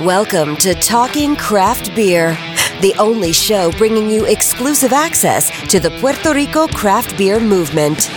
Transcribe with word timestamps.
Welcome 0.00 0.56
to 0.56 0.74
Talking 0.74 1.36
Craft 1.36 1.94
Beer, 1.94 2.30
the 2.80 2.94
only 2.98 3.32
show 3.32 3.70
bringing 3.72 4.10
you 4.10 4.24
exclusive 4.24 4.92
access 4.92 5.50
to 5.68 5.78
the 5.78 5.90
Puerto 6.00 6.32
Rico 6.32 6.66
craft 6.66 7.16
beer 7.16 7.38
movement. 7.38 8.10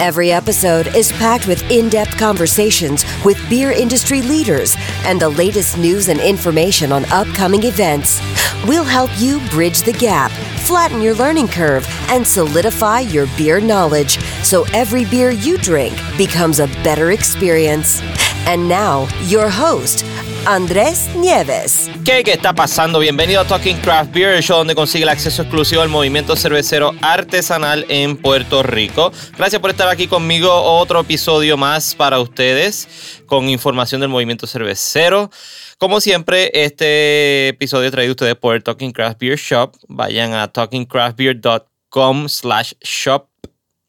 Every 0.00 0.32
episode 0.32 0.88
is 0.88 1.12
packed 1.12 1.46
with 1.46 1.62
in 1.70 1.88
depth 1.88 2.18
conversations 2.18 3.04
with 3.24 3.38
beer 3.48 3.70
industry 3.70 4.20
leaders 4.20 4.76
and 5.04 5.18
the 5.18 5.30
latest 5.30 5.78
news 5.78 6.08
and 6.08 6.20
information 6.20 6.92
on 6.92 7.04
upcoming 7.06 7.62
events. 7.62 8.20
We'll 8.66 8.84
help 8.84 9.10
you 9.16 9.40
bridge 9.48 9.82
the 9.82 9.92
gap, 9.92 10.32
flatten 10.66 11.00
your 11.00 11.14
learning 11.14 11.48
curve, 11.48 11.86
and 12.08 12.26
solidify 12.26 13.00
your 13.00 13.28
beer 13.38 13.60
knowledge 13.60 14.18
so 14.42 14.64
every 14.74 15.04
beer 15.06 15.30
you 15.30 15.58
drink 15.58 15.96
becomes 16.18 16.58
a 16.58 16.66
better 16.82 17.12
experience. 17.12 18.02
And 18.46 18.68
now, 18.68 19.08
your 19.22 19.48
host, 19.48 20.04
Andrés 20.46 21.08
Nieves. 21.16 21.90
¿Qué, 22.04 22.22
¿Qué 22.22 22.32
está 22.32 22.54
pasando? 22.54 22.98
Bienvenido 22.98 23.40
a 23.40 23.46
Talking 23.46 23.78
Craft 23.78 24.12
Beer, 24.12 24.34
el 24.34 24.42
show 24.42 24.58
donde 24.58 24.74
consigue 24.74 25.04
el 25.04 25.08
acceso 25.08 25.42
exclusivo 25.42 25.80
al 25.80 25.88
movimiento 25.88 26.36
cervecero 26.36 26.92
artesanal 27.00 27.86
en 27.88 28.16
Puerto 28.16 28.62
Rico. 28.62 29.10
Gracias 29.38 29.60
por 29.60 29.70
estar 29.70 29.88
aquí 29.88 30.06
conmigo. 30.06 30.52
Otro 30.52 31.00
episodio 31.00 31.56
más 31.56 31.94
para 31.94 32.20
ustedes 32.20 33.22
con 33.26 33.48
información 33.48 34.02
del 34.02 34.10
movimiento 34.10 34.46
cervecero. 34.46 35.30
Como 35.78 36.00
siempre, 36.00 36.50
este 36.52 37.48
episodio 37.48 37.90
traído 37.90 38.12
ustedes 38.12 38.36
por 38.36 38.62
Talking 38.62 38.92
Craft 38.92 39.18
Beer 39.18 39.38
Shop. 39.38 39.74
Vayan 39.88 40.34
a 40.34 40.48
talkingcraftbeer.com 40.48 42.28
slash 42.28 42.74
shop 42.82 43.28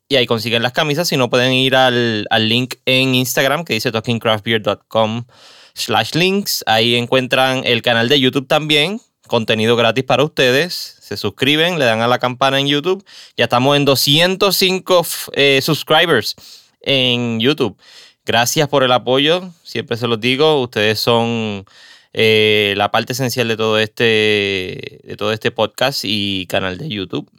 y 0.07 0.15
ahí 0.15 0.25
consiguen 0.25 0.63
las 0.63 0.71
camisas. 0.71 1.07
Si 1.07 1.17
no, 1.17 1.29
pueden 1.29 1.51
ir 1.51 1.75
al, 1.75 2.27
link 2.39 2.75
en 2.85 3.15
Instagram 3.15 3.65
que 3.65 3.73
dice 3.73 3.91
talkingcraftbeer.com 3.91 5.25
links. 6.13 6.63
Ahí 6.67 6.95
encuentran 6.95 7.63
el 7.65 7.81
canal 7.81 8.09
de 8.09 8.19
YouTube 8.19 8.47
también, 8.47 9.01
contenido 9.27 9.75
gratis 9.75 10.03
para 10.03 10.23
ustedes. 10.23 10.97
Se 11.01 11.17
suscriben, 11.17 11.77
le 11.77 11.85
dan 11.85 12.01
a 12.01 12.07
la 12.07 12.19
campana 12.19 12.59
en 12.59 12.67
YouTube. 12.67 13.05
Ya 13.37 13.45
estamos 13.45 13.77
en 13.77 13.85
205 13.85 15.05
eh, 15.33 15.59
subscribers 15.61 16.35
en 16.81 17.39
YouTube. 17.39 17.77
Gracias 18.25 18.67
por 18.67 18.83
el 18.83 18.91
apoyo, 18.91 19.51
siempre 19.63 19.97
se 19.97 20.07
los 20.07 20.19
digo, 20.19 20.59
ustedes 20.59 20.99
son 20.99 21.63
eh, 22.11 22.73
la 22.75 22.89
parte 22.89 23.13
esencial 23.13 23.47
de 23.47 23.55
todo, 23.55 23.77
este, 23.77 24.99
de 25.03 25.15
todo 25.15 25.31
este 25.31 25.51
podcast 25.51 26.01
y 26.03 26.47
canal 26.47 26.79
de 26.79 26.89
YouTube. 26.89 27.29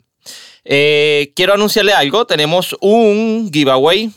Eh, 0.64 1.32
quiero 1.34 1.54
anunciarle 1.54 1.92
algo, 1.92 2.26
tenemos 2.26 2.76
un 2.80 3.50
giveaway 3.52 4.12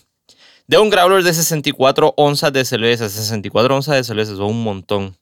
de 0.69 0.77
un 0.77 0.91
growler 0.91 1.23
de 1.23 1.33
64 1.33 2.13
onzas 2.15 2.53
de 2.53 2.63
cerveza. 2.63 3.09
64 3.09 3.75
onzas 3.75 3.95
de 3.95 4.03
cerveza, 4.03 4.35
son 4.35 4.51
un 4.51 4.63
montón. 4.63 5.17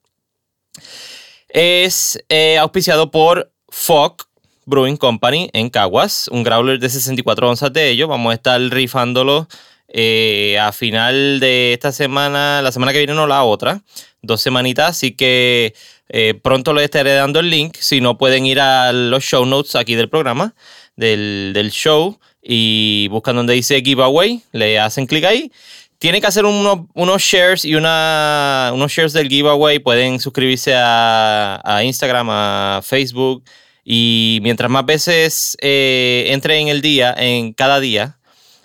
Es 1.48 2.22
eh, 2.28 2.58
auspiciado 2.58 3.12
por 3.12 3.50
Fogg 3.70 4.17
Brewing 4.66 4.98
Company 4.98 5.50
en 5.54 5.70
Caguas. 5.70 6.28
Un 6.34 6.44
growler 6.44 6.80
de 6.80 6.89
64 6.89 7.50
onzas 7.50 7.72
de 7.72 7.89
ellos. 7.89 8.09
Vamos 8.09 8.31
a 8.31 8.34
estar 8.34 8.59
rifándolo 8.59 9.48
eh, 9.88 10.59
a 10.59 10.73
final 10.73 11.39
de 11.39 11.72
esta 11.72 11.94
semana, 11.94 12.61
la 12.61 12.73
semana 12.73 12.92
que 12.92 12.98
viene, 12.98 13.14
no 13.14 13.26
la 13.26 13.45
otra. 13.45 13.82
Dos 14.22 14.42
semanitas, 14.42 14.89
así 14.89 15.16
que 15.16 15.73
eh, 16.09 16.34
pronto 16.44 16.73
les 16.73 16.84
estaré 16.84 17.14
dando 17.14 17.39
el 17.39 17.50
link. 17.50 17.78
Si 17.80 18.02
no, 18.02 18.17
pueden 18.17 18.45
ir 18.45 18.59
a 18.59 18.92
los 18.92 19.23
show 19.23 19.45
notes 19.45 19.78
aquí 19.78 19.95
del 19.95 20.09
programa, 20.09 20.56
del, 20.98 21.52
del 21.54 21.72
show 21.72 22.20
y 22.50 23.09
buscan 23.09 23.36
donde 23.36 23.53
dice 23.53 23.81
giveaway, 23.81 24.42
le 24.53 24.80
hacen 24.80 25.06
clic 25.06 25.26
ahí. 25.26 25.52
Tienen 26.00 26.22
que 26.22 26.28
hacer 26.28 26.45
unos, 26.45 26.86
unos 26.94 27.22
shares 27.22 27.66
y 27.66 27.76
una, 27.76 28.72
unos 28.73 28.89
shares 28.89 29.12
del 29.12 29.28
giveaway. 29.28 29.80
Pueden 29.80 30.22
suscribirse 30.22 30.73
a, 30.73 31.59
a 31.66 31.84
Instagram, 31.84 32.30
a 32.30 32.81
Facebook. 32.84 33.44
Y 33.84 34.39
mientras 34.44 34.72
más 34.72 34.86
veces 34.86 35.58
eh, 35.59 36.30
en 36.31 36.67
el 36.70 36.81
día, 36.81 37.14
en 37.17 37.52
cada 37.52 37.82
día, 37.82 38.17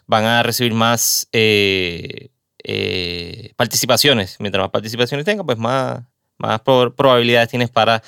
van 0.07 0.27
a 0.27 0.45
recibir 0.45 0.75
más 0.75 1.27
eh, 1.33 2.29
eh, 2.63 3.53
participaciones. 3.57 4.37
Mientras 4.39 4.63
más 4.63 4.71
participaciones 4.71 5.27
tengan, 5.27 5.45
pues 5.45 5.59
más, 5.59 6.03
más 6.39 6.61
probabilidades 6.61 7.49
tienes 7.49 7.71
para 7.71 8.01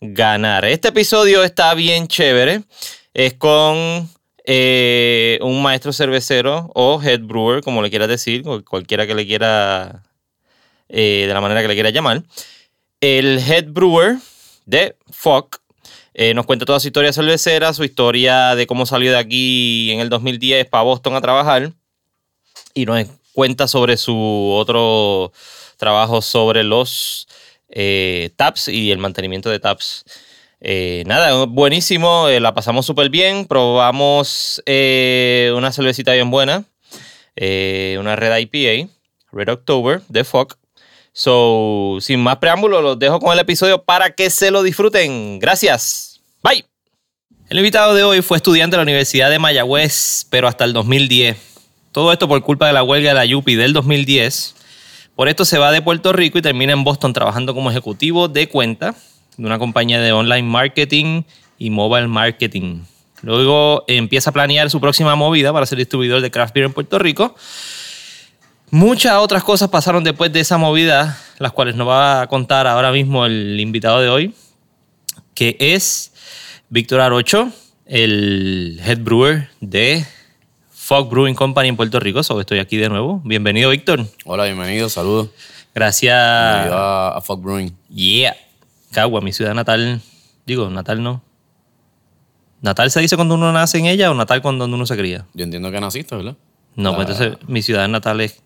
ganar. 0.00 0.66
Este 0.66 0.88
episodio 0.88 1.42
está 1.42 1.72
bien 1.72 2.06
chévere. 2.06 2.64
Es 3.14 3.34
con 3.34 4.10
eh, 4.44 5.38
un 5.42 5.62
maestro 5.62 5.92
cervecero 5.92 6.70
o 6.74 7.00
head 7.00 7.20
brewer, 7.20 7.62
como 7.62 7.80
le 7.80 7.90
quieras 7.90 8.08
decir, 8.08 8.42
cualquiera 8.68 9.06
que 9.06 9.14
le 9.14 9.26
quiera, 9.26 10.02
eh, 10.88 11.26
de 11.28 11.34
la 11.34 11.40
manera 11.40 11.62
que 11.62 11.68
le 11.68 11.74
quiera 11.74 11.90
llamar. 11.90 12.24
El 13.00 13.38
head 13.38 13.66
brewer 13.68 14.16
de 14.66 14.96
Fock 15.10 15.60
eh, 16.14 16.34
nos 16.34 16.46
cuenta 16.46 16.64
toda 16.64 16.80
su 16.80 16.88
historia 16.88 17.12
cervecera, 17.12 17.72
su 17.72 17.84
historia 17.84 18.54
de 18.54 18.66
cómo 18.66 18.84
salió 18.84 19.12
de 19.12 19.18
aquí 19.18 19.90
en 19.92 20.00
el 20.00 20.08
2010 20.08 20.66
para 20.66 20.84
Boston 20.84 21.14
a 21.14 21.20
trabajar 21.20 21.72
y 22.74 22.84
nos 22.84 23.06
cuenta 23.32 23.68
sobre 23.68 23.96
su 23.96 24.16
otro 24.54 25.32
trabajo 25.76 26.20
sobre 26.20 26.64
los 26.64 27.28
taps 28.36 28.68
y 28.68 28.90
el 28.90 28.98
mantenimiento 28.98 29.48
de 29.48 29.58
taps 29.58 30.04
eh, 30.64 31.02
nada, 31.06 31.44
buenísimo, 31.46 32.28
eh, 32.28 32.38
la 32.38 32.54
pasamos 32.54 32.86
súper 32.86 33.10
bien, 33.10 33.46
probamos 33.46 34.62
eh, 34.64 35.52
una 35.56 35.72
cervecita 35.72 36.12
bien 36.12 36.30
buena, 36.30 36.64
una 37.98 38.14
Red 38.14 38.36
IPA, 38.38 38.88
Red 39.32 39.48
October 39.48 40.02
de 40.08 40.22
Fock. 40.22 40.56
So, 41.12 41.98
sin 42.00 42.20
más 42.20 42.36
preámbulo, 42.36 42.80
los 42.80 42.96
dejo 42.96 43.18
con 43.18 43.32
el 43.32 43.40
episodio 43.40 43.82
para 43.82 44.14
que 44.14 44.30
se 44.30 44.52
lo 44.52 44.62
disfruten. 44.62 45.40
Gracias. 45.40 46.20
Bye. 46.42 46.64
El 47.48 47.58
invitado 47.58 47.94
de 47.94 48.04
hoy 48.04 48.22
fue 48.22 48.36
estudiante 48.36 48.76
de 48.76 48.78
la 48.78 48.84
Universidad 48.84 49.30
de 49.30 49.40
Mayagüez, 49.40 50.26
pero 50.30 50.46
hasta 50.46 50.64
el 50.64 50.72
2010. 50.72 51.36
Todo 51.90 52.12
esto 52.12 52.28
por 52.28 52.40
culpa 52.42 52.68
de 52.68 52.72
la 52.72 52.84
huelga 52.84 53.10
de 53.10 53.14
la 53.16 53.24
Yupi 53.24 53.56
del 53.56 53.72
2010. 53.72 54.54
Por 55.16 55.28
esto 55.28 55.44
se 55.44 55.58
va 55.58 55.72
de 55.72 55.82
Puerto 55.82 56.12
Rico 56.12 56.38
y 56.38 56.42
termina 56.42 56.72
en 56.72 56.84
Boston 56.84 57.12
trabajando 57.12 57.52
como 57.52 57.70
ejecutivo 57.70 58.28
de 58.28 58.48
cuenta 58.48 58.94
de 59.36 59.46
una 59.46 59.58
compañía 59.58 60.00
de 60.00 60.12
online 60.12 60.48
marketing 60.48 61.22
y 61.58 61.70
mobile 61.70 62.08
marketing. 62.08 62.82
Luego 63.22 63.84
empieza 63.86 64.30
a 64.30 64.32
planear 64.32 64.68
su 64.70 64.80
próxima 64.80 65.14
movida 65.14 65.52
para 65.52 65.66
ser 65.66 65.78
distribuidor 65.78 66.20
de 66.20 66.30
craft 66.30 66.54
beer 66.54 66.66
en 66.66 66.72
Puerto 66.72 66.98
Rico. 66.98 67.34
Muchas 68.70 69.14
otras 69.14 69.44
cosas 69.44 69.68
pasaron 69.68 70.02
después 70.02 70.32
de 70.32 70.40
esa 70.40 70.58
movida, 70.58 71.18
las 71.38 71.52
cuales 71.52 71.76
nos 71.76 71.86
va 71.86 72.22
a 72.22 72.26
contar 72.26 72.66
ahora 72.66 72.90
mismo 72.90 73.26
el 73.26 73.60
invitado 73.60 74.00
de 74.00 74.08
hoy, 74.08 74.34
que 75.34 75.56
es 75.60 76.12
Víctor 76.68 77.00
Arocho, 77.00 77.52
el 77.86 78.80
head 78.84 78.98
brewer 78.98 79.50
de 79.60 80.04
Fog 80.70 81.10
Brewing 81.10 81.34
Company 81.34 81.68
en 81.68 81.76
Puerto 81.76 82.00
Rico. 82.00 82.22
So, 82.22 82.40
estoy 82.40 82.58
aquí 82.58 82.76
de 82.78 82.88
nuevo. 82.88 83.20
Bienvenido, 83.24 83.70
Víctor. 83.70 84.06
Hola, 84.24 84.44
bienvenido, 84.44 84.88
saludos. 84.88 85.28
Gracias. 85.74 86.16
Bienvenido 86.16 86.78
a, 86.78 87.18
a 87.18 87.20
Fog 87.20 87.40
Brewing. 87.40 87.76
Yeah. 87.88 88.34
Cagua, 88.92 89.20
mi 89.20 89.32
ciudad 89.32 89.54
natal. 89.54 90.00
Digo, 90.46 90.70
natal 90.70 91.02
no. 91.02 91.22
¿Natal 92.60 92.90
se 92.92 93.00
dice 93.00 93.16
cuando 93.16 93.34
uno 93.34 93.52
nace 93.52 93.78
en 93.78 93.86
ella 93.86 94.10
o 94.10 94.14
natal 94.14 94.40
cuando 94.40 94.66
uno 94.66 94.86
se 94.86 94.96
cría? 94.96 95.26
Yo 95.34 95.42
entiendo 95.42 95.72
que 95.72 95.80
naciste, 95.80 96.14
¿verdad? 96.14 96.36
No, 96.76 96.94
pues 96.94 97.08
entonces 97.08 97.38
mi 97.48 97.60
ciudad 97.60 97.88
natal 97.88 98.20
es 98.20 98.40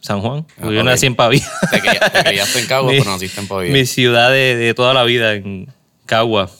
San 0.00 0.20
Juan. 0.20 0.44
Ah, 0.60 0.70
yo 0.70 0.82
nací 0.82 1.06
en 1.06 1.14
Pavía. 1.14 1.46
Te, 1.70 1.80
criaste 2.24 2.60
en 2.60 2.66
Cagua, 2.66 2.90
pero 2.90 3.04
naciste 3.04 3.40
en 3.40 3.46
Pavía. 3.46 3.72
Mi 3.72 3.86
ciudad 3.86 4.30
de, 4.30 4.72
toda 4.74 4.92
la 4.92 5.04
vida, 5.04 5.34
en 5.34 5.68
Cagua. 6.06 6.50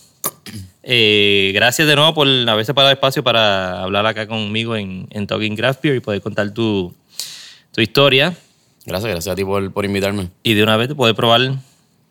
Eh, 0.83 1.50
gracias 1.55 1.89
de 1.89 1.97
nuevo 1.97 2.15
por 2.15 2.29
haberse 2.29 2.75
parado 2.75 2.93
espacio 2.93 3.25
para 3.25 3.83
hablar 3.83 4.06
acá 4.06 4.27
conmigo 4.27 4.77
en, 4.77 5.09
en 5.11 5.27
Talking 5.27 5.56
Craft 5.56 5.83
Beer 5.83 5.97
y 5.97 6.00
poder 6.00 6.21
contar 6.21 6.55
tu, 6.55 6.95
tu 7.73 7.81
historia. 7.81 8.34
Gracias, 8.87 9.11
gracias 9.11 9.33
a 9.33 9.37
ti 9.37 9.45
por, 9.45 9.73
por 9.73 9.84
invitarme. 9.84 10.29
Y 10.43 10.55
de 10.55 10.62
una 10.62 10.77
vez 10.77 10.95
poder 10.95 11.15
probar 11.15 11.41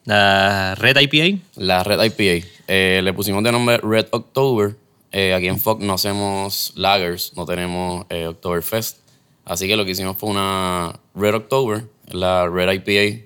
la 0.10 0.74
Red 0.74 0.98
IPA. 0.98 1.40
La 1.56 1.84
Red 1.84 2.02
IPA. 2.02 2.48
Eh, 2.68 3.02
le 3.04 3.14
pusimos 3.14 3.44
de 3.44 3.52
nombre 3.52 3.78
Red 3.78 4.08
October. 4.10 4.76
Eh, 5.12 5.36
aquí 5.36 5.48
en 5.48 5.60
Fox 5.60 5.84
no 5.84 5.94
hacemos 5.94 6.74
lagers, 6.76 7.34
no 7.36 7.46
tenemos 7.46 8.08
eh, 8.10 8.26
Oktoberfest. 8.26 8.98
Así 9.46 9.68
que 9.68 9.76
lo 9.76 9.86
que 9.86 9.92
hicimos 9.92 10.18
fue 10.18 10.30
una 10.30 11.00
Red 11.14 11.36
October, 11.36 11.86
la 12.08 12.48
Red 12.48 12.72
IPA, 12.72 13.26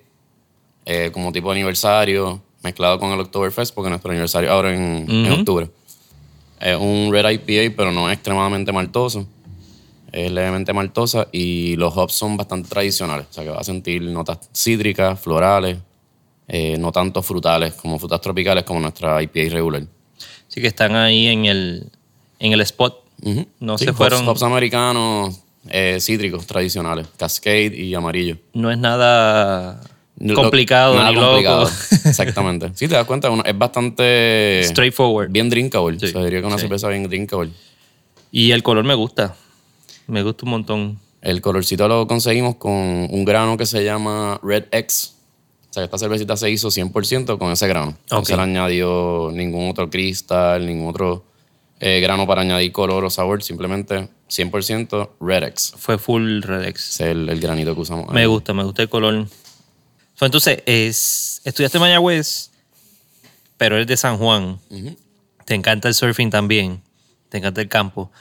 eh, 0.84 1.10
como 1.12 1.32
tipo 1.32 1.48
de 1.48 1.54
aniversario, 1.60 2.42
mezclado 2.62 2.98
con 2.98 3.12
el 3.12 3.20
Oktoberfest, 3.20 3.74
porque 3.74 3.88
nuestro 3.88 4.10
aniversario 4.10 4.52
ahora 4.52 4.74
en, 4.74 5.06
en 5.08 5.32
octubre. 5.32 5.70
Es 6.60 6.76
un 6.76 7.10
Red 7.10 7.30
IPA, 7.30 7.74
pero 7.76 7.92
no 7.92 8.10
es 8.10 8.14
extremadamente 8.14 8.72
maltoso. 8.72 9.26
Es 10.12 10.30
levemente 10.30 10.74
maltosa 10.74 11.28
y 11.32 11.76
los 11.76 11.96
hops 11.96 12.12
son 12.12 12.36
bastante 12.36 12.68
tradicionales. 12.68 13.26
O 13.30 13.32
sea 13.32 13.42
que 13.42 13.50
va 13.50 13.60
a 13.60 13.64
sentir 13.64 14.02
notas 14.02 14.38
cítricas, 14.52 15.18
florales, 15.18 15.78
eh, 16.48 16.76
no 16.78 16.92
tanto 16.92 17.22
frutales 17.22 17.74
como 17.74 17.98
frutas 17.98 18.20
tropicales 18.20 18.64
como 18.64 18.80
nuestra 18.80 19.22
IPA 19.22 19.40
regular. 19.50 19.82
Sí 20.48 20.60
que 20.60 20.66
están 20.68 20.94
ahí 20.94 21.28
en 21.28 21.46
el, 21.46 21.90
en 22.38 22.52
el 22.52 22.60
spot. 22.62 23.02
No 23.60 23.78
se 23.78 23.92
fueron... 23.92 24.26
Hops, 24.28 24.42
americanos, 24.42 25.40
eh, 25.70 25.98
cítricos 26.00 26.46
tradicionales, 26.46 27.06
Cascade 27.16 27.74
y 27.74 27.94
amarillo. 27.94 28.36
No 28.52 28.70
es 28.70 28.76
nada 28.78 29.80
Lo- 30.18 30.34
Complicado, 30.34 30.94
nada 30.94 31.08
ni 31.10 31.14
loco. 31.16 31.26
complicado. 31.28 31.62
Exactamente. 32.04 32.70
Sí, 32.74 32.86
te 32.86 32.94
das 32.94 33.06
cuenta, 33.06 33.30
es 33.44 33.58
bastante... 33.58 34.60
Straightforward. 34.64 35.30
Bien 35.30 35.48
drinkable. 35.50 35.98
Sí. 35.98 36.06
O 36.06 36.08
sea, 36.08 36.22
diría 36.24 36.40
que 36.40 36.46
una 36.46 36.56
Sí. 36.56 36.62
cerveza 36.62 36.88
bien 36.88 37.08
drinkable. 37.08 37.50
Y 38.30 38.50
el 38.52 38.62
color 38.62 38.84
me 38.84 38.94
gusta. 38.94 39.34
Me 40.06 40.22
gusta 40.22 40.44
un 40.44 40.50
montón. 40.50 40.98
El 41.22 41.40
colorcito 41.40 41.88
lo 41.88 42.06
conseguimos 42.06 42.56
con 42.56 42.72
un 42.72 43.24
grano 43.24 43.56
que 43.56 43.64
se 43.64 43.82
llama 43.82 44.38
Red 44.42 44.64
X. 44.70 45.13
Sea, 45.74 45.82
esta 45.82 45.98
cervecita 45.98 46.36
se 46.36 46.48
hizo 46.50 46.68
100% 46.68 47.36
con 47.36 47.50
ese 47.50 47.66
grano. 47.66 47.98
No 48.08 48.24
se 48.24 48.36
le 48.36 48.42
añadió 48.42 49.32
ningún 49.32 49.68
otro 49.68 49.90
cristal, 49.90 50.64
ningún 50.64 50.88
otro 50.88 51.24
eh, 51.80 51.98
grano 51.98 52.28
para 52.28 52.42
añadir 52.42 52.70
color 52.70 53.04
o 53.04 53.10
sabor. 53.10 53.42
Simplemente 53.42 54.08
100% 54.30 55.10
Red 55.18 55.42
X. 55.48 55.74
Fue 55.76 55.98
full 55.98 56.42
Redex. 56.42 56.90
Es 56.90 57.00
el, 57.00 57.28
el 57.28 57.40
granito 57.40 57.74
que 57.74 57.80
usamos. 57.80 58.08
Me 58.12 58.24
gusta, 58.24 58.54
me 58.54 58.62
gusta 58.62 58.82
el 58.82 58.88
color. 58.88 59.26
So, 60.14 60.26
entonces, 60.26 60.62
es, 60.64 61.40
estudiaste 61.42 61.78
en 61.78 61.82
Mayagüez, 61.82 62.52
pero 63.56 63.74
eres 63.74 63.88
de 63.88 63.96
San 63.96 64.16
Juan. 64.16 64.60
Te 65.44 65.56
encanta 65.56 65.88
el 65.88 65.94
surfing 65.94 66.30
también. 66.30 66.82
Te 67.30 67.38
encanta 67.38 67.60
el 67.60 67.68
campo. 67.68 68.12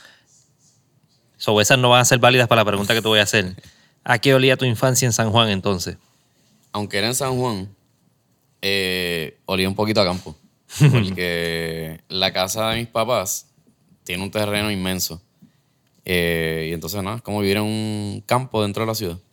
So, 1.37 1.61
esas 1.61 1.77
no 1.77 1.89
van 1.89 2.01
a 2.01 2.05
ser 2.05 2.17
válidas 2.17 2.47
para 2.47 2.61
la 2.61 2.65
pregunta 2.65 2.95
que 2.95 3.03
te 3.03 3.07
voy 3.07 3.19
a 3.19 3.23
hacer. 3.23 3.55
¿A 4.03 4.17
qué 4.17 4.33
olía 4.33 4.57
tu 4.57 4.65
infancia 4.65 5.05
en 5.05 5.13
San 5.13 5.29
Juan 5.29 5.49
entonces? 5.49 5.97
Aunque 6.73 6.97
era 6.97 7.07
en 7.07 7.15
San 7.15 7.37
Juan, 7.37 7.69
eh, 8.61 9.37
olía 9.45 9.69
un 9.69 9.75
poquito 9.75 10.01
a 10.01 10.05
campo. 10.05 10.35
Porque 10.91 12.01
la 12.09 12.33
casa 12.33 12.69
de 12.71 12.77
mis 12.77 12.87
papás 12.87 13.47
tiene 14.03 14.23
un 14.23 14.31
terreno 14.31 14.71
inmenso. 14.71 15.21
Eh, 16.05 16.67
y 16.69 16.73
entonces, 16.73 17.01
nada, 17.01 17.17
es 17.17 17.21
como 17.21 17.39
vivir 17.39 17.57
en 17.57 17.63
un 17.63 18.23
campo 18.25 18.61
dentro 18.61 18.83
de 18.83 18.87
la 18.87 18.95
ciudad. 18.95 19.17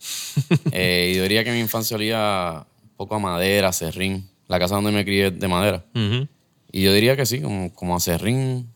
Eh, 0.71 1.11
y 1.13 1.17
yo 1.17 1.23
diría 1.23 1.43
que 1.43 1.51
mi 1.51 1.59
infancia 1.59 1.95
olía 1.95 2.65
un 2.83 2.89
poco 2.95 3.15
a 3.15 3.19
madera, 3.19 3.73
serrín. 3.73 4.29
La 4.47 4.59
casa 4.59 4.75
donde 4.75 4.91
me 4.91 5.03
crié 5.03 5.27
es 5.27 5.37
de 5.37 5.47
madera. 5.47 5.83
Ujú. 5.93 6.27
Y 6.71 6.83
yo 6.83 6.93
diría 6.93 7.17
que 7.17 7.25
sí, 7.25 7.41
como, 7.41 7.73
como 7.73 7.95
a 7.95 7.99
serrín. 7.99 8.69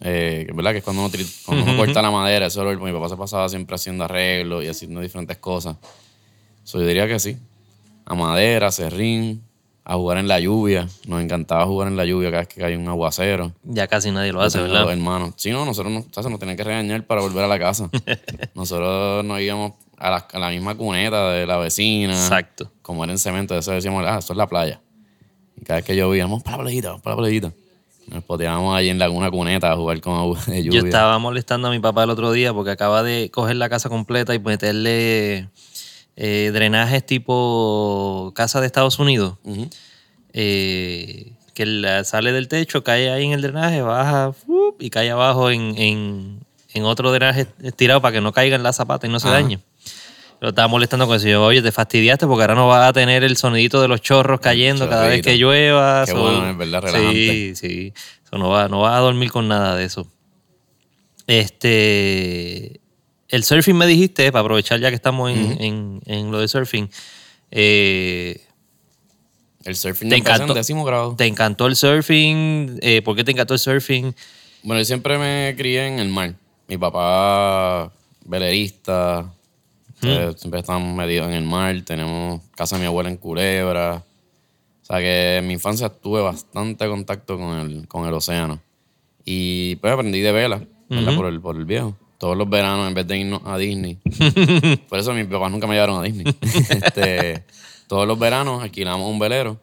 Eh, 0.00 0.46
¿Verdad? 0.54 0.72
Que 0.72 0.78
es 0.78 0.84
cuando 0.84 1.04
uno, 1.04 1.12
cuando 1.44 1.64
uno 1.64 1.76
corta 1.76 2.02
la 2.02 2.10
madera, 2.10 2.46
ese 2.46 2.60
olor, 2.60 2.80
mi 2.80 2.92
papá 2.92 3.08
se 3.08 3.16
pasaba 3.16 3.48
siempre 3.48 3.74
haciendo 3.74 4.04
arreglos 4.04 4.64
y 4.64 4.68
haciendo 4.68 5.00
diferentes 5.00 5.38
cosas. 5.38 5.76
So, 6.64 6.78
yo 6.80 6.86
diría 6.86 7.08
que 7.08 7.18
sí. 7.18 7.36
A 8.04 8.14
madera, 8.14 8.70
serrín, 8.72 9.42
a 9.84 9.94
jugar 9.94 10.18
en 10.18 10.28
la 10.28 10.38
lluvia. 10.40 10.88
Nos 11.06 11.22
encantaba 11.22 11.66
jugar 11.66 11.88
en 11.88 11.96
la 11.96 12.04
lluvia 12.04 12.30
cada 12.30 12.42
vez 12.42 12.48
que 12.48 12.60
caía 12.60 12.78
un 12.78 12.88
aguacero. 12.88 13.52
Ya 13.64 13.86
casi 13.86 14.10
nadie 14.10 14.32
lo 14.32 14.40
hace, 14.40 14.60
¿verdad? 14.60 14.82
dos 14.82 14.92
hermanos. 14.92 15.34
Sí, 15.36 15.50
no, 15.50 15.64
nosotros 15.64 15.92
nos, 15.92 16.06
o 16.06 16.22
sea, 16.22 16.30
nos 16.30 16.38
tenían 16.38 16.56
que 16.56 16.64
regañar 16.64 17.06
para 17.06 17.20
volver 17.20 17.44
a 17.44 17.48
la 17.48 17.58
casa. 17.58 17.90
nosotros 18.54 19.24
nos 19.24 19.40
íbamos 19.40 19.72
a 19.96 20.10
la, 20.10 20.26
a 20.32 20.38
la 20.38 20.50
misma 20.50 20.74
cuneta 20.74 21.32
de 21.32 21.46
la 21.46 21.56
vecina. 21.58 22.12
Exacto. 22.12 22.70
Como 22.82 23.04
era 23.04 23.12
en 23.12 23.18
cemento, 23.18 23.56
eso 23.56 23.72
decíamos, 23.72 24.04
ah, 24.06 24.18
esto 24.18 24.32
es 24.32 24.36
la 24.36 24.46
playa. 24.46 24.80
Y 25.60 25.64
cada 25.64 25.78
vez 25.78 25.84
que 25.84 25.96
llovía, 25.96 26.24
vamos 26.24 26.42
para 26.42 26.58
la 26.58 26.62
playita, 26.64 26.88
vamos 26.88 27.02
para 27.02 27.16
la 27.16 27.22
playita. 27.22 27.52
Nos 28.08 28.24
poteábamos 28.24 28.76
ahí 28.76 28.88
en 28.88 28.98
Laguna 28.98 29.30
Cuneta 29.30 29.72
a 29.72 29.76
jugar 29.76 30.00
con 30.00 30.16
agua 30.16 30.38
de 30.46 30.62
lluvia. 30.62 30.80
Yo 30.80 30.86
estaba 30.86 31.18
molestando 31.18 31.68
a 31.68 31.70
mi 31.70 31.78
papá 31.78 32.04
el 32.04 32.10
otro 32.10 32.32
día 32.32 32.52
porque 32.52 32.70
acaba 32.72 33.02
de 33.02 33.30
coger 33.30 33.56
la 33.56 33.68
casa 33.68 33.88
completa 33.88 34.34
y 34.34 34.38
meterle 34.40 35.48
eh, 36.16 36.50
drenajes 36.52 37.04
tipo 37.06 38.32
casa 38.34 38.60
de 38.60 38.66
Estados 38.66 38.98
Unidos. 38.98 39.36
Eh, 40.32 41.32
que 41.54 41.66
la- 41.66 42.04
sale 42.04 42.32
del 42.32 42.48
techo, 42.48 42.82
cae 42.82 43.10
ahí 43.10 43.24
en 43.26 43.32
el 43.32 43.42
drenaje, 43.42 43.82
baja 43.82 44.32
y 44.78 44.90
cae 44.90 45.10
abajo 45.10 45.50
en, 45.50 45.74
en- 45.76 46.40
en 46.74 46.84
otro 46.84 47.12
drenaje 47.12 47.46
estirado 47.62 48.00
para 48.00 48.12
que 48.14 48.20
no 48.22 48.32
caiga 48.32 48.56
en 48.56 48.62
la 48.62 48.72
zapata 48.72 49.06
y 49.06 49.10
no 49.10 49.20
se 49.20 49.28
Ajá. 49.28 49.36
dañe. 49.36 49.58
Lo 50.40 50.48
estaba 50.48 50.66
molestando 50.66 51.06
con 51.06 51.16
eso. 51.16 51.28
Yo, 51.28 51.44
oye, 51.44 51.62
te 51.62 51.70
fastidiaste 51.70 52.26
porque 52.26 52.42
ahora 52.42 52.54
no 52.56 52.66
vas 52.66 52.88
a 52.88 52.92
tener 52.92 53.22
el 53.22 53.36
sonidito 53.36 53.80
de 53.80 53.86
los 53.88 54.00
chorros 54.00 54.40
cayendo 54.40 54.88
cada 54.88 55.06
vez 55.06 55.22
que 55.22 55.36
llueva. 55.36 56.04
Qué 56.06 56.14
bueno, 56.14 56.50
es 56.50 56.56
verdad, 56.56 56.80
Sí, 56.80 56.86
relajante. 56.86 57.54
sí. 57.54 57.92
So, 58.28 58.38
no 58.38 58.48
vas 58.48 58.68
no 58.70 58.80
vas 58.80 58.94
a 58.96 59.00
dormir 59.00 59.30
con 59.30 59.46
nada 59.46 59.76
de 59.76 59.84
eso. 59.84 60.08
Este. 61.26 62.80
El 63.32 63.44
surfing 63.44 63.74
me 63.76 63.86
dijiste, 63.86 64.30
para 64.30 64.42
aprovechar 64.42 64.78
ya 64.78 64.90
que 64.90 64.94
estamos 64.96 65.30
en, 65.32 65.60
en- 65.60 66.00
en 66.04 66.30
lo 66.30 66.38
de 66.38 66.48
surfing. 66.48 66.88
eh, 67.50 68.40
El 69.64 69.74
surfing 69.74 70.08
Te 70.10 70.16
en 70.16 70.20
encantó. 70.20 70.52
décimo 70.54 70.84
grado. 70.84 71.14
¿Te 71.16 71.26
encantó 71.26 71.66
el 71.66 71.74
surfing? 71.76 72.78
Eh, 72.82 73.00
¿Por 73.02 73.16
qué 73.16 73.24
te 73.24 73.30
encantó 73.30 73.54
el 73.54 73.60
surfing? 73.60 74.14
Bueno, 74.64 74.80
yo 74.80 74.84
siempre 74.84 75.16
me 75.18 75.54
crié 75.56 75.86
en 75.88 75.98
el 75.98 76.08
mar. 76.08 76.34
Mi 76.68 76.76
papá, 76.76 77.90
velerista, 78.26 79.32
eh, 80.02 80.32
siempre 80.36 80.60
estábamos 80.60 80.94
metidos 80.94 81.28
en 81.28 81.34
el 81.34 81.44
mar. 81.44 81.74
Tenemos 81.86 82.42
casa 82.54 82.76
de 82.76 82.80
mi 82.80 82.86
abuela 82.86 83.08
en 83.08 83.16
Culebra. 83.16 84.04
O 84.82 84.84
sea 84.84 84.98
que 84.98 85.36
en 85.38 85.46
mi 85.46 85.54
infancia 85.54 85.88
tuve 85.88 86.20
bastante 86.20 86.86
contacto 86.86 87.38
con 87.38 87.58
el, 87.60 87.88
con 87.88 88.06
el 88.06 88.12
océano. 88.12 88.60
Y 89.24 89.76
pues 89.76 89.90
aprendí 89.92 90.20
de 90.20 90.32
vela, 90.32 90.62
¿verdad? 90.90 91.14
por, 91.14 91.26
el, 91.26 91.40
por 91.40 91.56
el 91.56 91.64
viejo. 91.64 91.96
Todos 92.22 92.36
los 92.36 92.48
veranos, 92.48 92.86
en 92.86 92.94
vez 92.94 93.04
de 93.08 93.18
irnos 93.18 93.42
a 93.44 93.58
Disney. 93.58 93.96
por 94.88 94.96
eso 94.96 95.12
mis 95.12 95.26
papás 95.26 95.50
nunca 95.50 95.66
me 95.66 95.74
llevaron 95.74 95.98
a 95.98 96.04
Disney. 96.04 96.24
Este, 96.70 97.42
todos 97.88 98.06
los 98.06 98.16
veranos 98.16 98.62
alquilamos 98.62 99.10
un 99.10 99.18
velero 99.18 99.58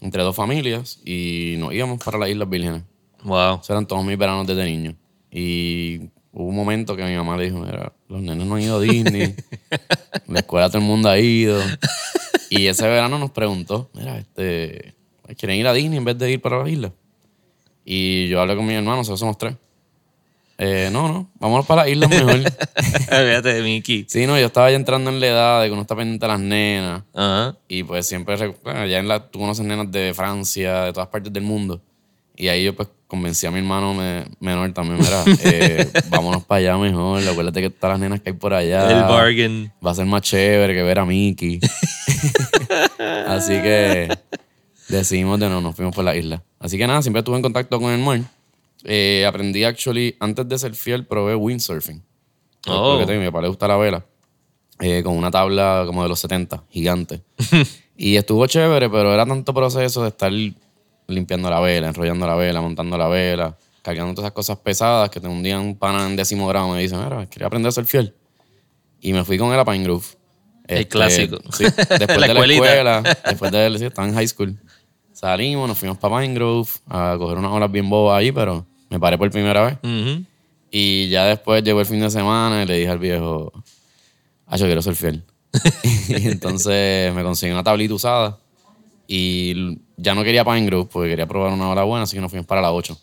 entre 0.00 0.22
dos 0.22 0.34
familias 0.34 1.00
y 1.04 1.56
nos 1.58 1.74
íbamos 1.74 2.02
para 2.02 2.16
las 2.16 2.30
Islas 2.30 2.48
Vírgenes. 2.48 2.82
Wow. 3.24 3.56
Esos 3.56 3.68
eran 3.68 3.86
todos 3.86 4.02
mis 4.06 4.16
veranos 4.16 4.46
desde 4.46 4.64
niño. 4.64 4.94
Y 5.30 6.08
hubo 6.32 6.48
un 6.48 6.56
momento 6.56 6.96
que 6.96 7.04
mi 7.04 7.14
mamá 7.14 7.36
le 7.36 7.44
dijo, 7.44 7.58
mira, 7.58 7.92
los 8.08 8.22
nenes 8.22 8.46
no 8.46 8.54
han 8.54 8.62
ido 8.62 8.78
a 8.78 8.80
Disney. 8.80 9.22
en 9.22 9.36
la 10.28 10.38
escuela 10.38 10.70
todo 10.70 10.78
el 10.78 10.84
mundo 10.84 11.10
ha 11.10 11.18
ido. 11.18 11.60
Y 12.48 12.68
ese 12.68 12.88
verano 12.88 13.18
nos 13.18 13.32
preguntó, 13.32 13.90
mira, 13.92 14.16
este, 14.16 14.94
¿quieren 15.36 15.58
ir 15.58 15.66
a 15.66 15.74
Disney 15.74 15.98
en 15.98 16.06
vez 16.06 16.16
de 16.16 16.30
ir 16.30 16.40
para 16.40 16.60
las 16.60 16.70
islas? 16.70 16.92
Y 17.84 18.28
yo 18.28 18.40
hablé 18.40 18.56
con 18.56 18.64
mi 18.64 18.72
hermano, 18.72 18.96
nosotros 18.96 19.20
somos 19.20 19.36
tres. 19.36 19.56
Eh, 20.60 20.88
no, 20.92 21.06
no, 21.06 21.30
vámonos 21.38 21.64
para 21.66 21.82
las 21.84 21.92
islas 21.92 22.10
mejor. 22.24 22.40
Fíjate 22.42 23.54
de 23.54 23.62
Mickey. 23.62 24.06
sí, 24.08 24.26
no, 24.26 24.38
yo 24.38 24.46
estaba 24.46 24.70
ya 24.70 24.76
entrando 24.76 25.08
en 25.10 25.20
la 25.20 25.26
edad 25.28 25.62
de 25.62 25.68
que 25.68 25.72
uno 25.72 25.82
está 25.82 25.94
pendiente 25.94 26.26
de 26.26 26.32
las 26.32 26.40
nenas. 26.40 27.02
Ajá. 27.14 27.56
Y 27.68 27.84
pues 27.84 28.06
siempre, 28.06 28.36
bueno, 28.64 28.84
ya 28.86 28.98
en 28.98 29.06
la, 29.08 29.30
tú 29.30 29.38
conoces 29.38 29.64
nenas 29.64 29.90
de 29.92 30.12
Francia, 30.14 30.82
de 30.84 30.92
todas 30.92 31.08
partes 31.08 31.32
del 31.32 31.44
mundo. 31.44 31.80
Y 32.36 32.48
ahí 32.48 32.64
yo 32.64 32.74
pues 32.74 32.88
convencí 33.06 33.46
a 33.46 33.50
mi 33.50 33.58
hermano 33.58 33.94
me- 33.94 34.24
menor 34.40 34.72
también, 34.72 34.98
mira, 34.98 35.24
eh, 35.44 35.90
vámonos 36.10 36.44
para 36.44 36.58
allá 36.58 36.76
mejor, 36.76 37.26
acuérdate 37.26 37.60
que 37.62 37.70
todas 37.70 37.94
las 37.94 38.00
nenas 38.00 38.20
que 38.20 38.30
hay 38.30 38.36
por 38.36 38.52
allá. 38.52 38.90
El 38.90 39.02
bargain. 39.04 39.72
Va 39.84 39.92
a 39.92 39.94
ser 39.94 40.06
más 40.06 40.22
chévere 40.22 40.74
que 40.74 40.82
ver 40.82 40.98
a 40.98 41.04
Mickey. 41.04 41.58
Así 43.26 43.52
que 43.60 44.08
decidimos 44.88 45.38
de 45.40 45.48
no, 45.48 45.60
nos 45.60 45.74
fuimos 45.74 45.94
por 45.94 46.04
la 46.04 46.16
isla. 46.16 46.42
Así 46.58 46.76
que 46.78 46.86
nada, 46.86 47.02
siempre 47.02 47.20
estuve 47.20 47.36
en 47.36 47.42
contacto 47.42 47.80
con 47.80 47.92
el 47.92 48.00
mar. 48.00 48.20
Eh, 48.84 49.24
aprendí, 49.26 49.64
actually, 49.64 50.16
antes 50.20 50.48
de 50.48 50.58
ser 50.58 50.74
fiel, 50.74 51.06
probé 51.06 51.34
windsurfing. 51.34 52.02
Oh. 52.68 52.92
Porque 52.92 53.06
tengo, 53.06 53.20
mi 53.20 53.26
papá 53.26 53.42
le 53.42 53.48
gusta 53.48 53.68
la 53.68 53.76
vela. 53.76 54.04
eh, 54.80 55.02
con 55.02 55.16
una 55.16 55.30
tabla 55.30 55.82
como 55.86 56.02
de 56.02 56.08
los 56.08 56.20
70, 56.20 56.64
gigante. 56.70 57.22
y 57.96 58.16
estuvo 58.16 58.46
chévere, 58.46 58.88
pero 58.88 59.12
era 59.12 59.26
tanto 59.26 59.52
proceso 59.52 60.02
de 60.02 60.08
estar 60.10 60.30
limpiando 61.08 61.50
la 61.50 61.60
vela, 61.60 61.88
enrollando 61.88 62.26
la 62.26 62.34
vela, 62.36 62.60
montando 62.60 62.96
la 62.96 63.08
vela, 63.08 63.56
cargando 63.82 64.14
todas 64.14 64.26
esas 64.26 64.34
cosas 64.34 64.58
pesadas 64.58 65.10
que 65.10 65.18
un 65.20 65.42
día 65.42 65.58
un 65.58 65.76
pana 65.76 66.06
en 66.06 66.14
décimo 66.16 66.46
grado 66.46 66.68
me 66.68 66.80
dice, 66.80 66.96
mira, 66.96 67.26
quería 67.26 67.46
aprender 67.48 67.68
a 67.70 67.72
ser 67.72 67.86
fiel. 67.86 68.14
Y 69.00 69.12
me 69.12 69.24
fui 69.24 69.38
con 69.38 69.52
él 69.52 69.58
a 69.58 69.64
Pine 69.64 69.84
Grove. 69.84 70.04
El 70.66 70.86
clásico. 70.86 71.38
Sí, 71.50 71.64
después 71.64 71.88
La 71.98 72.06
de 72.06 72.18
la 72.18 72.26
escuelita. 72.26 72.66
escuela, 72.66 73.02
después 73.24 73.52
de 73.52 73.78
sí, 73.78 73.84
estaba 73.86 74.06
en 74.08 74.14
high 74.14 74.28
school. 74.28 74.60
Salimos, 75.18 75.66
nos 75.66 75.76
fuimos 75.76 75.98
para 75.98 76.20
Pine 76.20 76.32
Grove 76.32 76.70
a 76.88 77.16
coger 77.18 77.38
unas 77.38 77.50
olas 77.50 77.72
bien 77.72 77.90
bobas 77.90 78.20
ahí, 78.20 78.30
pero 78.30 78.64
me 78.88 79.00
paré 79.00 79.18
por 79.18 79.28
primera 79.32 79.66
vez. 79.66 79.78
Y 80.70 81.08
ya 81.08 81.24
después 81.24 81.64
llegó 81.64 81.80
el 81.80 81.86
fin 81.86 81.98
de 81.98 82.08
semana 82.08 82.62
y 82.62 82.66
le 82.66 82.78
dije 82.78 82.88
al 82.88 83.00
viejo, 83.00 83.52
ah, 84.46 84.56
yo 84.56 84.66
quiero 84.66 84.80
ser 84.80 84.94
fiel. 84.94 85.24
y 86.08 86.28
entonces 86.28 87.12
me 87.12 87.24
conseguí 87.24 87.50
una 87.50 87.64
tablita 87.64 87.94
usada 87.94 88.38
y 89.08 89.80
ya 89.96 90.14
no 90.14 90.22
quería 90.22 90.44
Pine 90.44 90.66
Grove 90.66 90.88
porque 90.92 91.10
quería 91.10 91.26
probar 91.26 91.52
una 91.52 91.68
ola 91.68 91.82
buena, 91.82 92.04
así 92.04 92.14
que 92.14 92.20
nos 92.20 92.30
fuimos 92.30 92.46
para 92.46 92.60
la 92.60 92.70
8. 92.70 92.96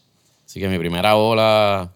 Así 0.45 0.61
que 0.61 0.69
mi 0.69 0.79
primera 0.79 1.17
ola, 1.17 1.91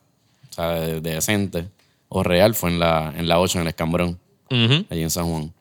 o 0.49 0.53
sea, 0.53 0.71
de, 0.81 0.99
de 0.99 1.11
decente 1.13 1.65
o 2.09 2.23
real 2.23 2.55
fue 2.55 2.71
en 2.71 2.79
la, 2.79 3.13
en 3.15 3.25
la 3.25 3.39
8, 3.39 3.59
en 3.59 3.61
el 3.61 3.67
Escambrón, 3.69 4.19
allí 4.49 5.01
en 5.01 5.11
San 5.11 5.27
Juan. 5.27 5.53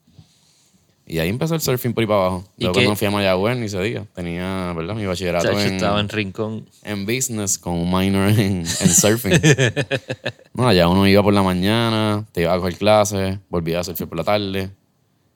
Y 1.10 1.20
ahí 1.20 1.30
empezó 1.30 1.54
el 1.54 1.62
surfing 1.62 1.94
por 1.94 2.02
ahí 2.02 2.06
para 2.06 2.20
abajo. 2.20 2.44
¿Y 2.58 2.64
Luego 2.64 2.74
qué? 2.74 2.84
cuando 2.84 2.96
fui 2.96 3.06
a 3.06 3.10
Mayagüez, 3.10 3.56
ni 3.56 3.68
se 3.70 3.80
diga. 3.80 4.04
Tenía, 4.14 4.74
¿verdad? 4.76 4.94
Mi 4.94 5.06
bachillerato 5.06 5.46
Chacho, 5.46 5.58
en, 5.58 5.74
estaba 5.74 6.00
en 6.00 6.08
Rincón. 6.10 6.66
en 6.84 7.06
business 7.06 7.58
con 7.58 7.74
un 7.74 7.90
minor 7.90 8.28
en, 8.28 8.58
en 8.58 8.66
surfing. 8.66 9.32
no, 10.52 10.68
allá 10.68 10.86
uno 10.86 11.06
iba 11.08 11.22
por 11.22 11.32
la 11.32 11.42
mañana, 11.42 12.26
te 12.32 12.42
iba 12.42 12.52
a 12.52 12.58
coger 12.58 12.76
clases, 12.76 13.38
volvía 13.48 13.80
a 13.80 13.84
surfear 13.84 14.06
por 14.06 14.18
la 14.18 14.24
tarde. 14.24 14.70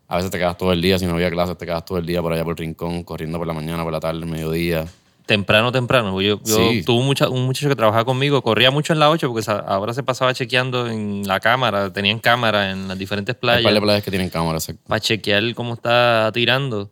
A 0.09 0.17
veces 0.17 0.31
te 0.31 0.37
quedas 0.37 0.59
todo 0.59 0.75
el 0.75 0.83
día, 0.83 0.99
si 0.99 1.07
no 1.07 1.15
había 1.15 1.31
clases, 1.31 1.57
te 1.57 1.65
quedas 1.65 1.87
todo 1.87 1.97
el 1.97 2.05
día 2.05 2.21
por 2.21 2.35
allá 2.35 2.45
por 2.45 2.53
el 2.53 2.59
rincón, 2.59 3.03
corriendo 3.03 3.39
por 3.39 3.47
la 3.47 3.55
mañana, 3.55 3.83
por 3.83 3.93
la 3.93 4.01
tarde, 4.01 4.27
mediodía. 4.27 4.85
Temprano, 5.27 5.71
temprano. 5.71 6.21
Yo, 6.21 6.41
yo 6.45 6.71
Sí. 6.71 6.83
tuve 6.85 6.99
un, 7.01 7.07
mucha- 7.07 7.29
un 7.29 7.45
muchacho 7.47 7.69
que 7.69 7.77
trabajaba 7.77 8.05
conmigo, 8.05 8.43
corría 8.43 8.71
mucho 8.73 8.93
en 8.93 8.99
la 8.99 9.09
8 9.11 9.29
porque 9.33 9.49
ahora 9.67 9.95
se 9.95 10.03
pasaba 10.03 10.35
chequeando 10.35 10.89
en 10.89 11.23
la 11.27 11.39
cámara, 11.41 11.93
tenían 11.93 12.19
cámara 12.19 12.73
en 12.73 12.89
las 12.89 12.99
diferentes 12.99 13.37
Hay 13.37 13.41
par 13.41 13.57
de 13.57 13.63
playas 13.63 13.81
playas 13.83 14.03
que 14.03 14.11
tienen 14.11 14.31
cámara, 14.31 14.59
exacto. 14.59 14.83
para 14.89 15.01
chequear 15.01 15.55
cómo 15.55 15.75
está 15.75 16.31
tirando. 16.35 16.91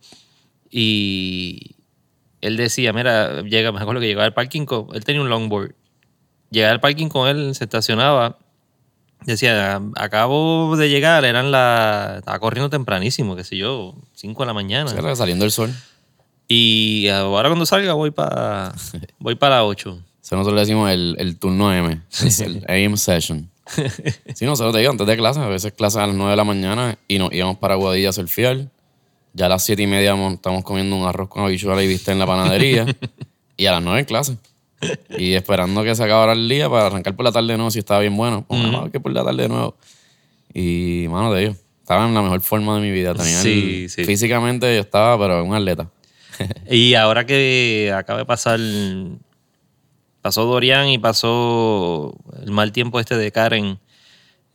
Y 0.71 1.77
él 2.41 2.57
decía, 2.57 2.93
mira, 2.93 3.43
llega, 3.43 3.73
me 3.73 3.81
acuerdo 3.81 4.01
que 4.01 4.07
llegaba 4.07 4.25
al 4.27 4.35
parking 4.35 4.65
con, 4.65 4.87
él 4.95 5.05
tenía 5.05 5.21
un 5.23 5.29
longboard. 5.29 5.75
Llegaba 6.51 6.73
al 6.73 6.81
parking 6.81 7.09
con 7.09 7.29
él, 7.29 7.55
se 7.55 7.65
estacionaba. 7.65 8.39
Decía, 9.27 9.81
acabo 9.97 10.77
de 10.77 10.89
llegar, 10.89 11.25
eran 11.27 11.51
las, 11.51 12.19
estaba 12.19 12.39
corriendo 12.39 12.71
tempranísimo, 12.71 13.37
qué 13.37 13.45
sé 13.45 13.57
yo, 13.57 13.95
5 14.15 14.43
de 14.45 14.47
la 14.47 14.55
mañana. 14.55 14.91
Era 14.97 15.15
saliendo 15.15 15.45
el 15.45 15.51
sol. 15.51 15.71
Y 16.53 17.07
ahora 17.07 17.49
cuando 17.49 17.65
salga 17.65 17.93
voy 17.95 18.11
para 18.11 18.75
voy 19.21 19.37
para 19.37 19.57
la 19.57 19.65
8. 19.65 19.99
Eso 20.21 20.35
nosotros 20.37 20.55
le 20.57 20.61
decimos 20.63 20.91
el, 20.91 21.15
el 21.21 21.39
turno 21.39 21.73
M, 21.73 22.01
es 22.25 22.41
el 22.41 22.65
AM 22.69 22.97
session. 22.97 23.49
Sí, 24.35 24.47
nosotros 24.47 24.73
te 24.73 24.81
digo, 24.81 24.91
antes 24.91 25.07
de 25.07 25.17
clase, 25.17 25.39
a 25.39 25.47
veces 25.47 25.73
clases 25.73 25.99
a 26.03 26.07
las 26.09 26.17
9 26.17 26.33
de 26.33 26.37
la 26.37 26.43
mañana 26.43 26.99
y 27.07 27.19
nos 27.21 27.33
íbamos 27.33 27.57
para 27.59 27.77
Guadilla 27.77 28.09
a 28.09 28.13
surfear. 28.13 28.67
Ya 29.33 29.47
a 29.47 29.49
las 29.49 29.63
7 29.65 29.81
y 29.83 29.87
media 29.87 30.17
mo- 30.17 30.31
estamos 30.33 30.65
comiendo 30.65 30.97
un 30.97 31.07
arroz 31.07 31.29
con 31.29 31.45
habichuela 31.45 31.81
y 31.85 31.87
viste 31.87 32.11
en 32.11 32.19
la 32.19 32.27
panadería. 32.27 32.85
y 33.57 33.67
a 33.67 33.71
las 33.73 33.83
9 33.83 34.01
en 34.01 34.05
clase. 34.07 34.37
Y 35.17 35.35
esperando 35.35 35.85
que 35.85 35.95
se 35.95 36.03
acabara 36.03 36.33
el 36.33 36.49
día 36.49 36.69
para 36.69 36.87
arrancar 36.87 37.15
por 37.15 37.25
la 37.25 37.31
tarde 37.31 37.47
de 37.53 37.59
nuevo 37.59 37.71
si 37.71 37.79
estaba 37.79 38.01
bien 38.01 38.17
bueno. 38.17 38.45
Pues, 38.49 38.61
ver 38.61 38.91
que 38.91 38.99
por 38.99 39.13
la 39.13 39.23
tarde 39.23 39.43
de 39.45 39.49
nuevo. 39.49 39.77
Y, 40.53 41.07
mano, 41.09 41.33
te 41.33 41.39
digo, 41.39 41.55
estaba 41.81 42.07
en 42.09 42.15
la 42.15 42.23
mejor 42.23 42.41
forma 42.41 42.75
de 42.75 42.81
mi 42.81 42.91
vida. 42.91 43.15
Tenía 43.15 43.41
Sí, 43.41 43.83
el- 43.85 43.91
sí. 43.91 44.05
Físicamente 44.05 44.75
yo 44.75 44.81
estaba, 44.81 45.17
pero 45.17 45.45
un 45.45 45.55
atleta. 45.55 45.89
Y 46.71 46.95
ahora 46.95 47.27
que 47.27 47.93
acaba 47.95 48.21
de 48.21 48.25
pasar, 48.25 48.61
pasó 50.23 50.45
Dorian 50.45 50.89
y 50.89 50.99
pasó 50.99 52.15
el 52.43 52.53
mal 52.53 52.73
tiempo 52.73 53.01
este 53.01 53.17
de 53.17 53.33
Karen, 53.33 53.79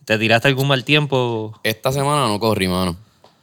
¿te 0.06 0.18
tiraste 0.18 0.48
algún 0.48 0.68
mal 0.68 0.84
tiempo? 0.84 1.60
Esta 1.63 1.92
semana 1.92 2.27
no 2.27 2.39
corrí, 2.39 2.68
mano. 2.68 2.96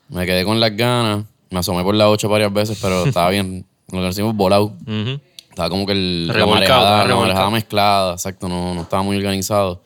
Me 0.09 0.27
quedé 0.27 0.45
con 0.45 0.61
las 0.61 0.77
ganas. 0.77 1.25
Me 1.51 1.59
asomé 1.59 1.83
por 1.83 1.95
las 1.95 2.09
8 2.09 2.29
varias 2.29 2.53
veces, 2.53 2.79
pero 2.81 3.05
estaba 3.07 3.31
bien. 3.31 3.67
Lo 3.91 3.99
que 4.01 4.07
decimos 4.07 4.35
volado. 4.35 4.75
Ujú. 4.87 5.21
Estaba 5.51 5.69
como 5.69 5.85
que 5.85 5.93
el, 5.93 6.29
la, 6.29 6.47
marejada, 6.47 7.07
la 7.07 7.15
marejada 7.15 7.51
mezclada. 7.51 8.13
Exacto, 8.13 8.49
no, 8.49 8.75
no 8.75 8.83
estaba 8.83 9.03
muy 9.03 9.19
organizado. 9.19 9.83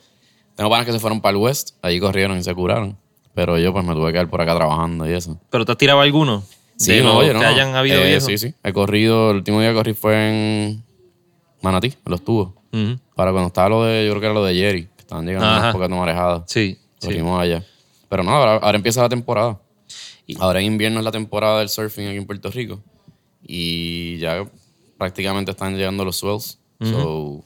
Tengo 0.55 0.71
panas 0.71 0.87
que 0.87 0.93
se 0.93 1.01
fueron 1.01 1.21
para 1.21 1.37
el 1.37 1.43
West. 1.43 1.71
Allí 1.83 1.99
corrieron 1.99 2.39
y 2.39 2.43
se 2.45 2.55
curaron. 2.55 2.97
Pero 3.35 3.59
yo 3.59 3.73
pues 3.73 3.85
me 3.85 3.93
tuve 3.95 4.07
que 4.07 4.13
quedar 4.13 4.31
por 4.31 4.41
acá 4.41 4.55
trabajando 4.55 5.09
y 5.09 5.13
eso. 5.13 5.39
¿Pero 5.51 5.65
te 5.65 5.73
has 5.73 5.79
tirado 5.79 6.01
alguno? 6.01 6.45
De 6.79 7.01
los 7.03 7.15
oye, 7.15 7.33
que 7.33 7.45
hayan 7.45 7.75
habido 7.75 7.99
Eh? 8.03 8.21
Sí, 8.21 8.37
sí. 8.39 8.55
He 8.63 8.73
corrido, 8.73 9.31
el 9.31 9.37
último 9.39 9.61
día 9.61 9.71
que 9.71 9.75
corrí 9.77 9.95
fue 9.95 10.15
en 10.29 10.85
Manatí, 11.63 11.89
en 11.89 11.95
los 12.11 12.23
tubos. 12.25 12.51
Ujú. 12.73 12.99
Para 13.15 13.33
cuando 13.33 13.49
estaba 13.49 13.69
lo 13.71 13.85
de, 13.85 14.05
yo 14.07 14.11
creo 14.13 14.21
que 14.21 14.27
era 14.27 14.35
lo 14.35 14.45
de 14.45 14.55
Jerry, 14.55 14.83
que 14.85 15.01
estaban 15.01 15.25
llegando 15.27 15.47
Ajá. 15.47 15.61
unas 15.61 15.73
pocas 15.73 15.89
de 15.89 15.95
marejada. 15.97 16.45
Sí, 16.47 16.79
sí. 16.99 17.07
Corrimos 17.07 17.41
allá. 17.41 17.65
Pero 18.09 18.23
no, 18.23 18.31
ahora, 18.33 18.55
ahora 18.57 18.77
empieza 18.77 19.01
la 19.03 19.09
temporada. 19.09 19.59
Y- 20.27 20.37
Ahora 20.41 20.61
en 20.61 20.67
invierno 20.67 20.99
es 20.99 21.05
la 21.05 21.13
temporada 21.13 21.61
del 21.61 21.69
surfing 21.69 22.09
aquí 22.09 22.17
en 22.19 22.27
Puerto 22.27 22.51
Rico. 22.51 22.81
Y 23.43 24.19
ya 24.19 24.45
prácticamente 24.99 25.53
están 25.53 25.77
llegando 25.77 26.05
los 26.05 26.17
swells. 26.17 26.59
So, 26.83 27.43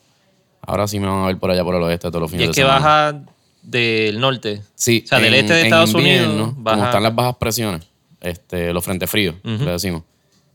ahora 0.62 0.88
sí 0.88 0.99
me 0.99 1.06
van 1.06 1.22
a 1.22 1.26
ver 1.26 1.38
por 1.38 1.50
allá 1.50 1.62
por 1.62 1.75
el 1.76 1.82
oeste 1.82 2.08
todos 2.08 2.22
los 2.22 2.30
Y 2.30 2.34
fines 2.34 2.50
es 2.50 2.56
de 2.56 2.62
que 2.62 2.66
baja 2.66 3.22
del 3.62 4.18
norte. 4.18 4.62
Sí, 4.75 5.02
O 5.04 5.08
sea, 5.08 5.18
del 5.20 5.34
este 5.34 5.52
de 5.52 5.62
Estados 5.64 5.92
invierno, 5.92 6.30
Unidos. 6.32 6.50
Como 6.54 6.62
Baja. 6.64 6.84
están 6.87 7.02
las 7.02 7.14
bajas 7.14 7.37
presiones, 7.37 7.87
este, 8.21 8.73
los 8.73 8.85
frentes 8.85 9.11
fríos, 9.11 9.37
le 9.43 9.71
decimos. 9.71 10.03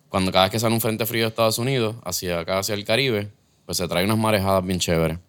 Cuando 0.10 0.32
cada 0.32 0.46
vez 0.46 0.52
que 0.52 0.60
sale 0.60 0.74
un 0.74 0.82
frente 0.82 1.06
frío 1.06 1.24
de 1.24 1.30
Estados 1.30 1.58
Unidos, 1.60 1.96
hacia 2.04 2.40
acá, 2.40 2.60
hacia 2.60 2.76
el 2.76 2.86
Caribe, 2.86 3.32
pues 3.66 3.78
se 3.78 3.88
trae 3.88 4.06
unas 4.06 4.18
marejadas 4.18 4.66
bien 4.66 4.80
chéveres. 4.80 5.20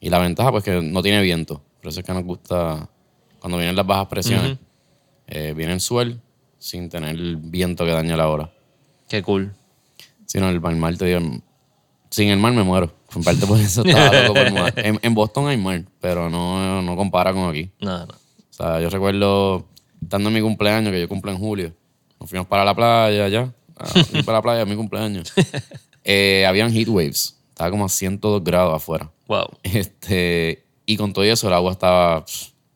Y 0.00 0.10
la 0.10 0.18
ventaja, 0.18 0.52
pues 0.52 0.62
que 0.62 0.80
no 0.82 1.02
tiene 1.02 1.22
viento. 1.22 1.62
Por 1.80 1.90
eso 1.90 2.00
es 2.00 2.06
que 2.06 2.12
nos 2.12 2.24
gusta, 2.24 2.88
cuando 3.40 3.58
vienen 3.58 3.74
las 3.74 3.86
bajas 3.86 4.06
presiones, 4.06 4.58
eh, 5.26 5.54
viene 5.56 5.72
el 5.72 5.80
suel 5.80 6.20
sin 6.58 6.88
tener 6.88 7.16
el 7.16 7.36
viento 7.36 7.84
que 7.84 7.90
daña 7.92 8.16
la 8.16 8.28
hora. 8.28 8.52
Qué 9.08 9.22
cool. 9.22 9.54
Si 10.26 10.38
no, 10.38 10.48
el, 10.48 10.56
el 10.56 10.76
mar, 10.76 10.96
te 10.96 11.06
digo, 11.06 11.20
sin 12.10 12.28
el 12.28 12.38
mar 12.38 12.52
me 12.52 12.62
muero. 12.62 12.92
En 13.14 13.22
parte 13.22 13.46
por 13.46 13.58
eso 13.58 13.82
estaba 13.84 14.22
loco 14.22 14.34
por 14.34 14.50
mudar. 14.50 14.74
En, 14.84 14.98
en 15.02 15.14
Boston 15.14 15.48
hay 15.48 15.56
mar, 15.56 15.84
pero 16.00 16.28
no, 16.28 16.82
no 16.82 16.96
compara 16.96 17.32
con 17.32 17.48
aquí. 17.48 17.70
No, 17.80 18.06
no. 18.06 18.14
O 18.14 18.52
sea, 18.52 18.80
yo 18.80 18.90
recuerdo 18.90 19.66
estando 20.02 20.28
en 20.28 20.34
mi 20.34 20.40
cumpleaños, 20.40 20.92
que 20.92 21.00
yo 21.00 21.08
cumplo 21.08 21.30
en 21.30 21.38
julio. 21.38 21.72
Nos 22.20 22.30
fuimos 22.30 22.46
para 22.46 22.64
la 22.64 22.74
playa 22.74 23.28
ya. 23.28 23.52
A 23.76 23.86
ir 23.98 24.24
para 24.24 24.38
la 24.38 24.42
playa 24.42 24.64
mi 24.64 24.74
cumpleaños. 24.74 25.32
Eh, 26.04 26.46
habían 26.46 26.72
heat 26.72 26.88
waves. 26.88 27.36
Estaba 27.48 27.70
como 27.70 27.84
a 27.84 27.88
102 27.88 28.44
grados 28.44 28.74
afuera. 28.74 29.10
Wow. 29.26 29.48
Este, 29.62 30.64
y 30.86 30.96
con 30.96 31.12
todo 31.12 31.24
eso 31.24 31.48
el 31.48 31.54
agua 31.54 31.72
estaba 31.72 32.24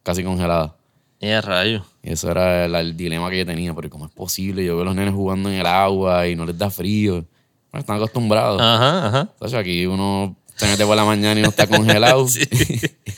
casi 0.03 0.25
congelada. 0.25 0.75
Ya 1.21 1.41
rayo. 1.41 1.85
Y 2.03 2.13
eso 2.13 2.31
era 2.31 2.65
el, 2.65 2.75
el 2.75 2.97
dilema 2.97 3.31
que 3.31 3.39
yo 3.39 3.47
tenía, 3.47 3.73
porque 3.75 3.91
cómo 3.91 4.07
es 4.07 4.11
posible, 4.11 4.65
yo 4.65 4.75
veo 4.75 4.83
a 4.83 4.87
los 4.87 4.95
nenes 4.95 5.15
jugando 5.15 5.51
en 5.51 5.57
el 5.57 5.67
agua 5.67 6.27
y 6.27 6.35
no 6.35 6.45
les 6.45 6.59
da 6.59 6.71
frío. 6.71 7.25
Bueno, 7.71 7.81
están 7.81 7.97
acostumbrados. 7.97 8.61
Ajá, 8.61 9.07
ajá. 9.07 9.21
Entonces 9.33 9.59
aquí 9.59 9.87
uno 9.87 10.37
se 10.61 10.67
mete 10.67 10.85
por 10.87 10.95
la 10.97 11.05
mañana 11.05 11.41
y 11.41 11.43
no 11.43 11.49
está 11.49 11.67
congelado. 11.69 12.27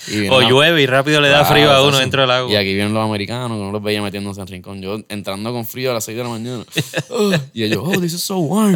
Y 0.08 0.28
O 0.28 0.38
una- 0.38 0.48
llueve 0.48 0.82
y 0.82 0.86
rápido 0.86 1.20
le 1.20 1.28
da 1.28 1.44
frío 1.44 1.70
a 1.70 1.86
uno 1.86 1.96
dentro 1.98 2.22
del 2.22 2.30
agua. 2.32 2.50
Y 2.52 2.56
aquí 2.56 2.74
vienen 2.74 2.92
los 2.92 3.04
americanos, 3.04 3.56
que 3.56 3.64
no 3.64 3.70
los 3.70 3.82
veía 3.82 4.02
metiéndose 4.02 4.40
en 4.40 4.46
rincón. 4.48 4.82
Yo 4.82 4.98
entrando 5.08 5.52
con 5.52 5.64
frío 5.64 5.92
a 5.92 5.94
las 5.94 6.04
6 6.04 6.16
de 6.18 6.22
la 6.24 6.28
mañana. 6.28 6.64
Oh, 7.10 7.30
y 7.54 7.62
ellos, 7.62 7.82
oh, 7.84 8.00
this 8.00 8.12
is 8.14 8.22
so 8.22 8.38
warm. 8.38 8.74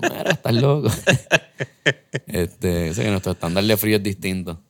Mira, 0.00 0.22
estás 0.30 0.54
loco. 0.54 0.88
este, 2.26 2.94
sé 2.94 3.02
que 3.02 3.10
nuestro 3.10 3.32
estándar 3.32 3.64
de 3.64 3.76
frío 3.76 3.96
es 3.96 4.02
distinto. 4.02 4.60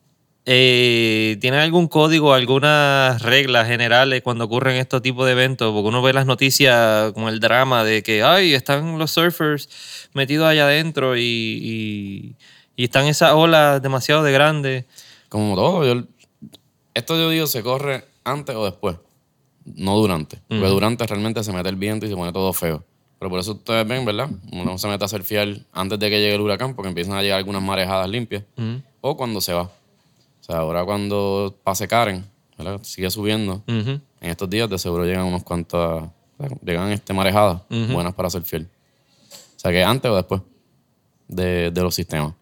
Eh, 0.45 1.37
¿Tienen 1.41 1.59
algún 1.59 1.87
código, 1.87 2.33
algunas 2.33 3.21
reglas 3.21 3.67
generales 3.67 4.21
cuando 4.21 4.45
ocurren 4.45 4.77
estos 4.77 5.01
tipos 5.01 5.25
de 5.25 5.33
eventos? 5.33 5.73
Porque 5.73 5.89
uno 5.89 6.01
ve 6.01 6.13
las 6.13 6.25
noticias 6.25 7.11
con 7.13 7.27
el 7.27 7.39
drama 7.41 7.83
de 7.83 8.01
que, 8.01 8.23
ay, 8.23 8.53
están 8.53 8.97
los 8.97 9.11
surfers 9.11 9.69
metidos 10.13 10.47
allá 10.47 10.65
adentro 10.65 11.17
y, 11.17 11.21
y, 11.21 12.35
y 12.77 12.85
están 12.85 13.07
esas 13.07 13.33
olas 13.33 13.81
demasiado 13.81 14.23
de 14.23 14.31
grandes. 14.31 14.85
Como 15.27 15.55
todo, 15.55 15.83
yo, 15.83 16.03
esto 16.93 17.15
yo 17.17 17.29
digo 17.29 17.47
se 17.47 17.63
corre 17.63 18.05
antes 18.23 18.55
o 18.55 18.63
después, 18.63 18.95
no 19.65 19.97
durante. 19.97 20.39
Porque 20.47 20.67
durante 20.67 21.05
realmente 21.05 21.43
se 21.43 21.51
mete 21.51 21.67
el 21.67 21.75
viento 21.75 22.05
y 22.05 22.09
se 22.09 22.15
pone 22.15 22.31
todo 22.31 22.53
feo. 22.53 22.85
Pero 23.19 23.31
por 23.31 23.39
eso 23.39 23.53
ustedes 23.53 23.85
ven, 23.87 24.05
¿verdad? 24.05 24.29
Uno 24.51 24.77
se 24.77 24.87
mete 24.87 25.03
a 25.03 25.07
surfear 25.07 25.47
antes 25.73 25.97
de 25.97 26.09
que 26.09 26.19
llegue 26.19 26.35
el 26.35 26.41
huracán 26.41 26.75
porque 26.75 26.89
empiezan 26.89 27.15
a 27.15 27.23
llegar 27.23 27.39
algunas 27.39 27.63
marejadas 27.63 28.07
limpias. 28.07 28.43
O 29.01 29.17
cuando 29.17 29.41
se 29.41 29.53
va. 29.53 29.63
O 29.63 29.71
sea, 30.41 30.57
ahora 30.59 30.85
cuando 30.85 31.57
pase 31.63 31.87
Karen, 31.87 32.23
¿verdad? 32.59 32.79
Sigue 32.83 33.09
subiendo. 33.09 33.63
En 33.65 34.01
estos 34.21 34.47
días 34.47 34.69
de 34.69 34.77
seguro 34.77 35.03
llegan 35.03 35.25
unos 35.25 35.43
cuantas, 35.43 36.09
llegan 36.63 36.91
este, 36.91 37.11
marejadas 37.11 37.63
buenas 37.69 38.13
para 38.13 38.29
fiel. 38.29 38.69
O 39.55 39.59
sea, 39.59 39.71
que 39.71 39.83
antes 39.83 40.11
o 40.11 40.15
después 40.15 40.41
de, 41.27 41.71
de 41.71 41.81
los 41.81 41.95
sistemas. 41.95 42.33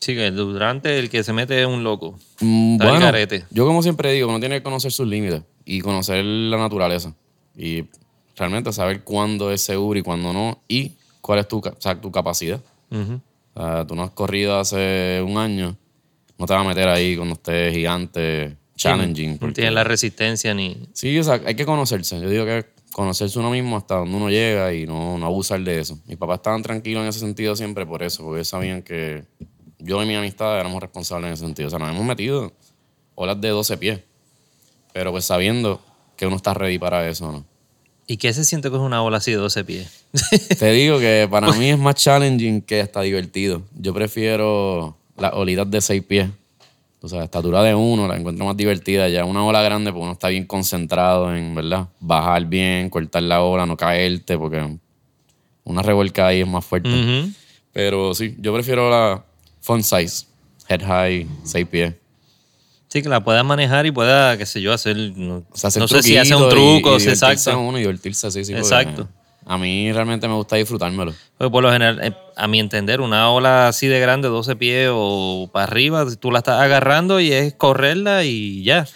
Sí, 0.00 0.14
que 0.14 0.30
durante 0.30 0.98
el 0.98 1.10
que 1.10 1.22
se 1.22 1.32
mete 1.32 1.60
es 1.60 1.66
un 1.66 1.84
loco. 1.84 2.18
Mm, 2.40 2.78
bueno, 2.78 3.12
yo 3.50 3.66
como 3.66 3.82
siempre 3.82 4.12
digo, 4.12 4.28
uno 4.28 4.40
tiene 4.40 4.56
que 4.56 4.62
conocer 4.62 4.92
sus 4.92 5.06
límites 5.06 5.42
y 5.66 5.80
conocer 5.80 6.24
la 6.24 6.56
naturaleza 6.56 7.14
y 7.56 7.84
realmente 8.34 8.72
saber 8.72 9.02
cuándo 9.02 9.52
es 9.52 9.60
seguro 9.60 9.98
y 9.98 10.02
cuándo 10.02 10.32
no 10.32 10.62
y 10.66 10.92
cuál 11.20 11.40
es 11.40 11.48
tu, 11.48 11.58
o 11.58 11.76
sea, 11.78 12.00
tu 12.00 12.10
capacidad. 12.10 12.60
Ujú. 12.90 13.20
O 13.54 13.60
sea, 13.62 13.86
tú 13.86 13.94
no 13.94 14.02
has 14.02 14.10
corrido 14.10 14.58
hace 14.58 15.22
un 15.26 15.36
año, 15.36 15.76
no 16.38 16.46
te 16.46 16.54
vas 16.54 16.64
a 16.64 16.68
meter 16.68 16.88
ahí 16.88 17.16
cuando 17.16 17.34
estés 17.34 17.74
gigante, 17.74 18.56
challenging. 18.76 19.32
No 19.32 19.38
porque- 19.38 19.54
tiene 19.56 19.70
la 19.72 19.84
resistencia 19.84 20.54
ni... 20.54 20.78
Sí, 20.94 21.18
o 21.18 21.24
sea, 21.24 21.42
hay 21.44 21.54
que 21.54 21.66
conocerse. 21.66 22.18
Yo 22.18 22.30
digo 22.30 22.46
que 22.46 22.64
conocerse 22.92 23.38
uno 23.38 23.50
mismo 23.50 23.76
hasta 23.76 23.96
donde 23.96 24.16
uno 24.16 24.30
llega 24.30 24.72
y 24.72 24.86
no, 24.86 25.18
no 25.18 25.26
abusar 25.26 25.60
de 25.60 25.78
eso. 25.78 25.98
Mis 26.06 26.16
papás 26.16 26.38
estaban 26.38 26.62
tranquilos 26.62 27.02
en 27.02 27.08
ese 27.08 27.18
sentido 27.20 27.54
siempre 27.54 27.84
por 27.84 28.02
eso, 28.02 28.22
porque 28.24 28.38
ellos 28.38 28.48
sabían 28.48 28.82
que 28.82 29.24
yo 29.80 30.02
y 30.02 30.06
mi 30.06 30.14
amistad 30.14 30.58
éramos 30.58 30.80
responsables 30.80 31.28
en 31.28 31.34
ese 31.34 31.44
sentido. 31.44 31.68
O 31.68 31.70
sea, 31.70 31.78
nos 31.78 31.90
hemos 31.90 32.04
metido 32.04 32.52
olas 33.14 33.40
de 33.40 33.48
12 33.48 33.76
pies, 33.78 34.00
pero 34.92 35.10
pues 35.10 35.24
sabiendo 35.24 35.80
que 36.16 36.26
uno 36.26 36.36
está 36.36 36.54
ready 36.54 36.78
para 36.78 37.08
eso, 37.08 37.32
¿no? 37.32 37.44
¿Y 38.06 38.16
qué 38.16 38.32
se 38.32 38.44
siente 38.44 38.70
con 38.70 38.80
una 38.80 39.02
ola 39.02 39.18
así 39.18 39.30
de 39.30 39.36
12 39.36 39.64
pies? 39.64 40.04
Te 40.58 40.72
digo 40.72 40.98
que 40.98 41.28
para 41.30 41.52
mí 41.52 41.70
es 41.70 41.78
más 41.78 41.94
challenging 41.94 42.60
que 42.62 42.80
hasta 42.80 43.02
divertido. 43.02 43.62
Yo 43.78 43.94
prefiero 43.94 44.96
las 45.16 45.32
olitas 45.32 45.70
de 45.70 45.80
6 45.80 46.02
pies. 46.02 46.28
O 47.02 47.08
sea, 47.08 47.22
estatura 47.22 47.62
de 47.62 47.74
uno 47.74 48.08
la 48.08 48.16
encuentro 48.16 48.44
más 48.44 48.56
divertida. 48.56 49.08
Ya 49.08 49.24
una 49.24 49.44
ola 49.44 49.62
grande, 49.62 49.92
pues 49.92 50.02
uno 50.02 50.12
está 50.12 50.28
bien 50.28 50.44
concentrado 50.44 51.34
en, 51.34 51.54
¿verdad? 51.54 51.88
Bajar 52.00 52.44
bien, 52.46 52.90
cortar 52.90 53.22
la 53.22 53.42
ola, 53.42 53.64
no 53.64 53.76
caerte, 53.76 54.36
porque 54.36 54.76
una 55.64 55.82
revuelca 55.82 56.26
ahí 56.26 56.40
es 56.40 56.48
más 56.48 56.64
fuerte. 56.64 56.90
Pero 57.72 58.12
sí, 58.14 58.34
yo 58.38 58.52
prefiero 58.52 58.90
la 58.90 59.24
fun 59.60 59.82
size, 59.82 60.26
head 60.68 60.82
high, 60.82 61.26
6 61.44 61.66
pies. 61.68 61.94
Sí, 62.88 63.02
que 63.02 63.08
la 63.08 63.22
pueda 63.22 63.44
manejar 63.44 63.86
y 63.86 63.92
pueda, 63.92 64.36
qué 64.36 64.44
sé 64.46 64.60
yo, 64.60 64.72
hacer... 64.72 64.96
No, 64.96 65.44
O 65.50 65.56
sea, 65.56 65.68
hacer 65.68 65.80
no 65.80 65.86
sé 65.86 66.02
si 66.02 66.16
hace 66.16 66.34
un 66.34 66.46
y- 66.46 66.48
truco, 66.48 66.96
y 66.96 66.98
divertirse 66.98 67.10
exacto. 67.10 67.60
uno 67.60 67.78
y 67.78 67.82
divertirse 67.82 68.26
así, 68.26 68.44
sí. 68.44 68.52
porque 68.52 68.66
Exacto. 68.66 69.08
A 69.46 69.56
mí 69.58 69.90
realmente 69.92 70.26
me 70.28 70.34
gusta 70.34 70.56
disfrutármelo. 70.56 71.14
Porque 71.38 71.50
por 71.50 71.62
lo 71.62 71.70
general, 71.72 72.00
eh, 72.02 72.14
a 72.36 72.46
mi 72.48 72.58
entender, 72.60 73.00
una 73.00 73.30
ola 73.30 73.68
así 73.68 73.86
de 73.86 73.98
grande, 74.00 74.28
12 74.28 74.56
pies 74.56 74.90
o 74.92 75.48
para 75.52 75.64
arriba, 75.64 76.04
tú 76.18 76.30
la 76.30 76.38
estás 76.38 76.60
agarrando 76.60 77.20
y 77.20 77.32
es 77.32 77.54
correrla 77.54 78.24
y 78.24 78.62
ya. 78.64 78.86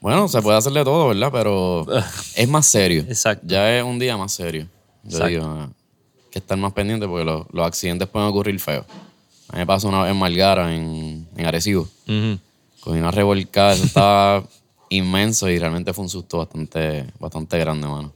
Bueno, 0.00 0.28
se 0.28 0.42
puede 0.42 0.58
hacer 0.58 0.72
de 0.72 0.84
todo, 0.84 1.08
¿verdad? 1.08 1.30
Pero 1.32 1.86
es 2.36 2.48
más 2.48 2.66
serio. 2.66 3.04
Exacto. 3.08 3.46
Ya 3.48 3.78
es 3.78 3.82
un 3.84 3.98
día 3.98 4.16
más 4.16 4.32
serio. 4.32 4.68
Yo 5.04 5.18
Exacto. 5.18 5.28
digo, 5.28 5.44
ah, 5.46 5.70
que 6.30 6.38
estar 6.40 6.58
más 6.58 6.72
pendiente 6.72 7.06
porque 7.08 7.24
los, 7.24 7.46
los 7.52 7.66
accidentes 7.66 8.06
pueden 8.08 8.28
ocurrir 8.28 8.58
feos. 8.60 8.84
A 9.48 9.52
mí 9.52 9.58
me 9.60 9.66
pasó 9.66 9.88
una 9.88 10.02
vez 10.02 10.10
en 10.12 10.18
Malgara, 10.18 10.74
en, 10.74 11.28
en 11.36 11.46
Arecibo. 11.46 11.82
Ujú. 12.08 12.38
Cogí 12.80 12.98
una 12.98 13.10
revolcada, 13.10 13.72
eso 13.74 13.84
estaba 13.84 14.42
inmenso 14.90 15.48
y 15.48 15.58
realmente 15.58 15.92
fue 15.92 16.04
un 16.04 16.08
susto 16.10 16.38
bastante, 16.38 17.06
bastante 17.18 17.58
grande, 17.58 17.86
mano. 17.88 18.12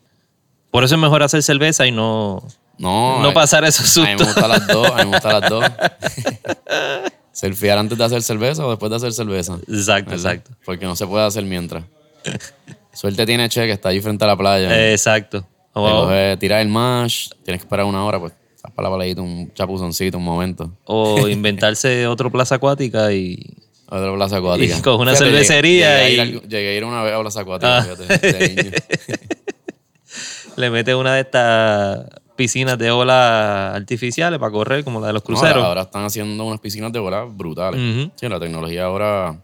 Por 0.71 0.85
eso 0.85 0.95
es 0.95 1.01
mejor 1.01 1.23
hacer 1.23 1.43
cerveza 1.43 1.87
y 1.87 1.93
no, 1.93 2.43
No, 2.79 3.21
no 3.23 3.31
eh, 3.31 3.33
pasar 3.33 3.65
esos 3.65 3.97
A 3.99 4.01
mí 4.03 4.07
me 4.07 4.19
sustos. 4.19 4.35
gustan 4.35 4.49
las 4.51 4.67
dos, 4.69 4.87
a 4.91 4.95
mí 4.97 5.05
me 5.05 5.11
gustan 5.17 5.41
las 5.41 5.51
dos. 5.51 5.65
¿Selfiear 7.33 7.79
antes 7.79 7.97
de 7.97 8.05
hacer 8.05 8.23
cerveza 8.23 8.67
o 8.67 8.71
después 8.71 8.91
de 8.91 8.97
hacer 8.97 9.13
cerveza? 9.13 9.55
Exacto, 9.69 10.11
¿Verdad? 10.11 10.33
exacto. 10.35 10.51
Porque 10.65 10.85
no 10.85 10.95
se 10.97 11.07
puede 11.07 11.25
hacer 11.25 11.45
mientras. 11.45 11.85
Suerte 12.93 13.25
tiene 13.25 13.49
Che, 13.49 13.67
que 13.67 13.73
está 13.73 13.89
ahí 13.91 14.01
frente 14.01 14.25
a 14.25 14.29
la 14.29 14.37
playa. 14.37 14.91
Exacto. 14.93 15.41
Te 15.43 15.47
O, 15.75 15.89
coges, 16.03 16.39
tiras 16.39 16.61
el 16.61 16.69
mash, 16.69 17.29
tienes 17.45 17.63
que 17.63 17.67
esperar 17.67 17.87
una 17.87 18.05
hora, 18.05 18.19
pues, 18.19 18.33
para 18.75 18.89
la 18.91 18.97
playita, 18.97 19.23
un 19.23 19.53
chapuzoncito, 19.55 20.19
un 20.19 20.25
momento. 20.25 20.71
o 20.85 21.29
inventarse 21.29 22.07
otro 22.07 22.31
plaza 22.31 22.57
acuática 22.57 23.13
y. 23.13 23.57
Otra 23.87 24.15
plaza 24.15 24.37
acuática. 24.37 24.79
Y 24.79 24.83
con 24.83 25.01
una 25.01 25.13
Fíjate, 25.13 25.31
llegué- 25.31 25.45
cervecería 25.45 26.07
Llegué, 26.09 26.21
a 26.21 26.25
ir 26.25 26.35
y- 26.45 26.49
llegué 26.49 26.69
a 26.69 26.77
ir 26.77 26.85
una 26.85 27.03
vez 27.03 27.13
a 27.15 27.21
plaza 27.21 27.41
acuática, 27.41 27.79
Ah. 27.79 27.83
fíjate, 27.83 28.33
de 28.33 28.49
niño. 28.63 28.71
le 30.57 30.71
mete 30.71 30.95
una 30.95 31.15
de 31.15 31.21
estas 31.23 32.07
piscinas 32.37 32.79
de 32.79 32.91
olas 32.91 33.75
artificiales 33.77 34.39
para 34.39 34.53
correr, 34.53 34.85
como 34.85 35.01
la 35.01 35.09
de 35.09 35.13
los 35.13 35.23
cruceros. 35.23 35.55
ahora, 35.57 35.69
ahora 35.69 35.83
están 35.83 36.05
haciendo 36.05 36.45
unas 36.45 36.61
piscinas 36.61 36.93
de 36.93 36.99
bola 36.99 37.25
brutales. 37.25 38.09
Sí, 38.17 38.29
la 38.29 38.41
tecnología 38.41 38.85
ahora. 38.85 39.43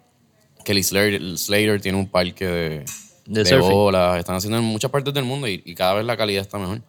Kelly 0.64 0.82
Slater, 0.82 1.38
Slater 1.38 1.80
tiene 1.80 1.96
un 1.98 2.08
parque 2.08 2.44
de, 2.46 2.84
De 3.26 3.54
olas. 3.56 4.18
Están 4.18 4.36
haciendo 4.36 4.58
en 4.58 4.64
muchas 4.64 4.90
partes 4.90 5.14
del 5.14 5.24
mundo 5.24 5.46
y, 5.46 5.62
y 5.64 5.74
cada 5.74 5.94
vez 5.94 6.04
la 6.04 6.16
calidad 6.16 6.42
está 6.42 6.58
mejor. 6.58 6.80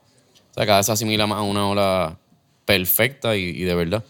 Sea, 0.57 0.65
cada 0.65 0.79
vez 0.79 0.85
se 0.87 0.91
asimila 0.91 1.27
más 1.27 1.39
a 1.39 1.41
una 1.43 1.67
ola 1.69 2.17
perfecta 2.65 3.37
y, 3.37 3.43
y 3.49 3.63
de 3.63 3.75
verdad. 3.75 4.03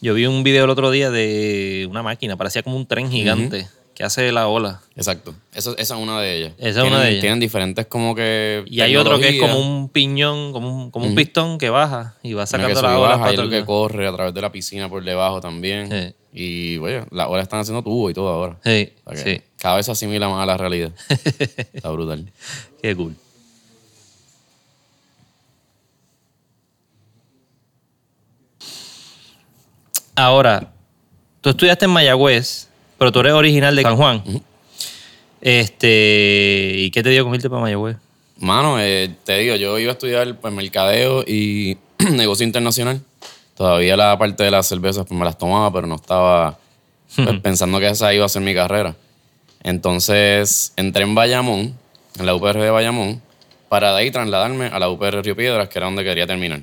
Yo 0.00 0.14
vi 0.14 0.26
un 0.26 0.42
video 0.44 0.64
el 0.64 0.70
otro 0.70 0.90
día 0.90 1.10
de 1.10 1.86
una 1.90 2.02
máquina, 2.02 2.36
parecía 2.36 2.62
como 2.62 2.76
un 2.76 2.86
tren 2.86 3.10
gigante 3.10 3.66
que 3.94 4.04
hace 4.04 4.30
la 4.32 4.46
ola. 4.48 4.80
Exacto. 4.96 5.34
Eso- 5.54 5.76
esa 5.78 5.94
es 5.96 6.00
una 6.00 6.20
de 6.20 6.36
ellas. 6.36 6.52
Esa 6.58 6.82
es 6.82 6.86
una 6.88 7.00
de 7.00 7.10
ellas. 7.10 7.20
Tienen 7.22 7.40
diferentes 7.40 7.86
como 7.86 8.14
que. 8.14 8.62
Y 8.66 8.80
hay 8.80 8.96
otro 8.96 9.18
que 9.18 9.28
es 9.30 9.40
como 9.40 9.58
un 9.58 9.88
piñón, 9.88 10.52
como 10.52 10.68
un, 10.84 10.90
como 10.90 11.06
un 11.06 11.14
pistón 11.14 11.58
que 11.58 11.70
baja 11.70 12.14
y 12.22 12.32
va 12.34 12.44
sacando 12.46 12.80
la 12.82 12.98
ola 12.98 13.08
baja, 13.16 13.24
hay 13.26 13.34
otro 13.34 13.48
que 13.50 13.64
corre 13.64 14.06
a 14.06 14.12
través 14.12 14.34
de 14.34 14.40
la 14.40 14.52
piscina 14.52 14.88
por 14.88 15.02
debajo 15.04 15.40
también. 15.40 15.88
Sí. 15.90 16.14
Y, 16.36 16.78
oye, 16.78 17.04
las 17.12 17.28
olas 17.28 17.44
están 17.44 17.60
haciendo 17.60 17.82
tubo 17.82 18.10
y 18.10 18.14
todo 18.14 18.28
ahora. 18.28 18.58
Sí, 18.64 18.92
O 19.04 19.14
sea 19.14 19.24
que 19.24 19.36
sí. 19.36 19.42
Cada 19.58 19.76
vez 19.76 19.86
se 19.86 19.92
asimila 19.92 20.28
más 20.28 20.42
a 20.42 20.46
la 20.46 20.56
realidad. 20.56 20.90
Está 21.72 21.90
brutal. 21.90 22.30
Qué 22.82 22.94
cool. 22.96 23.14
Ahora, 30.16 30.72
tú 31.40 31.50
estudiaste 31.50 31.86
en 31.86 31.90
Mayagüez, 31.90 32.68
pero 32.98 33.10
tú 33.10 33.20
eres 33.20 33.32
original 33.32 33.74
de 33.74 33.82
San 33.82 33.96
Juan. 33.96 34.22
Este, 35.40 36.74
¿y 36.76 36.90
qué 36.90 37.02
te 37.02 37.10
dio 37.10 37.24
con 37.24 37.34
irte 37.34 37.50
para 37.50 37.60
Mayagüez? 37.60 37.96
Mano, 38.38 38.80
eh, 38.80 39.14
te 39.24 39.38
digo, 39.38 39.56
yo 39.56 39.78
iba 39.78 39.90
a 39.90 39.94
estudiar 39.94 40.36
pues, 40.36 40.52
mercadeo 40.52 41.22
y 41.26 41.76
negocio 42.12 42.46
internacional. 42.46 43.00
Todavía 43.56 43.96
la 43.96 44.18
parte 44.18 44.42
de 44.42 44.50
las 44.50 44.66
cervezas 44.66 45.06
pues, 45.06 45.18
me 45.18 45.24
las 45.24 45.38
tomaba, 45.38 45.72
pero 45.72 45.86
no 45.86 45.96
estaba 45.96 46.58
pues, 47.14 47.40
pensando 47.42 47.78
que 47.78 47.88
esa 47.88 48.12
iba 48.14 48.24
a 48.24 48.28
ser 48.28 48.42
mi 48.42 48.54
carrera. 48.54 48.96
Entonces 49.62 50.72
entré 50.76 51.04
en 51.04 51.14
Bayamón, 51.14 51.74
en 52.18 52.26
la 52.26 52.34
UPR 52.34 52.60
de 52.60 52.70
Bayamón, 52.70 53.22
para 53.68 53.92
de 53.92 53.98
ahí 54.02 54.10
trasladarme 54.10 54.66
a 54.66 54.78
la 54.78 54.88
UPR 54.88 55.22
Río 55.22 55.36
Piedras, 55.36 55.68
que 55.68 55.78
era 55.78 55.86
donde 55.86 56.04
quería 56.04 56.26
terminar. 56.26 56.62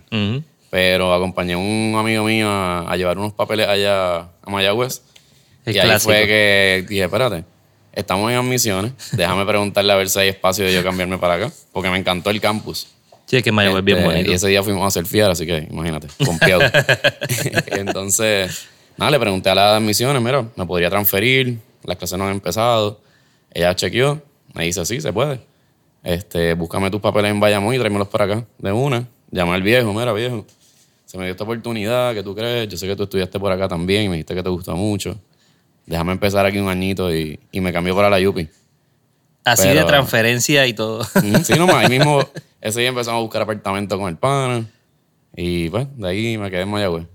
Pero 0.71 1.13
acompañé 1.13 1.53
a 1.53 1.57
un 1.57 1.95
amigo 1.99 2.23
mío 2.23 2.49
a, 2.49 2.91
a 2.91 2.95
llevar 2.95 3.19
unos 3.19 3.33
papeles 3.33 3.67
allá 3.67 4.19
a 4.19 4.49
Mayagüez. 4.49 5.01
El 5.65 5.75
y 5.75 5.79
ahí 5.79 5.99
fue 5.99 6.25
que 6.25 6.85
dije, 6.87 7.03
espérate, 7.03 7.43
estamos 7.93 8.31
en 8.31 8.37
admisiones, 8.37 8.93
déjame 9.11 9.45
preguntarle 9.45 9.91
a 9.91 9.97
ver 9.97 10.09
si 10.09 10.17
hay 10.19 10.29
espacio 10.29 10.65
de 10.65 10.73
yo 10.73 10.81
cambiarme 10.81 11.17
para 11.17 11.35
acá, 11.35 11.51
porque 11.73 11.89
me 11.89 11.97
encantó 11.97 12.29
el 12.29 12.39
campus. 12.41 12.87
Sí, 13.25 13.37
es 13.37 13.43
que 13.43 13.51
Mayagüez 13.51 13.79
es 13.79 13.85
bien 13.85 13.97
Este, 13.97 14.09
bonito. 14.09 14.31
Y 14.31 14.33
ese 14.33 14.47
día 14.47 14.63
fuimos 14.63 14.87
a 14.87 14.91
surfear, 14.91 15.29
así 15.31 15.45
que 15.45 15.67
imagínate, 15.69 16.07
confiado. 16.25 16.61
Entonces, 17.67 18.67
nada, 18.97 19.11
le 19.11 19.19
pregunté 19.19 19.49
a 19.49 19.55
la 19.55 19.71
de 19.71 19.77
admisiones, 19.77 20.21
mira, 20.21 20.45
¿me 20.55 20.65
podría 20.65 20.89
transferir? 20.89 21.59
Las 21.83 21.97
clases 21.97 22.17
no 22.17 22.25
han 22.25 22.31
empezado. 22.31 23.01
Ella 23.53 23.75
chequeó, 23.75 24.21
me 24.53 24.63
dice, 24.63 24.85
sí, 24.85 25.01
se 25.01 25.11
puede. 25.11 25.41
Este, 26.03 26.53
búscame 26.53 26.89
tus 26.89 27.01
papeles 27.01 27.29
en 27.31 27.39
Bayamón 27.39 27.75
y 27.75 27.77
tráemelos 27.77 28.07
para 28.07 28.25
acá, 28.25 28.45
de 28.57 28.71
una. 28.71 29.05
Llamé 29.31 29.53
al 29.53 29.61
viejo, 29.61 29.93
mira, 29.93 30.11
viejo, 30.13 30.45
se 31.11 31.17
me 31.17 31.25
dio 31.25 31.31
esta 31.31 31.43
oportunidad, 31.43 32.13
¿qué 32.13 32.23
tú 32.23 32.33
crees? 32.33 32.69
Yo 32.69 32.77
sé 32.77 32.87
que 32.87 32.95
tú 32.95 33.03
estudiaste 33.03 33.37
por 33.37 33.51
acá 33.51 33.67
también 33.67 34.03
y 34.03 34.07
me 34.07 34.13
dijiste 34.13 34.33
que 34.33 34.43
te 34.43 34.47
gustó 34.47 34.77
mucho. 34.77 35.19
Déjame 35.85 36.13
empezar 36.13 36.45
aquí 36.45 36.57
un 36.57 36.69
añito 36.69 37.13
y, 37.13 37.37
y 37.51 37.59
me 37.59 37.73
cambió 37.73 37.93
para 37.93 38.09
la 38.09 38.17
Yupi. 38.17 38.47
Así 39.43 39.67
de 39.67 39.83
transferencia 39.83 40.65
y 40.67 40.73
todo. 40.73 41.03
Sí, 41.43 41.55
nomás, 41.57 41.75
ahí 41.75 41.89
mismo, 41.89 42.25
ese 42.61 42.79
día 42.79 42.87
empezamos 42.87 43.19
a 43.19 43.21
buscar 43.23 43.41
apartamento 43.41 43.97
con 43.99 44.07
el 44.07 44.15
pana. 44.15 44.65
Y 45.35 45.67
pues, 45.67 45.85
de 45.97 46.07
ahí 46.07 46.37
me 46.37 46.49
quedé 46.49 46.61
en 46.61 46.69
Mayagüez. 46.69 47.05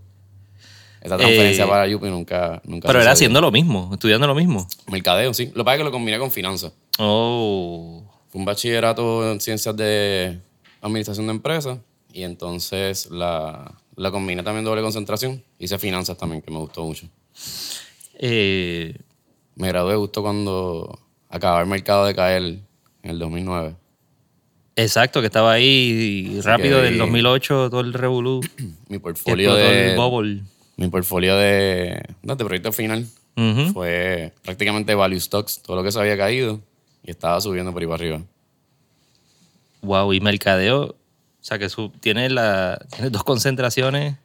Esa 1.00 1.16
transferencia 1.16 1.64
Eh, 1.64 1.68
para 1.68 1.88
Yupi 1.88 2.11
nunca, 2.11 2.61
nunca 2.66 2.88
Pero 2.88 3.00
era 3.00 3.12
haciendo 3.12 3.40
lo 3.40 3.50
mismo, 3.50 3.88
estudiando 3.94 4.26
lo 4.26 4.35
mismo. 4.35 4.68
Mercadeo, 4.92 5.32
sí. 5.32 5.46
Lo 5.54 5.62
que 5.62 5.64
pasa 5.64 5.76
es 5.76 5.78
que 5.78 5.85
lo 5.85 5.90
combiné 5.90 6.18
con 6.18 6.30
finanzas. 6.30 6.70
Oh. 6.98 8.04
Fue 8.28 8.40
un 8.40 8.44
bachillerato 8.44 9.32
en 9.32 9.40
ciencias 9.40 9.74
de 9.74 10.38
administración 10.82 11.28
de 11.28 11.32
empresas. 11.32 11.78
Y 12.12 12.24
entonces 12.24 13.11
la, 13.11 13.74
la 13.96 14.11
combiné 14.11 14.42
también 14.42 14.64
doble 14.64 14.82
concentración. 14.82 15.42
Hice 15.59 15.78
finanzas 15.78 16.16
también, 16.18 16.42
que 16.42 16.50
me 16.50 16.59
gustó 16.59 16.85
mucho. 16.85 17.06
Eh, 18.18 18.96
Me 19.56 19.68
gradué 19.68 19.96
justo 19.96 20.22
cuando 20.22 20.98
acababa 21.28 21.61
el 21.62 21.66
mercado 21.66 22.04
de 22.06 22.14
caer 22.14 22.42
en 22.42 23.11
el 23.11 23.18
2009. 23.18 23.74
exacto, 24.76 25.20
que 25.20 25.26
estaba 25.26 25.52
ahí 25.52 26.38
rápido 26.42 26.80
del 26.82 26.94
ahí- 26.94 26.98
2008, 26.98 27.70
todo 27.70 27.80
el 27.80 27.92
revolú. 27.92 28.40
Mi 28.88 28.98
portfolio 28.98 29.50
explotó 29.56 29.72
el 29.72 29.90
de, 29.90 29.96
bubble. 29.96 30.42
mi 30.76 30.88
portfolio 30.88 31.37
de, 31.37 32.02
no, 32.22 32.37
de 32.37 32.44
proyecto 32.44 32.72
final 32.72 33.06
fue 33.74 34.32
prácticamente 34.42 34.94
value 34.94 35.20
stocks, 35.20 35.61
todo 35.62 35.76
lo 35.76 35.82
que 35.82 35.92
se 35.92 35.98
había 36.00 36.16
caído 36.16 36.61
y 37.02 37.11
estaba 37.11 37.38
subiendo 37.40 37.70
por 37.72 37.82
ahí 37.82 37.87
para 37.88 37.96
arriba. 38.02 38.22
Wow, 39.82 40.12
y 40.14 40.20
mercadeo, 40.20 40.96
sea 41.46 41.59
que 41.59 41.68
su, 41.68 41.90
tiene, 42.00 42.28
la, 42.30 42.78
tiene 42.90 43.11
dos 43.11 43.24
concentraciones. 43.24 44.16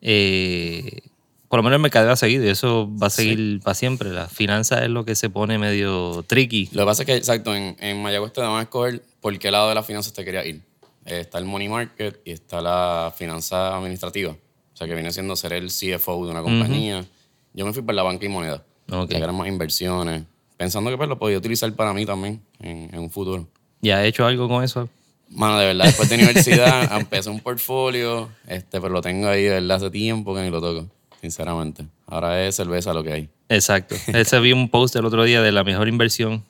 eh, 0.00 1.00
por 1.48 1.58
lo 1.58 1.64
menos 1.64 1.76
el 1.76 1.82
mercadeo 1.82 2.10
ha 2.10 2.16
seguido 2.16 2.44
y 2.44 2.48
eso 2.48 2.90
va 2.96 3.08
a 3.08 3.10
seguir 3.10 3.60
para 3.60 3.74
siempre. 3.74 4.08
La 4.10 4.26
finanza 4.26 4.82
es 4.82 4.88
lo 4.88 5.04
que 5.04 5.14
se 5.14 5.28
pone 5.28 5.58
medio 5.58 6.24
tricky. 6.26 6.70
Lo 6.72 6.82
que 6.82 6.86
pasa 6.86 7.02
es 7.02 7.06
que, 7.06 7.14
exacto, 7.14 7.54
en, 7.54 7.76
en 7.78 8.00
Mayagüez 8.02 8.32
te 8.32 8.40
dan 8.40 8.52
a 8.52 8.62
escoger 8.62 9.02
por 9.20 9.38
qué 9.38 9.50
lado 9.50 9.68
de 9.68 9.74
las 9.74 9.84
finanzas 9.86 10.14
te 10.14 10.24
querías 10.24 10.46
ir. 10.46 10.62
Eh, 11.04 11.20
está 11.20 11.36
el 11.36 11.44
money 11.44 11.68
market 11.68 12.20
y 12.24 12.30
está 12.30 12.62
la 12.62 13.12
finanza 13.14 13.76
administrativa. 13.76 14.30
O 14.30 14.76
sea, 14.76 14.86
que 14.86 14.94
viene 14.94 15.12
siendo 15.12 15.36
ser 15.36 15.52
el 15.52 15.68
CFO 15.68 16.24
de 16.24 16.30
una 16.30 16.40
compañía. 16.42 17.04
Yo 17.52 17.66
me 17.66 17.74
fui 17.74 17.82
por 17.82 17.94
la 17.94 18.02
banca 18.02 18.24
y 18.24 18.30
moneda. 18.30 18.64
Ok. 18.90 19.10
Ya 19.10 19.18
que 19.18 19.22
eran 19.22 19.36
más 19.36 19.46
inversiones. 19.46 20.22
Pensando 20.56 20.88
que 20.90 20.96
pues, 20.96 21.08
lo 21.10 21.18
podía 21.18 21.36
utilizar 21.36 21.70
para 21.74 21.92
mí 21.92 22.06
también 22.06 22.40
en, 22.60 22.88
en 22.94 22.98
un 22.98 23.10
futuro. 23.10 23.46
¿Ya 23.82 23.98
ha 23.98 24.06
hecho 24.06 24.24
algo 24.24 24.48
con 24.48 24.64
eso? 24.64 24.88
Mano, 25.34 25.58
de 25.58 25.66
verdad, 25.66 25.86
después 25.86 26.08
de 26.08 26.16
universidad 26.16 26.96
empecé 26.98 27.30
un 27.30 27.40
portfolio, 27.40 28.28
este, 28.46 28.80
pero 28.80 28.92
lo 28.92 29.00
tengo 29.00 29.28
ahí 29.28 29.44
de 29.44 29.50
verdad 29.60 29.76
hace 29.78 29.90
tiempo 29.90 30.34
que 30.34 30.42
ni 30.42 30.50
lo 30.50 30.60
toco, 30.60 30.88
sinceramente. 31.20 31.84
Ahora 32.06 32.44
es 32.46 32.56
cerveza 32.56 32.92
lo 32.92 33.02
que 33.02 33.12
hay. 33.12 33.28
Exacto. 33.48 33.94
Ese 34.08 34.40
vi 34.40 34.52
un 34.52 34.68
post 34.68 34.94
el 34.96 35.04
otro 35.04 35.24
día 35.24 35.40
de 35.42 35.52
la 35.52 35.64
mejor 35.64 35.88
inversión. 35.88 36.44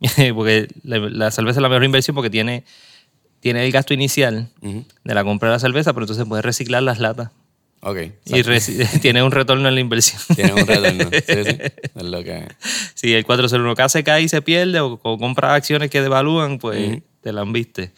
porque 0.34 0.68
la, 0.82 0.98
la 0.98 1.30
cerveza 1.30 1.60
es 1.60 1.62
la 1.62 1.68
mejor 1.68 1.84
inversión 1.84 2.14
porque 2.14 2.30
tiene, 2.30 2.64
tiene 3.40 3.64
el 3.64 3.70
gasto 3.72 3.94
inicial 3.94 4.48
Ujú. 4.60 4.84
de 5.04 5.14
la 5.14 5.22
compra 5.24 5.48
de 5.50 5.54
la 5.56 5.58
cerveza, 5.60 5.92
pero 5.92 6.04
entonces 6.04 6.24
puedes 6.26 6.44
reciclar 6.44 6.82
las 6.82 6.98
latas. 6.98 7.30
Ok. 7.84 7.98
Y 8.26 8.42
reci- 8.42 8.86
tiene 9.00 9.22
un 9.22 9.30
retorno 9.32 9.68
en 9.68 9.74
la 9.74 9.80
inversión. 9.80 10.20
Tiene 10.36 10.52
un 10.54 10.66
retorno. 10.66 11.10
Sí, 11.10 11.44
sí. 11.44 11.58
Es 11.96 12.02
lo 12.04 12.22
que. 12.22 12.46
Si 12.94 13.12
el 13.14 13.26
401k 13.26 13.88
se 13.88 14.04
cae 14.04 14.22
y 14.22 14.28
se 14.28 14.40
pierde 14.42 14.78
o, 14.80 15.00
o 15.02 15.18
compras 15.18 15.52
acciones 15.52 15.90
que 15.90 16.00
devalúan, 16.00 16.58
pues 16.58 17.00
te 17.20 17.32
la 17.32 17.40
han 17.40 17.52
viste. 17.52 17.90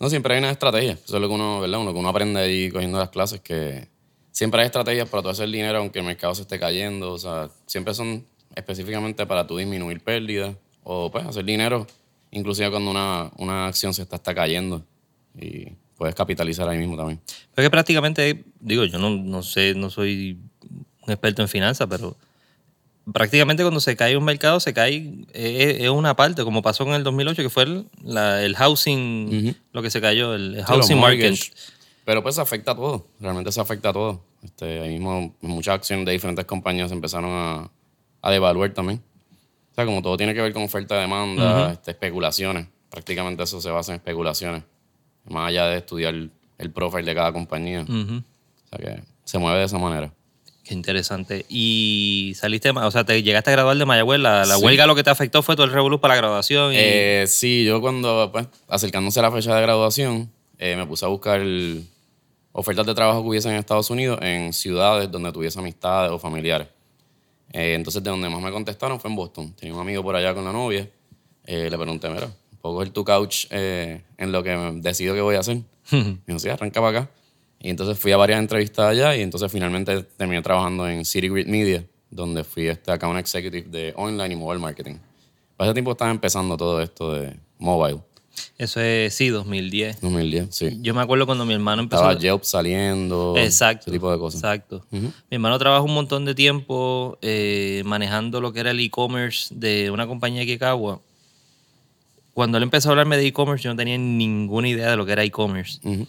No, 0.00 0.08
siempre 0.08 0.34
hay 0.34 0.40
una 0.40 0.50
estrategia. 0.50 0.92
Eso 0.92 1.16
es 1.16 1.20
lo 1.20 1.28
que 1.28 1.34
uno, 1.34 1.60
¿verdad? 1.60 1.84
Lo 1.84 1.92
que 1.92 1.98
uno 1.98 2.08
aprende 2.08 2.40
ahí 2.40 2.70
cogiendo 2.70 2.98
las 2.98 3.10
clases, 3.10 3.40
que 3.40 3.86
siempre 4.32 4.62
hay 4.62 4.66
estrategias 4.66 5.06
para 5.08 5.22
tú 5.22 5.28
hacer 5.28 5.48
dinero 5.50 5.78
aunque 5.78 5.98
el 5.98 6.06
mercado 6.06 6.34
se 6.34 6.42
esté 6.42 6.58
cayendo. 6.58 7.12
O 7.12 7.18
sea, 7.18 7.50
siempre 7.66 7.92
son 7.92 8.24
específicamente 8.56 9.26
para 9.26 9.46
tú 9.46 9.58
disminuir 9.58 10.00
pérdidas 10.00 10.56
o 10.82 11.10
pues 11.10 11.26
hacer 11.26 11.44
dinero, 11.44 11.86
inclusive 12.30 12.70
cuando 12.70 12.90
una, 12.90 13.30
una 13.36 13.66
acción 13.66 13.92
se 13.92 14.02
está, 14.02 14.16
está 14.16 14.34
cayendo. 14.34 14.82
Y 15.38 15.72
puedes 15.98 16.14
capitalizar 16.14 16.66
ahí 16.66 16.78
mismo 16.78 16.96
también. 16.96 17.20
Porque 17.54 17.68
prácticamente, 17.68 18.42
digo, 18.58 18.84
yo 18.86 18.98
no, 18.98 19.10
no 19.10 19.42
sé, 19.42 19.74
no 19.74 19.90
soy 19.90 20.38
un 21.02 21.10
experto 21.12 21.42
en 21.42 21.48
finanzas, 21.48 21.86
pero 21.90 22.16
prácticamente 23.12 23.62
cuando 23.62 23.80
se 23.80 23.96
cae 23.96 24.16
un 24.16 24.24
mercado, 24.24 24.60
se 24.60 24.72
cae, 24.74 25.12
eh, 25.32 25.78
es, 25.80 25.88
una 25.90 26.14
parte, 26.16 26.44
como 26.44 26.62
pasó 26.62 26.84
en 26.84 26.94
el 26.94 27.04
2008, 27.04 27.42
que 27.42 27.50
fue 27.50 27.64
el, 27.64 27.86
la- 28.02 28.42
el 28.44 28.56
housing, 28.56 29.56
lo 29.72 29.82
que 29.82 29.90
se 29.90 30.00
cayó, 30.00 30.34
el 30.34 30.56
Sí, 30.56 30.62
housing 30.64 30.98
market. 30.98 31.34
Pero 32.04 32.22
pues 32.22 32.38
afecta 32.38 32.72
a 32.72 32.74
todo, 32.76 33.06
realmente 33.20 33.52
se 33.52 33.60
afecta 33.60 33.90
a 33.90 33.92
todo. 33.92 34.24
Este, 34.42 34.80
ahí 34.80 34.90
mismo 34.90 35.34
muchas 35.42 35.74
acciones 35.74 36.06
de 36.06 36.12
diferentes 36.12 36.44
compañías 36.46 36.90
empezaron 36.92 37.30
a, 37.30 37.70
a 38.22 38.30
devaluar 38.30 38.72
también. 38.72 39.02
O 39.70 39.74
sea, 39.74 39.84
como 39.84 40.02
todo 40.02 40.16
tiene 40.16 40.34
que 40.34 40.40
ver 40.40 40.52
con 40.52 40.62
oferta 40.64 40.96
y 40.96 41.00
demanda, 41.02 41.72
este, 41.72 41.92
especulaciones. 41.92 42.66
Prácticamente 42.90 43.42
eso 43.44 43.60
se 43.60 43.70
basa 43.70 43.92
en 43.92 43.96
especulaciones. 43.96 44.64
Más 45.28 45.48
allá 45.50 45.66
de 45.66 45.76
estudiar 45.78 46.14
el 46.58 46.70
profile 46.72 47.04
de 47.04 47.14
cada 47.14 47.32
compañía. 47.32 47.82
O 47.82 48.68
sea 48.68 48.78
que 48.78 49.02
se 49.24 49.38
mueve 49.38 49.58
de 49.60 49.64
esa 49.66 49.78
manera. 49.78 50.12
Qué 50.70 50.74
interesante. 50.74 51.44
Y 51.48 52.32
saliste, 52.36 52.70
o 52.70 52.90
sea, 52.92 53.02
te 53.02 53.20
llegaste 53.24 53.50
a 53.50 53.54
graduar 53.54 53.76
de 53.76 53.84
Mayagüez. 53.84 54.20
La, 54.20 54.44
la 54.44 54.54
Sí. 54.54 54.62
huelga 54.64 54.86
lo 54.86 54.94
que 54.94 55.02
te 55.02 55.10
afectó 55.10 55.42
fue 55.42 55.56
todo 55.56 55.66
el 55.66 55.72
revolú 55.72 55.98
para 56.00 56.14
la 56.14 56.18
graduación. 56.20 56.72
y- 56.72 56.76
Eh, 56.78 57.24
sí, 57.26 57.64
yo 57.64 57.80
cuando, 57.80 58.30
pues, 58.30 58.46
acercándose 58.68 59.18
a 59.18 59.22
la 59.24 59.32
fecha 59.32 59.52
de 59.56 59.62
graduación, 59.62 60.30
eh, 60.58 60.76
me 60.76 60.86
puse 60.86 61.04
a 61.04 61.08
buscar 61.08 61.42
ofertas 62.52 62.86
de 62.86 62.94
trabajo 62.94 63.20
que 63.22 63.28
hubiesen 63.30 63.50
en 63.50 63.58
Estados 63.58 63.90
Unidos 63.90 64.20
en 64.22 64.52
ciudades 64.52 65.10
donde 65.10 65.32
tuviese 65.32 65.58
amistades 65.58 66.12
o 66.12 66.20
familiares. 66.20 66.68
Eh, 67.52 67.74
entonces, 67.74 68.00
de 68.04 68.10
donde 68.10 68.28
más 68.28 68.40
me 68.40 68.52
contestaron 68.52 69.00
fue 69.00 69.10
en 69.10 69.16
Boston. 69.16 69.52
Tenía 69.58 69.74
un 69.74 69.80
amigo 69.80 70.04
por 70.04 70.14
allá 70.14 70.32
con 70.34 70.44
la 70.44 70.52
novia. 70.52 70.88
Eh, 71.46 71.68
le 71.68 71.76
pregunté, 71.76 72.08
mira, 72.10 72.28
¿puedo 72.62 72.76
coger 72.76 72.90
tu 72.90 73.04
couch 73.04 73.46
en 73.50 74.04
lo 74.30 74.40
que 74.44 74.50
decido 74.76 75.16
que 75.16 75.20
voy 75.20 75.34
a 75.34 75.40
hacer? 75.40 75.56
Me 75.90 76.16
dijo, 76.28 76.38
sí, 76.38 76.48
arranca 76.48 76.80
para 76.80 77.00
acá. 77.00 77.10
Y 77.62 77.68
entonces 77.70 77.98
fui 77.98 78.10
a 78.12 78.16
varias 78.16 78.38
entrevistas 78.40 78.86
allá 78.86 79.14
y 79.16 79.20
entonces 79.20 79.52
finalmente 79.52 80.02
terminé 80.16 80.40
trabajando 80.40 80.88
en 80.88 81.04
City 81.04 81.28
Grid 81.28 81.46
Media, 81.46 81.84
donde 82.10 82.42
fui 82.42 82.66
este 82.68 82.90
account 82.90 83.18
executive 83.18 83.68
de 83.68 83.92
online 83.96 84.32
y 84.32 84.36
mobile 84.36 84.58
marketing. 84.60 84.94
Para 85.56 85.68
ese 85.68 85.74
tiempo 85.74 85.90
estaba 85.92 86.10
empezando 86.10 86.56
todo 86.56 86.80
esto 86.80 87.12
de 87.12 87.36
mobile, 87.58 88.00
Eso 88.56 88.80
es, 88.80 89.12
sí, 89.12 89.28
2010. 89.28 90.00
2010, 90.00 90.46
sí. 90.50 90.78
Yo 90.80 90.94
me 90.94 91.02
acuerdo 91.02 91.26
cuando 91.26 91.44
mi 91.44 91.52
hermano 91.52 91.82
empezó. 91.82 92.00
Estaba 92.00 92.18
Yelp 92.18 92.44
saliendo, 92.44 93.34
Exacto. 93.36 93.82
ese 93.82 93.90
tipo 93.90 94.10
de 94.10 94.18
cosas. 94.18 94.40
Exacto. 94.40 94.86
Mi 94.90 95.10
hermano 95.30 95.58
trabajó 95.58 95.84
un 95.84 95.92
montón 95.92 96.24
de 96.24 96.34
tiempo 96.34 97.18
eh, 97.20 97.82
manejando 97.84 98.40
lo 98.40 98.54
que 98.54 98.60
era 98.60 98.70
el 98.70 98.80
e-commerce 98.80 99.54
de 99.54 99.90
una 99.90 100.06
compañía 100.06 100.40
de 100.40 100.46
Kikawa. 100.46 101.00
Cuando 102.32 102.56
él 102.56 102.62
empezó 102.64 102.88
a 102.88 102.92
hablarme 102.92 103.18
de 103.18 103.26
e-commerce, 103.26 103.64
yo 103.64 103.70
no 103.70 103.76
tenía 103.76 103.98
ninguna 103.98 104.66
idea 104.68 104.88
de 104.90 104.96
lo 104.96 105.04
que 105.04 105.12
era 105.12 105.24
e-commerce. 105.24 105.78
Ujú. 105.86 106.06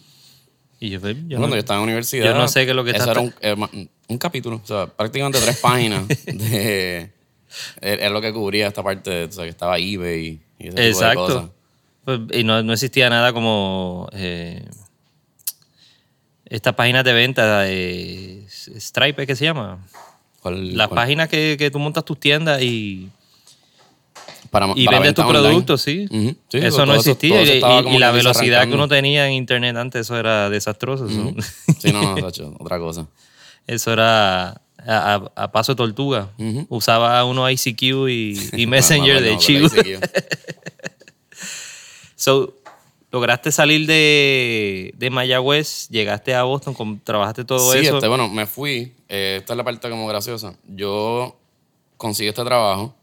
Y 0.84 0.90
yo, 0.90 0.98
yo 0.98 1.14
Cuando 1.38 1.46
no- 1.48 1.54
yo 1.54 1.60
estaba 1.60 1.76
en 1.78 1.82
la 1.82 1.84
universidad, 1.84 2.24
yo 2.26 2.34
no 2.34 2.48
sé 2.48 2.64
qué 2.64 2.70
es 2.70 2.76
lo 2.76 2.82
que 2.82 2.90
eso 2.90 2.98
está- 2.98 3.12
era 3.12 3.20
un, 3.20 3.32
eh, 3.40 3.88
un 4.08 4.18
capítulo, 4.18 4.60
o 4.62 4.66
sea, 4.66 4.86
prácticamente 4.88 5.38
tres 5.40 5.58
páginas 5.60 6.08
de... 6.26 7.12
Era 7.80 8.08
lo 8.10 8.20
que 8.20 8.32
cubría 8.32 8.66
esta 8.66 8.82
parte, 8.82 9.24
o 9.24 9.30
sea, 9.30 9.44
que 9.44 9.50
estaba 9.50 9.78
eBay 9.78 10.40
y 10.58 10.66
ese 10.68 10.70
tipo 10.70 10.76
de 10.76 11.14
cosas. 11.14 11.36
Exacto. 11.44 11.54
Pues, 12.04 12.20
y 12.32 12.42
no, 12.42 12.62
no 12.64 12.72
existía 12.72 13.08
nada 13.10 13.32
como 13.32 14.08
eh, 14.12 14.64
estas 16.46 16.74
páginas 16.74 17.04
de 17.04 17.12
venta, 17.12 17.64
eh, 17.68 18.44
Stripe, 18.48 19.26
¿qué 19.26 19.36
se 19.36 19.44
llama? 19.44 19.78
¿Cuál- 20.40 20.76
Las 20.76 20.88
cuál? 20.88 20.96
páginas 21.02 21.28
que, 21.28 21.56
que 21.58 21.70
tú 21.70 21.78
montas 21.78 22.04
tus 22.04 22.18
tiendas 22.18 22.60
y, 22.60 23.08
para, 24.52 24.70
y 24.76 24.84
para 24.84 25.12
tus 25.12 25.24
online. 25.24 25.40
productos, 25.48 25.82
sí. 25.82 26.06
Sí, 26.48 26.58
eso 26.58 26.86
no 26.86 26.94
existía. 26.94 27.40
eso 27.40 27.54
y- 27.88 27.98
la 27.98 28.12
velocidad 28.12 28.68
que 28.68 28.74
uno 28.74 28.86
tenía 28.86 29.26
en 29.26 29.32
internet 29.32 29.74
antes, 29.76 30.02
eso 30.02 30.16
era 30.16 30.48
desastroso. 30.50 31.08
Sí, 31.78 31.90
no, 31.92 32.14
no, 32.14 32.26
otra 32.60 32.78
cosa. 32.78 33.08
eso 33.66 33.92
era 33.92 34.50
a, 34.50 34.60
a- 34.86 35.32
a 35.34 35.50
paso 35.52 35.72
de 35.72 35.76
tortuga. 35.76 36.28
Usaba 36.68 37.24
uno 37.24 37.48
ICQ 37.50 37.82
y, 38.08 38.38
y 38.52 38.66
Messenger 38.68 39.20
de 39.22 39.36
Chivo. 39.38 39.68
So, 42.14 42.54
lograste 43.10 43.50
salir 43.50 43.86
de, 43.86 44.94
de 44.96 45.10
Mayagüez, 45.10 45.88
llegaste 45.88 46.34
a 46.34 46.44
Boston, 46.44 47.00
trabajaste 47.02 47.44
todo 47.44 47.72
sí, 47.72 47.78
eso. 47.80 47.96
este, 47.96 48.06
bueno, 48.08 48.28
me 48.28 48.46
fui. 48.46 48.92
eh, 49.08 49.38
esta 49.40 49.54
es 49.54 49.56
la 49.56 49.64
parte 49.64 49.90
como 49.90 50.06
graciosa. 50.06 50.54
Yo 50.68 51.36
conseguí 51.96 52.28
este 52.28 52.44
trabajo 52.44 52.94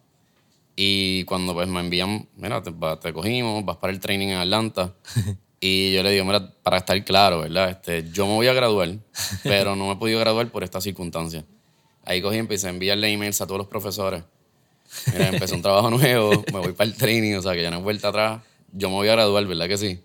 y 0.82 1.26
cuando 1.26 1.54
pues 1.54 1.68
me 1.68 1.82
envían, 1.82 2.30
mira, 2.38 2.64
te, 2.64 2.72
te 3.02 3.12
cogimos, 3.12 3.66
vas 3.66 3.76
para 3.76 3.92
el 3.92 4.00
training 4.00 4.30
en 4.30 4.38
Atlanta. 4.38 4.96
y 5.60 5.92
yo 5.92 6.02
le 6.04 6.12
digo, 6.12 6.24
mira, 6.24 6.54
para 6.64 6.78
estar 6.78 7.04
claro, 7.04 7.42
¿verdad? 7.42 7.72
Este, 7.72 8.10
yo 8.14 8.26
me 8.26 8.36
voy 8.36 8.48
a 8.48 8.54
graduar, 8.54 8.98
pero 9.44 9.76
no 9.76 9.88
me 9.88 9.92
he 9.92 9.96
podido 9.98 10.22
graduar 10.22 10.50
por 10.50 10.64
esta 10.64 10.80
circunstancia. 10.80 11.44
Ahí 12.06 12.22
cogí 12.22 12.38
y 12.38 12.40
empecé 12.40 12.68
a 12.68 12.70
enviarle 12.70 13.12
emails 13.12 13.42
a 13.42 13.46
todos 13.46 13.58
los 13.58 13.68
profesores. 13.68 14.24
Mira, 15.12 15.28
empecé 15.28 15.54
un 15.54 15.62
trabajo 15.62 15.90
nuevo, 15.90 16.46
me 16.54 16.60
voy 16.60 16.72
para 16.72 16.90
el 16.90 16.96
training, 16.96 17.36
o 17.36 17.42
sea, 17.42 17.56
que 17.56 17.62
ya 17.62 17.72
no 17.72 17.76
hay 17.76 17.84
vuelta 17.84 18.08
atrás. 18.08 18.42
Yo 18.72 18.88
me 18.88 18.96
voy 18.96 19.10
a 19.10 19.12
graduar, 19.12 19.46
¿verdad 19.48 19.68
que 19.68 19.78
sí? 19.78 20.00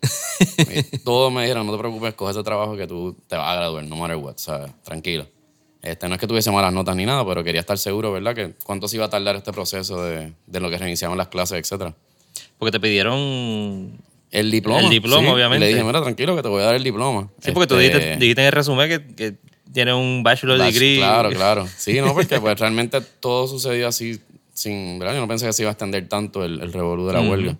Y 0.92 0.98
todos 1.04 1.32
me 1.32 1.42
dijeron, 1.42 1.66
no 1.66 1.72
te 1.72 1.78
preocupes, 1.78 2.14
coge 2.14 2.32
ese 2.32 2.42
trabajo 2.42 2.76
que 2.76 2.88
tú 2.88 3.16
te 3.28 3.36
vas 3.36 3.46
a 3.46 3.54
graduar, 3.54 3.84
no 3.84 3.94
matter 3.94 4.16
what, 4.16 4.34
o 4.34 4.38
sea, 4.38 4.74
tranquilo. 4.82 5.28
Este, 5.84 6.08
no 6.08 6.14
es 6.14 6.20
que 6.20 6.26
tuviese 6.26 6.50
malas 6.50 6.72
notas 6.72 6.96
ni 6.96 7.04
nada, 7.04 7.24
pero 7.26 7.44
quería 7.44 7.60
estar 7.60 7.76
seguro, 7.76 8.10
¿verdad? 8.10 8.34
Que 8.34 8.54
cuánto 8.64 8.88
se 8.88 8.96
iba 8.96 9.04
a 9.04 9.10
tardar 9.10 9.36
este 9.36 9.52
proceso 9.52 10.02
de, 10.02 10.32
de 10.46 10.60
lo 10.60 10.70
que 10.70 10.78
reiniciaban 10.78 11.18
las 11.18 11.28
clases, 11.28 11.58
etcétera. 11.58 11.94
Porque 12.58 12.72
te 12.72 12.80
pidieron... 12.80 13.98
El 14.30 14.50
diploma. 14.50 14.80
El 14.80 14.88
diploma, 14.90 15.28
sí. 15.28 15.32
obviamente. 15.34 15.66
Y 15.66 15.68
le 15.68 15.74
dije, 15.76 15.86
mira, 15.86 16.00
tranquilo, 16.02 16.34
que 16.34 16.42
te 16.42 16.48
voy 16.48 16.62
a 16.62 16.66
dar 16.66 16.74
el 16.74 16.82
diploma. 16.82 17.28
Sí, 17.40 17.52
porque 17.52 17.66
tú 17.68 17.76
Este, 17.76 17.98
dijiste, 17.98 18.16
dijiste 18.16 18.40
en 18.40 18.46
el 18.46 18.52
resumen 18.52 18.88
que, 18.88 19.14
que 19.14 19.34
tienes 19.72 19.94
un 19.94 20.22
bachelor 20.24 20.58
Bach- 20.58 20.72
degree. 20.72 20.96
Claro, 20.96 21.30
claro. 21.30 21.68
Sí, 21.76 22.00
no, 22.00 22.14
porque 22.14 22.40
pues 22.40 22.58
realmente 22.58 23.00
todo 23.20 23.46
sucedió 23.46 23.86
así 23.86 24.18
sin, 24.54 24.98
¿verdad? 24.98 25.14
Yo 25.14 25.20
no 25.20 25.28
pensé 25.28 25.46
que 25.46 25.52
se 25.52 25.62
iba 25.62 25.70
a 25.70 25.72
extender 25.74 26.08
tanto 26.08 26.44
el, 26.44 26.60
el 26.62 26.72
revolú 26.72 27.06
de 27.06 27.12
la 27.12 27.20
huelga. 27.20 27.56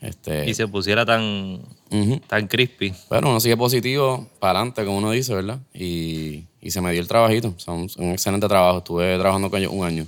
Este, 0.00 0.48
Y 0.48 0.54
se 0.54 0.68
pusiera 0.68 1.04
tan, 1.04 1.60
ujú. 2.00 2.20
tan 2.26 2.46
crispy. 2.48 2.92
Pero 3.08 3.28
uno 3.30 3.40
sigue 3.40 3.56
positivo, 3.56 4.28
para 4.40 4.58
adelante, 4.58 4.84
como 4.84 4.98
uno 4.98 5.10
dice, 5.10 5.34
¿verdad? 5.34 5.58
Y, 5.72 6.44
y 6.60 6.70
se 6.70 6.80
me 6.80 6.92
dio 6.92 7.00
el 7.00 7.08
trabajito. 7.08 7.54
O 7.56 7.60
sea, 7.60 7.74
un, 7.74 7.88
un 7.98 8.10
excelente 8.12 8.48
trabajo. 8.48 8.78
Estuve 8.78 9.16
trabajando 9.18 9.50
con 9.50 9.60
ellos 9.60 9.72
un 9.72 9.84
año. 9.84 10.06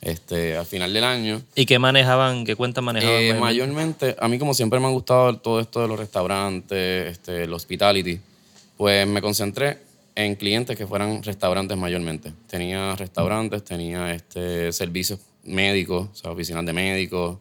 Este, 0.00 0.56
al 0.56 0.64
final 0.64 0.92
del 0.92 1.02
año, 1.02 1.42
¿Y 1.56 1.66
qué 1.66 1.80
manejaban? 1.80 2.44
¿Qué 2.44 2.54
cuentas 2.54 2.84
manejaban? 2.84 3.16
eh, 3.20 3.34
mayormente? 3.34 4.06
mayormente, 4.06 4.16
a 4.20 4.28
mí 4.28 4.38
como 4.38 4.54
siempre 4.54 4.78
me 4.78 4.86
ha 4.86 4.90
gustado 4.90 5.36
todo 5.38 5.58
esto 5.58 5.80
de 5.82 5.88
los 5.88 5.98
restaurantes, 5.98 7.10
este, 7.10 7.42
el 7.42 7.52
hospitality, 7.52 8.20
pues 8.76 9.08
me 9.08 9.20
concentré 9.20 9.78
en 10.14 10.36
clientes 10.36 10.76
que 10.76 10.86
fueran 10.86 11.20
restaurantes 11.24 11.76
mayormente. 11.76 12.32
Tenía 12.46 12.94
restaurantes, 12.94 13.64
tenía 13.64 14.14
este, 14.14 14.72
servicios 14.72 15.18
médicos, 15.42 16.08
o 16.12 16.14
sea, 16.14 16.30
oficinas 16.30 16.64
de 16.64 16.72
médicos. 16.72 17.38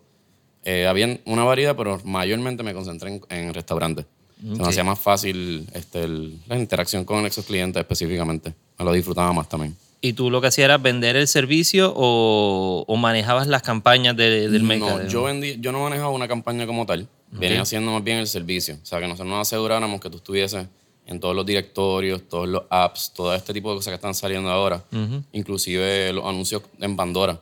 Eh, 0.69 0.85
había 0.85 1.17
una 1.25 1.45
variedad, 1.45 1.77
pero 1.77 2.01
mayormente 2.03 2.61
me 2.61 2.73
concentré 2.73 3.09
en, 3.15 3.21
en 3.29 3.53
restaurantes. 3.53 4.05
Se 4.39 4.61
me 4.61 4.67
hacía 4.67 4.83
más 4.83 4.99
fácil 4.99 5.65
este, 5.73 6.03
el- 6.03 6.37
la 6.47 6.57
interacción 6.57 7.05
con 7.05 7.25
esos 7.25 7.45
clientes 7.45 7.79
específicamente. 7.79 8.53
Me 8.77 8.83
lo 8.85 8.91
disfrutaba 8.91 9.31
más 9.31 9.47
también. 9.47 9.75
¿Y 10.01 10.11
tú 10.13 10.29
lo 10.29 10.41
que 10.41 10.47
hacías 10.47 10.65
era 10.65 10.77
vender 10.77 11.15
el 11.15 11.27
servicio 11.27 11.91
o, 11.95 12.83
o 12.85 12.95
manejabas 12.97 13.47
las 13.47 13.61
campañas 13.61 14.15
de- 14.17 14.49
del 14.49 14.61
No, 14.61 14.67
mercado? 14.67 15.07
yo 15.07 15.23
vendí, 15.23 15.55
yo 15.59 15.71
no 15.71 15.81
manejaba 15.83 16.09
una 16.09 16.27
campaña 16.27 16.67
como 16.67 16.85
tal. 16.85 17.07
Venía 17.31 17.61
haciendo 17.61 17.91
más 17.91 18.03
bien 18.03 18.17
el 18.17 18.27
servicio. 18.27 18.75
O 18.81 18.85
sea, 18.85 18.99
que 18.99 19.07
nosotros 19.07 19.27
nos 19.29 19.47
aseguráramos 19.47 19.99
que 20.01 20.09
tú 20.09 20.17
estuvieses 20.17 20.67
en 21.07 21.19
todos 21.21 21.33
los 21.35 21.45
directorios, 21.45 22.21
todos 22.27 22.47
los 22.47 22.63
apps, 22.69 23.13
todo 23.15 23.33
este 23.33 23.53
tipo 23.53 23.69
de 23.69 23.77
cosas 23.77 23.91
que 23.91 23.95
están 23.95 24.13
saliendo 24.13 24.49
ahora. 24.51 24.83
Inclusive 25.31 26.11
los 26.13 26.25
anuncios 26.25 26.61
en 26.79 26.95
Pandora. 26.95 27.39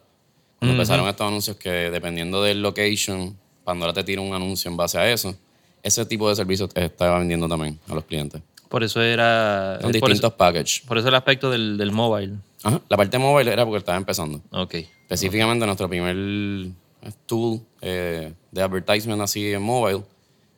Empezaron 0.72 1.08
estos 1.08 1.28
anuncios 1.28 1.58
que 1.58 1.70
dependiendo 1.70 2.42
del 2.44 2.62
location, 2.62 3.38
Pandora 3.64 3.94
te 3.94 4.04
tira 4.04 4.22
un 4.22 4.34
anuncio 4.34 4.70
en 4.70 4.78
base 4.78 4.98
a 4.98 5.12
eso. 5.12 5.36
Ese 5.84 6.06
tipo 6.06 6.30
de 6.30 6.36
servicios 6.36 6.70
estaba 6.76 7.20
vendiendo 7.20 7.48
también 7.48 7.80
a 7.88 7.96
los 7.96 8.06
clientes. 8.06 8.42
Por 8.70 8.84
eso 8.84 9.02
era... 9.02 9.78
Por, 9.82 9.92
distintos 9.92 10.34
packages. 10.34 10.82
por 10.88 10.98
eso 10.98 11.08
el 11.08 11.16
aspecto 11.16 11.50
del, 11.50 11.78
del 11.78 11.92
mobile. 11.92 12.34
Ajá. 12.64 12.82
La 12.90 12.98
parte 12.98 13.18
móvil 13.20 13.48
era 13.48 13.64
porque 13.64 13.78
estaba 13.78 13.98
empezando. 13.98 14.42
Ok. 14.52 14.74
Específicamente 14.74 15.66
nuestro 15.66 15.88
primer 15.88 16.16
eh, 16.18 17.12
tool 17.28 17.62
eh, 17.82 18.34
de 18.52 18.62
advertisement 18.62 19.22
así 19.22 19.54
en 19.54 19.62
mobile 19.62 20.04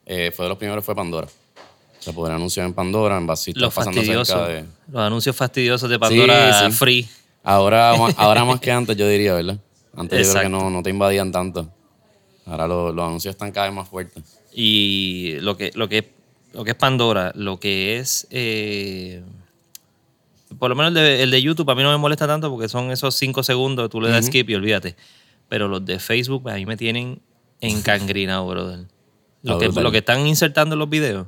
eh, 0.05 0.31
fue 0.33 0.45
de 0.45 0.49
los 0.49 0.57
primeros 0.57 0.85
fue 0.85 0.95
Pandora. 0.95 1.27
Se 1.99 2.13
poder 2.13 2.33
anunciar 2.33 2.65
en 2.65 2.73
Pandora 2.73 3.17
en 3.17 3.27
base 3.27 3.45
si 3.45 3.49
estás 3.51 3.63
Los 3.63 3.73
pasando 3.73 3.97
fastidiosos. 3.97 4.27
cerca 4.27 4.47
de... 4.47 4.65
Los 4.89 5.01
anuncios 5.01 5.35
fastidiosos 5.35 5.89
de 5.89 5.99
Pandora 5.99 6.59
Sí, 6.59 6.65
sí. 6.65 6.71
free. 6.71 7.09
Ahora, 7.43 7.91
ahora 8.17 8.45
más 8.45 8.59
que 8.61 8.71
antes 8.71 8.95
yo 8.95 9.07
diría, 9.07 9.33
¿verdad? 9.33 9.57
Antes 9.97 10.27
yo 10.27 10.33
creo 10.33 10.41
que 10.41 10.47
Exacto. 10.47 10.49
no, 10.49 10.69
no 10.69 10.83
te 10.83 10.89
invadían 10.89 11.31
tanto. 11.31 11.69
Ahora 12.45 12.67
lo- 12.67 12.91
los 12.93 13.05
anuncios 13.05 13.33
están 13.35 13.51
cada 13.51 13.67
vez 13.67 13.75
más 13.75 13.89
fuertes. 13.89 14.23
Y 14.53 15.35
lo 15.41 15.57
que, 15.57 15.71
lo 15.75 15.89
que, 15.89 16.11
lo 16.53 16.63
que 16.63 16.71
es 16.71 16.77
Pandora, 16.77 17.31
lo 17.35 17.59
que 17.59 17.97
es. 17.99 18.25
eh, 18.31 19.21
por 20.57 20.69
lo 20.69 20.75
menos 20.75 20.89
el 20.89 20.93
de, 20.95 21.23
el 21.23 21.31
de 21.31 21.41
YouTube 21.41 21.69
a 21.69 21.75
mí 21.75 21.83
no 21.83 21.91
me 21.91 21.97
molesta 21.97 22.25
tanto 22.25 22.49
porque 22.49 22.69
son 22.69 22.89
esos 22.91 23.15
cinco 23.15 23.43
segundos, 23.43 23.89
tú 23.89 23.99
le 23.99 24.09
das 24.09 24.27
skip 24.27 24.49
y 24.49 24.55
olvídate. 24.55 24.95
Pero 25.49 25.67
los 25.67 25.83
de 25.85 25.99
Facebook 25.99 26.49
a 26.49 26.55
mí 26.55 26.65
me 26.65 26.77
tienen 26.77 27.19
encangrinado, 27.59 28.47
brother. 28.47 28.85
Lo 29.43 29.55
Ah, 29.55 29.59
que, 29.59 29.67
lo 29.69 29.91
que 29.91 29.97
están 29.99 30.25
insertando 30.25 30.73
en 30.75 30.79
los 30.79 30.89
videos. 30.89 31.27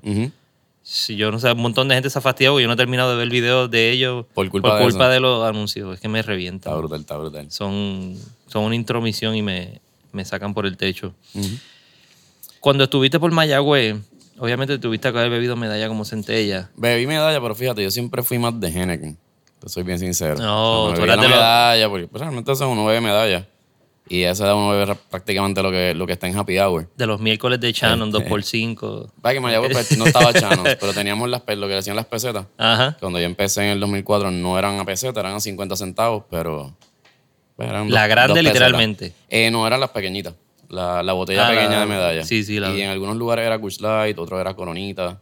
Sí, 0.82 1.16
yo 1.18 1.32
no 1.32 1.40
sé, 1.40 1.52
un 1.52 1.62
montón 1.62 1.88
de 1.90 1.96
gente 1.96 2.10
se 2.10 2.18
ha 2.18 2.22
fastidiado 2.22 2.60
yo 2.60 2.66
no 2.68 2.74
he 2.74 2.78
terminado 2.78 3.12
de 3.12 3.18
ver 3.18 3.30
videos 3.30 3.70
de 3.70 3.92
ellos 3.92 4.26
Por 4.34 4.50
culpa 4.50 4.78
de 4.78 4.84
culpa 4.86 5.04
eso. 5.06 5.10
de 5.14 5.20
los 5.20 5.48
anuncios. 5.48 5.94
Es 5.94 6.00
que 6.00 6.08
me 6.08 6.22
revientan. 6.22 6.72
Está 6.72 6.76
brutal, 6.80 7.02
está 7.02 7.18
brutal. 7.18 7.52
Son, 7.52 8.16
son 8.50 8.64
una 8.66 8.76
intromisión 8.76 9.36
y 9.36 9.42
me, 9.42 9.80
me 10.12 10.26
sacan 10.26 10.54
por 10.54 10.66
el 10.66 10.76
techo. 10.76 11.14
Cuando 12.60 12.84
estuviste 12.84 13.20
por 13.20 13.32
Mayagüez, 13.32 13.96
obviamente 14.38 14.78
tuviste 14.78 15.12
que 15.12 15.18
haber 15.18 15.32
bebido 15.32 15.56
medalla 15.56 15.88
como 15.88 16.04
centella. 16.04 16.70
Bebí 16.76 17.08
medalla, 17.08 17.40
pero 17.40 17.56
fíjate, 17.56 17.84
yo 17.84 17.92
siempre 17.92 18.24
fui 18.24 18.38
más 18.38 18.60
de 18.60 18.68
Henneken. 18.68 19.18
Te 19.60 19.70
soy 19.70 19.84
bien 19.84 20.00
sincero. 20.00 20.36
No, 20.36 20.86
O 20.86 20.88
sea, 20.90 20.98
tú 20.98 21.04
eras 21.04 21.22
de 21.22 21.28
medalla, 21.28 21.90
porque 21.90 22.08
pues, 22.08 22.22
realmente 22.22 22.52
eso 22.52 22.70
uno 22.70 22.86
bebe 22.86 23.02
medalla. 23.02 23.48
Y 24.12 24.24
a 24.24 24.32
esa 24.32 24.46
edad 24.46 24.56
uno 24.56 24.70
bebe 24.70 24.96
prácticamente 25.10 25.62
lo 25.62 25.70
que, 25.70 25.94
lo 25.94 26.08
que 26.08 26.14
está 26.14 26.28
en 26.28 26.36
Happy 26.36 26.58
Hour. 26.58 26.90
De 26.98 27.06
los 27.06 27.20
miércoles 27.20 27.60
de 27.60 27.72
Shannon, 27.72 28.10
Este. 28.10 28.28
2x5. 28.28 29.12
Para 29.22 29.34
que 29.36 29.40
Mayagüez 29.40 29.72
pues, 29.72 29.98
no 29.98 30.08
estaba 30.08 30.34
chano, 30.34 30.64
pero 30.80 30.94
teníamos 30.94 31.30
las, 31.30 31.44
lo 31.46 31.68
que 31.68 31.76
decían 31.76 31.96
las 31.96 32.08
pesetas. 32.08 32.46
Ajá. 32.58 32.98
Cuando 33.00 33.20
yo 33.20 33.26
empecé 33.26 33.62
en 33.66 33.70
el 33.74 33.80
2004 33.80 34.32
no 34.32 34.58
eran 34.58 34.80
a 34.80 34.86
peseta, 34.86 35.20
eran 35.20 35.36
a 35.36 35.40
50 35.40 35.76
centavos, 35.76 36.24
pero... 36.30 36.74
eran 37.60 37.92
La 37.92 38.08
grande, 38.08 38.42
literalmente. 38.44 39.14
Eh, 39.30 39.50
no, 39.52 39.66
eran 39.68 39.80
las 39.80 39.90
pequeñitas. 39.92 40.34
La, 40.70 41.02
la 41.02 41.14
botella 41.14 41.48
Ah, 41.48 41.52
la- 41.54 41.60
pequeña 41.62 41.80
de 41.82 41.86
medalla. 41.88 42.24
sí, 42.26 42.44
sí, 42.44 42.60
la- 42.60 42.76
Y 42.76 42.82
en 42.82 42.90
algunos 42.90 43.18
lugares 43.18 43.46
era 43.46 43.58
Kush 43.60 43.80
Light, 43.80 44.18
otros 44.20 44.40
era 44.40 44.54
Coronita. 44.54 45.20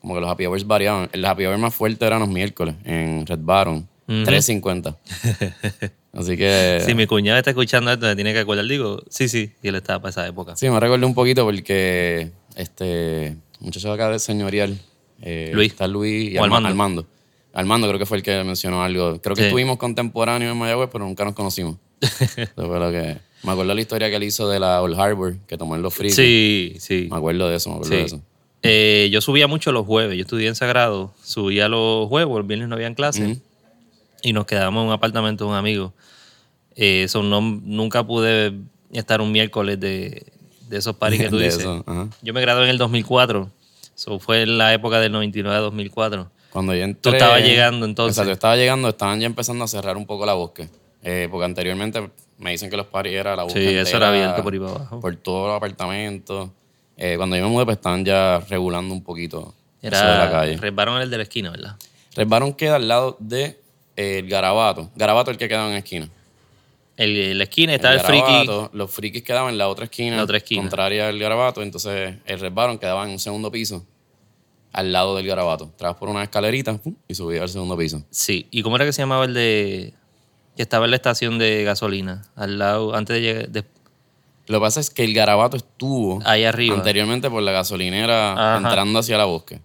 Como 0.00 0.14
que 0.14 0.20
los 0.20 0.30
happy 0.30 0.44
hours 0.44 0.66
variaban. 0.66 1.08
El 1.12 1.24
happy 1.24 1.46
hour 1.46 1.56
más 1.56 1.74
fuerte 1.74 2.04
eran 2.04 2.20
los 2.20 2.28
miércoles 2.28 2.74
en 2.84 3.24
Red 3.26 3.38
Baron. 3.40 3.88
3.50. 4.06 4.94
Así 6.12 6.36
que... 6.36 6.82
Si 6.84 6.94
mi 6.94 7.06
cuñado 7.06 7.38
está 7.38 7.50
escuchando 7.50 7.90
esto, 7.90 8.04
me 8.06 8.14
tiene 8.14 8.32
que 8.34 8.40
acordar. 8.40 8.66
Digo, 8.66 9.02
sí, 9.08 9.28
sí, 9.28 9.52
y 9.62 9.68
él 9.68 9.74
estaba 9.76 10.00
para 10.00 10.10
esa 10.10 10.26
época. 10.26 10.54
Sí, 10.56 10.68
me 10.68 10.78
recordé 10.78 11.06
un 11.06 11.14
poquito 11.14 11.44
porque 11.44 12.30
este 12.54 13.36
muchacho 13.60 13.88
de 13.88 13.94
acá 13.94 14.10
de 14.10 14.18
señorial, 14.18 14.78
eh, 15.22 15.50
Luis. 15.54 15.72
está 15.72 15.88
Luis 15.88 16.32
y 16.32 16.36
Armando. 16.36 16.68
Armando. 16.68 17.06
Armando 17.54 17.86
creo 17.86 17.98
que 17.98 18.06
fue 18.06 18.16
el 18.18 18.22
que 18.22 18.42
mencionó 18.44 18.82
algo. 18.82 19.20
Creo 19.22 19.34
que 19.36 19.42
Sí. 19.42 19.46
estuvimos 19.46 19.78
contemporáneos 19.78 20.52
en 20.52 20.58
Mayagüez, 20.58 20.90
pero 20.92 21.04
nunca 21.06 21.24
nos 21.24 21.34
conocimos. 21.34 21.76
Lo 22.56 22.90
que... 22.90 23.18
Me 23.44 23.52
acuerdo 23.52 23.74
la 23.74 23.80
historia 23.80 24.08
que 24.08 24.16
él 24.16 24.22
hizo 24.22 24.48
de 24.48 24.58
la 24.58 24.80
Old 24.80 24.98
Harbor, 24.98 25.36
que 25.46 25.58
tomó 25.58 25.76
en 25.76 25.82
los 25.82 25.92
fríos. 25.94 26.14
Sí, 26.14 26.76
sí. 26.80 27.08
Me 27.10 27.16
acuerdo 27.18 27.46
de 27.48 27.56
eso, 27.56 27.68
me 27.68 27.76
acuerdo 27.76 27.94
de 27.94 28.00
sí. 28.00 28.06
eso. 28.06 28.22
Eh, 28.62 29.10
yo 29.12 29.20
subía 29.20 29.46
mucho 29.46 29.70
los 29.70 29.84
jueves. 29.84 30.16
Yo 30.16 30.22
estudié 30.22 30.48
en 30.48 30.54
Sagrado. 30.54 31.12
Subía 31.22 31.68
los 31.68 32.08
jueves, 32.08 32.34
el 32.34 32.42
viernes 32.44 32.68
no 32.70 32.74
habían 32.74 32.94
clases. 32.94 33.38
Y 34.22 34.32
nos 34.32 34.46
quedábamos 34.46 34.80
en 34.82 34.86
un 34.88 34.92
apartamento 34.94 35.44
de 35.44 35.50
un 35.50 35.56
amigo. 35.56 35.92
Eh, 36.74 37.02
eso 37.02 37.22
no, 37.22 37.42
nunca 37.42 38.06
pude 38.06 38.54
estar 38.92 39.20
un 39.20 39.30
miércoles 39.30 39.78
de, 39.78 40.24
de 40.70 40.78
esos 40.78 40.96
paris 40.96 41.20
que 41.20 41.28
tú 41.28 41.36
De 41.36 41.44
dices. 41.44 41.60
eso. 41.60 41.84
Yo 42.22 42.32
me 42.32 42.40
gradué 42.40 42.64
en 42.64 42.70
el 42.70 42.78
2004. 42.78 43.50
Eso 43.94 44.18
fue 44.20 44.40
en 44.42 44.56
la 44.56 44.72
época 44.72 44.98
del 45.00 45.12
99-2004. 45.12 46.28
Cuando 46.54 46.72
yo 46.72 46.84
entré... 46.84 47.10
Tú 47.10 47.16
estabas 47.16 47.42
llegando, 47.42 47.84
entonces. 47.84 48.16
Exacto, 48.16 48.28
yo 48.28 48.32
estaba 48.34 48.54
llegando, 48.54 48.88
estaban 48.88 49.18
ya 49.18 49.26
empezando 49.26 49.64
a 49.64 49.66
cerrar 49.66 49.96
un 49.96 50.06
poco 50.06 50.24
la 50.24 50.34
bosque. 50.34 50.68
Eh, 51.02 51.26
porque 51.28 51.46
anteriormente 51.46 52.08
me 52.38 52.52
dicen 52.52 52.70
que 52.70 52.76
los 52.76 52.86
paris 52.86 53.12
era 53.12 53.34
la 53.34 53.42
bosque 53.42 53.60
Sí, 53.60 53.74
eso 53.74 53.96
era 53.96 54.10
abierto 54.10 54.40
por 54.44 54.52
ahí 54.52 54.60
para 54.60 54.70
abajo. 54.70 55.00
Por 55.00 55.16
todos 55.16 55.48
los 55.48 55.56
apartamentos. 55.56 56.50
Eh, 56.96 57.14
cuando 57.16 57.34
yo 57.34 57.42
me 57.42 57.50
mudé, 57.50 57.64
pues 57.64 57.78
estaban 57.78 58.04
ya 58.04 58.38
regulando 58.48 58.94
un 58.94 59.02
poquito 59.02 59.52
eso 59.82 59.96
de 59.96 60.02
la 60.02 60.14
Era 60.14 60.30
calle. 60.30 60.56
Red 60.56 60.74
Baron 60.74 61.02
el 61.02 61.10
de 61.10 61.16
la 61.16 61.22
esquina, 61.24 61.50
¿verdad? 61.50 61.74
Red 62.14 62.28
Baron 62.28 62.52
queda 62.52 62.76
al 62.76 62.86
lado 62.86 63.16
de 63.18 63.58
eh, 63.96 64.20
el 64.20 64.28
Garabato. 64.28 64.92
Garabato 64.94 65.32
el 65.32 65.36
que 65.36 65.48
quedaba 65.48 65.66
en 65.66 65.72
la 65.72 65.78
esquina. 65.78 66.08
El, 66.96 67.36
la 67.36 67.42
esquina 67.42 67.74
estaba 67.74 67.94
el, 67.94 68.00
El 68.00 68.06
friki. 68.06 68.50
Los 68.72 68.92
frikis 68.92 69.24
quedaban 69.24 69.50
en 69.50 69.58
la 69.58 69.66
otra 69.66 69.86
esquina. 69.86 70.18
La 70.18 70.22
otra 70.22 70.36
esquina. 70.36 70.62
Contraria 70.62 71.08
al 71.08 71.18
Garabato. 71.18 71.62
Entonces 71.62 72.14
el 72.24 72.38
Red 72.38 72.52
Baron 72.52 72.78
quedaba 72.78 73.04
en 73.04 73.10
un 73.10 73.18
segundo 73.18 73.50
piso. 73.50 73.84
Al 74.74 74.92
lado 74.92 75.14
del 75.16 75.26
Garabato. 75.26 75.72
Trabas 75.78 75.96
por 75.96 76.08
una 76.10 76.22
escalerita 76.24 76.76
pum, 76.76 76.94
y 77.08 77.14
subía 77.14 77.40
al 77.42 77.48
segundo 77.48 77.76
piso. 77.78 78.04
Sí. 78.10 78.48
¿Y 78.50 78.62
cómo 78.62 78.74
era 78.76 78.84
que 78.84 78.92
se 78.92 79.00
llamaba 79.02 79.24
el 79.24 79.32
de. 79.32 79.94
que 80.56 80.62
estaba 80.62 80.84
en 80.84 80.90
la 80.90 80.96
estación 80.96 81.38
de 81.38 81.62
gasolina? 81.64 82.22
Al 82.36 82.58
lado, 82.58 82.94
antes 82.94 83.14
de 83.14 83.20
llegar. 83.22 83.48
de- 83.48 83.64
Lo 84.48 84.58
que 84.58 84.60
pasa 84.62 84.80
es 84.80 84.90
que 84.90 85.04
el 85.04 85.14
Garabato 85.14 85.56
estuvo 85.56 86.20
ahí 86.26 86.44
arriba. 86.44 86.74
anteriormente 86.76 87.30
por 87.30 87.40
la 87.42 87.52
gasolinera 87.52 88.32
Ajá. 88.32 88.56
entrando 88.66 88.98
hacia 88.98 89.16
la 89.16 89.24
bosque. 89.26 89.60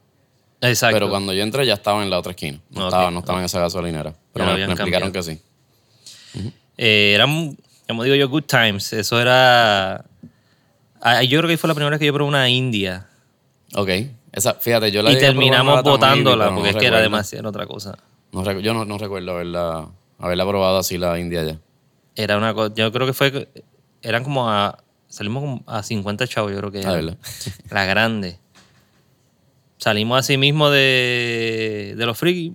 Exacto. 0.62 0.96
Pero 0.96 1.10
cuando 1.10 1.34
yo 1.34 1.42
entré 1.42 1.66
ya 1.66 1.74
estaba 1.74 2.04
en 2.04 2.10
la 2.12 2.20
otra 2.20 2.32
esquina. 2.34 2.60
No, 2.70 2.86
estaba, 2.86 3.10
no 3.12 3.20
estaba 3.20 3.40
en 3.40 3.46
esa 3.46 3.60
gasolinera. 3.60 4.14
Pero 4.34 4.46
me, 4.46 4.64
explicaron 4.64 5.12
cambiado. 5.12 5.12
que 5.12 5.24
sí. 5.24 5.42
Eh, 6.78 7.14
eran, 7.16 7.58
como 7.88 8.04
digo 8.04 8.16
yo, 8.16 8.30
good 8.30 8.44
times. 8.44 8.94
Eso 8.94 9.20
era. 9.20 10.06
ah, 11.02 11.24
Yo 11.24 11.40
creo 11.40 11.50
que 11.50 11.58
fue 11.58 11.68
la 11.68 11.74
primera 11.74 11.90
vez 11.92 12.00
que 12.00 12.06
yo 12.06 12.14
probé 12.14 12.30
una 12.30 12.48
India. 12.50 13.08
Ok. 13.74 13.90
Esa, 14.32 14.54
fíjate, 14.56 14.92
yo 14.92 15.02
la 15.02 15.12
Y 15.12 15.20
terminamos 15.20 15.82
pero 15.84 15.98
no 15.98 16.56
porque 16.56 16.70
es 16.70 16.76
que 16.76 16.86
era 16.86 17.00
demasiado 17.02 17.50
otra 17.50 17.66
cosa. 17.66 17.98
No 18.32 18.44
yo 18.60 18.74
no, 18.74 18.86
no 18.86 18.98
recuerdo 18.98 19.32
haberla, 19.32 19.90
haberla 20.20 20.48
probado 20.48 20.78
así 20.78 20.98
la 20.98 21.20
India 21.20 21.44
ya. 21.44 21.60
Era 22.16 22.38
una 22.38 22.54
cosa. 22.54 22.74
Yo 22.76 22.92
creo 22.92 23.08
que 23.08 23.14
fue. 23.14 23.50
Eran 24.02 24.24
como 24.24 24.50
a. 24.50 24.84
Salimos 25.08 25.42
como 25.42 25.64
a 25.66 25.82
50 25.82 26.28
chavos, 26.28 26.52
yo 26.52 26.58
creo 26.60 26.72
que 26.72 26.80
Ah, 26.86 27.00
era. 27.00 27.16
La 27.72 27.86
grande. 27.86 28.40
Salimos 29.78 30.20
así 30.20 30.38
mismo 30.38 30.70
de, 30.70 31.96
de 31.98 32.06
los 32.06 32.18
frikis. 32.18 32.52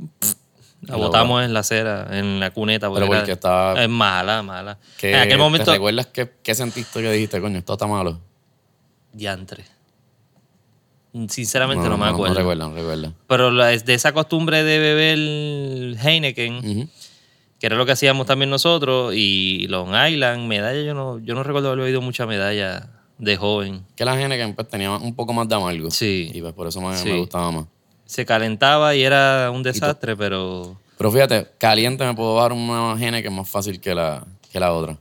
La 0.83 0.97
botamos 0.97 1.43
en 1.43 1.55
la 1.55 1.61
acera, 1.61 2.07
en 2.11 2.39
la 2.39 2.51
cuneta. 2.51 2.93
Pero 2.93 3.07
era- 3.07 3.17
porque 3.21 3.33
estaba- 3.33 3.83
Es 3.83 3.89
mala, 3.89 4.43
mala. 4.43 4.79
¿Qué- 4.99 5.11
En 5.13 5.21
aquel 5.21 5.39
momento. 5.39 5.65
¿Te 5.65 5.73
recuerdas 5.73 6.07
qué, 6.09 6.31
qué 6.43 6.55
sentiste 6.55 7.01
que 7.01 7.11
dijiste, 7.11 7.41
coño, 7.41 7.59
esto 7.59 7.73
está 7.73 7.87
malo? 7.87 8.21
Diantre. 9.13 9.65
Sinceramente 11.29 11.88
no, 11.88 11.96
me 11.96 12.07
acuerdo. 12.07 12.35
No 12.35 12.40
recuerdo, 12.40 12.68
no 12.68 12.74
recuerdo. 12.74 13.14
Pero 13.29 13.50
la- 13.50 13.68
de 13.68 13.94
esa 13.94 14.12
costumbre 14.12 14.64
de 14.64 14.79
beber 14.79 15.96
Heineken, 16.05 16.90
que 17.61 17.66
era 17.66 17.77
lo 17.77 17.87
que 17.87 17.92
hacíamos 17.92 18.27
también 18.27 18.50
nosotros, 18.50 19.14
y 19.14 19.66
Long 19.68 19.90
Island, 20.11 20.46
medalla, 20.48 20.83
yo 20.83 20.92
no, 20.94 21.18
yo 21.20 21.35
no 21.35 21.42
recuerdo 21.44 21.68
haber 21.68 21.81
bebido 21.85 22.00
mucha 22.00 22.27
medalla 22.27 22.88
de 23.18 23.37
joven. 23.37 23.85
Que 23.94 24.05
la 24.05 24.20
Heineken 24.20 24.55
pues, 24.55 24.68
tenía 24.68 24.90
un 24.90 25.14
poco 25.14 25.33
más 25.33 25.48
de 25.48 25.55
amargo. 25.55 25.90
Sí. 25.90 26.31
Y 26.35 26.40
pues 26.40 26.53
por 26.53 26.66
eso 26.66 26.81
me, 26.81 26.96
Sí. 26.96 27.09
me 27.11 27.18
gustaba 27.20 27.50
más. 27.53 27.66
Se 28.07 28.27
calentaba 28.27 28.94
y 28.96 29.03
era 29.05 29.50
un 29.53 29.62
desastre, 29.62 30.16
pero 30.16 30.77
Pero 30.98 31.11
fíjate, 31.12 31.46
caliente 31.59 32.05
me 32.05 32.14
puedo 32.14 32.35
bajar 32.35 32.53
una 32.53 32.96
Heineken 33.00 33.33
más 33.33 33.48
fácil 33.48 33.81
que 33.81 33.94
la, 33.94 34.24
que 34.53 34.59
la 34.59 34.72
otra. 34.72 34.98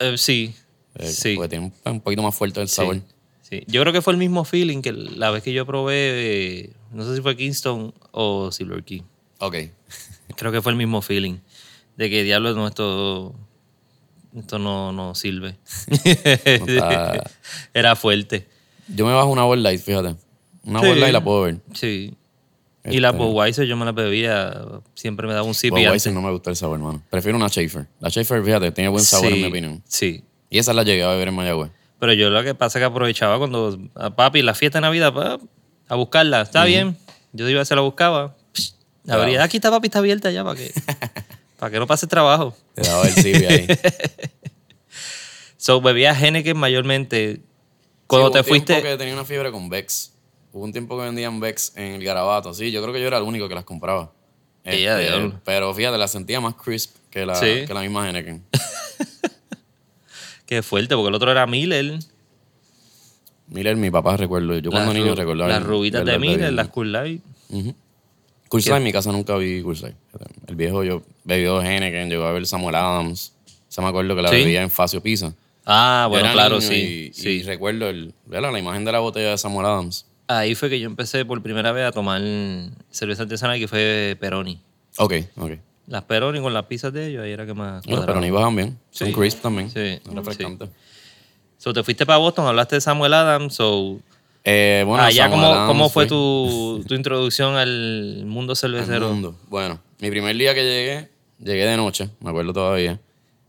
eh, 0.00 0.14
sí, 0.18 0.52
Eh, 0.96 1.06
sí. 1.06 1.36
Porque 1.36 1.48
tiene 1.50 1.66
un, 1.84 1.92
un 1.92 2.00
poquito 2.00 2.22
más 2.22 2.34
fuerte 2.34 2.60
el 2.60 2.68
sabor. 2.68 2.96
sí. 2.96 3.02
Yo 3.66 3.80
creo 3.80 3.92
que 3.92 4.02
fue 4.02 4.12
el 4.12 4.18
mismo 4.18 4.44
feeling 4.44 4.82
que 4.82 4.92
la 4.92 5.30
vez 5.30 5.42
que 5.42 5.52
yo 5.52 5.64
probé, 5.66 6.70
no 6.92 7.04
sé 7.04 7.16
si 7.16 7.22
fue 7.22 7.36
Kingston 7.36 7.94
o 8.10 8.52
Silver 8.52 8.82
Key. 8.84 9.02
Ok. 9.38 9.56
Creo 10.36 10.52
que 10.52 10.60
fue 10.62 10.72
el 10.72 10.78
mismo 10.78 11.00
feeling. 11.02 11.38
De 11.96 12.10
que 12.10 12.22
diablos, 12.22 12.54
no, 12.56 12.66
esto, 12.68 13.34
esto 14.36 14.58
no, 14.58 14.92
no 14.92 15.14
sirve. 15.14 15.56
está- 16.44 17.30
Era 17.74 17.96
fuerte. 17.96 18.46
Yo 18.88 19.06
me 19.06 19.12
bajo 19.12 19.28
una 19.30 19.44
Bud 19.44 19.58
Light, 19.58 19.80
fíjate. 19.80 20.16
Una 20.64 20.80
Sí. 20.80 20.86
Bud 20.88 20.96
Light 20.96 21.12
la 21.12 21.24
puedo 21.24 21.42
ver. 21.42 21.60
Sí. 21.74 22.14
Y 22.84 23.00
la 23.00 23.10
Este- 23.10 23.22
Budweiser 23.22 23.66
yo 23.66 23.76
me 23.76 23.84
la 23.84 23.92
bebía, 23.92 24.62
siempre 24.94 25.26
me 25.26 25.34
daba 25.34 25.46
un 25.46 25.54
sip 25.54 25.70
Budweiser 25.72 26.12
no 26.12 26.22
me 26.22 26.30
gusta 26.30 26.50
el 26.50 26.56
sabor, 26.56 26.78
hermano. 26.78 27.02
Prefiero 27.10 27.36
una 27.36 27.48
Schaefer. 27.48 27.86
La 28.00 28.08
Schaefer, 28.08 28.42
fíjate, 28.42 28.72
tiene 28.72 28.88
buen 28.88 29.04
sabor 29.04 29.26
en 29.28 29.34
Sí, 29.34 29.40
mi 29.40 29.46
opinión. 29.48 29.82
Sí. 29.86 30.24
Y 30.48 30.58
esa 30.58 30.72
la 30.72 30.84
llegué 30.84 31.02
a 31.02 31.08
beber 31.08 31.28
en 31.28 31.34
Mayagüez. 31.34 31.70
Pero 31.98 32.12
yo 32.12 32.30
lo 32.30 32.42
que 32.44 32.54
pasa 32.54 32.78
es 32.78 32.82
que 32.82 32.86
aprovechaba 32.86 33.38
cuando 33.38 33.78
a 33.94 34.10
papi 34.14 34.42
la 34.42 34.54
fiesta 34.54 34.78
de 34.78 34.82
Navidad 34.82 35.12
pa, 35.12 35.38
a 35.88 35.94
buscarla. 35.96 36.42
Está 36.42 36.64
bien. 36.64 36.96
Yo 37.32 37.48
iba 37.48 37.62
a 37.62 37.64
se 37.64 37.74
la 37.74 37.80
buscaba. 37.80 38.36
Psh. 38.52 38.72
Claro. 39.04 39.42
Aquí 39.42 39.56
está 39.56 39.70
papi, 39.70 39.86
está 39.88 39.98
abierta 39.98 40.30
ya 40.30 40.44
para 40.44 40.56
que, 40.56 40.72
para 41.58 41.72
que 41.72 41.78
no 41.78 41.86
pase 41.86 42.06
trabajo. 42.06 42.56
Te 42.74 42.82
daba 42.82 43.06
el 43.08 43.46
ahí. 43.48 43.66
So, 45.56 45.80
bebía 45.80 46.12
Henneken 46.18 46.56
mayormente. 46.56 47.40
Cuando 48.06 48.28
Sí, 48.28 48.32
te 48.32 48.38
hubo 48.38 48.56
un 48.56 48.64
tiempo 48.64 48.72
fuiste. 48.74 48.82
que 48.90 48.96
tenía 48.96 49.12
una 49.14 49.24
fiebre 49.24 49.50
con 49.50 49.68
Vex. 49.68 50.12
Hubo 50.52 50.64
un 50.64 50.72
tiempo 50.72 50.96
que 50.96 51.04
vendían 51.04 51.40
Vex 51.40 51.72
en 51.76 51.94
el 51.94 52.04
Garabato. 52.04 52.54
Sí, 52.54 52.70
yo 52.70 52.80
creo 52.80 52.94
que 52.94 53.00
yo 53.00 53.08
era 53.08 53.18
el 53.18 53.24
único 53.24 53.48
que 53.48 53.54
las 53.56 53.64
compraba. 53.64 54.12
Este, 54.64 55.32
pero 55.44 55.74
fíjate, 55.74 55.98
la 55.98 56.06
sentía 56.08 56.40
más 56.40 56.54
crisp 56.54 56.94
que 57.10 57.26
la, 57.26 57.34
Sí. 57.34 57.64
que 57.66 57.74
la 57.74 57.80
misma 57.80 58.08
Henneken. 58.08 58.44
Qué 60.48 60.62
fuerte, 60.62 60.94
porque 60.94 61.10
el 61.10 61.14
otro 61.14 61.30
era 61.30 61.46
Miller. 61.46 61.98
Miller, 63.48 63.76
mi 63.76 63.90
papá 63.90 64.16
recuerdo. 64.16 64.56
Yo 64.58 64.70
cuando 64.70 64.94
Las 64.94 65.02
niño 65.02 65.14
recuerdo. 65.14 65.46
Las 65.46 65.62
rubitas 65.62 66.06
de 66.06 66.18
Miller, 66.18 66.50
las 66.54 66.68
Cool 66.68 66.90
Light. 66.90 67.22
Coors 68.48 68.66
Light, 68.66 68.78
en 68.78 68.82
mi 68.82 68.90
casa 68.90 69.12
nunca 69.12 69.36
vi 69.36 69.60
Light. 69.62 69.94
El 70.46 70.56
viejo 70.56 70.82
yo 70.84 71.02
bebió 71.24 71.60
Henneken, 71.60 72.08
llegó 72.08 72.24
a 72.24 72.32
ver 72.32 72.46
Samuel 72.46 72.76
Adams. 72.76 73.34
Se 73.68 73.82
me 73.82 73.88
acuerdo 73.88 74.16
que 74.16 74.22
la 74.22 74.30
¿Sí? 74.30 74.36
bebía 74.36 74.62
en 74.62 74.70
Facio 74.70 75.02
Pisa. 75.02 75.34
Ah, 75.66 76.06
bueno, 76.08 76.24
era 76.24 76.32
claro, 76.32 76.62
sí. 76.62 77.10
Y, 77.10 77.12
sí. 77.12 77.28
y 77.28 77.42
recuerdo 77.42 77.90
el, 77.90 78.14
¿verdad? 78.24 78.50
la 78.50 78.58
imagen 78.58 78.86
de 78.86 78.92
la 78.92 79.00
botella 79.00 79.32
de 79.32 79.38
Samuel 79.38 79.66
Adams. 79.66 80.06
Ahí 80.28 80.54
fue 80.54 80.70
que 80.70 80.80
yo 80.80 80.86
empecé 80.86 81.26
por 81.26 81.42
primera 81.42 81.72
vez 81.72 81.84
a 81.84 81.92
tomar 81.92 82.22
cerveza 82.90 83.24
artesanal 83.24 83.58
que 83.58 83.68
fue 83.68 84.16
Peroni. 84.18 84.62
Ok, 84.96 85.12
ok. 85.36 85.52
Las 85.88 86.04
Peroni 86.04 86.40
con 86.40 86.52
las 86.52 86.66
pizzas 86.66 86.92
de 86.92 87.08
ellos, 87.08 87.24
ahí 87.24 87.30
era 87.32 87.46
que 87.46 87.54
más. 87.54 87.82
Bueno, 87.84 87.98
cuadraba. 87.98 88.06
pero 88.06 88.20
ni 88.20 88.30
bajan 88.30 88.54
bien. 88.56 88.78
Son 88.90 89.08
Sí. 89.08 89.14
crisp 89.14 89.40
también. 89.40 89.70
Sí, 89.70 89.98
Son 90.04 90.16
refrescantes. 90.16 90.68
So, 91.56 91.72
te 91.72 91.82
fuiste 91.82 92.06
para 92.06 92.18
Boston, 92.18 92.46
hablaste 92.46 92.76
de 92.76 92.80
Samuel 92.80 93.14
Adams, 93.14 93.54
so, 93.54 93.98
Eh, 94.44 94.84
bueno, 94.86 95.02
Samuel 95.10 95.30
¿cómo, 95.30 95.46
Adams 95.46 95.66
cómo 95.68 95.88
fue 95.90 96.06
tu, 96.06 96.84
tu 96.86 96.94
introducción 96.94 97.56
al 97.56 98.22
mundo 98.26 98.52
al 98.52 98.56
cervecero? 98.56 99.08
mundo. 99.08 99.34
Bueno, 99.48 99.80
mi 99.98 100.10
primer 100.10 100.36
día 100.36 100.54
que 100.54 100.62
llegué, 100.62 101.08
llegué 101.38 101.66
de 101.66 101.76
noche, 101.76 102.10
me 102.20 102.30
acuerdo 102.30 102.52
todavía. 102.52 103.00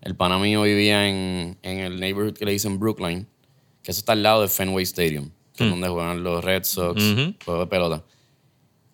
El 0.02 0.16
pana 0.16 0.38
mío 0.40 0.62
vivía 0.64 1.08
en, 1.08 1.58
en 1.62 1.78
el 1.80 2.00
neighborhood 2.00 2.34
que 2.38 2.46
le 2.46 2.54
dicen 2.54 2.80
Brookline, 2.80 3.28
que 3.84 3.92
eso 3.92 4.00
está 4.00 4.14
al 4.14 4.24
lado 4.24 4.42
de 4.42 4.48
Fenway 4.48 4.84
Stadium, 4.84 5.30
que 5.56 5.66
es 5.66 5.70
donde 5.70 5.88
juegan 5.90 6.24
los 6.24 6.44
Red 6.44 6.64
Sox, 6.64 7.02
juego 7.46 7.60
de 7.62 7.68
pelota. 7.68 8.04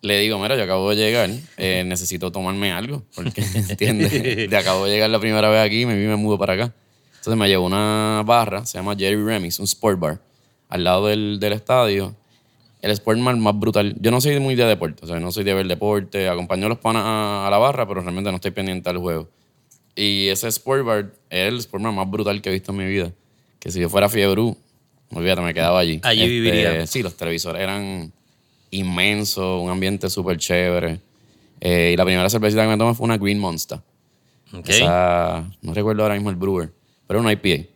Le 0.02 0.18
digo, 0.20 0.38
mira, 0.38 0.56
yo 0.56 0.62
acabo 0.62 0.90
de 0.90 0.96
llegar, 0.96 1.30
eh, 1.56 1.82
necesito 1.86 2.30
tomarme 2.30 2.72
algo, 2.72 3.02
porque, 3.14 3.42
¿entiendes? 3.54 4.12
De 4.50 4.56
acabo 4.56 4.84
de 4.84 4.92
llegar 4.92 5.10
la 5.10 5.18
primera 5.18 5.48
vez 5.48 5.60
aquí 5.60 5.86
me, 5.86 5.96
vi 5.96 6.06
me 6.06 6.16
mudo 6.16 6.38
para 6.38 6.52
acá. 6.52 6.74
Entonces 7.18 7.36
me 7.36 7.48
llevó 7.48 7.66
una 7.66 8.22
barra, 8.24 8.64
se 8.66 8.78
llama 8.78 8.94
Jerry 8.96 9.22
Remis, 9.22 9.58
un 9.58 9.64
sport 9.64 9.98
bar, 9.98 10.20
al 10.68 10.84
lado 10.84 11.06
del, 11.08 11.40
del 11.40 11.54
estadio. 11.54 12.14
El 12.82 12.92
sport 12.92 13.18
bar 13.20 13.36
más 13.36 13.58
brutal. 13.58 13.96
Yo 13.98 14.12
no 14.12 14.20
soy 14.20 14.38
muy 14.38 14.54
de 14.54 14.64
deporte, 14.64 15.04
o 15.04 15.08
sea, 15.08 15.18
no 15.18 15.32
soy 15.32 15.42
de 15.42 15.54
ver 15.54 15.66
deporte. 15.66 16.28
Acompaño 16.28 16.66
a 16.66 16.68
los 16.68 16.78
panas 16.78 17.02
a, 17.04 17.46
a 17.48 17.50
la 17.50 17.58
barra, 17.58 17.88
pero 17.88 18.00
realmente 18.00 18.30
no 18.30 18.36
estoy 18.36 18.52
pendiente 18.52 18.88
al 18.90 18.98
juego. 18.98 19.28
Y 19.96 20.28
ese 20.28 20.46
sport 20.48 20.84
bar 20.84 21.12
es 21.30 21.48
el 21.48 21.56
sport 21.56 21.82
bar 21.82 21.92
más 21.92 22.08
brutal 22.08 22.40
que 22.40 22.50
he 22.50 22.52
visto 22.52 22.70
en 22.70 22.78
mi 22.78 22.86
vida. 22.86 23.10
Que 23.58 23.72
si 23.72 23.80
yo 23.80 23.88
fuera 23.88 24.08
fiebre, 24.08 24.54
olvídate, 25.10 25.40
me 25.40 25.54
quedaba 25.54 25.80
allí. 25.80 25.94
Este, 25.94 26.06
Allí 26.06 26.28
viviría. 26.28 26.86
Sí, 26.86 27.02
los 27.02 27.16
televisores 27.16 27.60
eran 27.60 28.12
inmensos, 28.70 29.62
un 29.62 29.70
ambiente 29.70 30.08
súper 30.10 30.38
chévere. 30.38 31.00
Eh, 31.60 31.90
y 31.94 31.96
la 31.96 32.04
primera 32.04 32.28
cervecita 32.28 32.62
que 32.62 32.68
me 32.68 32.76
tomé 32.76 32.94
fue 32.94 33.04
una 33.04 33.16
Green 33.18 33.38
Monster. 33.38 33.80
Ok. 34.52 34.68
Esa, 34.68 35.44
no 35.62 35.74
recuerdo 35.74 36.02
ahora 36.02 36.14
mismo 36.14 36.30
el 36.30 36.36
brewer, 36.36 36.72
pero 37.06 37.20
era 37.20 37.28
una 37.28 37.32
IPA. 37.32 37.68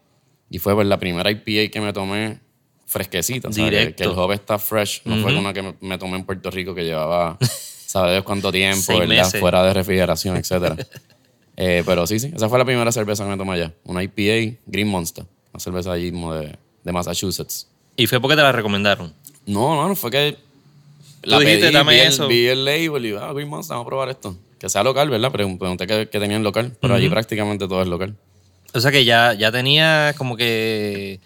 Y 0.51 0.59
fue 0.59 0.75
pues, 0.75 0.87
la 0.87 0.99
primera 0.99 1.31
IPA 1.31 1.71
que 1.73 1.81
me 1.81 1.93
tomé 1.93 2.41
fresquecita. 2.87 3.53
sea, 3.53 3.71
que- 3.71 4.03
el 4.03 4.11
hop 4.11 4.33
está 4.33 4.59
fresh. 4.59 5.03
No 5.05 5.17
fue 5.19 5.37
una 5.37 5.53
que 5.53 5.63
me, 5.63 5.75
me 5.81 5.97
tomé 5.99 6.17
en 6.17 6.25
Puerto 6.25 6.51
Rico 6.51 6.75
que 6.75 6.85
llevaba, 6.85 7.39
¿sabes 7.87 8.23
cuánto 8.23 8.51
tiempo, 8.51 8.99
¿verdad? 8.99 9.09
meses. 9.25 9.41
Fuera 9.41 9.63
de 9.65 9.75
refrigeración, 9.75 10.37
etcétera. 10.37 10.77
Eh, 11.63 11.83
pero 11.85 12.07
sí, 12.07 12.19
sí. 12.19 12.33
Esa 12.35 12.49
fue 12.49 12.59
la 12.59 12.65
primera 12.65 12.91
cerveza 12.91 13.23
que 13.23 13.29
me 13.29 13.37
tomé 13.37 13.53
allá. 13.53 13.75
Una 13.85 14.03
IPA 14.03 14.57
Green 14.65 14.89
Monster. 14.89 15.27
Una 15.53 15.61
cerveza 15.61 15.93
allí 15.93 16.11
de, 16.11 16.57
de 16.85 16.93
Massachusetts. 16.93 17.69
Y 17.97 18.07
fue 18.07 18.19
porque 18.19 18.35
te 18.35 18.41
la 18.41 18.51
recomendaron. 18.51 19.13
No, 19.45 19.75
no, 19.75 19.87
no, 19.89 19.95
fue 19.95 20.11
que 20.11 20.39
Tú 21.23 21.39
dijiste, 21.39 21.71
dame 21.71 21.95
vi 21.95 22.01
el- 22.01 22.07
eso. 22.09 22.29
Vi 22.29 22.47
el 22.47 22.65
label 22.65 23.07
y 23.07 23.13
ah, 23.15 23.33
Monster, 23.47 23.75
vamos 23.75 23.87
a 23.87 23.89
probar 23.89 24.09
esto. 24.11 24.37
Que 24.59 24.69
sea 24.69 24.83
local, 24.83 25.09
¿verdad? 25.11 25.31
Pregun- 25.33 25.59
Pregunté 25.59 25.87
que, 25.87 26.09
que 26.09 26.19
tenían 26.21 26.43
local, 26.43 26.77
pero 26.81 26.95
allí 26.95 27.09
prácticamente 27.09 27.67
todo 27.67 27.83
es 27.83 27.89
local. 27.89 28.15
O 28.75 28.81
sea 28.81 28.91
que 28.91 29.05
ya, 29.05 29.33
ya 29.35 29.51
tenía 29.51 30.15
como 30.17 30.37
que 30.37 31.19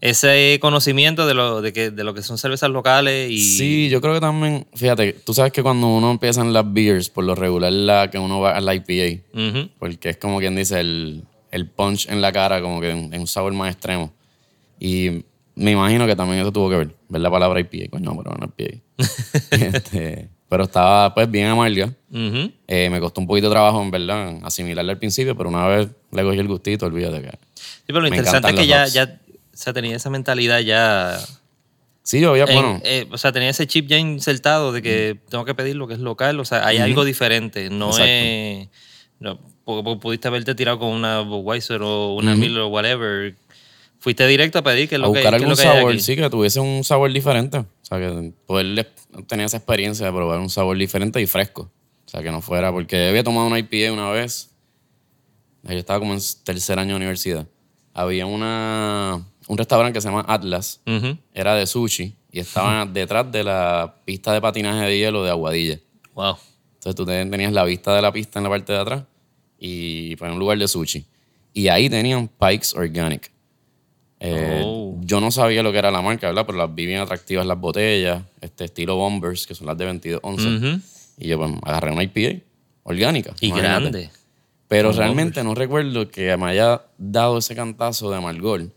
ese 0.00 0.58
conocimiento 0.60 1.26
de 1.26 1.34
lo, 1.34 1.62
de 1.62 1.72
que, 1.72 1.90
de 1.90 2.02
lo 2.04 2.12
que 2.12 2.22
son 2.22 2.36
cervezas 2.36 2.68
locales 2.70 3.30
y... 3.30 3.38
Sí, 3.40 3.88
yo 3.88 4.00
creo 4.00 4.14
que 4.14 4.20
también, 4.20 4.66
fíjate, 4.74 5.12
tú 5.12 5.32
sabes 5.32 5.52
que 5.52 5.62
cuando 5.62 5.86
uno 5.86 6.10
empieza 6.10 6.40
en 6.40 6.52
las 6.52 6.70
beers, 6.72 7.08
por 7.08 7.22
lo 7.24 7.36
regular 7.36 7.72
la 7.72 8.10
que 8.10 8.18
uno 8.18 8.40
va 8.40 8.56
a 8.56 8.60
la 8.60 8.74
IPA, 8.74 9.22
Ujú. 9.32 9.68
porque 9.78 10.08
es 10.10 10.16
como 10.16 10.40
quien 10.40 10.56
dice 10.56 10.80
el, 10.80 11.22
el 11.52 11.68
punch 11.68 12.08
en 12.08 12.20
la 12.20 12.32
cara, 12.32 12.60
como 12.60 12.80
que 12.80 12.90
en, 12.90 13.14
en 13.14 13.20
un 13.20 13.26
sabor 13.28 13.52
más 13.52 13.72
extremo. 13.72 14.12
Y 14.80 15.24
me 15.54 15.70
imagino 15.70 16.04
que 16.06 16.16
también 16.16 16.40
eso 16.40 16.50
tuvo 16.52 16.68
que 16.68 16.76
ver, 16.78 16.94
ver 17.08 17.20
la 17.20 17.30
palabra 17.30 17.60
IPA, 17.60 17.90
coño, 17.90 18.16
pero 18.20 18.36
no 18.36 18.52
IPA. 18.58 18.78
Este, 19.50 20.28
pero 20.48 20.64
estaba 20.64 21.14
pues 21.14 21.30
bien 21.30 21.46
amarga. 21.48 21.92
Ujú. 22.10 22.50
Eh, 22.66 22.90
me 22.90 23.00
costó 23.00 23.20
un 23.20 23.26
poquito 23.26 23.48
de 23.48 23.54
trabajo, 23.54 23.82
en 23.82 23.90
verdad, 23.90 24.38
asimilarla 24.42 24.92
al 24.92 24.98
principio, 24.98 25.36
pero 25.36 25.48
una 25.48 25.66
vez 25.66 25.88
le 26.10 26.22
cogí 26.22 26.38
el 26.38 26.48
gustito, 26.48 26.86
olvídate 26.86 27.22
que... 27.22 27.30
Sí, 27.54 27.86
pero 27.86 28.00
lo 28.00 28.08
interesante 28.08 28.50
es 28.50 28.54
que 28.54 28.66
ya, 28.66 28.82
hops. 28.84 28.92
ya 28.92 29.04
o 29.04 29.56
sea, 29.56 29.72
tenía 29.72 29.96
esa 29.96 30.10
mentalidad 30.10 30.60
ya... 30.60 31.18
Sí, 32.04 32.20
yo 32.20 32.30
había, 32.30 32.44
en- 32.44 32.54
bueno, 32.54 32.80
eh, 32.84 33.06
o 33.12 33.16
sea, 33.18 33.30
tenía 33.32 33.48
ese 33.50 33.66
chip 33.66 33.86
ya 33.86 33.96
insertado 33.96 34.72
de 34.72 34.82
que 34.82 35.18
tengo 35.30 35.44
que 35.44 35.54
pedir 35.54 35.76
lo 35.76 35.86
que 35.86 35.94
es 35.94 36.00
local. 36.00 36.40
O 36.40 36.44
sea, 36.44 36.66
hay 36.66 36.78
algo 36.78 37.04
diferente. 37.04 37.70
No 37.70 37.86
Exacto. 37.90 38.04
es... 38.10 38.68
No, 39.20 39.38
porque- 39.64 39.84
porque 39.84 40.00
pudiste 40.00 40.26
haberte 40.28 40.54
tirado 40.56 40.80
con 40.80 40.88
una 40.88 41.20
Budweiser 41.20 41.80
o 41.82 42.14
una 42.14 42.34
Miller 42.34 42.62
o 42.62 42.68
whatever. 42.68 43.36
Fuiste 44.02 44.26
directo 44.26 44.58
a 44.58 44.62
pedir 44.62 44.88
que 44.88 44.96
a 44.96 44.98
lo 44.98 45.12
que, 45.12 45.20
buscar 45.20 45.30
que 45.30 45.36
algún 45.36 45.50
lo 45.50 45.56
que 45.56 45.62
hay 45.62 45.76
sabor, 45.76 46.00
sí, 46.00 46.16
que 46.16 46.28
tuviese 46.28 46.58
un 46.58 46.82
sabor 46.82 47.12
diferente. 47.12 47.58
O 47.58 47.66
sea, 47.82 47.98
que 47.98 48.32
poder 48.46 48.92
tener 49.28 49.46
esa 49.46 49.58
experiencia 49.58 50.04
de 50.04 50.10
probar 50.12 50.40
un 50.40 50.50
sabor 50.50 50.76
diferente 50.76 51.20
y 51.20 51.26
fresco. 51.26 51.70
O 52.04 52.08
sea, 52.08 52.20
que 52.20 52.32
no 52.32 52.40
fuera, 52.42 52.72
porque 52.72 52.96
yo 53.00 53.08
había 53.10 53.22
tomado 53.22 53.46
una 53.46 53.60
IPA 53.60 53.92
una 53.92 54.10
vez. 54.10 54.50
Yo 55.62 55.74
estaba 55.78 56.00
como 56.00 56.14
en 56.14 56.20
tercer 56.42 56.80
año 56.80 56.90
de 56.90 56.96
universidad. 56.96 57.46
Había 57.94 58.26
una, 58.26 59.24
un 59.46 59.56
restaurante 59.58 59.94
que 59.96 60.00
se 60.00 60.08
llama 60.08 60.24
Atlas. 60.26 60.80
Era 61.32 61.54
de 61.54 61.64
sushi 61.66 62.16
y 62.32 62.40
estaba 62.40 62.84
detrás 62.86 63.30
de 63.30 63.44
la 63.44 63.94
pista 64.04 64.32
de 64.32 64.40
patinaje 64.40 64.84
de 64.84 64.98
hielo 64.98 65.22
de 65.22 65.30
Aguadilla. 65.30 65.78
Wow. 66.14 66.36
Entonces 66.74 66.96
tú 66.96 67.06
te- 67.06 67.24
tenías 67.26 67.52
la 67.52 67.62
vista 67.64 67.94
de 67.94 68.02
la 68.02 68.12
pista 68.12 68.40
en 68.40 68.42
la 68.42 68.50
parte 68.50 68.72
de 68.72 68.78
atrás 68.80 69.04
y 69.60 70.16
pues, 70.16 70.26
en 70.28 70.32
un 70.34 70.40
lugar 70.40 70.58
de 70.58 70.66
sushi. 70.66 71.04
Y 71.54 71.68
ahí 71.68 71.88
tenían 71.88 72.26
Pikes 72.28 72.68
Organic. 72.74 73.30
Eh, 74.24 74.62
Oh. 74.64 74.96
Yo 75.00 75.20
no 75.20 75.32
sabía 75.32 75.62
lo 75.64 75.72
que 75.72 75.78
era 75.78 75.90
la 75.90 76.00
marca, 76.00 76.28
¿verdad? 76.28 76.46
Pero 76.46 76.58
las 76.58 76.72
vi 76.72 76.86
bien 76.86 77.00
atractivas 77.00 77.44
las 77.44 77.58
botellas, 77.58 78.22
este 78.40 78.64
estilo 78.66 78.94
Bombers, 78.96 79.46
que 79.48 79.54
son 79.54 79.66
las 79.66 79.76
de 79.76 79.84
22 79.84 80.20
onzas. 80.22 80.62
Ujú. 80.62 80.80
Y 81.18 81.28
yo 81.28 81.38
pues 81.38 81.50
agarré 81.62 81.90
una 81.90 82.04
IPA 82.04 82.40
orgánica. 82.84 83.34
Y 83.40 83.46
imagínate. 83.48 83.80
grande. 83.80 84.10
Pero 84.68 84.92
realmente 84.92 85.42
no 85.42 85.54
recuerdo 85.54 86.08
que 86.08 86.34
me 86.36 86.46
haya 86.46 86.82
dado 86.96 87.38
ese 87.38 87.54
cantazo 87.56 88.10
de 88.10 88.16
amargor. 88.16 88.68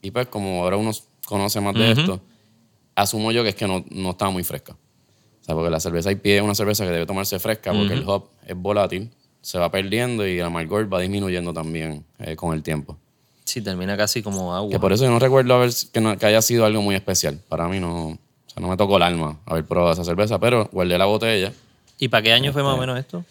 Y 0.00 0.10
pues 0.12 0.28
como 0.28 0.62
ahora 0.62 0.76
uno 0.76 0.92
conoce 1.26 1.60
más 1.60 1.74
de 1.74 1.90
esto, 1.90 2.20
asumo 2.94 3.32
yo 3.32 3.42
que 3.42 3.50
es 3.50 3.54
que 3.56 3.66
no, 3.66 3.84
no 3.90 4.10
estaba 4.10 4.30
muy 4.30 4.44
fresca. 4.44 4.72
O 4.74 5.44
sea, 5.44 5.54
porque 5.54 5.70
la 5.70 5.80
cerveza 5.80 6.12
IPA 6.12 6.28
es 6.28 6.42
una 6.42 6.54
cerveza 6.54 6.84
que 6.84 6.92
debe 6.92 7.04
tomarse 7.04 7.38
fresca 7.40 7.72
porque 7.72 7.94
el 7.94 8.04
hop 8.06 8.28
es 8.46 8.56
volátil, 8.56 9.10
se 9.42 9.58
va 9.58 9.70
perdiendo 9.70 10.26
y 10.26 10.38
el 10.38 10.44
amargor 10.44 10.92
va 10.92 11.00
disminuyendo 11.00 11.52
también 11.52 12.04
eh, 12.18 12.36
con 12.36 12.54
el 12.54 12.62
tiempo. 12.62 12.96
Sí, 13.48 13.62
termina 13.62 13.96
casi 13.96 14.22
como 14.22 14.54
agua. 14.54 14.70
Que 14.70 14.78
por 14.78 14.92
eso 14.92 15.04
yo 15.04 15.10
no 15.10 15.18
recuerdo 15.18 15.54
haber, 15.54 15.70
que, 15.92 16.00
no- 16.02 16.16
que 16.18 16.26
haya 16.26 16.42
sido 16.42 16.64
algo 16.66 16.82
muy 16.82 16.94
especial. 16.94 17.40
Para 17.48 17.66
mí 17.68 17.80
no, 17.80 18.08
o 18.08 18.18
sea, 18.46 18.60
no 18.60 18.68
me 18.68 18.76
tocó 18.76 18.98
el 18.98 19.02
alma 19.04 19.40
haber 19.46 19.64
probado 19.64 19.92
esa 19.92 20.04
cerveza, 20.04 20.38
pero 20.38 20.68
guardé 20.72 20.98
la 20.98 21.06
botella. 21.06 21.52
¿Y 21.98 22.08
para 22.08 22.22
qué 22.22 22.32
año 22.32 22.52
fue 22.52 22.62
más 22.62 22.72
Este, 22.72 22.78
o 22.78 22.80
menos 22.80 22.98
esto? 22.98 23.24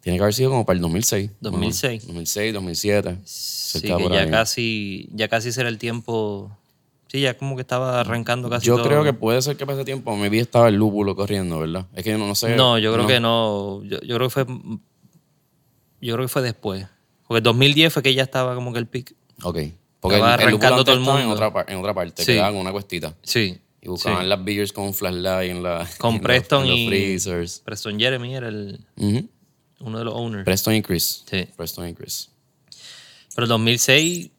Tiene 0.00 0.18
que 0.18 0.22
haber 0.22 0.34
sido 0.34 0.50
como 0.50 0.66
para 0.66 0.76
el 0.76 0.82
2006. 0.82 1.30
2006. 1.40 2.06
2006, 2.06 2.52
2007. 2.54 3.18
Sí, 3.24 3.80
que 3.80 3.88
ya 3.88 4.20
ahí. 4.20 4.30
casi, 4.30 5.08
ya 5.12 5.28
casi 5.28 5.50
será 5.50 5.68
el 5.70 5.78
tiempo. 5.78 6.50
Sí, 7.08 7.22
ya 7.22 7.36
como 7.38 7.56
que 7.56 7.62
estaba 7.62 8.00
arrancando 8.00 8.50
casi 8.50 8.66
Yo 8.66 8.76
todo. 8.76 8.84
creo 8.86 9.02
que 9.02 9.14
puede 9.14 9.40
ser 9.40 9.56
que 9.56 9.64
para 9.64 9.76
ese 9.78 9.84
tiempo 9.86 10.14
mi 10.16 10.28
vida 10.28 10.42
estaba 10.42 10.68
el 10.68 10.74
lúpulo 10.74 11.16
corriendo, 11.16 11.58
¿verdad? 11.58 11.86
Es 11.94 12.04
que 12.04 12.10
yo 12.10 12.18
no, 12.18 12.26
no 12.26 12.34
sé. 12.34 12.54
No, 12.54 12.78
yo 12.78 12.92
creo 12.92 13.06
que 13.06 13.18
no. 13.18 13.82
Yo, 13.84 13.98
yo 14.02 14.16
creo 14.16 14.28
que 14.28 14.30
fue. 14.30 14.46
Yo 16.00 16.14
creo 16.14 16.26
que 16.26 16.28
fue 16.28 16.42
después. 16.42 16.86
Porque 17.26 17.40
2010 17.40 17.92
fue 17.92 18.02
que 18.02 18.14
ya 18.14 18.22
estaba 18.22 18.54
como 18.54 18.72
que 18.72 18.78
el 18.78 18.86
pic. 18.86 19.14
Ok. 19.42 19.58
Porque 20.00 20.16
Estaba 20.16 20.34
el, 20.36 20.40
arrancando 20.40 20.84
todo 20.84 20.94
el 20.94 21.00
estaba 21.00 21.18
en 21.20 21.26
mundo. 21.26 21.34
otra, 21.34 21.52
par- 21.52 21.66
en 21.70 21.78
otra 21.78 21.92
parte, 21.94 22.24
Sí. 22.24 22.32
quedaba 22.32 22.50
con 22.50 22.58
una 22.60 22.72
cuestita. 22.72 23.14
Sí. 23.22 23.58
Y 23.80 23.88
buscaban 23.88 24.22
sí. 24.22 24.28
las 24.28 24.44
beers 24.44 24.72
con 24.72 24.92
flashlight 24.94 25.50
en 25.50 25.62
la. 25.62 25.88
Con 25.98 26.10
en 26.10 26.16
los- 26.18 26.22
Preston 26.24 26.62
en 26.64 26.68
los, 26.70 26.78
y- 26.78 26.86
freezers. 26.88 27.58
Preston 27.64 27.98
Jeremy 27.98 28.34
era 28.34 28.48
el, 28.48 28.80
Ujú. 28.96 29.28
uno 29.80 29.98
de 29.98 30.04
los 30.04 30.14
owners. 30.14 30.44
Preston 30.44 30.74
y 30.74 30.82
Chris. 30.82 31.24
Sí. 31.30 31.48
Preston 31.56 31.88
y 31.88 31.94
Chris. 31.94 32.30
Pero 33.34 33.44
el 33.44 33.48
2006. 33.48 34.30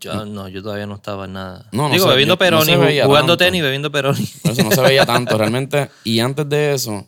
Yo, 0.00 0.24
no, 0.24 0.48
yo 0.48 0.62
todavía 0.62 0.86
no 0.86 0.94
estaba 0.94 1.26
en 1.26 1.34
nada. 1.34 1.68
No, 1.72 1.88
no 1.88 1.94
Digo, 1.94 2.04
se- 2.06 2.10
bebiendo 2.10 2.34
no 2.34 2.38
Peroni, 2.38 2.64
se 2.72 2.76
veía 2.76 3.04
jugando 3.04 3.36
tanto. 3.36 3.44
tenis, 3.44 3.62
bebiendo 3.62 3.92
Peroni. 3.92 4.26
Por 4.42 4.52
eso 4.52 4.62
no 4.64 4.70
se 4.70 4.80
veía 4.80 5.04
tanto 5.06 5.36
realmente. 5.38 5.90
Y 6.04 6.20
antes 6.20 6.48
de 6.48 6.72
eso, 6.74 7.06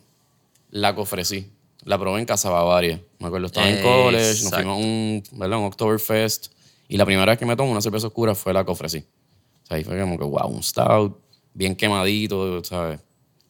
la 0.71 0.93
que 0.93 1.01
ofrecí. 1.01 1.49
La 1.87 1.97
probé 1.97 2.19
en 2.19 2.25
Casa 2.25 2.49
Bavaria. 2.49 3.01
Me 3.19 3.27
acuerdo, 3.27 3.47
estaba 3.47 3.69
en 3.69 3.81
college, 3.81 4.43
nos 4.43 4.53
fuimos 4.53 4.73
a 4.73 4.85
un, 4.85 5.23
¿verdad? 5.31 5.57
un 5.57 5.65
Oktoberfest. 5.65 6.47
Y 6.89 6.97
la 6.97 7.05
primera 7.05 7.31
vez 7.31 7.39
que 7.39 7.45
me 7.45 7.55
tomo 7.55 7.71
una 7.71 7.81
cerveza 7.81 8.07
oscura 8.07 8.35
fue 8.35 8.53
la 8.53 8.65
que 8.65 8.71
ofrecí. 8.71 8.99
O 9.63 9.65
sea, 9.65 9.77
ahí 9.77 9.83
fue 9.83 9.99
como 9.99 10.17
que, 10.17 10.23
wow, 10.25 10.47
un 10.47 10.61
stout, 10.61 11.17
bien 11.53 11.75
quemadito, 11.75 12.63
¿sabes? 12.63 12.99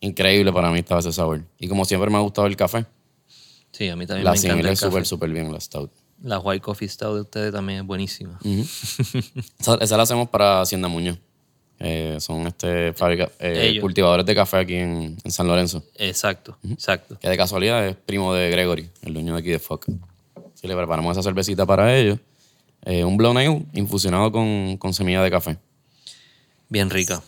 Increíble 0.02 0.54
para 0.54 0.69
mí 0.71 0.80
estaba 0.80 1.00
ese 1.00 1.12
sabor. 1.12 1.43
Y 1.60 1.67
como 1.67 1.84
siempre 1.84 2.10
me 2.12 2.17
ha 2.17 2.21
gustado 2.21 2.47
el 2.47 2.56
café, 2.56 2.86
Sí, 3.71 3.89
a 3.89 3.95
mí 3.95 4.08
también 4.08 4.23
la 4.26 4.32
me 4.32 4.38
encanta 4.38 4.63
café. 4.63 4.76
súper, 4.76 5.06
súper 5.06 5.30
bien 5.32 5.52
la 5.52 5.60
stout. 5.60 5.91
La 6.23 6.39
White 6.39 6.62
Coffee 6.62 6.88
Stout 6.88 7.15
de 7.15 7.21
ustedes 7.21 7.52
también 7.52 7.80
es 7.80 7.86
buenísima. 7.86 8.39
Esa, 9.60 9.76
esa 9.82 9.97
la 9.97 10.04
hacemos 10.04 10.30
para 10.30 10.62
Hacienda 10.62 10.88
Muñoz. 10.88 11.19
Eh, 11.80 12.17
son 12.19 12.48
este 12.48 12.92
eh, 13.40 13.78
cultivadores 13.80 14.25
de 14.25 14.34
café 14.34 14.58
aquí 14.58 14.75
en, 14.75 15.15
en 15.23 15.32
San 15.32 15.48
Lorenzo. 15.48 15.84
Exacto, 15.96 16.58
exacto. 16.69 17.19
Que 17.19 17.30
de 17.30 17.38
casualidad 17.38 17.88
es 17.88 17.96
primo 17.96 18.34
de 18.34 18.50
Gregory, 18.50 18.90
el 19.04 19.13
dueño 19.13 19.34
de 19.34 19.40
aquí 19.40 19.50
de 19.50 19.60
Foc. 19.60 19.86
Sí, 20.56 20.67
le 20.67 20.75
preparamos 20.75 21.12
esa 21.12 21.21
cervecita 21.21 21.65
para 21.65 21.96
ellos. 21.96 22.19
Eh, 22.84 23.04
un 23.04 23.17
blonde 23.17 23.46
ale 23.46 23.65
infusionado 23.73 24.32
con, 24.32 24.78
con 24.78 24.94
semilla 24.94 25.21
de 25.21 25.30
café. 25.30 25.58
Bien 26.69 26.90
rica. 26.90 27.21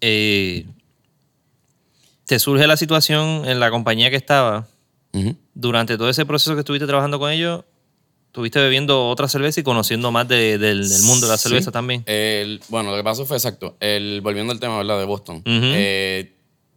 ¿Te 0.00 0.64
surge 2.38 2.66
la 2.66 2.76
situación 2.76 3.44
en 3.46 3.60
la 3.60 3.70
compañía 3.70 4.10
que 4.10 4.16
estaba? 4.16 4.66
Durante 5.54 5.96
todo 5.96 6.08
ese 6.08 6.24
proceso 6.24 6.54
que 6.54 6.60
estuviste 6.60 6.86
trabajando 6.86 7.18
con 7.18 7.30
ellos, 7.30 7.64
Estuviste 8.38 8.60
bebiendo 8.60 9.08
otra 9.08 9.26
cerveza 9.26 9.58
y 9.58 9.64
conociendo 9.64 10.12
más 10.12 10.28
de- 10.28 10.58
del, 10.58 10.88
del 10.88 11.02
mundo 11.02 11.26
de 11.26 11.32
la 11.32 11.38
Sí. 11.38 11.48
cerveza 11.48 11.72
también. 11.72 12.04
El- 12.06 12.60
bueno, 12.68 12.92
lo 12.92 12.96
que 12.96 13.02
pasó 13.02 13.26
fue 13.26 13.36
exacto. 13.36 13.76
El, 13.80 14.20
volviendo 14.20 14.52
al 14.52 14.60
tema, 14.60 14.76
¿verdad? 14.78 14.96
De 15.00 15.06
Boston. 15.06 15.42
Eh, 15.44 16.32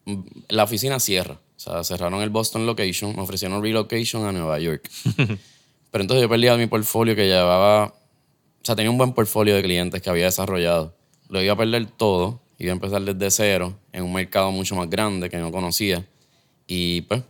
m- 0.08 0.24
la 0.50 0.64
oficina 0.64 1.00
cierra. 1.00 1.36
O 1.36 1.60
sea, 1.60 1.84
cerraron 1.84 2.20
el 2.24 2.32
Boston 2.32 2.66
location, 2.66 3.16
me 3.16 3.22
ofrecieron 3.22 3.62
relocation 3.62 4.26
a 4.26 4.32
Nueva 4.32 4.58
York. 4.58 4.90
Pero 5.92 6.02
entonces 6.02 6.24
yo 6.24 6.30
perdía 6.30 6.58
mi 6.58 6.66
portfolio 6.66 7.16
que 7.16 7.28
llevaba... 7.28 7.94
O 7.94 8.64
sea, 8.66 8.76
tenía 8.76 8.90
un 8.90 8.98
buen 8.98 9.14
portfolio 9.14 9.56
de 9.56 9.62
clientes 9.62 10.02
que 10.02 10.10
había 10.10 10.26
desarrollado. 10.26 10.96
Lo 11.30 11.44
iba 11.44 11.54
a 11.54 11.58
perder 11.58 11.86
todo. 11.86 12.42
Iba 12.58 12.72
a 12.72 12.74
empezar 12.74 13.04
desde 13.04 13.30
cero 13.30 13.78
en 13.94 14.02
un 14.04 14.14
mercado 14.14 14.52
mucho 14.52 14.74
más 14.76 14.90
grande 14.90 15.30
que 15.30 15.38
no 15.38 15.52
conocía. 15.52 16.04
Y 16.66 17.02
pues, 17.02 17.22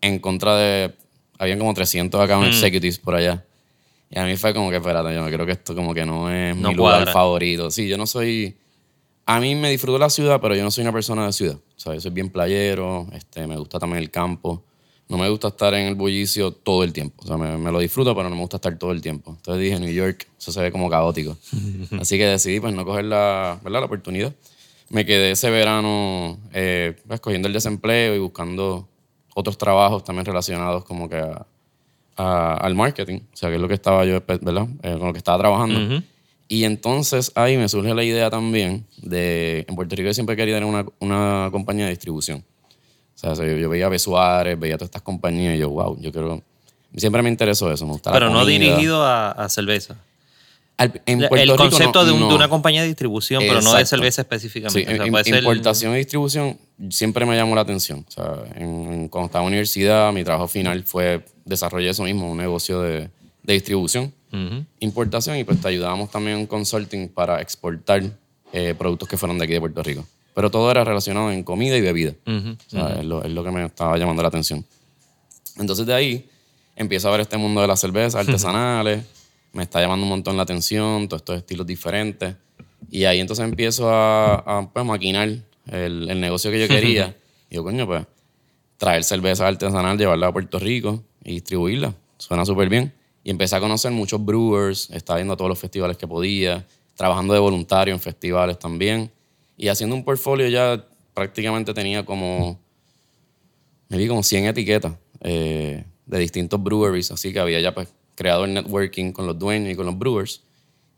en 0.00 0.20
contra 0.20 0.56
de... 0.56 0.94
Habían 1.38 1.58
como 1.58 1.74
300 1.74 2.18
account 2.18 2.46
executives 2.48 2.98
por 2.98 3.14
allá. 3.16 3.44
Y 4.14 4.18
a 4.20 4.24
mí 4.24 4.36
fue 4.36 4.54
como 4.54 4.70
que, 4.70 4.76
espérate, 4.76 5.12
yo 5.12 5.24
creo 5.26 5.44
que 5.44 5.52
esto 5.52 5.74
como 5.74 5.92
que 5.92 6.06
no 6.06 6.30
es 6.30 6.54
No 6.56 6.68
mi 6.68 6.74
lugar 6.76 6.98
cuadra. 6.98 7.12
favorito. 7.12 7.70
Sí, 7.72 7.88
yo 7.88 7.98
no 7.98 8.06
soy... 8.06 8.56
A 9.26 9.40
mí 9.40 9.54
me 9.56 9.70
disfruto 9.70 9.98
la 9.98 10.08
ciudad, 10.08 10.40
pero 10.40 10.54
yo 10.54 10.62
no 10.62 10.70
soy 10.70 10.82
una 10.82 10.92
persona 10.92 11.26
de 11.26 11.32
ciudad. 11.32 11.56
O 11.56 11.80
sea, 11.80 11.94
yo 11.94 12.00
soy 12.00 12.12
bien 12.12 12.30
playero, 12.30 13.08
este, 13.12 13.46
me 13.48 13.56
gusta 13.56 13.80
también 13.80 14.02
el 14.02 14.10
campo. 14.10 14.62
No 15.08 15.18
me 15.18 15.28
gusta 15.28 15.48
estar 15.48 15.74
en 15.74 15.86
el 15.88 15.94
bullicio 15.96 16.52
todo 16.52 16.84
el 16.84 16.92
tiempo. 16.92 17.24
O 17.24 17.26
sea, 17.26 17.36
me, 17.36 17.56
me 17.58 17.72
lo 17.72 17.80
disfruto, 17.80 18.14
pero 18.14 18.28
no 18.28 18.36
me 18.36 18.40
gusta 18.42 18.58
estar 18.58 18.78
todo 18.78 18.92
el 18.92 19.02
tiempo. 19.02 19.32
Entonces 19.36 19.62
dije, 19.62 19.80
New 19.80 19.92
York, 19.92 20.28
eso 20.38 20.52
se 20.52 20.60
ve 20.60 20.70
como 20.70 20.88
caótico. 20.88 21.36
Así 22.00 22.16
que 22.16 22.26
decidí, 22.26 22.60
pues, 22.60 22.72
no 22.72 22.84
coger 22.84 23.06
la, 23.06 23.58
¿verdad? 23.64 23.80
la 23.80 23.86
oportunidad. 23.86 24.32
Me 24.90 25.04
quedé 25.04 25.32
ese 25.32 25.50
verano, 25.50 26.38
eh, 26.52 26.94
pues, 27.08 27.18
cogiendo 27.20 27.48
el 27.48 27.54
desempleo 27.54 28.14
y 28.14 28.18
buscando 28.20 28.88
otros 29.34 29.58
trabajos 29.58 30.04
también 30.04 30.24
relacionados 30.24 30.84
como 30.84 31.08
que 31.08 31.16
a, 31.16 31.46
a- 32.16 32.54
al 32.54 32.74
marketing, 32.74 33.20
o 33.32 33.36
sea, 33.36 33.48
que 33.48 33.56
es 33.56 33.60
lo 33.60 33.68
que 33.68 33.74
estaba 33.74 34.04
yo, 34.04 34.22
¿verdad? 34.26 34.66
Eh, 34.82 34.92
con 34.98 35.06
lo 35.08 35.12
que 35.12 35.18
estaba 35.18 35.38
trabajando. 35.38 36.02
Y 36.46 36.64
entonces 36.64 37.32
ahí 37.34 37.56
me 37.56 37.68
surge 37.68 37.94
la 37.94 38.04
idea 38.04 38.28
también 38.30 38.84
de, 38.98 39.64
en 39.68 39.74
Puerto 39.74 39.96
Rico 39.96 40.08
yo 40.08 40.14
siempre 40.14 40.36
quería 40.36 40.54
tener 40.56 40.68
una, 40.68 40.84
una 41.00 41.48
compañía 41.50 41.84
de 41.86 41.90
distribución. 41.90 42.44
O 43.14 43.18
sea, 43.18 43.34
yo, 43.34 43.56
yo 43.56 43.68
veía 43.68 43.86
a 43.86 43.88
B. 43.88 43.98
Suárez, 43.98 44.58
veía 44.58 44.76
todas 44.76 44.88
estas 44.88 45.02
compañías 45.02 45.54
y 45.56 45.58
yo, 45.58 45.70
wow, 45.70 45.98
yo 46.00 46.12
quiero... 46.12 46.42
Siempre 46.96 47.22
me 47.22 47.28
interesó 47.30 47.72
eso, 47.72 47.86
me 47.86 47.98
Pero 48.12 48.30
no 48.30 48.44
dirigido 48.46 49.02
a, 49.04 49.30
a 49.32 49.48
cerveza. 49.48 49.96
Al- 50.76 51.00
en 51.06 51.22
el 51.22 51.28
Puerto 51.28 51.52
Rico 51.52 51.56
concepto 51.70 52.00
no- 52.00 52.04
de, 52.06 52.12
un- 52.12 52.20
de 52.20 52.28
no. 52.28 52.34
una 52.34 52.48
compañía 52.48 52.82
de 52.82 52.88
distribución, 52.88 53.42
pero 53.46 53.62
no 53.62 53.74
de 53.74 53.86
cerveza 53.86 54.16
Sí, 54.16 54.20
específicamente. 54.22 54.82
O 54.92 54.96
sea, 54.96 55.06
im- 55.06 55.10
puede 55.10 55.24
ser- 55.24 55.38
importación 55.38 55.94
y 55.94 55.98
distribución 55.98 56.58
siempre 56.90 57.24
me 57.26 57.36
llamó 57.36 57.54
la 57.54 57.60
atención. 57.60 58.04
O 58.08 58.10
sea, 58.10 58.34
en- 58.56 59.08
cuando 59.08 59.26
estaba 59.26 59.42
en 59.44 59.46
la 59.46 59.48
universidad, 59.50 60.12
mi 60.12 60.24
trabajo 60.24 60.48
final 60.48 60.82
fue 60.82 61.24
desarrollar 61.44 61.90
eso 61.90 62.02
mismo, 62.02 62.28
un 62.30 62.38
negocio 62.38 62.80
de, 62.82 63.08
de 63.44 63.52
distribución, 63.52 64.12
importación, 64.80 65.36
y 65.38 65.44
pues 65.44 65.60
te 65.60 65.68
ayudábamos 65.68 66.10
también 66.10 66.38
en 66.38 66.46
consulting 66.48 67.08
para 67.08 67.40
exportar 67.40 68.02
eh, 68.52 68.74
productos 68.76 69.08
que 69.08 69.16
fueron 69.16 69.38
de 69.38 69.44
aquí 69.44 69.52
de 69.52 69.60
Puerto 69.60 69.82
Rico. 69.82 70.04
Pero 70.34 70.50
todo 70.50 70.68
era 70.70 70.82
relacionado 70.82 71.30
en 71.30 71.44
comida 71.44 71.76
y 71.76 71.80
bebida. 71.80 72.14
Ujú. 72.26 72.50
O 72.50 72.70
sea, 72.70 72.96
es, 72.98 73.04
lo, 73.04 73.22
es 73.24 73.30
lo 73.30 73.44
que 73.44 73.50
me 73.52 73.64
estaba 73.64 73.96
llamando 73.96 74.22
la 74.22 74.28
atención. 74.28 74.64
Entonces 75.58 75.86
de 75.86 75.94
ahí 75.94 76.28
empiezo 76.74 77.08
a 77.08 77.12
ver 77.12 77.20
este 77.20 77.36
mundo 77.36 77.60
de 77.60 77.68
las 77.68 77.78
cervezas 77.80 78.16
artesanales, 78.26 79.04
me 79.54 79.62
está 79.62 79.80
llamando 79.80 80.04
un 80.04 80.10
montón 80.10 80.36
la 80.36 80.42
atención, 80.42 81.08
todos 81.08 81.22
estos 81.22 81.38
estilos 81.38 81.66
diferentes. 81.66 82.36
Y 82.90 83.04
ahí 83.04 83.20
entonces 83.20 83.44
empiezo 83.44 83.88
a, 83.88 84.34
a, 84.34 84.70
pues, 84.70 84.84
maquinar 84.84 85.28
el, 85.28 86.10
el 86.10 86.20
negocio 86.20 86.50
que 86.50 86.60
yo 86.60 86.68
quería. 86.68 87.16
y 87.50 87.54
yo, 87.54 87.64
coño, 87.64 87.86
pues, 87.86 88.04
traer 88.76 89.04
cerveza 89.04 89.46
artesanal, 89.46 89.96
llevarla 89.96 90.26
a 90.26 90.32
Puerto 90.32 90.58
Rico 90.58 91.02
y 91.24 91.34
distribuirla. 91.34 91.94
Suena 92.18 92.44
súper 92.44 92.68
bien. 92.68 92.92
Y 93.22 93.30
empecé 93.30 93.56
a 93.56 93.60
conocer 93.60 93.90
muchos 93.92 94.22
brewers, 94.22 94.90
estaba 94.90 95.18
yendo 95.18 95.32
a 95.32 95.36
todos 95.36 95.48
los 95.48 95.58
festivales 95.58 95.96
que 95.96 96.06
podía, 96.06 96.66
trabajando 96.94 97.32
de 97.32 97.40
voluntario 97.40 97.94
en 97.94 98.00
festivales 98.00 98.58
también. 98.58 99.10
Y 99.56 99.68
haciendo 99.68 99.96
un 99.96 100.04
portfolio 100.04 100.48
ya 100.48 100.84
prácticamente 101.14 101.72
tenía 101.72 102.04
como, 102.04 102.60
me 103.88 103.96
vi 103.96 104.08
como 104.08 104.22
100 104.22 104.46
etiquetas 104.46 104.94
eh, 105.20 105.84
de 106.06 106.18
distintos 106.18 106.62
breweries, 106.62 107.10
así 107.12 107.32
que 107.32 107.38
había 107.38 107.60
ya 107.60 107.72
pues 107.72 107.88
creado 108.14 108.44
el 108.44 108.54
networking 108.54 109.12
con 109.12 109.26
los 109.26 109.38
dueños 109.38 109.72
y 109.72 109.76
con 109.76 109.86
los 109.86 109.98
brewers. 109.98 110.42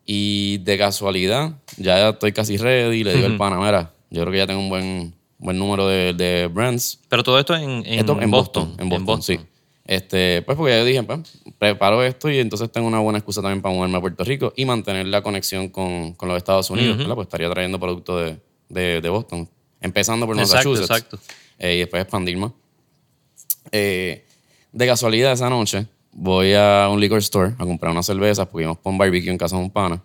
Y 0.05 0.59
de 0.59 0.79
casualidad, 0.79 1.53
ya 1.79 2.11
estoy 2.11 2.33
casi 2.33 2.57
ready, 2.57 3.03
le 3.03 3.15
digo 3.15 3.27
al 3.27 3.37
pana, 3.37 3.59
mira, 3.59 3.93
yo 4.11 4.21
creo 4.23 4.33
que 4.33 4.39
ya 4.39 4.47
tengo 4.47 4.61
un 4.61 4.69
buen, 4.69 5.15
buen 5.39 5.59
número 5.59 5.89
de, 5.89 6.13
de 6.15 6.47
brands. 6.47 7.01
Pero 7.09 7.23
todo 7.25 7.39
esto 7.39 7.57
en, 7.57 7.85
en, 7.85 7.99
Esto 7.99 8.21
en 8.21 8.31
Boston, 8.31 8.69
Boston. 8.69 8.77
En 8.79 8.89
Boston, 8.89 9.23
sí. 9.23 9.39
Este, 9.85 10.43
pues 10.43 10.57
porque 10.57 10.77
yo 10.77 10.85
dije, 10.85 11.03
pues, 11.03 11.39
preparo 11.59 12.03
esto 12.03 12.29
y 12.31 12.39
entonces 12.39 12.71
tengo 12.71 12.89
una 12.89 12.99
buena 13.01 13.19
excusa 13.19 13.41
también 13.41 13.63
para 13.63 13.75
moverme 13.75 13.99
a 13.99 14.01
Puerto 14.01 14.25
Rico 14.25 14.53
y 14.57 14.65
mantener 14.65 15.07
la 15.07 15.23
conexión 15.23 15.69
con, 15.69 16.13
con 16.15 16.29
los 16.29 16.37
Estados 16.37 16.71
Unidos, 16.71 16.99
¿verdad? 16.99 17.15
Pues 17.15 17.27
estaría 17.27 17.49
trayendo 17.51 17.79
productos 17.79 18.25
de, 18.25 18.39
de, 18.69 19.01
de 19.01 19.09
Boston, 19.09 19.49
empezando 19.81 20.27
por 20.27 20.37
Exacto, 20.39 20.71
Massachusetts. 20.71 20.91
exacto. 20.91 21.19
eh, 21.59 21.75
y 21.75 21.79
después 21.79 22.03
expandir 22.03 22.37
más. 22.37 22.53
Eh, 23.73 24.25
de 24.73 24.87
casualidad, 24.87 25.33
esa 25.33 25.49
noche 25.51 25.87
voy 26.19 26.55
a 26.55 26.89
un 26.91 26.99
liquor 26.99 27.19
store 27.19 27.53
a 27.59 27.65
comprar 27.65 27.93
unas 27.93 28.07
cervezas 28.07 28.47
porque 28.49 28.63
íbamos 28.65 28.79
por 28.79 28.91
un 28.93 28.99
barbecue 28.99 29.31
en 29.31 29.37
casa 29.39 29.57
de 29.57 29.63
un 29.63 29.71
pana. 29.71 30.03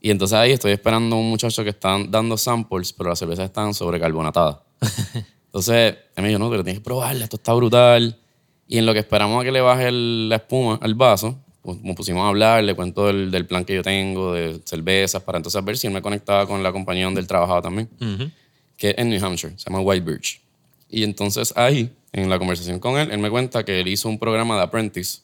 Y 0.00 0.10
entonces 0.10 0.36
ahí 0.36 0.50
estoy 0.52 0.72
esperando 0.72 1.14
a 1.16 1.18
un 1.20 1.28
muchacho 1.30 1.62
que 1.62 1.70
está 1.70 1.96
dando 2.08 2.36
samples, 2.36 2.92
pero 2.92 3.10
las 3.10 3.18
cervezas 3.18 3.46
están 3.46 3.72
sobrecarbonatadas. 3.74 4.58
Entonces, 5.46 5.96
él 6.16 6.22
me 6.22 6.28
dijo, 6.28 6.38
no, 6.38 6.50
pero 6.50 6.62
tienes 6.62 6.80
que 6.80 6.84
probarla, 6.84 7.24
esto 7.24 7.36
está 7.36 7.54
brutal. 7.54 8.18
Y 8.68 8.76
en 8.76 8.84
lo 8.84 8.92
que 8.92 8.98
esperamos 8.98 9.40
a 9.40 9.44
que 9.44 9.50
le 9.52 9.60
baje 9.62 9.88
el- 9.88 10.28
la 10.28 10.36
espuma 10.36 10.78
al 10.82 10.94
vaso, 10.94 11.38
pues 11.62 11.80
nos 11.82 11.96
pusimos 11.96 12.22
a 12.24 12.28
hablar, 12.28 12.62
le 12.62 12.74
cuento 12.74 13.06
del, 13.06 13.30
del 13.30 13.46
plan 13.46 13.64
que 13.64 13.74
yo 13.74 13.82
tengo, 13.82 14.34
de 14.34 14.60
cervezas, 14.64 15.22
para 15.22 15.38
entonces 15.38 15.64
ver 15.64 15.78
si 15.78 15.86
él 15.86 15.94
me 15.94 16.02
conectaba 16.02 16.46
con 16.46 16.62
la 16.62 16.72
compañía 16.72 17.06
donde 17.06 17.20
él 17.22 17.26
trabajaba 17.26 17.62
también, 17.62 17.88
Ujú. 18.00 18.30
que 18.76 18.90
es 18.90 18.98
en 18.98 19.08
New 19.08 19.24
Hampshire, 19.24 19.54
se 19.56 19.70
llama 19.70 19.80
White 19.80 20.04
Birch. 20.04 20.42
Y 20.90 21.04
entonces 21.04 21.54
ahí, 21.56 21.90
en 22.12 22.28
la 22.28 22.38
conversación 22.38 22.78
con 22.78 22.98
él, 22.98 23.10
él 23.10 23.18
me 23.18 23.30
cuenta 23.30 23.64
que 23.64 23.80
él 23.80 23.88
hizo 23.88 24.08
un 24.10 24.18
programa 24.18 24.56
de 24.56 24.62
apprentice 24.62 25.20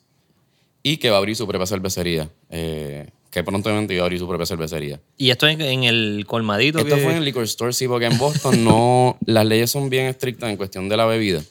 y 0.82 0.96
que 0.98 1.10
va 1.10 1.16
a 1.16 1.18
abrir 1.18 1.36
su 1.36 1.46
propia 1.46 1.66
cervecería, 1.66 2.28
eh, 2.50 3.08
que 3.30 3.42
prontamente 3.44 3.94
iba 3.94 4.02
a 4.02 4.06
abrir 4.06 4.18
su 4.18 4.26
propia 4.28 4.46
cervecería. 4.46 5.00
Y 5.16 5.30
esto 5.30 5.46
en, 5.48 5.60
en 5.60 5.84
el 5.84 6.24
colmadito. 6.26 6.78
Esto 6.80 6.96
que- 6.96 7.02
fue 7.02 7.12
en 7.12 7.18
el 7.18 7.24
liquor 7.24 7.44
store, 7.44 7.72
sí, 7.72 7.88
porque 7.88 8.06
en 8.06 8.18
Boston 8.18 8.62
no, 8.64 9.16
las 9.26 9.46
leyes 9.46 9.70
son 9.70 9.88
bien 9.90 10.06
estrictas 10.06 10.50
en 10.50 10.56
cuestión 10.56 10.88
de 10.88 10.96
la 10.96 11.06
bebida. 11.06 11.42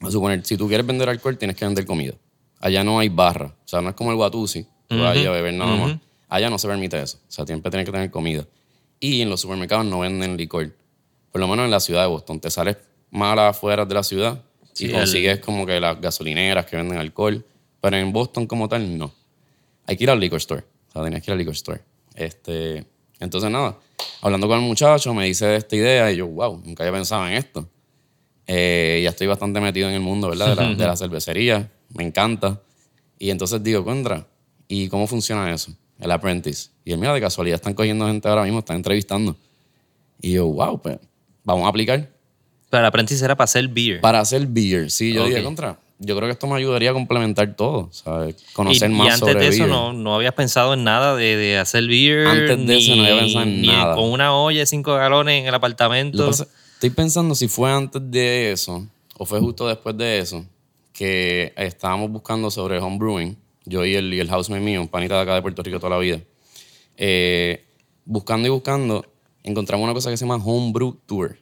A 0.00 0.10
suponer, 0.10 0.44
si 0.44 0.56
tú 0.56 0.68
quieres 0.68 0.86
vender 0.86 1.08
alcohol, 1.08 1.36
tienes 1.36 1.56
que 1.56 1.64
vender 1.64 1.84
comida. 1.84 2.14
Allá 2.60 2.84
no 2.84 2.98
hay 3.00 3.08
barra. 3.08 3.46
O 3.64 3.68
sea, 3.68 3.80
no 3.80 3.88
es 3.90 3.94
como 3.94 4.10
el 4.12 4.16
Watusi, 4.16 4.64
tú 4.86 4.98
vas 4.98 5.16
ahí 5.16 5.26
a 5.26 5.30
beber 5.30 5.54
nada 5.54 5.74
más. 5.76 5.96
Allá 6.28 6.50
no 6.50 6.58
se 6.58 6.68
permite 6.68 7.00
eso. 7.00 7.18
O 7.28 7.30
sea, 7.30 7.44
siempre 7.46 7.70
tienes 7.70 7.86
que 7.86 7.92
tener 7.92 8.10
comida. 8.10 8.46
Y 9.00 9.20
en 9.22 9.30
los 9.30 9.40
supermercados 9.40 9.86
no 9.86 10.00
venden 10.00 10.36
licor. 10.36 10.72
Por 11.32 11.40
lo 11.40 11.48
menos 11.48 11.64
en 11.64 11.70
la 11.70 11.80
ciudad 11.80 12.02
de 12.02 12.08
Boston. 12.08 12.40
Te 12.40 12.50
sales 12.50 12.76
más 13.10 13.32
a 13.32 13.36
las 13.36 13.56
afueras 13.56 13.88
de 13.88 13.94
la 13.94 14.02
ciudad 14.02 14.42
Sí, 14.72 14.84
y 14.86 14.88
el- 14.88 14.94
consigues 14.94 15.40
como 15.40 15.66
que 15.66 15.80
las 15.80 16.00
gasolineras 16.00 16.66
que 16.66 16.76
venden 16.76 16.98
alcohol. 16.98 17.44
Pero 17.80 17.96
en 17.96 18.12
Boston 18.12 18.46
como 18.46 18.68
tal, 18.68 18.96
no. 18.98 19.12
Hay 19.86 19.96
que 19.96 20.04
ir 20.04 20.10
al 20.10 20.20
liquor 20.20 20.38
store. 20.38 20.64
O 20.88 20.92
sea, 20.92 21.02
tenías 21.04 21.22
que 21.22 21.30
ir 21.30 21.32
al 21.32 21.38
liquor 21.38 21.54
store. 21.54 21.80
Este, 22.14 22.84
entonces, 23.20 23.50
nada, 23.50 23.78
hablando 24.20 24.48
con 24.48 24.58
el 24.60 24.64
muchacho, 24.66 25.14
me 25.14 25.24
dice 25.26 25.56
esta 25.56 25.76
idea 25.76 26.10
y 26.12 26.16
yo, 26.16 26.26
wow, 26.26 26.60
nunca 26.64 26.82
había 26.84 26.92
pensado 26.98 27.26
en 27.28 27.34
esto. 27.34 27.68
Eh, 28.46 29.00
ya 29.04 29.10
estoy 29.10 29.26
bastante 29.26 29.60
metido 29.60 29.88
en 29.88 29.94
el 29.94 30.00
mundo, 30.00 30.28
¿verdad? 30.30 30.48
De 30.50 30.56
la, 30.56 30.74
de 30.74 30.86
la 30.86 30.96
cervecería. 30.96 31.70
Me 31.94 32.04
encanta. 32.04 32.60
Y 33.18 33.30
entonces 33.30 33.62
digo, 33.62 33.84
contra, 33.84 34.26
¿y 34.68 34.88
cómo 34.88 35.06
funciona 35.06 35.52
eso? 35.52 35.72
El 36.00 36.10
apprentice. 36.10 36.70
Y 36.84 36.92
él, 36.92 36.98
mira, 36.98 37.12
de 37.12 37.20
casualidad 37.20 37.56
están 37.56 37.74
cogiendo 37.74 38.06
gente 38.06 38.28
ahora 38.28 38.44
mismo, 38.44 38.60
están 38.60 38.76
entrevistando. 38.76 39.36
Y 40.20 40.32
yo, 40.32 40.46
wow, 40.46 40.80
pues 40.80 40.98
vamos 41.44 41.66
a 41.66 41.68
aplicar. 41.68 42.08
Pero 42.70 42.80
el 42.80 42.86
aprendiz 42.86 43.20
era 43.22 43.36
para 43.36 43.44
hacer 43.44 43.68
beer. 43.68 44.00
Para 44.00 44.20
hacer 44.20 44.46
beer, 44.46 44.90
sí, 44.90 45.12
yo 45.12 45.22
Ok. 45.22 45.28
dije, 45.28 45.42
contra, 45.42 45.78
yo 46.00 46.16
creo 46.16 46.28
que 46.28 46.32
esto 46.32 46.46
me 46.46 46.56
ayudaría 46.56 46.90
a 46.90 46.92
complementar 46.92 47.54
todo, 47.56 47.88
¿sabes? 47.92 48.36
y, 48.50 48.52
Conocer 48.54 48.90
y 48.90 48.94
más 48.94 49.14
antes 49.14 49.18
sobre 49.20 49.34
de 49.40 49.48
eso 49.48 49.64
beer. 49.64 49.68
no, 49.70 49.92
no 49.92 50.14
habías 50.14 50.34
pensado 50.34 50.74
en 50.74 50.84
nada 50.84 51.16
de, 51.16 51.36
de 51.36 51.58
hacer 51.58 51.86
beer. 51.88 52.26
Antes 52.26 52.66
de 52.66 52.78
eso 52.78 52.92
ni- 52.92 52.98
no 52.98 53.04
había 53.04 53.18
pensado 53.20 53.44
en 53.44 53.60
ni 53.62 53.66
nada. 53.68 53.94
Con 53.96 54.04
una 54.10 54.34
olla 54.34 54.60
de 54.60 54.66
cinco 54.66 54.94
galones 54.94 55.40
en 55.40 55.46
el 55.48 55.54
apartamento. 55.54 56.26
Pasa- 56.26 56.46
estoy 56.74 56.90
pensando 56.90 57.34
si 57.34 57.48
fue 57.48 57.70
antes 57.72 58.00
de 58.10 58.52
eso 58.52 58.86
o 59.16 59.24
fue 59.26 59.40
justo 59.40 59.66
después 59.66 59.96
de 59.96 60.18
eso 60.20 60.44
que 60.92 61.52
estábamos 61.56 62.10
buscando 62.10 62.50
sobre 62.50 62.78
homebrewing, 62.78 63.36
yo 63.64 63.84
y 63.84 63.94
el, 63.94 64.12
y 64.14 64.20
el 64.20 64.28
housemate 64.30 64.62
mío, 64.64 64.80
un 64.80 64.88
panita 64.88 65.14
de 65.16 65.20
acá 65.22 65.34
de 65.34 65.42
Puerto 65.42 65.62
Rico 65.62 65.78
toda 65.78 65.90
la 65.90 65.98
vida. 65.98 66.20
Eh, 66.96 67.64
buscando 68.04 68.48
y 68.48 68.50
buscando, 68.50 69.04
encontramos 69.42 69.84
una 69.84 69.94
cosa 69.94 70.10
que 70.10 70.16
se 70.16 70.24
llama 70.24 70.42
Homebrew 70.44 70.96
Tour. 71.06 71.38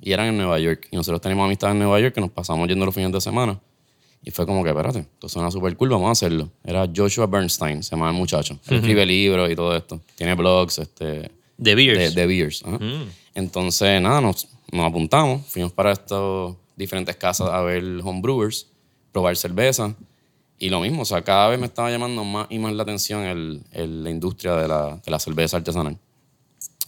Y 0.00 0.12
eran 0.12 0.26
en 0.26 0.36
Nueva 0.36 0.58
York. 0.58 0.88
Y 0.90 0.96
nosotros 0.96 1.20
tenemos 1.20 1.44
amistad 1.46 1.70
en 1.72 1.78
Nueva 1.78 1.98
York 2.00 2.14
que 2.14 2.20
nos 2.20 2.30
pasamos 2.30 2.68
yendo 2.68 2.84
los 2.84 2.94
fines 2.94 3.10
de 3.12 3.20
semana. 3.20 3.58
Y 4.26 4.32
fue 4.32 4.44
como 4.44 4.62
que, 4.64 4.70
espérate, 4.70 4.98
esto 4.98 5.28
suena 5.28 5.50
súper 5.52 5.76
cool, 5.76 5.88
vamos 5.90 6.08
a 6.08 6.12
hacerlo. 6.12 6.50
Era 6.64 6.86
Joshua 6.94 7.26
Bernstein, 7.26 7.82
se 7.84 7.92
llama 7.92 8.10
el 8.10 8.16
muchacho. 8.16 8.58
Él 8.68 8.78
escribe 8.78 9.06
libros 9.06 9.48
y 9.50 9.54
todo 9.56 9.74
esto. 9.74 10.00
Tiene 10.16 10.34
blogs, 10.34 10.78
este, 10.80 11.30
de 11.56 11.74
beers. 11.76 12.14
de, 12.14 12.20
de 12.22 12.26
beers. 12.26 12.62
ajá. 12.64 12.78
Entonces, 13.34 14.00
nada, 14.02 14.20
nos, 14.20 14.48
nos 14.72 14.84
apuntamos, 14.84 15.46
fuimos 15.46 15.72
para 15.72 15.92
estas 15.92 16.54
diferentes 16.74 17.14
casas 17.16 17.50
a 17.50 17.60
ver 17.62 17.84
homebrewers, 18.02 18.66
probar 19.12 19.36
cerveza. 19.36 19.94
Y 20.58 20.70
lo 20.70 20.80
mismo, 20.80 21.02
o 21.02 21.04
sea, 21.04 21.22
cada 21.22 21.48
vez 21.48 21.60
me 21.60 21.66
estaba 21.66 21.90
llamando 21.90 22.24
más 22.24 22.46
y 22.50 22.58
más 22.58 22.72
la 22.72 22.82
atención 22.82 23.22
el, 23.24 23.62
el- 23.72 24.02
la 24.04 24.10
industria 24.10 24.56
de 24.56 24.66
la, 24.66 24.96
de 25.04 25.10
la 25.10 25.18
cerveza 25.20 25.58
artesanal. 25.58 25.96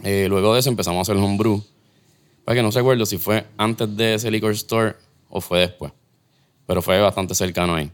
Eh, 0.02 0.26
luego 0.28 0.54
de 0.54 0.60
eso 0.60 0.70
empezamos 0.70 0.98
a 1.08 1.12
hacer 1.12 1.22
homebrew. 1.22 1.62
Para 2.44 2.56
que 2.56 2.62
no 2.62 2.72
se 2.72 2.78
acuerdo 2.80 3.04
si 3.06 3.18
fue 3.18 3.44
antes 3.58 3.94
de 3.96 4.14
ese 4.14 4.30
liquor 4.30 4.52
store 4.52 4.96
o 5.28 5.40
fue 5.40 5.60
después. 5.60 5.92
Pero 6.68 6.82
fue 6.82 7.00
bastante 7.00 7.34
cercano 7.34 7.74
ahí. 7.74 7.90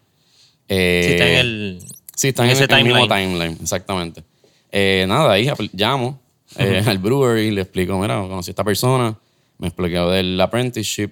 Eh, 0.68 1.02
Sí, 1.06 1.10
está 1.12 1.28
en 1.28 1.38
el. 1.38 1.78
Sí, 2.16 2.28
están 2.28 2.46
en 2.46 2.50
en, 2.50 2.56
ese 2.62 2.64
el 2.74 2.84
mismo 2.84 3.06
timeline. 3.08 3.30
timeline, 3.30 3.58
exactamente. 3.62 4.24
Eh, 4.70 5.04
nada, 5.08 5.32
ahí 5.32 5.48
llamo 5.72 6.20
eh, 6.58 6.82
al 6.84 6.98
brewery, 6.98 7.52
le 7.52 7.60
explico, 7.62 7.96
mira, 7.98 8.16
conocí 8.22 8.50
a 8.50 8.52
esta 8.52 8.64
persona, 8.64 9.16
me 9.58 9.68
explicó 9.68 10.10
del 10.10 10.40
apprenticeship, 10.40 11.10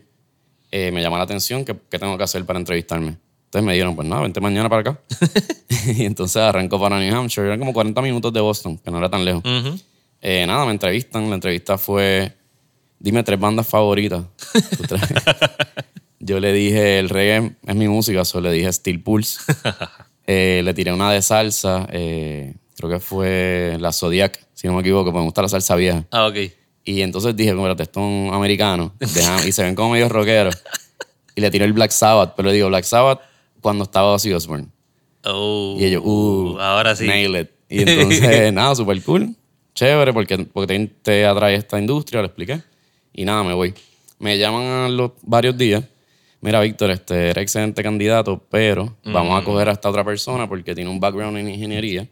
eh, 0.72 0.90
me 0.90 1.00
llamó 1.00 1.16
la 1.16 1.22
atención, 1.22 1.64
¿qué, 1.64 1.76
qué 1.88 1.98
tengo 1.98 2.18
que 2.18 2.24
hacer 2.24 2.44
para 2.44 2.58
entrevistarme? 2.58 3.16
Entonces 3.44 3.64
me 3.64 3.72
dijeron, 3.74 3.94
pues 3.94 4.08
nada, 4.08 4.22
vente 4.22 4.40
mañana 4.40 4.68
para 4.68 4.80
acá. 4.80 5.00
y 5.96 6.04
entonces 6.04 6.42
arrancó 6.42 6.80
para 6.80 6.98
New 6.98 7.14
Hampshire, 7.14 7.46
eran 7.46 7.60
como 7.60 7.72
40 7.72 8.02
minutos 8.02 8.32
de 8.32 8.40
Boston, 8.40 8.78
que 8.78 8.90
no 8.90 8.98
era 8.98 9.08
tan 9.08 9.24
lejos. 9.24 9.44
Ujú. 9.44 9.78
Eh, 10.20 10.44
nada, 10.46 10.64
me 10.64 10.72
entrevistan, 10.72 11.28
la 11.28 11.36
entrevista 11.36 11.78
fue, 11.78 12.32
dime 12.98 13.22
tres 13.22 13.38
bandas 13.38 13.66
favoritas. 13.66 14.24
Yo 16.24 16.38
le 16.38 16.52
dije, 16.52 17.00
el 17.00 17.08
reggae 17.08 17.56
es 17.66 17.74
mi 17.74 17.88
música, 17.88 18.24
solo 18.24 18.48
le 18.48 18.54
dije 18.54 18.72
Steel 18.72 19.00
Pulse. 19.02 19.40
Eh, 20.24 20.62
le 20.64 20.72
tiré 20.72 20.92
una 20.92 21.10
de 21.10 21.20
salsa, 21.20 21.88
eh, 21.90 22.54
creo 22.76 22.88
que 22.88 23.00
fue 23.00 23.76
la 23.80 23.92
Zodiac, 23.92 24.38
si 24.54 24.68
no 24.68 24.74
me 24.74 24.80
equivoco, 24.80 25.06
porque 25.06 25.18
me 25.18 25.24
gusta 25.24 25.42
la 25.42 25.48
salsa 25.48 25.74
vieja. 25.74 26.04
Ah, 26.12 26.28
ok. 26.28 26.36
Y 26.84 27.00
entonces 27.02 27.34
dije, 27.34 27.50
espérate, 27.50 27.82
esto 27.82 27.98
es 27.98 28.06
un 28.06 28.30
americano, 28.32 28.94
y 29.00 29.50
se 29.50 29.64
ven 29.64 29.74
como 29.74 29.90
medio 29.90 30.08
rockeros. 30.08 30.62
Y 31.34 31.40
le 31.40 31.50
tiré 31.50 31.64
el 31.64 31.72
Black 31.72 31.90
Sabbath, 31.90 32.34
pero 32.36 32.48
le 32.48 32.54
digo 32.54 32.68
Black 32.68 32.84
Sabbath 32.84 33.20
cuando 33.60 33.82
estaba 33.82 34.12
Ozzy 34.12 34.32
Osbourne. 34.32 34.68
Oh, 35.24 35.76
Y 35.76 35.86
ellos, 35.86 36.02
uh, 36.04 36.56
ahora 36.60 36.94
sí. 36.94 37.04
nail 37.04 37.36
it. 37.36 37.50
Y 37.68 37.82
entonces, 37.88 38.52
nada, 38.52 38.76
súper 38.76 39.02
cool, 39.02 39.34
chévere, 39.74 40.12
porque, 40.12 40.38
porque 40.38 40.78
te, 40.78 40.86
te 41.02 41.26
atrae 41.26 41.56
esta 41.56 41.80
industria, 41.80 42.20
lo 42.20 42.26
expliqué. 42.26 42.62
Y 43.12 43.24
nada, 43.24 43.42
me 43.42 43.54
voy. 43.54 43.74
Me 44.20 44.38
llaman 44.38 44.62
a 44.64 44.88
los 44.88 45.10
varios 45.22 45.58
días. 45.58 45.82
Mira, 46.42 46.60
Víctor, 46.60 46.90
este 46.90 47.30
era 47.30 47.40
excelente 47.40 47.84
candidato, 47.84 48.44
pero 48.50 48.96
vamos 49.04 49.40
a 49.40 49.44
coger 49.44 49.68
a 49.68 49.72
esta 49.72 49.88
otra 49.88 50.04
persona 50.04 50.48
porque 50.48 50.74
tiene 50.74 50.90
un 50.90 50.98
background 50.98 51.38
en 51.38 51.48
ingeniería. 51.48 52.08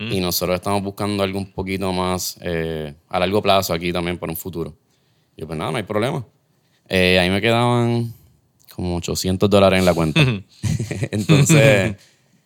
Y 0.00 0.20
nosotros 0.20 0.56
estamos 0.56 0.82
buscando 0.82 1.22
algo 1.22 1.38
un 1.38 1.52
poquito 1.52 1.92
más 1.92 2.36
eh, 2.40 2.94
a 3.08 3.18
largo 3.20 3.40
plazo 3.42 3.74
aquí 3.74 3.92
también 3.92 4.18
para 4.18 4.32
un 4.32 4.36
futuro. 4.36 4.74
Y 5.36 5.42
yo, 5.42 5.46
pues 5.46 5.56
nada, 5.56 5.70
no 5.70 5.76
hay 5.76 5.84
problema. 5.84 6.24
Eh, 6.88 7.18
ahí 7.18 7.28
me 7.28 7.40
quedaban 7.42 8.12
como 8.74 8.96
800 8.96 9.48
dólares 9.48 9.78
en 9.78 9.84
la 9.84 9.94
cuenta. 9.94 10.20
Entonces, 11.12 11.94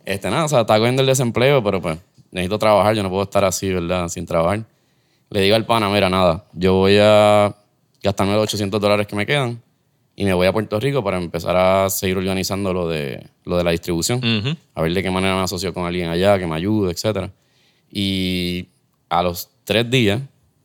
este, 0.05 0.29
nada, 0.29 0.45
o 0.45 0.49
sea, 0.49 0.63
está 0.63 0.77
cogiendo 0.77 1.03
el 1.03 1.07
desempleo, 1.07 1.63
pero 1.63 1.81
pues 1.81 1.99
necesito 2.33 2.59
trabajar, 2.59 2.97
yo 2.97 3.03
no 3.05 3.09
puedo 3.09 3.23
estar 3.23 3.45
así, 3.45 3.73
¿verdad? 3.73 4.09
Sin 4.09 4.27
trabajar. 4.27 4.65
Le 5.31 5.41
digo 5.41 5.55
al 5.55 5.65
pana, 5.65 5.89
mira, 5.89 6.11
nada, 6.11 6.45
yo 6.53 6.75
voy 6.75 6.99
a 7.01 7.55
gastarme 8.03 8.35
los 8.35 8.43
800 8.43 8.81
dólares 8.81 9.07
que 9.07 9.15
me 9.15 9.25
quedan 9.25 9.63
y 10.15 10.25
me 10.25 10.35
voy 10.35 10.47
a 10.47 10.53
Puerto 10.53 10.79
Rico 10.79 11.03
para 11.03 11.19
empezar 11.19 11.57
a 11.57 11.89
seguir 11.89 12.17
organizando 12.17 12.73
lo 12.73 12.89
de, 12.89 13.29
lo 13.45 13.57
de 13.57 13.65
la 13.65 13.71
distribución. 13.71 14.19
Ujú. 14.19 14.57
A 14.75 14.83
ver 14.83 14.93
de 14.93 15.03
qué 15.03 15.11
manera 15.11 15.35
me 15.37 15.43
asocio 15.43 15.73
con 15.73 15.87
alguien 15.87 16.09
allá, 16.09 16.39
que 16.39 16.47
me 16.47 16.55
ayude, 16.55 16.93
etc. 16.93 17.31
Y 17.91 18.69
a 19.09 19.23
los 19.23 19.49
tres 19.65 19.91
días, 19.91 20.21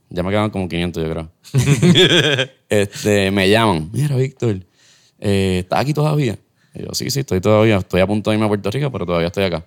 ya 0.10 0.24
me 0.24 0.32
quedan 0.32 0.50
como 0.50 0.68
500, 0.68 1.04
yo 1.04 1.10
creo. 1.10 1.32
este, 2.70 3.32
me 3.32 3.50
llaman, 3.50 3.90
mira, 3.92 4.16
Víctor, 4.16 4.66
eh, 5.20 5.60
¿estás 5.60 5.80
aquí 5.80 5.94
todavía? 5.94 6.38
Y 6.74 6.84
yo, 6.84 6.90
sí, 6.94 7.10
sí, 7.10 7.22
estoy 7.22 7.40
todavía, 7.40 7.78
estoy 7.78 8.02
a 8.02 8.08
punto 8.08 8.30
de 8.30 8.36
irme 8.36 8.46
a 8.46 8.50
Puerto 8.50 8.70
Rico, 8.70 8.92
pero 8.92 9.06
todavía 9.06 9.28
estoy 9.28 9.46
acá. 9.46 9.66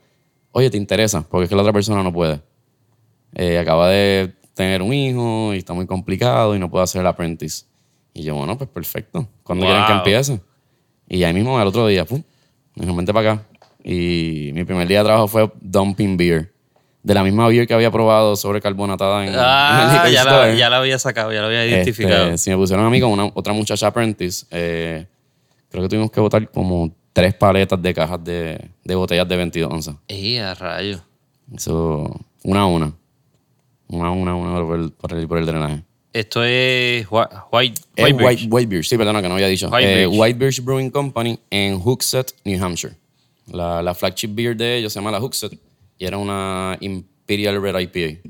Oye, 0.52 0.68
¿te 0.68 0.76
interesa? 0.76 1.26
Porque 1.28 1.44
es 1.44 1.48
que 1.48 1.56
la 1.56 1.62
otra 1.62 1.72
persona 1.72 2.02
no 2.02 2.12
puede. 2.12 2.40
Eh, 3.34 3.58
acaba 3.58 3.88
de 3.88 4.34
tener 4.54 4.82
un 4.82 4.92
hijo 4.92 5.54
y 5.54 5.58
está 5.58 5.72
muy 5.72 5.86
complicado 5.86 6.54
y 6.54 6.58
no 6.58 6.70
puede 6.70 6.84
hacer 6.84 7.00
el 7.00 7.06
apprentice. 7.06 7.64
Y 8.14 8.22
yo, 8.22 8.34
bueno, 8.34 8.56
pues 8.58 8.68
perfecto. 8.70 9.26
¿Cuándo 9.42 9.64
quieren 9.66 9.84
que 9.84 9.92
Wow. 9.92 9.98
empiece? 9.98 10.40
Y 11.08 11.22
ahí 11.24 11.32
mismo, 11.32 11.58
al 11.58 11.66
otro 11.68 11.86
día, 11.86 12.04
pum, 12.04 12.22
me 12.76 12.84
dijo, 12.86 12.96
vente 12.96 13.12
para 13.12 13.32
acá. 13.32 13.42
Y 13.84 14.50
mi 14.54 14.64
primer 14.64 14.86
día 14.88 14.98
de 14.98 15.04
trabajo 15.04 15.26
fue 15.28 15.50
dumping 15.60 16.16
beer. 16.16 16.52
De 17.02 17.14
la 17.14 17.22
misma 17.22 17.48
beer 17.48 17.66
que 17.66 17.72
había 17.72 17.90
probado 17.90 18.36
sobre 18.36 18.60
carbonatada 18.60 19.22
en, 19.22 19.28
en 19.28 19.34
el 19.34 19.40
Ah, 19.42 19.90
liquor 19.94 20.10
ya 20.10 20.24
la, 20.24 20.54
ya 20.54 20.68
la 20.70 20.76
había 20.78 20.98
sacado, 20.98 21.32
ya 21.32 21.40
la 21.40 21.46
había 21.46 21.64
Este, 21.64 21.74
identificado. 21.76 22.36
si 22.36 22.50
me 22.50 22.56
pusieron 22.56 22.84
a 22.84 22.90
mí 22.90 23.00
con 23.00 23.10
una, 23.10 23.24
otra 23.34 23.54
muchacha 23.54 23.86
apprentice, 23.86 24.44
eh, 24.50 25.06
creo 25.70 25.82
que 25.84 25.88
tuvimos 25.88 26.10
que 26.10 26.20
botar 26.20 26.50
como 26.50 26.94
tres 27.14 27.32
paletas 27.34 27.80
de 27.80 27.94
cajas 27.94 28.22
de, 28.22 28.70
de 28.84 28.94
botellas 28.94 29.26
de 29.26 29.36
22 29.36 29.72
onzas. 29.72 29.96
¡Ey, 30.08 30.36
a 30.38 30.52
rayo! 30.54 31.00
Eso, 31.54 32.20
una 32.44 32.60
a 32.60 32.66
una. 32.66 32.92
Una 33.88 34.08
a 34.08 34.10
una, 34.10 34.34
una 34.34 34.60
por 34.66 34.78
el, 34.78 34.92
por 34.92 35.12
el, 35.14 35.26
por 35.26 35.38
el 35.38 35.46
drenaje. 35.46 35.82
Esto 36.12 36.42
es 36.42 37.06
Whi- 37.08 37.28
White, 37.52 37.80
White 37.96 38.24
White. 38.24 38.46
White 38.50 38.66
Birch, 38.68 38.86
sí, 38.88 38.96
perdona 38.96 39.22
que 39.22 39.28
no 39.28 39.34
había 39.34 39.46
dicho. 39.46 39.68
White 39.68 40.02
Eh. 40.02 40.06
White 40.06 40.60
Brewing 40.62 40.90
Company 40.90 41.38
en 41.50 41.78
Hooksett, 41.80 42.32
New 42.44 42.62
Hampshire. 42.62 42.94
La, 43.46 43.82
la 43.82 43.94
flagship 43.94 44.28
beer 44.34 44.56
de 44.56 44.78
ellos 44.78 44.92
se 44.92 44.98
llama 44.98 45.10
la 45.12 45.18
Hooksett 45.20 45.52
y 45.98 46.04
era 46.04 46.18
una 46.18 46.76
Imperial 46.80 47.60
Red 47.62 47.78
IPA. 47.78 48.28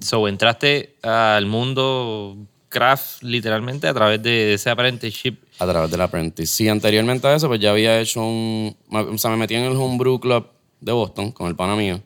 So, 0.00 0.26
entraste 0.28 0.96
al 1.02 1.46
mundo 1.46 2.36
craft 2.68 3.22
literalmente 3.22 3.86
a 3.86 3.94
través 3.94 4.20
de 4.22 4.54
ese 4.54 4.68
apprenticeship. 4.70 5.36
A 5.60 5.66
través 5.66 5.90
del 5.90 6.00
apprentice. 6.00 6.52
Sí, 6.52 6.68
anteriormente 6.68 7.26
a 7.28 7.34
eso, 7.36 7.46
pues 7.48 7.60
ya 7.60 7.70
había 7.70 8.00
hecho 8.00 8.20
un. 8.20 8.76
O 8.90 9.16
sea, 9.18 9.30
me 9.30 9.36
metí 9.36 9.54
en 9.54 9.62
el 9.64 9.76
Homebrew 9.76 10.18
Club 10.18 10.46
de 10.80 10.90
Boston 10.92 11.30
con 11.30 11.46
el 11.46 11.54
pana 11.54 11.76
mío. 11.76 12.00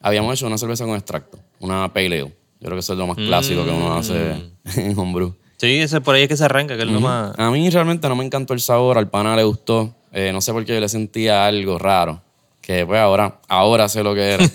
Habíamos 0.00 0.34
hecho 0.34 0.46
una 0.46 0.58
cerveza 0.58 0.84
con 0.84 0.94
extracto, 0.94 1.38
una 1.60 1.90
Pale 1.92 2.06
Ale. 2.20 2.34
Yo 2.64 2.68
creo 2.68 2.76
que 2.76 2.80
eso 2.80 2.94
es 2.94 2.98
lo 2.98 3.06
más 3.06 3.18
clásico 3.18 3.62
que 3.62 3.70
uno 3.70 3.94
hace 3.94 4.36
en 4.76 4.98
Homebrew. 4.98 5.34
Sí, 5.58 5.80
ese 5.80 6.00
por 6.00 6.14
ahí 6.14 6.22
es 6.22 6.28
que 6.28 6.36
se 6.38 6.46
arranca, 6.46 6.78
que 6.78 6.82
es 6.82 6.88
lo 6.88 6.98
más... 6.98 7.38
A 7.38 7.50
mí 7.50 7.68
realmente 7.68 8.08
no 8.08 8.16
me 8.16 8.24
encantó 8.24 8.54
el 8.54 8.60
sabor, 8.60 8.96
al 8.96 9.10
pana 9.10 9.36
le 9.36 9.44
gustó. 9.44 9.94
Eh, 10.12 10.30
no 10.32 10.40
sé 10.40 10.50
por 10.54 10.64
qué 10.64 10.72
yo 10.72 10.80
le 10.80 10.88
sentía 10.88 11.44
algo 11.44 11.78
raro. 11.78 12.22
Que 12.62 12.86
pues 12.86 12.98
ahora, 12.98 13.38
ahora 13.48 13.86
sé 13.90 14.02
lo 14.02 14.14
que 14.14 14.32
era. 14.32 14.50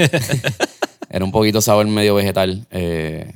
era 1.12 1.24
un 1.24 1.32
poquito 1.32 1.62
sabor 1.62 1.86
medio 1.86 2.16
vegetal. 2.16 2.66
Eh, 2.72 3.32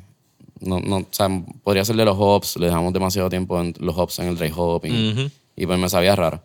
no, 0.60 0.80
no, 0.80 0.98
o 0.98 1.08
sea, 1.12 1.30
podría 1.64 1.86
ser 1.86 1.96
de 1.96 2.06
los 2.06 2.18
hops. 2.18 2.58
Le 2.58 2.66
dejamos 2.66 2.94
demasiado 2.94 3.30
tiempo 3.30 3.62
en 3.62 3.76
los 3.78 3.96
hops 3.96 4.18
en 4.18 4.30
el 4.30 4.38
dry 4.40 4.52
hopping. 4.56 5.32
Y 5.56 5.68
pues 5.68 5.78
me 5.78 5.88
sabía 5.88 6.16
raro. 6.16 6.42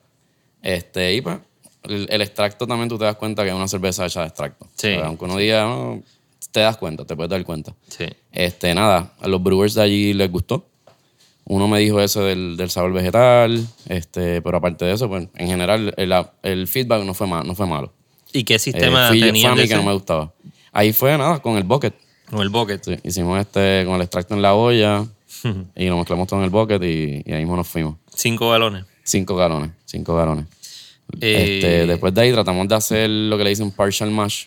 Este, 0.61 1.14
y 1.14 1.22
pues 1.22 1.39
el, 1.85 2.07
el 2.11 2.20
extracto 2.20 2.66
también 2.66 2.91
tú 2.91 2.99
te 2.99 3.07
das 3.07 3.16
cuenta 3.16 3.43
que 3.43 3.49
es 3.49 3.55
una 3.55 3.68
cerveza 3.68 4.05
hecha 4.05 4.20
de 4.20 4.26
extracto. 4.26 4.66
Sí. 4.74 4.89
O 4.89 4.97
sea, 4.97 5.07
aunque 5.07 5.24
uno 5.24 5.39
diga, 5.39 5.64
no, 5.64 6.03
te 6.53 6.61
das 6.61 6.76
cuenta, 6.76 7.05
te 7.05 7.14
puedes 7.16 7.30
dar 7.30 7.44
cuenta. 7.44 7.74
Sí. 7.88 8.07
Este, 8.32 8.74
nada, 8.74 9.12
a 9.20 9.28
los 9.28 9.42
brewers 9.42 9.74
de 9.74 9.82
allí 9.82 10.12
les 10.14 10.30
gustó. 10.30 10.66
Uno 11.44 11.66
me 11.66 11.78
dijo 11.78 11.99
eso 12.01 12.22
del, 12.24 12.57
del 12.59 12.68
sabor 12.70 12.92
vegetal, 12.92 13.66
este, 13.88 14.42
pero 14.42 14.59
aparte 14.59 14.84
de 14.84 14.92
eso, 14.92 15.09
pues, 15.09 15.28
en 15.34 15.46
general, 15.49 15.94
el, 15.96 16.12
el 16.42 16.68
feedback 16.68 17.05
no 17.05 17.14
fue, 17.14 17.26
ma- 17.26 17.42
no 17.42 17.55
fue 17.55 17.66
malo. 17.66 17.92
¿Y 18.32 18.44
qué 18.44 18.57
Eh, 18.57 18.59
sistema 18.59 19.09
fui- 19.09 19.20
fue 19.20 19.28
a 19.30 19.55
mí 19.55 19.66
que 19.66 19.74
no 19.76 19.82
me 19.82 19.94
gustaba. 19.94 20.32
Ahí 20.72 20.92
fue 20.92 21.16
nada, 21.16 21.40
con 21.40 21.57
el 21.57 21.64
bucket. 21.64 21.94
Con 22.30 22.40
el 22.42 22.51
bucket. 22.51 22.84
Sí, 22.84 22.96
hicimos 23.03 23.40
este 23.40 23.84
con 23.86 23.94
el 23.94 24.03
extracto 24.03 24.34
en 24.34 24.42
la 24.42 24.55
olla 24.55 25.07
y 25.74 25.86
lo 25.86 25.96
mezclamos 25.96 26.28
todo 26.28 26.40
en 26.40 26.44
el 26.44 26.51
bucket 26.51 26.82
y, 26.82 27.22
y 27.24 27.32
ahí 27.32 27.40
mismo 27.40 27.57
nos 27.57 27.66
fuimos. 27.66 27.96
Cinco 28.14 28.51
galones. 28.51 28.84
Cinco 29.03 29.34
galones, 29.34 29.70
cinco 29.86 30.14
galones. 30.14 30.44
Eh, 31.22 31.55
Este, 31.57 31.86
después 31.86 32.12
de 32.12 32.20
ahí 32.20 32.32
tratamos 32.32 32.68
de 32.68 32.74
hacer 32.74 33.09
lo 33.09 33.38
que 33.38 33.44
le 33.44 33.51
dicen 33.51 33.70
partial 33.70 34.11
mash, 34.11 34.44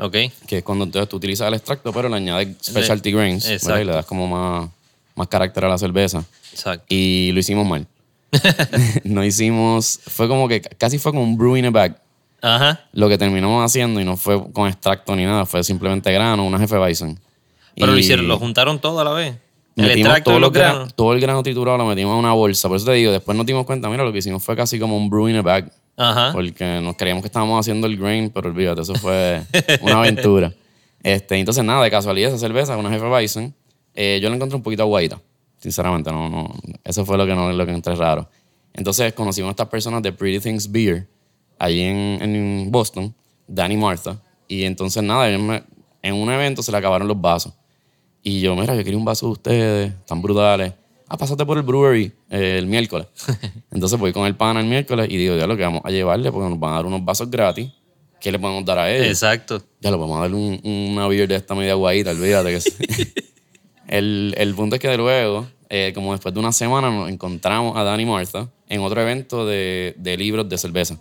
Ok. 0.00 0.16
que 0.46 0.58
es 0.58 0.62
cuando 0.64 0.84
entonces 0.84 1.08
tú 1.08 1.16
utilizas 1.16 1.48
el 1.48 1.54
extracto, 1.54 1.92
pero 1.92 2.08
le 2.08 2.16
añades 2.16 2.48
specialty 2.62 3.12
grains. 3.12 3.48
Y 3.48 3.84
le 3.84 3.92
das 3.92 4.06
como 4.06 4.26
más, 4.26 4.68
más 5.14 5.28
carácter 5.28 5.64
a 5.64 5.68
la 5.68 5.78
cerveza. 5.78 6.24
Exacto. 6.52 6.86
Y 6.88 7.30
lo 7.32 7.40
hicimos 7.40 7.66
mal. 7.66 7.86
no 9.04 9.24
hicimos, 9.24 10.00
fue 10.06 10.28
como 10.28 10.48
que 10.48 10.60
casi 10.60 10.98
fue 10.98 11.12
como 11.12 11.22
un 11.24 11.36
brew 11.36 11.56
in 11.56 11.66
a 11.66 11.70
bag. 11.70 12.00
Ajá. 12.42 12.80
Lo 12.92 13.08
que 13.08 13.18
terminamos 13.18 13.62
haciendo 13.64 14.00
y 14.00 14.04
no 14.04 14.16
fue 14.16 14.50
con 14.52 14.68
extracto 14.68 15.14
ni 15.14 15.24
nada, 15.24 15.44
fue 15.44 15.62
simplemente 15.62 16.10
grano, 16.12 16.46
una 16.46 16.58
jefe 16.58 16.78
bison. 16.78 17.18
Pero 17.74 17.92
Y 17.92 17.94
lo 17.94 17.98
hicieron, 17.98 18.28
lo 18.28 18.38
juntaron 18.38 18.80
todo 18.80 19.00
a 19.00 19.04
la 19.04 19.12
vez. 19.12 19.36
El 19.76 19.90
extracto 19.92 20.24
todo, 20.24 20.34
de 20.34 20.40
los 20.40 20.52
los 20.52 20.58
gra- 20.58 20.72
granos. 20.72 20.94
todo 20.94 21.12
el 21.12 21.20
grano 21.20 21.42
triturado 21.42 21.78
lo 21.78 21.86
metimos 21.86 22.12
en 22.12 22.18
una 22.18 22.32
bolsa. 22.32 22.68
Por 22.68 22.76
eso 22.76 22.86
te 22.86 22.92
digo, 22.92 23.12
después 23.12 23.36
nos 23.36 23.46
dimos 23.46 23.64
cuenta, 23.66 23.88
mira, 23.88 24.04
lo 24.04 24.12
que 24.12 24.18
hicimos 24.18 24.42
fue 24.42 24.56
casi 24.56 24.78
como 24.78 24.96
un 24.96 25.08
brew 25.08 25.28
in 25.28 25.36
a 25.36 25.42
bag. 25.42 25.70
Ajá. 25.96 26.30
Porque 26.32 26.80
nos 26.82 26.96
creíamos 26.96 27.22
que 27.22 27.28
estábamos 27.28 27.60
haciendo 27.60 27.86
el 27.86 27.96
grain, 27.96 28.30
pero 28.30 28.48
olvídate, 28.48 28.82
eso 28.82 28.94
fue 28.94 29.42
una 29.82 29.98
aventura. 29.98 30.52
Este, 31.02 31.38
entonces, 31.38 31.64
nada, 31.64 31.82
de 31.82 31.90
casualidad, 31.90 32.28
esa 32.28 32.36
cerveza, 32.38 32.76
una 32.76 32.90
jefe 32.90 33.06
bison, 33.08 33.54
eh, 33.94 34.18
yo 34.22 34.28
la 34.28 34.36
encontré 34.36 34.54
un 34.54 34.62
poquito 34.62 34.82
aguadita. 34.82 35.18
Sinceramente, 35.58 36.12
no, 36.12 36.28
no. 36.28 36.54
Eso 36.84 37.06
fue 37.06 37.16
lo 37.16 37.24
que, 37.24 37.34
no, 37.34 37.50
lo 37.50 37.64
que 37.64 37.70
encontré 37.72 37.94
raro. 37.94 38.28
Entonces, 38.74 39.14
conocimos 39.14 39.48
a 39.48 39.50
estas 39.52 39.68
personas 39.68 40.02
de 40.02 40.12
Pretty 40.12 40.40
Things 40.40 40.70
Beer, 40.70 41.08
allí 41.58 41.80
en, 41.80 42.18
en 42.20 42.70
Boston, 42.70 43.14
Danny 43.46 43.78
Martha. 43.78 44.20
Y 44.46 44.64
entonces, 44.64 45.02
nada, 45.02 45.26
me- 45.38 45.62
en 46.02 46.14
un 46.16 46.30
evento 46.30 46.62
se 46.62 46.70
le 46.70 46.76
acabaron 46.76 47.08
los 47.08 47.18
vasos. 47.18 47.54
Y 48.22 48.40
yo, 48.42 48.54
mira, 48.54 48.74
yo 48.74 48.84
quería 48.84 48.98
un 48.98 49.04
vaso 49.06 49.24
de 49.24 49.32
ustedes, 49.32 50.04
tan 50.04 50.20
brutales. 50.20 50.74
Ah, 51.10 51.16
pásate 51.18 51.44
por 51.44 51.58
el 51.58 51.62
brewery 51.64 52.12
eh, 52.30 52.56
el 52.58 52.66
miércoles. 52.66 53.06
Entonces 53.70 53.98
voy 53.98 54.12
con 54.12 54.26
el 54.26 54.36
pana 54.36 54.60
el 54.60 54.66
miércoles 54.66 55.08
y 55.10 55.16
digo, 55.16 55.36
ya 55.36 55.46
lo 55.46 55.56
que 55.56 55.64
vamos 55.64 55.82
a 55.84 55.90
llevarle 55.90 56.30
porque 56.32 56.48
nos 56.48 56.58
van 56.58 56.72
a 56.72 56.76
dar 56.76 56.86
unos 56.86 57.04
vasos 57.04 57.30
gratis. 57.30 57.70
¿Qué 58.20 58.30
le 58.30 58.38
podemos 58.38 58.64
dar 58.64 58.78
a 58.78 58.90
ellos? 58.90 59.08
Exacto. 59.08 59.62
Ya 59.80 59.90
lo 59.90 59.98
vamos 59.98 60.18
a 60.18 60.20
dar 60.22 60.34
un, 60.34 60.60
una 60.62 61.08
beer 61.08 61.26
de 61.26 61.36
esta 61.36 61.54
media 61.54 61.74
guayita, 61.74 62.10
olvídate 62.10 62.50
que 62.50 62.60
sí. 62.60 62.72
el, 63.88 64.34
el 64.36 64.54
punto 64.54 64.76
es 64.76 64.80
que 64.80 64.88
de 64.88 64.96
luego, 64.98 65.46
eh, 65.68 65.92
como 65.94 66.12
después 66.12 66.32
de 66.32 66.40
una 66.40 66.52
semana, 66.52 66.90
nos 66.90 67.08
encontramos 67.08 67.76
a 67.76 67.82
Danny 67.82 68.04
Martha 68.04 68.48
en 68.68 68.82
otro 68.82 69.00
evento 69.00 69.46
de, 69.46 69.94
de 69.98 70.16
libros 70.16 70.48
de 70.48 70.58
cerveza. 70.58 71.00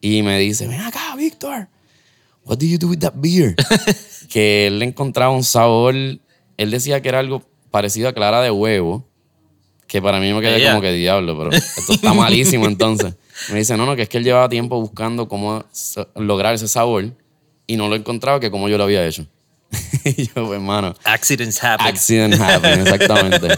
Y 0.00 0.22
me 0.22 0.38
dice, 0.38 0.66
ven 0.66 0.80
acá, 0.80 1.14
Víctor, 1.16 1.68
what 2.44 2.58
do 2.58 2.66
you 2.66 2.76
do 2.76 2.88
with 2.88 2.98
that 2.98 3.14
beer? 3.14 3.54
que 4.28 4.66
él 4.66 4.80
le 4.80 4.86
encontraba 4.86 5.32
un 5.32 5.44
sabor, 5.44 5.94
él 5.94 6.20
decía 6.56 7.00
que 7.00 7.08
era 7.08 7.20
algo 7.20 7.44
parecido 7.70 8.08
a 8.08 8.12
clara 8.12 8.42
de 8.42 8.50
huevo, 8.50 9.06
que 9.92 10.00
para 10.00 10.18
mí 10.20 10.32
me 10.32 10.40
quedé 10.40 10.70
como 10.70 10.80
que 10.80 10.90
diablo, 10.90 11.36
pero 11.36 11.50
esto 11.52 11.92
está 11.92 12.14
malísimo 12.14 12.64
entonces. 12.64 13.12
Me 13.50 13.58
dice, 13.58 13.76
no, 13.76 13.84
no, 13.84 13.94
que 13.94 14.00
es 14.02 14.08
que 14.08 14.16
él 14.16 14.24
llevaba 14.24 14.48
tiempo 14.48 14.80
buscando 14.80 15.28
cómo 15.28 15.66
lograr 16.14 16.54
ese 16.54 16.66
sabor 16.66 17.10
y 17.66 17.76
no 17.76 17.90
lo 17.90 17.96
encontraba 17.96 18.40
que 18.40 18.50
como 18.50 18.70
yo 18.70 18.78
lo 18.78 18.84
había 18.84 19.06
hecho. 19.06 19.26
y 20.04 20.28
yo, 20.28 20.32
pues, 20.32 20.52
hermano, 20.52 20.94
Accidents 21.04 21.62
happen. 21.62 21.86
accident 21.86 22.40
happen, 22.40 22.80
exactamente. 22.86 23.48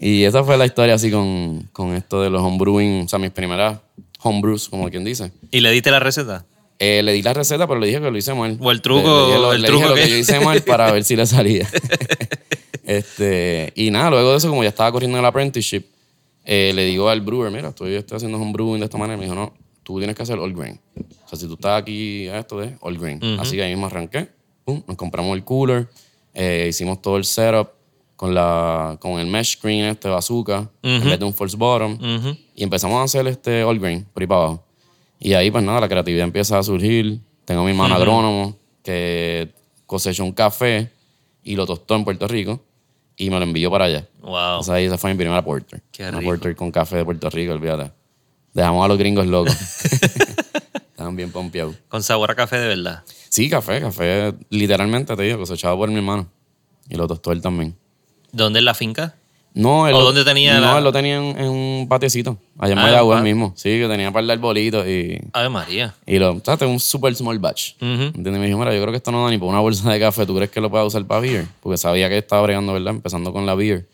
y 0.00 0.24
esa 0.24 0.42
fue 0.42 0.58
la 0.58 0.66
historia 0.66 0.94
así 0.94 1.12
con, 1.12 1.68
con 1.72 1.94
esto 1.94 2.22
de 2.22 2.30
los 2.30 2.42
homebrewing, 2.42 3.04
o 3.04 3.08
sea, 3.08 3.20
mis 3.20 3.30
primeras 3.30 3.78
homebrews, 4.20 4.68
como 4.68 4.90
quien 4.90 5.04
dice. 5.04 5.30
¿Y 5.52 5.60
le 5.60 5.70
diste 5.70 5.92
la 5.92 6.00
receta? 6.00 6.44
Eh, 6.80 7.04
le 7.04 7.12
di 7.12 7.22
la 7.22 7.34
receta, 7.34 7.68
pero 7.68 7.78
le 7.78 7.86
dije 7.86 8.00
que 8.00 8.10
lo 8.10 8.18
hice 8.18 8.34
mal. 8.34 8.58
O 8.60 8.72
el 8.72 8.82
truco, 8.82 9.28
Le, 9.28 9.38
le 9.38 9.54
el 9.54 9.64
truco 9.64 9.78
dije 9.78 9.88
lo 9.90 9.94
que 9.94 10.10
yo 10.10 10.16
hice 10.16 10.40
mal 10.40 10.60
para 10.62 10.90
ver 10.90 11.04
si 11.04 11.14
le 11.14 11.24
salía. 11.24 11.68
Este, 12.88 13.70
y 13.76 13.90
nada, 13.90 14.08
luego 14.08 14.30
de 14.30 14.38
eso, 14.38 14.48
como 14.48 14.62
ya 14.62 14.70
estaba 14.70 14.90
corriendo 14.90 15.18
el 15.18 15.24
apprenticeship, 15.26 15.84
eh, 16.42 16.72
le 16.74 16.86
digo 16.86 17.10
al 17.10 17.20
brewer, 17.20 17.52
mira, 17.52 17.68
estoy, 17.68 17.94
estoy 17.94 18.16
haciendo 18.16 18.38
homebrewing 18.38 18.78
de 18.78 18.86
esta 18.86 18.96
manera. 18.96 19.18
Me 19.18 19.24
dijo, 19.24 19.34
no, 19.34 19.52
tú 19.82 19.98
tienes 19.98 20.16
que 20.16 20.22
hacer 20.22 20.38
all 20.38 20.54
grain. 20.54 20.80
O 20.96 21.28
sea, 21.28 21.38
si 21.38 21.46
tú 21.46 21.52
estás 21.52 21.82
aquí 21.82 22.28
a 22.28 22.38
esto 22.38 22.60
de 22.60 22.78
all 22.80 22.96
grain. 22.96 23.20
Así 23.38 23.56
que 23.56 23.62
ahí 23.62 23.72
mismo 23.72 23.84
arranqué, 23.84 24.30
pum, 24.64 24.82
nos 24.86 24.96
compramos 24.96 25.36
el 25.36 25.44
cooler, 25.44 25.86
eh, 26.32 26.68
hicimos 26.70 27.02
todo 27.02 27.18
el 27.18 27.26
setup 27.26 27.68
con, 28.16 28.34
la, 28.34 28.96
con 29.02 29.20
el 29.20 29.26
mesh 29.26 29.58
screen 29.58 29.84
este 29.84 30.08
bazooka, 30.08 30.70
en 30.80 31.04
vez 31.04 31.18
de 31.18 31.26
un 31.26 31.34
false 31.34 31.58
bottom. 31.58 31.92
Ujú. 31.92 32.38
Y 32.54 32.62
empezamos 32.62 32.98
a 33.00 33.02
hacer 33.02 33.26
este 33.26 33.64
all 33.64 33.78
grain 33.78 34.06
por 34.14 34.22
ahí 34.22 34.26
para 34.26 34.40
abajo. 34.40 34.64
Y 35.20 35.34
ahí, 35.34 35.50
pues 35.50 35.62
nada, 35.62 35.80
la 35.80 35.88
creatividad 35.90 36.24
empieza 36.24 36.58
a 36.58 36.62
surgir. 36.62 37.20
Tengo 37.44 37.60
a 37.60 37.64
mi 37.64 37.72
hermano 37.72 37.94
agrónomo 37.94 38.56
que 38.82 39.50
cosechó 39.84 40.24
un 40.24 40.32
café 40.32 40.90
y 41.44 41.54
lo 41.54 41.66
tostó 41.66 41.94
en 41.94 42.04
Puerto 42.04 42.26
Rico 42.26 42.62
y 43.18 43.28
me 43.30 43.36
lo 43.38 43.42
envió 43.42 43.70
para 43.70 43.86
allá. 43.86 44.06
Wow. 44.20 44.60
O 44.60 44.62
sea, 44.62 44.78
esa 44.80 44.96
fue 44.96 45.10
mi 45.10 45.18
primera 45.18 45.44
porter. 45.44 45.82
Qué 45.92 46.08
Una 46.08 46.20
rico. 46.20 46.30
porter 46.30 46.56
con 46.56 46.70
café 46.70 46.96
de 46.96 47.04
Puerto 47.04 47.28
Rico, 47.28 47.52
olvídate. 47.52 47.92
Dejamos 48.54 48.84
a 48.84 48.88
los 48.88 48.96
gringos 48.96 49.26
locos. 49.26 49.54
Estaban 50.90 51.16
bien 51.16 51.30
pompeados. 51.30 51.74
Con 51.88 52.02
sabor 52.02 52.30
a 52.30 52.34
café 52.34 52.58
de 52.58 52.68
verdad. 52.68 53.02
Sí, 53.28 53.50
café, 53.50 53.80
café, 53.80 54.34
literalmente 54.50 55.14
te 55.14 55.22
digo, 55.22 55.38
cosechado 55.38 55.76
por 55.76 55.88
mi 55.90 55.96
hermano. 55.96 56.28
Y 56.88 56.96
lo 56.96 57.06
tostó 57.06 57.32
él 57.32 57.42
también. 57.42 57.76
¿Dónde 58.32 58.60
es 58.60 58.64
la 58.64 58.74
finca? 58.74 59.16
No, 59.54 59.88
él 59.88 59.94
¿O 59.94 59.98
lo- 59.98 60.04
dónde 60.06 60.24
tenía 60.24 60.54
No, 60.60 60.72
la- 60.72 60.78
él 60.78 60.84
lo 60.84 60.92
tenía 60.92 61.16
en, 61.16 61.36
en 61.38 61.48
un 61.48 61.86
patiecito, 61.88 62.38
allá 62.58 62.74
en 62.74 62.78
Ah, 62.78 62.82
Mayagüez 62.82 63.18
ah. 63.18 63.22
mismo. 63.22 63.52
Sí, 63.56 63.70
que 63.70 63.88
tenía 63.88 64.12
para 64.12 64.26
dar 64.26 64.38
bolitos 64.38 64.86
y, 64.86 65.18
Ave 65.32 65.48
María. 65.48 65.94
y 66.06 66.18
lo, 66.18 66.38
tengo 66.40 66.70
un 66.72 66.78
super 66.80 67.14
small 67.16 67.38
batch. 67.38 67.72
¿Entiendes? 67.80 68.38
Me 68.38 68.46
dijo, 68.46 68.58
mira, 68.58 68.72
yo 68.74 68.80
creo 68.80 68.92
que 68.92 68.98
esto 68.98 69.10
no 69.10 69.24
da 69.24 69.30
ni 69.30 69.38
por 69.38 69.48
una 69.48 69.60
bolsa 69.60 69.90
de 69.90 69.98
café. 69.98 70.26
¿Tú 70.26 70.34
crees 70.36 70.50
que 70.50 70.60
lo 70.60 70.70
pueda 70.70 70.84
usar 70.84 71.04
para 71.06 71.20
beer? 71.20 71.46
Porque 71.60 71.76
sabía 71.76 72.08
que 72.08 72.18
estaba 72.18 72.42
bregando, 72.42 72.72
¿verdad? 72.72 72.94
Empezando 72.94 73.32
con 73.32 73.46
la 73.46 73.54
beer. 73.54 73.88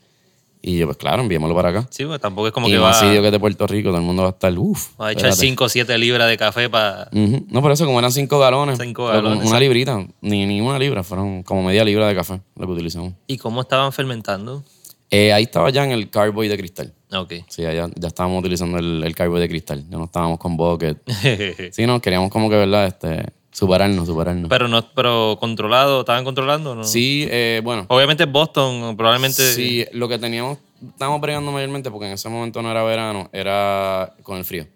Y 0.67 0.79
yo, 0.79 0.87
pues 0.87 0.97
claro, 0.97 1.21
enviémoslo 1.23 1.55
para 1.55 1.69
acá. 1.69 1.87
Sí, 1.91 2.07
pues 2.07 2.19
tampoco 2.21 2.47
es 2.49 2.53
como 2.55 2.69
y 2.69 2.73
que 2.73 2.79
más 2.79 2.97
va, 2.97 3.01
sitio 3.07 3.21
que 3.21 3.31
de 3.31 3.39
Puerto 3.39 3.67
Rico, 3.67 3.91
todo 3.91 3.99
el 3.99 4.03
mundo 4.05 4.23
va 4.23 4.31
a 4.31 4.33
estar, 4.33 4.59
uff. 4.59 4.99
va 4.99 5.09
a 5.09 5.13
echar 5.13 5.35
5 5.35 5.65
o 5.65 5.69
7 5.69 5.99
libras 5.99 6.27
de 6.27 6.39
café 6.39 6.71
para... 6.71 7.07
No, 7.13 7.61
por 7.61 7.71
eso, 7.71 7.85
como 7.85 7.99
eran 7.99 8.11
cinco 8.11 8.39
galones. 8.39 8.79
Cinco 8.81 9.09
pero 9.09 9.21
con 9.23 9.31
galones, 9.33 9.51
Una 9.51 9.61
librita, 9.61 10.07
ni, 10.23 10.47
ni 10.47 10.63
una 10.63 10.79
libra, 10.79 11.03
fueron 11.03 11.43
como 11.43 11.63
media 11.65 11.85
libra 11.85 12.09
de 12.09 12.15
café 12.15 12.41
lo 12.57 12.67
que 12.67 12.73
utilizamos. 12.73 13.13
¿Y 13.27 13.37
cómo 13.37 13.61
estaban 13.61 13.93
fermentando? 13.93 14.65
Eh, 15.11 15.33
ahí 15.33 15.45
estaba 15.45 15.71
ya 15.71 15.85
en 15.85 15.93
el 15.93 16.11
carboy 16.11 16.49
de 16.49 16.57
cristal. 16.57 16.93
Ok. 17.13 17.33
Sí, 17.49 17.63
ya, 17.63 17.73
ya 17.95 18.09
estábamos 18.09 18.41
utilizando 18.41 18.79
el, 18.79 19.05
el 19.05 19.15
carboy 19.15 19.41
de 19.41 19.49
cristal. 19.49 19.85
Ya 19.89 19.97
no 19.97 20.05
estábamos 20.05 20.39
con 20.39 20.57
bucket. 20.57 20.99
Sí, 21.73 21.87
no, 21.87 22.01
queríamos 22.01 22.31
como 22.31 22.51
que, 22.51 22.57
¿verdad? 22.57 22.87
Este, 22.87 23.27
superarnos, 23.53 24.07
superarnos. 24.07 24.49
pero 24.49 24.67
no, 24.67 24.85
pero 24.95 25.37
controlado, 25.39 26.01
¿estaban 26.01 26.25
controlando 26.25 26.75
no? 26.75 26.85
sí, 26.85 27.27
eh, 27.31 27.61
bueno. 27.63 27.87
Obviamente 27.89 28.25
Boston, 28.25 28.97
probablemente... 28.97 29.53
Sí, 29.53 29.87
lo 29.93 30.09
que 30.09 30.19
teníamos, 30.19 30.59
estábamos 30.83 31.21
bregando 31.21 31.53
mayormente, 31.53 31.91
porque 31.91 32.07
en 32.07 32.13
ese 32.15 32.29
momento 32.29 32.61
no 32.63 32.71
era 32.71 32.83
verano, 32.83 33.31
era 33.33 34.13
con 34.23 34.39
el 34.39 34.45
frío. 34.45 34.67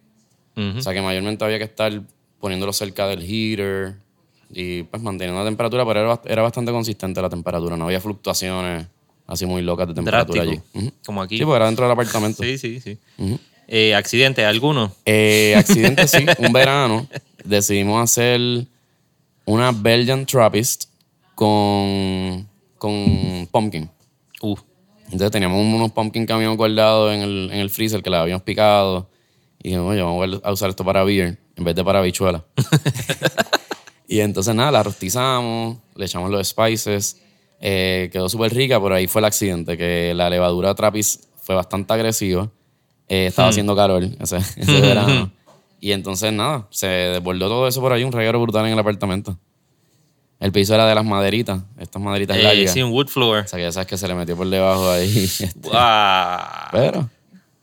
O 0.57 0.81
sea 0.83 0.93
que 0.93 1.01
mayormente 1.01 1.45
había 1.45 1.59
que 1.59 1.65
estar 1.65 2.03
poniéndolo 2.41 2.73
cerca 2.73 3.07
del 3.07 3.23
heater 3.23 3.95
y 4.51 4.83
pues 4.85 5.01
manteniendo 5.01 5.41
la 5.41 5.47
temperatura, 5.49 5.87
pero 5.87 6.01
era, 6.01 6.21
era 6.25 6.43
bastante 6.43 6.73
consistente 6.73 7.23
la 7.23 7.29
temperatura, 7.29 7.77
no 7.77 7.85
había 7.85 8.01
fluctuaciones 8.01 8.89
así 9.29 9.47
muy 9.47 9.63
locas 9.63 9.87
de 9.87 9.95
temperatura 9.95 10.43
Drástico. 10.43 10.69
allí. 10.75 10.93
Como 11.07 11.23
aquí. 11.23 11.39
Sí, 11.39 11.45
porque 11.45 11.57
era 11.57 11.67
dentro 11.67 11.85
del 11.85 11.93
apartamento. 11.93 12.43
Sí, 12.43 12.59
sí, 12.59 12.81
sí. 12.81 12.99
Ujú. 13.19 13.39
Eh, 13.69 13.95
¿Accidente 13.95 14.45
alguno? 14.45 14.91
Eh, 15.05 15.55
accidente 15.57 16.09
sí, 16.09 16.27
un 16.39 16.53
verano 16.53 17.07
decidimos 17.45 18.03
hacer 18.03 18.67
una 19.45 19.73
Belgian 19.73 20.27
Trappist 20.27 20.87
con, 21.35 22.49
con 22.79 23.47
pumpkin. 23.53 23.91
Uh, 24.41 24.57
Entonces 25.05 25.31
teníamos 25.31 25.63
unos 25.63 25.93
pumpkin 25.93 26.27
que 26.27 26.33
habíamos 26.33 26.57
guardado 26.57 27.13
en 27.13 27.21
el, 27.21 27.51
en 27.53 27.61
el 27.61 27.71
freezer 27.71 28.03
que 28.03 28.11
la 28.11 28.23
habíamos 28.23 28.43
picado. 28.43 29.09
Y 29.63 29.69
dijimos, 29.69 29.93
oye, 29.93 30.03
vamos 30.03 30.41
a 30.43 30.53
usar 30.53 30.71
esto 30.71 30.85
para 30.85 31.05
beer 31.05 31.39
en 31.57 31.65
vez 31.65 31.75
de 31.75 31.85
para 31.85 31.99
habichuela. 31.99 32.45
y 34.09 34.21
entonces 34.21 34.55
nada, 34.55 34.71
la 34.71 34.83
rostizamos, 34.83 35.77
le 35.95 36.07
echamos 36.07 36.31
los 36.31 36.49
spices. 36.49 37.21
Eh, 37.61 38.09
quedó 38.13 38.29
súper 38.29 38.55
rica, 38.55 38.81
pero 38.81 38.95
ahí 38.95 39.07
fue 39.07 39.21
el 39.21 39.25
accidente, 39.27 39.77
que 39.77 40.13
la 40.15 40.31
levadura 40.31 40.75
Trappist 40.75 41.25
fue 41.43 41.55
bastante 41.55 41.93
agresiva. 41.93 42.51
Eh, 43.09 43.27
estaba 43.27 43.49
haciendo 43.49 43.75
calor 43.75 44.05
ese, 44.05 44.37
ese 44.57 44.81
verano. 44.81 45.31
Y 45.81 45.93
entonces 45.93 46.33
nada, 46.33 46.67
se 46.71 46.87
desbordó 46.87 47.49
todo 47.49 47.69
eso 47.69 47.81
por 47.81 47.93
ahí, 47.93 48.05
un 48.05 48.13
reguero 48.13 48.41
brutal 48.41 48.67
en 48.67 48.73
el 48.73 48.79
apartamento. 48.79 49.39
El 50.41 50.53
piso 50.53 50.73
era 50.75 50.87
de 50.87 50.95
las 50.95 51.05
maderitas, 51.05 51.63
estas 51.81 52.01
maderitas 52.01 52.37
eh, 52.37 52.43
largas. 52.43 52.73
sí, 52.73 52.81
un 52.83 52.93
wood 52.93 53.09
floor. 53.09 53.45
O 53.45 53.49
sea, 53.49 53.57
que 53.59 53.65
ya 53.65 53.73
sabes 53.73 53.89
que 53.89 53.97
se 53.97 54.07
le 54.07 54.15
metió 54.15 54.37
por 54.37 54.49
debajo 54.49 54.89
ahí. 54.91 55.25
este, 55.25 55.53
Ah, 55.73 56.69
Pero 56.71 57.11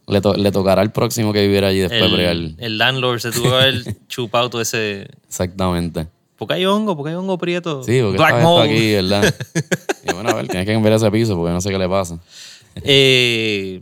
le, 0.08 0.20
to- 0.20 0.34
le 0.34 0.52
tocará 0.52 0.82
al 0.82 0.92
próximo 0.92 1.32
que 1.32 1.42
viviera 1.42 1.68
allí 1.70 1.80
después 1.80 2.02
el, 2.04 2.56
el 2.58 2.78
landlord 2.78 3.20
se 3.20 3.32
tuvo 3.32 3.44
que 3.50 3.56
haber 3.56 3.84
chupado 4.10 4.50
todo 4.50 4.62
ese... 4.62 5.08
Exactamente. 5.28 6.08
¿Por 6.38 6.48
qué 6.48 6.56
hay 6.56 6.66
hongo? 6.66 6.96
¿Por 6.96 7.06
qué 7.06 7.10
hay 7.12 7.16
hongo 7.16 7.38
prieto? 7.38 7.84
Sí, 7.84 8.00
porque 8.02 8.18
Black 8.18 8.36
está 8.38 8.62
aquí, 8.64 8.94
¿verdad? 8.94 9.36
y 10.04 10.14
bueno, 10.14 10.30
a 10.30 10.34
ver, 10.36 10.48
tienes 10.48 10.68
que 10.68 10.74
cambiar 10.74 10.94
ese 10.96 11.10
piso 11.12 11.36
porque 11.36 11.52
no 11.54 11.62
sé 11.62 11.70
qué 11.70 11.78
le 11.78 11.88
pasa. 11.90 12.20
Eh, 12.84 13.82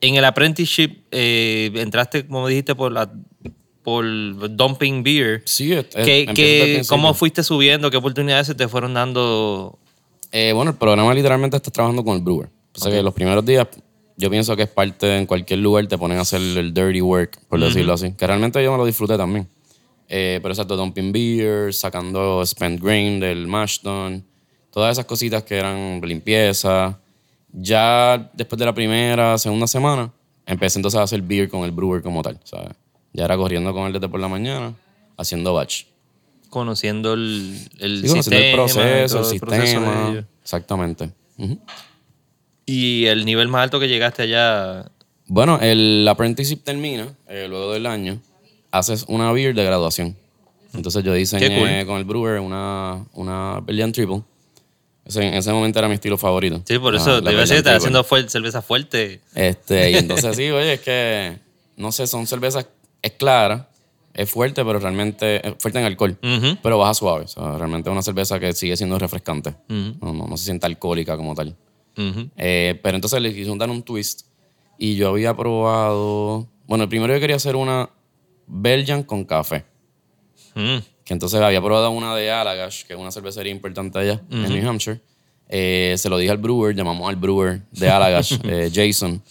en 0.00 0.14
el 0.14 0.24
apprenticeship 0.24 1.02
eh, 1.10 1.70
entraste, 1.74 2.26
como 2.26 2.46
dijiste, 2.46 2.74
por 2.74 2.92
la 2.92 3.10
por 3.82 4.04
dumping 4.54 5.02
beer. 5.02 5.42
Sí, 5.46 5.72
es- 5.72 5.86
es- 5.94 6.04
¿Qué, 6.04 6.20
empieza 6.20 6.34
qué- 6.34 6.42
desde 6.42 6.62
el 6.64 6.72
principio. 6.74 6.88
¿Cómo 6.96 7.14
fuiste 7.14 7.42
subiendo? 7.42 7.90
¿Qué 7.90 7.96
oportunidades 7.96 8.46
se 8.46 8.54
te 8.54 8.68
fueron 8.68 8.92
dando? 8.94 9.78
Eh, 10.30 10.52
bueno, 10.54 10.72
el 10.72 10.76
programa 10.76 11.14
literalmente 11.14 11.56
estás 11.56 11.72
trabajando 11.72 12.04
con 12.04 12.14
el 12.16 12.22
brewer. 12.22 12.50
O 12.76 12.78
sea 12.78 12.92
que 12.92 13.02
los 13.02 13.14
primeros 13.14 13.44
días, 13.46 13.66
yo 14.16 14.28
pienso 14.30 14.54
que 14.56 14.64
es 14.64 14.68
parte 14.68 15.16
en 15.16 15.24
cualquier 15.26 15.60
lugar, 15.60 15.86
te 15.86 15.96
ponen 15.96 16.18
a 16.18 16.20
hacer 16.20 16.40
el 16.40 16.74
dirty 16.74 17.00
work, 17.00 17.38
por 17.48 17.58
decirlo 17.60 17.94
así. 17.94 18.12
Que 18.12 18.26
realmente 18.26 18.62
yo 18.62 18.70
me 18.72 18.78
lo 18.78 18.84
disfruté 18.84 19.16
también. 19.16 19.48
Eh, 20.08 20.38
pero 20.42 20.52
exacto, 20.54 20.76
dumping 20.76 21.12
beer, 21.12 21.72
sacando 21.74 22.44
spent 22.46 22.80
grain 22.82 23.20
del 23.20 23.46
mash 23.46 23.80
tun, 23.80 24.24
todas 24.72 24.92
esas 24.92 25.04
cositas 25.04 25.42
que 25.42 25.56
eran 25.56 26.00
limpieza. 26.02 26.98
Ya 27.52 28.30
después 28.34 28.58
de 28.58 28.64
la 28.66 28.74
primera, 28.74 29.36
segunda 29.38 29.66
semana, 29.66 30.10
empecé 30.46 30.78
entonces 30.78 30.98
a 30.98 31.02
hacer 31.02 31.20
beer 31.22 31.48
con 31.48 31.64
el 31.64 31.72
brewer 31.72 32.02
como 32.02 32.22
tal. 32.22 32.38
¿sabes? 32.44 32.70
Ya 33.12 33.24
era 33.24 33.36
corriendo 33.36 33.72
con 33.72 33.86
él 33.86 33.92
desde 33.92 34.08
por 34.08 34.20
la 34.20 34.28
mañana, 34.28 34.74
haciendo 35.16 35.52
batch. 35.54 35.84
Conociendo 36.48 37.12
el, 37.12 37.58
el 37.78 38.02
Sí, 38.02 38.08
conociendo 38.08 38.22
sistema. 38.22 38.46
el 38.46 38.54
proceso, 38.54 38.82
el 39.30 39.40
proceso 39.40 39.50
de 39.50 39.66
sistema. 39.66 40.08
ellos. 40.10 40.24
Exactamente. 40.42 41.10
Ujú. 41.36 41.58
Y 42.64 43.06
el 43.06 43.24
nivel 43.24 43.48
más 43.48 43.62
alto 43.64 43.78
que 43.80 43.88
llegaste 43.88 44.22
allá. 44.22 44.90
Bueno, 45.26 45.58
el 45.60 46.06
apprenticeship 46.08 46.62
termina 46.64 47.14
eh, 47.28 47.46
luego 47.48 47.72
del 47.72 47.84
año. 47.86 48.18
Haces 48.70 49.04
una 49.08 49.32
beer 49.32 49.54
de 49.54 49.64
graduación. 49.64 50.16
Entonces 50.74 51.02
yo 51.02 51.14
diseñé 51.14 51.58
cool. 51.58 51.86
con 51.86 51.96
el 51.98 52.04
brewer 52.04 52.40
una, 52.40 53.04
una 53.14 53.60
Belgian 53.60 53.92
Triple. 53.92 54.22
Ese- 55.04 55.26
en 55.26 55.34
ese 55.34 55.50
momento 55.52 55.78
era 55.78 55.88
mi 55.88 55.94
estilo 55.94 56.18
favorito. 56.18 56.60
Sí, 56.66 56.78
por 56.78 56.94
eso 56.94 57.20
la 57.20 57.22
te 57.22 57.32
iba 57.32 57.38
a 57.38 57.40
decir, 57.40 57.56
Belgian 57.56 57.58
estás 57.58 57.76
haciendo 57.78 58.04
fuerte, 58.04 58.28
cerveza 58.30 58.60
fuerte. 58.60 59.20
Este, 59.34 59.90
y 59.90 59.94
entonces 59.96 60.36
sí, 60.36 60.50
oye, 60.50 60.74
es 60.74 60.80
que, 60.80 61.38
no 61.76 61.92
sé, 61.92 62.06
son 62.06 62.26
cervezas, 62.26 62.66
es 63.00 63.12
clara, 63.12 63.70
es 64.12 64.28
fuerte, 64.30 64.62
pero 64.64 64.78
realmente, 64.78 65.46
es 65.48 65.54
fuerte 65.58 65.78
en 65.78 65.86
alcohol, 65.86 66.18
Ujú. 66.22 66.58
pero 66.62 66.76
baja 66.76 66.92
suave. 66.92 67.24
O 67.24 67.28
sea, 67.28 67.56
realmente 67.56 67.88
es 67.88 67.92
una 67.92 68.02
cerveza 68.02 68.38
que 68.38 68.52
sigue 68.52 68.76
siendo 68.76 68.98
refrescante. 68.98 69.50
Ujú. 69.70 69.96
no, 70.02 70.12
no, 70.12 70.26
no 70.26 70.36
se 70.36 70.44
siente 70.44 70.66
alcohólica 70.66 71.16
como 71.16 71.34
tal. 71.34 71.56
Ujú. 71.96 72.28
Eh, 72.36 72.78
pero 72.82 72.96
entonces 72.96 73.20
le 73.22 73.30
quisieron 73.30 73.56
dar 73.56 73.70
un 73.70 73.82
twist. 73.82 74.26
Y 74.76 74.94
yo 74.96 75.08
había 75.08 75.34
probado. 75.34 76.46
Bueno, 76.66 76.84
el 76.84 76.90
primero 76.90 77.12
yo 77.14 77.18
quería 77.20 77.36
hacer 77.36 77.56
una 77.56 77.88
Belgian 78.48 79.02
con 79.02 79.24
café. 79.24 79.64
Mm. 80.54 80.78
Que 81.04 81.14
entonces 81.14 81.40
había 81.40 81.62
probado 81.62 81.90
una 81.90 82.14
de 82.16 82.30
Allagash, 82.30 82.84
que 82.84 82.94
es 82.94 82.98
una 82.98 83.10
cervecería 83.10 83.52
importante 83.52 83.98
allá 83.98 84.22
en 84.30 84.42
New 84.42 84.68
Hampshire. 84.68 85.00
Eh, 85.48 85.94
se 85.96 86.08
lo 86.08 86.18
dije 86.18 86.30
al 86.30 86.38
brewer, 86.38 86.74
llamamos 86.74 87.08
al 87.08 87.16
brewer 87.16 87.62
de 87.70 87.88
Allagash, 87.88 88.38
eh, 88.44 88.70
Jason. 88.72 89.22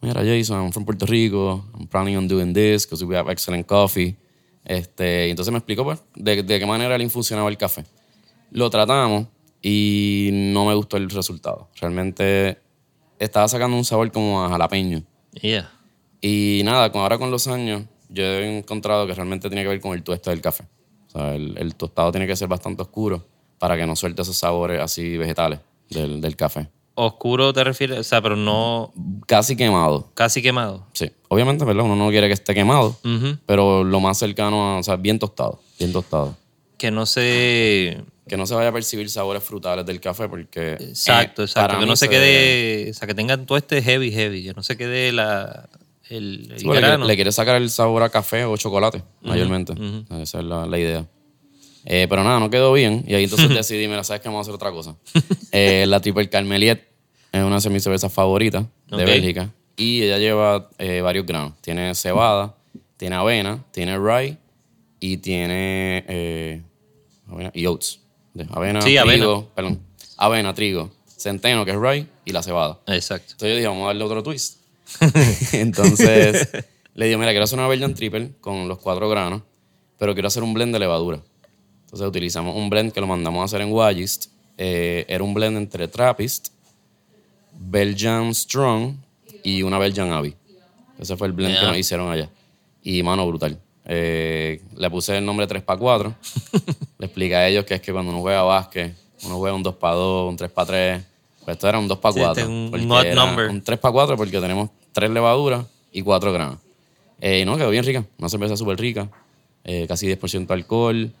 Mira, 0.00 0.22
Jason, 0.24 0.62
I'm 0.62 0.72
from 0.72 0.84
Puerto 0.84 1.06
Rico. 1.06 1.64
I'm 1.74 1.86
planning 1.86 2.16
on 2.16 2.28
doing 2.28 2.54
this 2.54 2.86
because 2.86 3.04
we 3.04 3.16
have 3.16 3.30
excellent 3.30 3.66
coffee. 3.66 4.16
Este, 4.64 5.26
y 5.26 5.30
entonces 5.30 5.50
me 5.50 5.58
explicó 5.58 5.82
pues, 5.82 6.02
de, 6.14 6.42
de 6.42 6.58
qué 6.58 6.66
manera 6.66 6.96
le 6.96 7.08
funcionaba 7.08 7.48
el 7.48 7.56
café. 7.56 7.84
Lo 8.50 8.70
tratamos 8.70 9.26
y 9.62 10.30
no 10.32 10.64
me 10.64 10.74
gustó 10.74 10.96
el 10.96 11.10
resultado. 11.10 11.68
Realmente 11.80 12.58
estaba 13.18 13.48
sacando 13.48 13.76
un 13.76 13.84
sabor 13.84 14.10
como 14.12 14.44
a 14.44 14.48
jalapeño. 14.48 15.02
Yeah. 15.32 15.70
Y 16.20 16.62
nada, 16.64 16.90
ahora 16.94 17.18
con 17.18 17.30
los 17.30 17.46
años, 17.46 17.84
yo 18.08 18.24
he 18.24 18.58
encontrado 18.58 19.06
que 19.06 19.14
realmente 19.14 19.48
tiene 19.48 19.62
que 19.62 19.68
ver 19.68 19.80
con 19.80 19.94
el 19.94 20.02
tueste 20.02 20.30
del 20.30 20.40
café. 20.40 20.64
O 21.08 21.10
sea, 21.10 21.34
el, 21.34 21.56
el 21.58 21.74
tostado 21.74 22.10
tiene 22.12 22.26
que 22.26 22.36
ser 22.36 22.48
bastante 22.48 22.82
oscuro 22.82 23.24
para 23.58 23.76
que 23.76 23.86
no 23.86 23.96
suelte 23.96 24.22
esos 24.22 24.36
sabores 24.36 24.80
así 24.80 25.16
vegetales 25.16 25.60
del, 25.90 26.20
del 26.20 26.36
café. 26.36 26.68
Oscuro 26.94 27.52
te 27.52 27.62
refieres, 27.62 27.98
o 27.98 28.02
sea, 28.04 28.20
pero 28.20 28.34
no 28.34 28.92
Casi 29.26 29.54
quemado, 29.56 30.10
casi 30.14 30.42
quemado. 30.42 30.86
sí. 30.92 31.10
Obviamente, 31.28 31.64
¿verdad? 31.64 31.84
Uno 31.84 31.94
no 31.94 32.08
quiere 32.10 32.26
que 32.26 32.32
esté 32.34 32.54
quemado, 32.54 32.96
Ujú. 33.04 33.36
pero 33.46 33.84
lo 33.84 34.00
más 34.00 34.18
cercano, 34.18 34.64
a, 34.64 34.78
o 34.78 34.82
sea, 34.82 34.96
bien 34.96 35.18
tostado, 35.18 35.60
bien 35.78 35.92
tostado. 35.92 36.36
Que 36.76 36.90
no 36.90 37.06
se... 37.06 38.02
Que 38.26 38.36
no 38.36 38.46
se 38.46 38.54
vaya 38.54 38.68
a 38.68 38.72
percibir 38.72 39.08
sabores 39.10 39.42
frutales 39.42 39.84
del 39.86 40.00
café 40.00 40.28
porque... 40.28 40.72
Exacto, 40.72 41.42
eh, 41.42 41.44
exacto. 41.46 41.78
Que 41.80 41.86
no 41.86 41.96
se 41.96 42.08
quede... 42.08 42.90
O 42.90 42.94
sea, 42.94 43.06
que 43.08 43.14
tengan 43.14 43.46
todo 43.46 43.56
este 43.58 43.82
heavy, 43.82 44.10
heavy. 44.12 44.44
Que 44.44 44.52
no 44.54 44.62
se 44.62 44.76
quede 44.76 45.12
la, 45.12 45.68
el, 46.10 46.50
el 46.52 46.58
Sí, 46.58 46.66
grano. 46.68 47.04
le, 47.04 47.08
le 47.08 47.14
quiere 47.16 47.32
sacar 47.32 47.56
el 47.56 47.70
sabor 47.70 48.02
a 48.02 48.08
café 48.08 48.44
o 48.44 48.56
chocolate, 48.56 49.02
mayormente. 49.22 49.74
Esa 50.20 50.38
es 50.40 50.44
la, 50.44 50.66
la 50.66 50.78
idea. 50.78 51.06
Eh, 51.84 52.06
pero 52.08 52.22
nada, 52.24 52.38
no 52.40 52.50
quedó 52.50 52.72
bien. 52.72 53.04
Y 53.06 53.14
ahí 53.14 53.24
entonces 53.24 53.48
decidí, 53.54 53.88
mira, 53.88 54.04
¿sabes 54.04 54.20
qué? 54.20 54.28
Vamos 54.28 54.40
a 54.40 54.42
hacer 54.42 54.54
otra 54.54 54.70
cosa. 54.70 54.96
Eh, 55.52 55.84
la 55.88 56.00
Triple 56.00 56.28
Carmeliet 56.28 56.86
es 57.32 57.42
una 57.42 57.58
de 57.60 57.70
mis 57.70 57.82
cervezas 57.82 58.12
favoritas 58.12 58.64
de 58.88 58.96
Ok. 58.96 59.04
Bélgica. 59.04 59.50
Y 59.76 60.02
ella 60.02 60.18
lleva 60.18 60.68
eh, 60.78 61.00
varios 61.00 61.24
granos. 61.24 61.52
Tiene 61.60 61.94
cebada, 61.94 62.56
tiene 62.96 63.14
avena, 63.16 63.64
tiene 63.70 63.96
rye 63.96 64.36
y 65.00 65.18
tiene 65.18 66.04
eh, 66.08 66.62
avena 67.30 67.50
y 67.54 67.64
oats. 67.66 68.00
De 68.34 68.46
avena, 68.50 68.82
Sí, 68.82 68.96
avena. 68.96 69.14
trigo, 69.14 69.48
perdón. 69.54 69.80
Avena, 70.16 70.52
trigo, 70.52 70.90
centeno, 71.06 71.64
que 71.64 71.70
es 71.70 71.76
rye, 71.78 72.06
y 72.24 72.32
la 72.32 72.42
cebada. 72.42 72.80
Exacto. 72.88 73.32
Entonces 73.32 73.50
yo 73.50 73.54
dije, 73.56 73.68
vamos 73.68 73.84
a 73.84 73.86
darle 73.88 74.04
otro 74.04 74.22
twist. 74.22 74.57
Entonces 75.52 76.48
le 76.94 77.06
digo, 77.06 77.18
mira, 77.18 77.30
quiero 77.32 77.44
hacer 77.44 77.58
una 77.58 77.68
Belgian 77.68 77.94
Triple 77.94 78.32
con 78.40 78.68
los 78.68 78.78
cuatro 78.78 79.08
granos, 79.08 79.42
pero 79.98 80.14
quiero 80.14 80.28
hacer 80.28 80.42
un 80.42 80.54
blend 80.54 80.72
de 80.72 80.78
levadura. 80.80 81.20
Entonces 81.84 82.06
utilizamos 82.06 82.56
un 82.56 82.68
blend 82.68 82.92
que 82.92 83.00
lo 83.00 83.06
mandamos 83.06 83.40
a 83.42 83.44
hacer 83.44 83.60
en 83.60 83.72
Wagist. 83.72 84.26
Eh, 84.58 85.04
era 85.08 85.22
un 85.24 85.32
blend 85.32 85.56
entre 85.56 85.88
Trappist, 85.88 86.48
Belgian 87.58 88.34
Strong 88.34 88.96
y 89.42 89.62
una 89.62 89.78
Belgian 89.78 90.12
Abbey. 90.12 90.34
Ese 90.98 91.16
fue 91.16 91.28
el 91.28 91.32
blend 91.32 91.54
que 91.54 91.60
Yeah. 91.60 91.68
nos 91.68 91.78
hicieron 91.78 92.10
allá. 92.10 92.28
Y 92.82 93.02
mano, 93.02 93.26
brutal. 93.26 93.58
Eh, 93.84 94.60
le 94.76 94.90
puse 94.90 95.16
el 95.16 95.24
nombre 95.24 95.46
3x4. 95.46 96.14
le 96.98 97.06
expliqué 97.06 97.36
a 97.36 97.48
ellos 97.48 97.64
que 97.64 97.74
es 97.74 97.80
que 97.80 97.92
cuando 97.92 98.10
uno 98.10 98.20
juega 98.20 98.42
básquet, 98.42 98.94
uno 99.24 99.38
juega 99.38 99.54
un 99.56 99.64
2x2, 99.64 100.28
un 100.28 100.36
3x3. 100.36 101.04
Pues 101.44 101.56
esto 101.56 101.68
era 101.68 101.78
un 101.78 101.88
2x4. 101.88 102.12
Sí, 102.12 102.20
este 102.20 102.40
es 102.42 102.46
un 102.46 102.90
odd 102.92 103.04
era. 103.04 103.24
Un 103.24 103.62
3x4 103.64 104.16
porque 104.16 104.40
tenemos 104.40 104.70
tres 104.98 105.10
levaduras 105.10 105.66
y 105.92 106.02
cuatro 106.02 106.32
granos. 106.32 106.58
Eh, 107.20 107.44
no, 107.44 107.56
quedó 107.56 107.70
bien 107.70 107.84
rica. 107.84 108.04
Una 108.18 108.28
cerveza 108.28 108.56
súper 108.56 108.78
rica. 108.78 109.08
eh, 109.64 109.86
casi 109.88 110.06
10% 110.06 110.46
de 110.46 110.54
alcohol. 110.54 111.12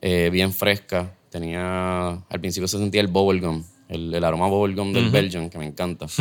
eh, 0.00 0.28
bien 0.32 0.52
fresca. 0.52 1.14
Tenía... 1.30 2.10
Al 2.28 2.40
principio 2.40 2.68
se 2.68 2.78
sentía 2.78 3.00
el 3.00 3.08
bubblegum. 3.08 3.62
El, 3.88 4.12
el 4.14 4.24
aroma 4.24 4.48
bubblegum 4.48 4.92
del 4.92 5.10
Belgian, 5.10 5.48
que 5.50 5.58
me 5.58 5.66
encanta. 5.66 6.06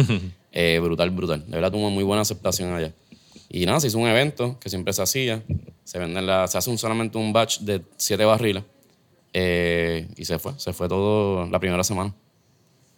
Eh, 0.53 0.79
brutal, 0.83 1.09
brutal. 1.11 1.45
De 1.45 1.51
verdad 1.55 1.71
tuvo 1.71 1.89
muy 1.89 2.03
buena 2.03 2.23
aceptación 2.23 2.73
allá. 2.73 2.91
Y 3.47 3.65
nada, 3.65 3.79
se 3.79 3.87
hizo 3.87 3.97
un 3.99 4.09
evento 4.09 4.57
que 4.59 4.67
siempre 4.69 4.91
se 4.91 5.01
hacía. 5.01 5.41
Se 5.85 5.97
venden 5.97 6.25
la, 6.27 6.45
se 6.47 6.57
hace 6.57 6.69
un, 6.69 6.77
solamente 6.77 7.17
un 7.17 7.31
batch 7.31 7.59
de 7.59 7.81
siete 7.95 8.25
barriles. 8.25 8.61
eh, 9.31 10.09
y 10.17 10.25
se 10.25 10.39
fue. 10.39 10.51
Se 10.57 10.73
fue 10.73 10.89
todo 10.89 11.45
la 11.47 11.57
primera 11.57 11.85
semana. 11.85 12.13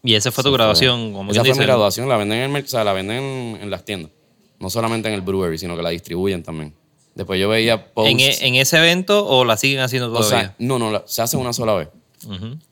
Y 0.04 0.16
esa 0.16 0.32
fue 0.32 0.44
tu 0.44 0.52
graduación, 0.52 1.14
como 1.14 1.32
Esa 1.32 1.42
fue 1.42 1.50
mi 1.50 1.54
dice. 1.54 1.64
graduación. 1.66 2.10
La 2.10 2.18
venden 2.18 2.40
en, 2.40 2.56
el, 2.56 2.64
o 2.64 2.68
sea, 2.68 2.84
la 2.84 2.94
venden 2.94 3.24
en, 3.24 3.60
en 3.64 3.70
las 3.70 3.86
tiendas. 3.86 4.12
No 4.60 4.70
solamente 4.70 5.08
en 5.08 5.14
el 5.14 5.22
brewery, 5.22 5.58
sino 5.58 5.76
que 5.78 5.82
la 5.84 5.90
distribuyen 5.90 6.44
también. 6.44 6.74
Después 7.16 7.40
yo 7.40 7.48
veía 7.50 7.94
posts. 7.94 8.12
¿En, 8.12 8.20
e- 8.20 8.48
en 8.48 8.56
ese 8.56 8.78
evento 8.78 9.26
o 9.28 9.46
la 9.46 9.56
siguen 9.56 9.80
haciendo 9.82 10.10
o 10.12 10.14
todavía? 10.18 10.40
sea, 10.48 10.56
no, 10.60 10.78
no, 10.80 10.92
la- 10.92 11.04
se 11.06 11.22
hace 11.22 11.38
una 11.38 11.54
sola 11.54 11.74
vez. 11.74 11.90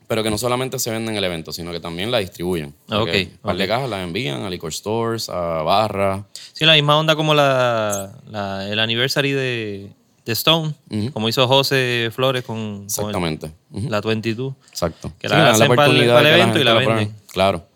Pero 0.08 0.22
que 0.22 0.30
no 0.30 0.38
solamente 0.38 0.78
se 0.78 0.90
vende 0.90 1.10
en 1.12 1.18
el 1.18 1.24
evento, 1.24 1.52
sino 1.52 1.72
que 1.72 1.80
también 1.80 2.10
la 2.10 2.18
distribuyen. 2.18 2.68
Ok, 2.88 2.98
Porque 3.00 3.28
Un 3.32 3.38
par 3.42 3.56
de 3.56 3.64
ok. 3.64 3.68
cajas 3.68 3.90
las 3.90 4.02
envían 4.02 4.42
a 4.42 4.50
liquor 4.50 4.72
stores, 4.72 5.28
a 5.28 5.62
barras. 5.62 6.22
Sí, 6.54 6.64
la 6.64 6.72
misma 6.72 6.98
onda 6.98 7.16
como 7.16 7.34
la, 7.34 8.12
la- 8.30 8.66
el 8.68 8.78
anniversary 8.78 9.32
de, 9.32 9.90
de 10.24 10.32
Stone, 10.32 10.72
como 11.12 11.28
hizo 11.28 11.46
José 11.46 12.10
Flores 12.14 12.44
con, 12.44 12.56
con 12.56 12.76
el- 12.80 12.84
Exactamente. 12.86 13.52
La 13.90 14.00
22. 14.00 14.54
Exacto. 14.70 15.12
Que 15.18 15.28
Sí, 15.28 15.34
la 15.34 15.40
dan 15.42 15.54
hacen 15.54 15.68
para 15.68 15.84
el- 15.84 15.88
oportunidad 15.90 16.14
para 16.14 16.28
el 16.30 16.38
la 16.38 16.42
evento 16.42 16.58
y 16.58 16.64
la 16.64 16.72
venden. 16.74 17.14
Claro. 17.32 17.66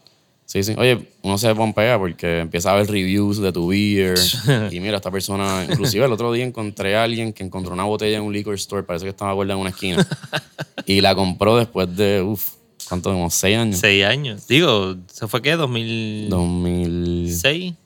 Sí, 0.45 0.63
sí. 0.63 0.75
Oye, 0.79 1.09
uno 1.23 1.39
se 1.39 1.53
pompea 1.57 1.99
porque 1.99 2.39
empieza 2.41 2.71
a 2.71 2.77
ver 2.77 2.89
reviews 2.89 3.39
de 3.39 3.51
tu 3.53 3.69
beer. 3.69 4.17
y 4.71 4.79
mira, 4.79 4.97
esta 4.97 5.11
persona, 5.11 5.67
inclusive 5.69 6.05
el 6.05 6.13
otro 6.13 6.33
día 6.33 6.45
encontré 6.45 6.97
a 6.97 7.03
alguien 7.03 7.33
que 7.33 7.43
encontró 7.43 7.73
una 7.73 7.83
botella 7.83 8.19
en 8.19 8.23
un 8.23 8.33
liquor 8.33 8.55
store, 8.55 8.85
parece 8.85 9.07
que 9.07 9.11
estaba 9.11 9.33
guardada 9.33 9.57
en 9.57 9.63
una 9.63 9.71
esquina. 9.71 10.07
y 10.87 11.01
la 11.01 11.17
compró 11.17 11.57
después 11.57 11.95
de, 11.97 12.23
uff, 12.23 12.51
¿cuánto? 12.89 13.11
Como 13.11 13.29
seis 13.29 13.59
años. 13.59 13.79
Seis 13.79 14.05
años. 14.05 14.47
Digo, 14.47 14.95
¿se 15.09 15.27
fue 15.27 15.43
qué? 15.43 15.57
¿2006? 15.57 16.29
2000. 16.29 17.77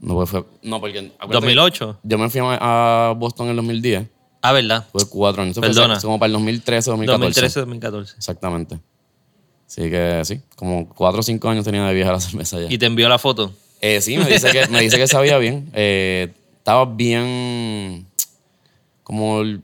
No, 0.00 0.14
pues 0.14 0.30
fue, 0.30 0.44
no, 0.62 0.80
porque. 0.80 1.12
acuérdate 1.18 1.46
que 1.46 1.54
¿2008? 1.54 1.96
Yo 2.02 2.18
me 2.18 2.28
fui 2.28 2.40
a 2.44 3.14
Boston 3.16 3.46
en 3.46 3.50
el 3.50 3.56
2010. 3.56 4.06
Ah, 4.42 4.52
¿verdad? 4.52 4.86
Fue 4.92 5.08
cuatro 5.08 5.42
años. 5.42 5.54
Fue 5.54 5.62
Perdona. 5.62 5.94
hace- 5.94 6.06
como 6.06 6.18
para 6.18 6.26
el 6.26 6.32
2013, 6.34 6.90
2014. 6.90 7.64
2013-2014. 7.64 8.16
Exactamente. 8.16 8.78
Así 9.68 9.82
que 9.90 10.22
sí, 10.24 10.40
como 10.56 10.88
cuatro 10.88 11.20
o 11.20 11.22
cinco 11.22 11.48
años 11.48 11.64
tenía 11.64 11.84
de 11.84 11.92
vieja 11.94 12.10
la 12.10 12.20
cerveza 12.20 12.58
ya. 12.60 12.66
Y 12.72 12.78
te 12.78 12.86
envió 12.86 13.08
la 13.08 13.18
foto. 13.18 13.52
Eh, 13.80 14.00
sí, 14.00 14.16
me 14.18 14.24
dice 14.26 14.50
que, 14.50 14.66
me 14.68 14.80
dice 14.80 14.96
que 14.96 15.06
sabía 15.06 15.36
bien. 15.38 15.68
Eh, 15.74 16.32
estaba 16.56 16.84
bien, 16.86 18.06
como, 19.02 19.40
el- 19.42 19.60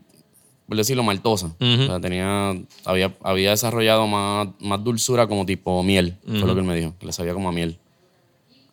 por 0.67 0.77
decirlo, 0.77 1.03
maltosa. 1.03 1.47
O 1.59 1.85
sea, 1.85 1.99
tenía, 1.99 2.55
había, 2.85 3.13
había 3.23 3.49
desarrollado 3.51 4.07
más, 4.07 4.47
más 4.59 4.83
dulzura 4.83 5.27
como 5.27 5.45
tipo 5.45 5.81
miel. 5.83 6.15
Fue 6.25 6.39
lo 6.41 6.53
que 6.53 6.61
él 6.61 6.65
me 6.65 6.75
dijo, 6.75 6.93
que 6.99 7.05
le 7.07 7.11
sabía 7.11 7.33
como 7.33 7.49
a 7.49 7.51
miel. 7.51 7.77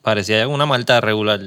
Parecía 0.02 0.46
una 0.48 0.66
malta 0.66 1.00
regular. 1.00 1.40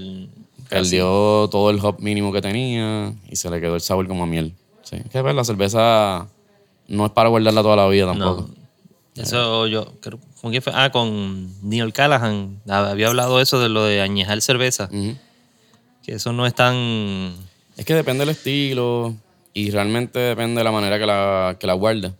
Perdió 0.70 1.48
todo 1.52 1.70
el 1.70 1.80
hop 1.80 2.00
mínimo 2.00 2.32
que 2.34 2.42
tenía 2.42 3.14
y 3.30 3.36
se 3.36 3.50
le 3.52 3.62
quedó 3.62 3.76
el 3.76 3.82
sabor 3.82 4.08
como 4.08 4.24
a 4.24 4.28
miel. 4.28 4.54
Sí. 4.84 4.96
Es 4.98 5.10
que 5.12 5.22
pues, 5.22 5.36
la 5.36 5.44
cerveza 5.44 6.28
no 6.88 7.06
es 7.06 7.12
para 7.12 7.30
guardarla 7.30 7.62
toda 7.62 7.76
la 7.76 7.88
vida 7.88 8.08
tampoco. 8.08 8.50
Eso 9.16 9.68
yo, 9.68 9.94
creo- 10.02 10.20
¿con 10.42 10.52
quién 10.52 10.62
fue? 10.62 10.74
Ah, 10.76 10.92
con 10.92 11.50
Neil 11.68 11.94
Callahan. 11.94 12.62
Había 12.68 13.08
hablado 13.08 13.40
eso 13.42 13.60
de 13.60 13.70
lo 13.70 13.84
de 13.86 14.02
añejar 14.02 14.42
cerveza. 14.42 14.90
Que 16.04 16.14
eso 16.14 16.34
no 16.34 16.46
es 16.46 16.54
tan... 16.54 16.76
Es 17.78 17.86
que 17.86 17.94
depende 17.96 18.20
del 18.26 18.30
estilo 18.30 19.16
y 19.54 19.72
realmente 19.72 20.20
depende 20.20 20.60
de 20.60 20.64
la 20.64 20.72
manera 20.72 20.98
que 21.00 21.06
la, 21.06 21.58
que 21.60 21.66
la 21.68 21.74
guarde. 21.74 22.14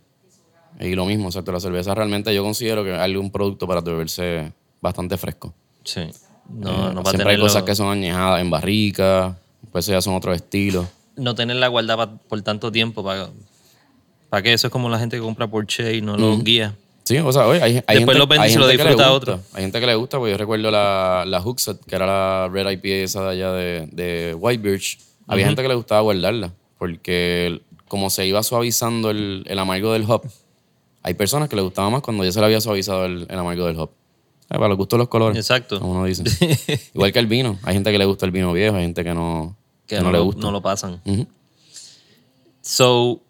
Y 0.80 0.94
lo 0.94 1.06
mismo, 1.06 1.28
exacto. 1.28 1.52
La 1.52 1.60
cerveza 1.60 1.94
realmente 1.94 2.34
yo 2.34 2.42
considero 2.42 2.82
que 2.84 2.92
hay 2.94 3.16
un 3.16 3.30
producto 3.30 3.66
para 3.66 3.80
beberse 3.80 4.52
bastante 4.80 5.16
fresco. 5.16 5.54
Sí. 5.84 6.00
No, 6.48 6.70
Eh, 6.90 6.94
no 6.94 7.02
va 7.02 7.10
a 7.10 7.12
siempre 7.12 7.32
hay 7.32 7.40
cosas 7.40 7.62
que 7.62 7.74
son 7.74 7.88
añejadas 7.90 8.40
en 8.40 8.50
barrica, 8.50 9.36
pues 9.72 9.84
eso 9.84 9.92
ya 9.92 10.00
son 10.00 10.14
otros 10.14 10.36
estilos. 10.36 10.86
no 11.16 11.34
tenerla 11.34 11.68
guardada 11.68 12.18
por 12.18 12.40
tanto 12.42 12.70
tiempo 12.70 13.02
para, 13.02 13.28
para 14.28 14.42
que 14.42 14.52
eso 14.52 14.66
es 14.66 14.70
como 14.72 14.88
la 14.90 14.98
gente 14.98 15.16
que 15.16 15.22
compra 15.22 15.46
Porsche 15.48 15.94
y 15.96 16.02
no 16.02 16.16
lo 16.16 16.38
guía. 16.38 16.74
Sí, 17.06 17.18
o 17.18 17.30
sea, 17.30 17.46
oye, 17.46 17.62
hay, 17.62 17.82
hay 17.86 17.98
Después 17.98 17.98
gente, 17.98 18.18
lo 18.18 18.26
vende 18.26 18.48
y 18.48 18.50
se 18.50 18.58
lo 18.58 18.66
disfruta 18.66 19.06
a 19.06 19.12
otro. 19.12 19.40
Hay 19.52 19.62
gente 19.62 19.78
que 19.78 19.86
le 19.86 19.94
gusta, 19.94 20.18
porque 20.18 20.32
yo 20.32 20.38
recuerdo 20.38 20.72
la, 20.72 21.22
la 21.24 21.40
Hookset, 21.40 21.78
que 21.86 21.94
era 21.94 22.04
la 22.04 22.48
Red 22.48 22.68
IPA 22.68 22.88
esa 23.04 23.22
de 23.22 23.30
allá 23.30 23.52
de, 23.52 23.88
de 23.92 24.34
White 24.34 24.60
Birch. 24.60 24.98
Había 25.28 25.46
gente 25.46 25.62
que 25.62 25.68
le 25.68 25.76
gustaba 25.76 26.00
guardarla, 26.00 26.52
porque 26.78 27.60
como 27.86 28.10
se 28.10 28.26
iba 28.26 28.42
suavizando 28.42 29.10
el, 29.10 29.44
el 29.46 29.56
amargo 29.56 29.92
del 29.92 30.04
hop, 30.08 30.24
hay 31.04 31.14
personas 31.14 31.48
que 31.48 31.54
le 31.54 31.62
gustaba 31.62 31.88
más 31.90 32.02
cuando 32.02 32.24
ya 32.24 32.32
se 32.32 32.40
le 32.40 32.46
había 32.46 32.60
suavizado 32.60 33.06
el, 33.06 33.24
el 33.30 33.38
amargo 33.38 33.66
del 33.66 33.78
hop. 33.78 33.90
Eh, 34.50 34.54
para 34.54 34.68
los 34.68 34.76
gustos 34.76 34.98
los 34.98 35.06
colores. 35.08 35.38
Exacto. 35.38 35.78
Como 35.78 35.92
uno 35.92 36.04
dice. 36.06 36.24
Igual 36.94 37.12
que 37.12 37.20
el 37.20 37.28
vino. 37.28 37.56
Hay 37.62 37.74
gente 37.74 37.92
que 37.92 37.98
le 37.98 38.04
gusta 38.04 38.26
el 38.26 38.32
vino 38.32 38.52
viejo, 38.52 38.74
hay 38.74 38.82
gente 38.82 39.04
que 39.04 39.14
no, 39.14 39.56
Que 39.86 39.94
que 39.94 40.02
no, 40.02 40.08
no 40.08 40.12
le 40.12 40.18
gusta. 40.18 40.40
no 40.40 40.50
lo 40.50 40.60
pasan. 40.60 41.00
So, 42.62 43.20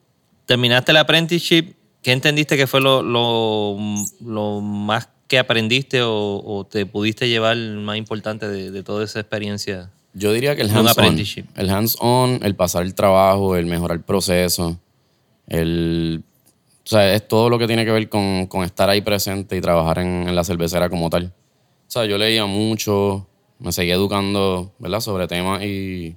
terminaste 0.47 0.93
el 0.93 0.97
apprenticeship. 0.97 1.75
¿Qué 2.07 2.13
entendiste 2.13 2.57
que 2.57 2.69
fue 2.69 2.81
lo, 2.81 3.03
lo, 3.03 3.77
lo 4.25 4.61
más 4.61 5.09
¿qué 5.27 5.41
aprendiste 5.41 6.03
o, 6.03 6.41
o 6.41 6.65
te 6.65 6.87
pudiste 6.87 7.29
llevar 7.29 7.57
más 7.57 7.97
importante 7.97 8.47
de, 8.47 8.71
de 8.71 8.85
toda 8.85 9.03
esa 9.03 9.19
experiencia? 9.19 9.91
Yo 10.15 10.33
diría 10.33 10.55
que 10.55 10.63
el 10.63 10.71
hands-on. 10.71 11.19
El 11.57 11.69
hands-on, 11.69 12.39
el 12.45 12.55
pasar 12.55 12.85
el 12.85 12.95
trabajo, 12.95 13.57
el 13.57 13.67
mejorar 13.67 13.97
el 13.97 14.05
proceso, 14.05 14.79
el... 15.49 16.23
O 16.85 16.89
sea, 16.89 17.13
es 17.13 17.27
todo 17.27 17.51
lo 17.51 17.59
que 17.59 17.67
tiene 17.67 17.85
que 17.85 17.91
ver 17.91 18.09
con, 18.09 18.47
con 18.47 18.63
estar 18.63 18.89
ahí 18.89 19.01
presente 19.01 19.57
y 19.57 19.61
trabajar 19.61 19.99
en, 19.99 20.29
en 20.29 20.37
la 20.37 20.45
cervecera 20.45 20.89
como 20.89 21.11
tal. 21.11 21.33
O 21.89 21.91
sea, 21.91 22.05
yo 22.05 22.19
leía 22.19 22.47
mucho, 22.47 23.27
me 23.59 23.73
seguía 23.73 23.95
educando, 23.95 24.73
¿verdad? 24.79 25.01
Sobre 25.01 25.27
temas 25.27 25.65
y, 25.65 26.15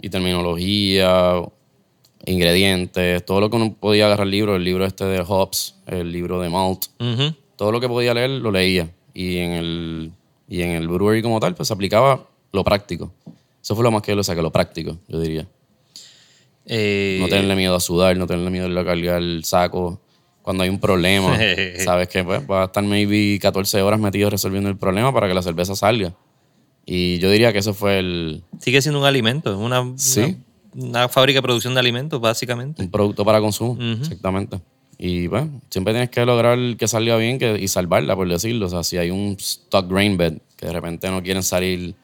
y 0.00 0.08
terminología, 0.08 1.42
ingredientes, 2.26 3.24
todo 3.24 3.40
lo 3.40 3.50
que 3.50 3.56
uno 3.56 3.74
podía 3.78 4.06
agarrar 4.06 4.26
libros, 4.26 4.56
el 4.56 4.64
libro 4.64 4.84
este 4.84 5.04
de 5.04 5.22
Hobbes, 5.22 5.76
el 5.86 6.12
libro 6.12 6.40
de 6.40 6.48
Malt, 6.48 6.86
todo 7.56 7.72
lo 7.72 7.80
que 7.80 7.88
podía 7.88 8.14
leer 8.14 8.30
lo 8.30 8.50
leía. 8.50 8.90
Y 9.14 9.38
en 9.38 9.50
el, 9.52 10.12
y 10.48 10.62
en 10.62 10.70
el 10.70 10.88
brewery 10.88 11.22
como 11.22 11.40
tal, 11.40 11.54
pues 11.54 11.68
se 11.68 11.74
aplicaba 11.74 12.26
lo 12.52 12.64
práctico. 12.64 13.12
Eso 13.62 13.74
fue 13.74 13.84
lo 13.84 13.90
más 13.90 14.02
que 14.02 14.12
yo 14.12 14.16
le 14.16 14.24
saqué, 14.24 14.40
lo 14.42 14.52
práctico, 14.52 14.98
yo 15.08 15.20
diría. 15.20 15.46
Eh, 16.66 17.18
No 17.20 17.28
tenerle 17.28 17.56
miedo 17.56 17.74
a 17.74 17.80
sudar, 17.80 18.16
no 18.16 18.26
tenerle 18.26 18.50
miedo 18.50 18.66
a 18.78 18.84
cargar 18.84 19.18
el 19.20 19.44
saco. 19.44 20.00
Cuando 20.42 20.62
hay 20.62 20.68
un 20.70 20.78
problema, 20.80 21.38
sabes 21.84 22.08
que 22.08 22.24
pues, 22.24 22.46
vas 22.46 22.62
a 22.62 22.64
estar 22.66 22.84
maybe 22.84 23.38
14 23.40 23.82
horas 23.82 24.00
metido 24.00 24.30
resolviendo 24.30 24.68
el 24.70 24.76
problema 24.76 25.12
para 25.12 25.28
que 25.28 25.34
la 25.34 25.42
cerveza 25.42 25.74
salga. 25.74 26.14
Y 26.86 27.18
yo 27.18 27.30
diría 27.30 27.52
que 27.52 27.58
eso 27.58 27.74
fue 27.74 27.98
el, 27.98 28.42
sigue 28.58 28.80
siendo 28.80 29.00
un 29.00 29.06
alimento, 29.06 29.56
una, 29.58 29.92
Sí. 29.96 30.20
una, 30.22 30.34
una 30.74 31.08
fábrica 31.08 31.38
de 31.38 31.42
producción 31.42 31.74
de 31.74 31.80
alimentos, 31.80 32.20
básicamente. 32.20 32.82
un 32.82 32.90
producto 32.90 33.24
para 33.24 33.40
consumo, 33.40 33.76
exactamente. 34.00 34.60
Y 34.98 35.28
bueno, 35.28 35.62
siempre 35.70 35.94
tienes 35.94 36.10
que 36.10 36.26
lograr 36.26 36.58
que 36.76 36.86
salga 36.86 37.16
bien 37.16 37.38
que, 37.38 37.58
y 37.58 37.68
salvarla, 37.68 38.14
por 38.14 38.28
decirlo. 38.28 38.66
O 38.66 38.68
sea, 38.68 38.84
si 38.84 38.98
hay 38.98 39.10
un 39.10 39.36
stock 39.38 39.88
grain 39.88 40.18
bed 40.18 40.38
que 40.56 40.66
de 40.66 40.72
repente 40.72 41.10
no 41.10 41.22
quieren 41.22 41.42
salir 41.42 41.94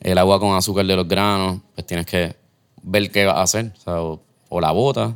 el 0.00 0.18
agua 0.18 0.40
con 0.40 0.56
azúcar 0.56 0.86
de 0.86 0.96
los 0.96 1.06
granos, 1.06 1.60
pues 1.74 1.86
tienes 1.86 2.06
que 2.06 2.34
ver 2.82 3.10
qué 3.10 3.26
vas 3.26 3.36
a 3.36 3.42
hacer. 3.42 3.72
O, 3.76 3.80
sea, 3.80 4.00
o, 4.00 4.22
o 4.48 4.60
la 4.60 4.70
botas, 4.70 5.12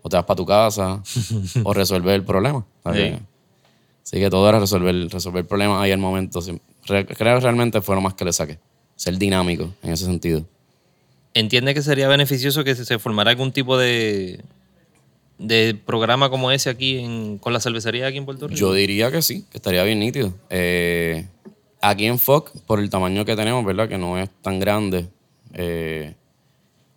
o 0.00 0.08
te 0.08 0.16
vas 0.16 0.24
para 0.24 0.36
tu 0.36 0.46
casa, 0.46 1.02
o 1.64 1.74
resolver 1.74 2.14
el 2.14 2.24
problema. 2.24 2.64
Sí. 2.92 3.18
Así 4.02 4.16
que 4.18 4.30
todo 4.30 4.48
era 4.48 4.58
resolver, 4.58 5.08
resolver 5.10 5.46
problemas 5.46 5.80
ahí 5.82 5.92
al 5.92 5.98
momento. 5.98 6.40
Creo 6.84 7.06
que 7.06 7.14
realmente 7.14 7.80
fue 7.80 7.94
lo 7.94 8.00
más 8.00 8.14
que 8.14 8.24
le 8.24 8.32
saqué. 8.32 8.58
Ser 8.96 9.16
dinámico 9.16 9.68
en 9.82 9.92
ese 9.92 10.04
sentido. 10.04 10.44
¿Entiende 11.34 11.74
que 11.74 11.82
sería 11.82 12.08
beneficioso 12.08 12.62
que 12.64 12.74
se, 12.74 12.98
formara 12.98 13.30
algún 13.30 13.52
tipo 13.52 13.78
de, 13.78 14.40
de 15.38 15.74
programa 15.74 16.28
como 16.30 16.50
ese 16.50 16.68
aquí 16.70 16.98
en, 16.98 17.38
con 17.38 17.52
la 17.52 17.60
cervecería 17.60 18.06
aquí 18.06 18.18
en 18.18 18.24
Puerto 18.26 18.48
Rico? 18.48 18.58
Yo 18.58 18.72
diría 18.74 19.10
que 19.10 19.22
sí, 19.22 19.44
que 19.50 19.58
estaría 19.58 19.82
bien 19.84 19.98
nítido. 20.00 20.34
Eh, 20.50 21.26
aquí 21.80 22.06
en 22.06 22.18
FOC, 22.18 22.50
por 22.66 22.80
el 22.80 22.90
tamaño 22.90 23.24
que 23.24 23.34
tenemos, 23.34 23.64
¿verdad? 23.64 23.88
Que 23.88 23.98
no 23.98 24.18
es 24.18 24.28
tan 24.42 24.60
grande. 24.60 25.08
Eh, 25.54 26.14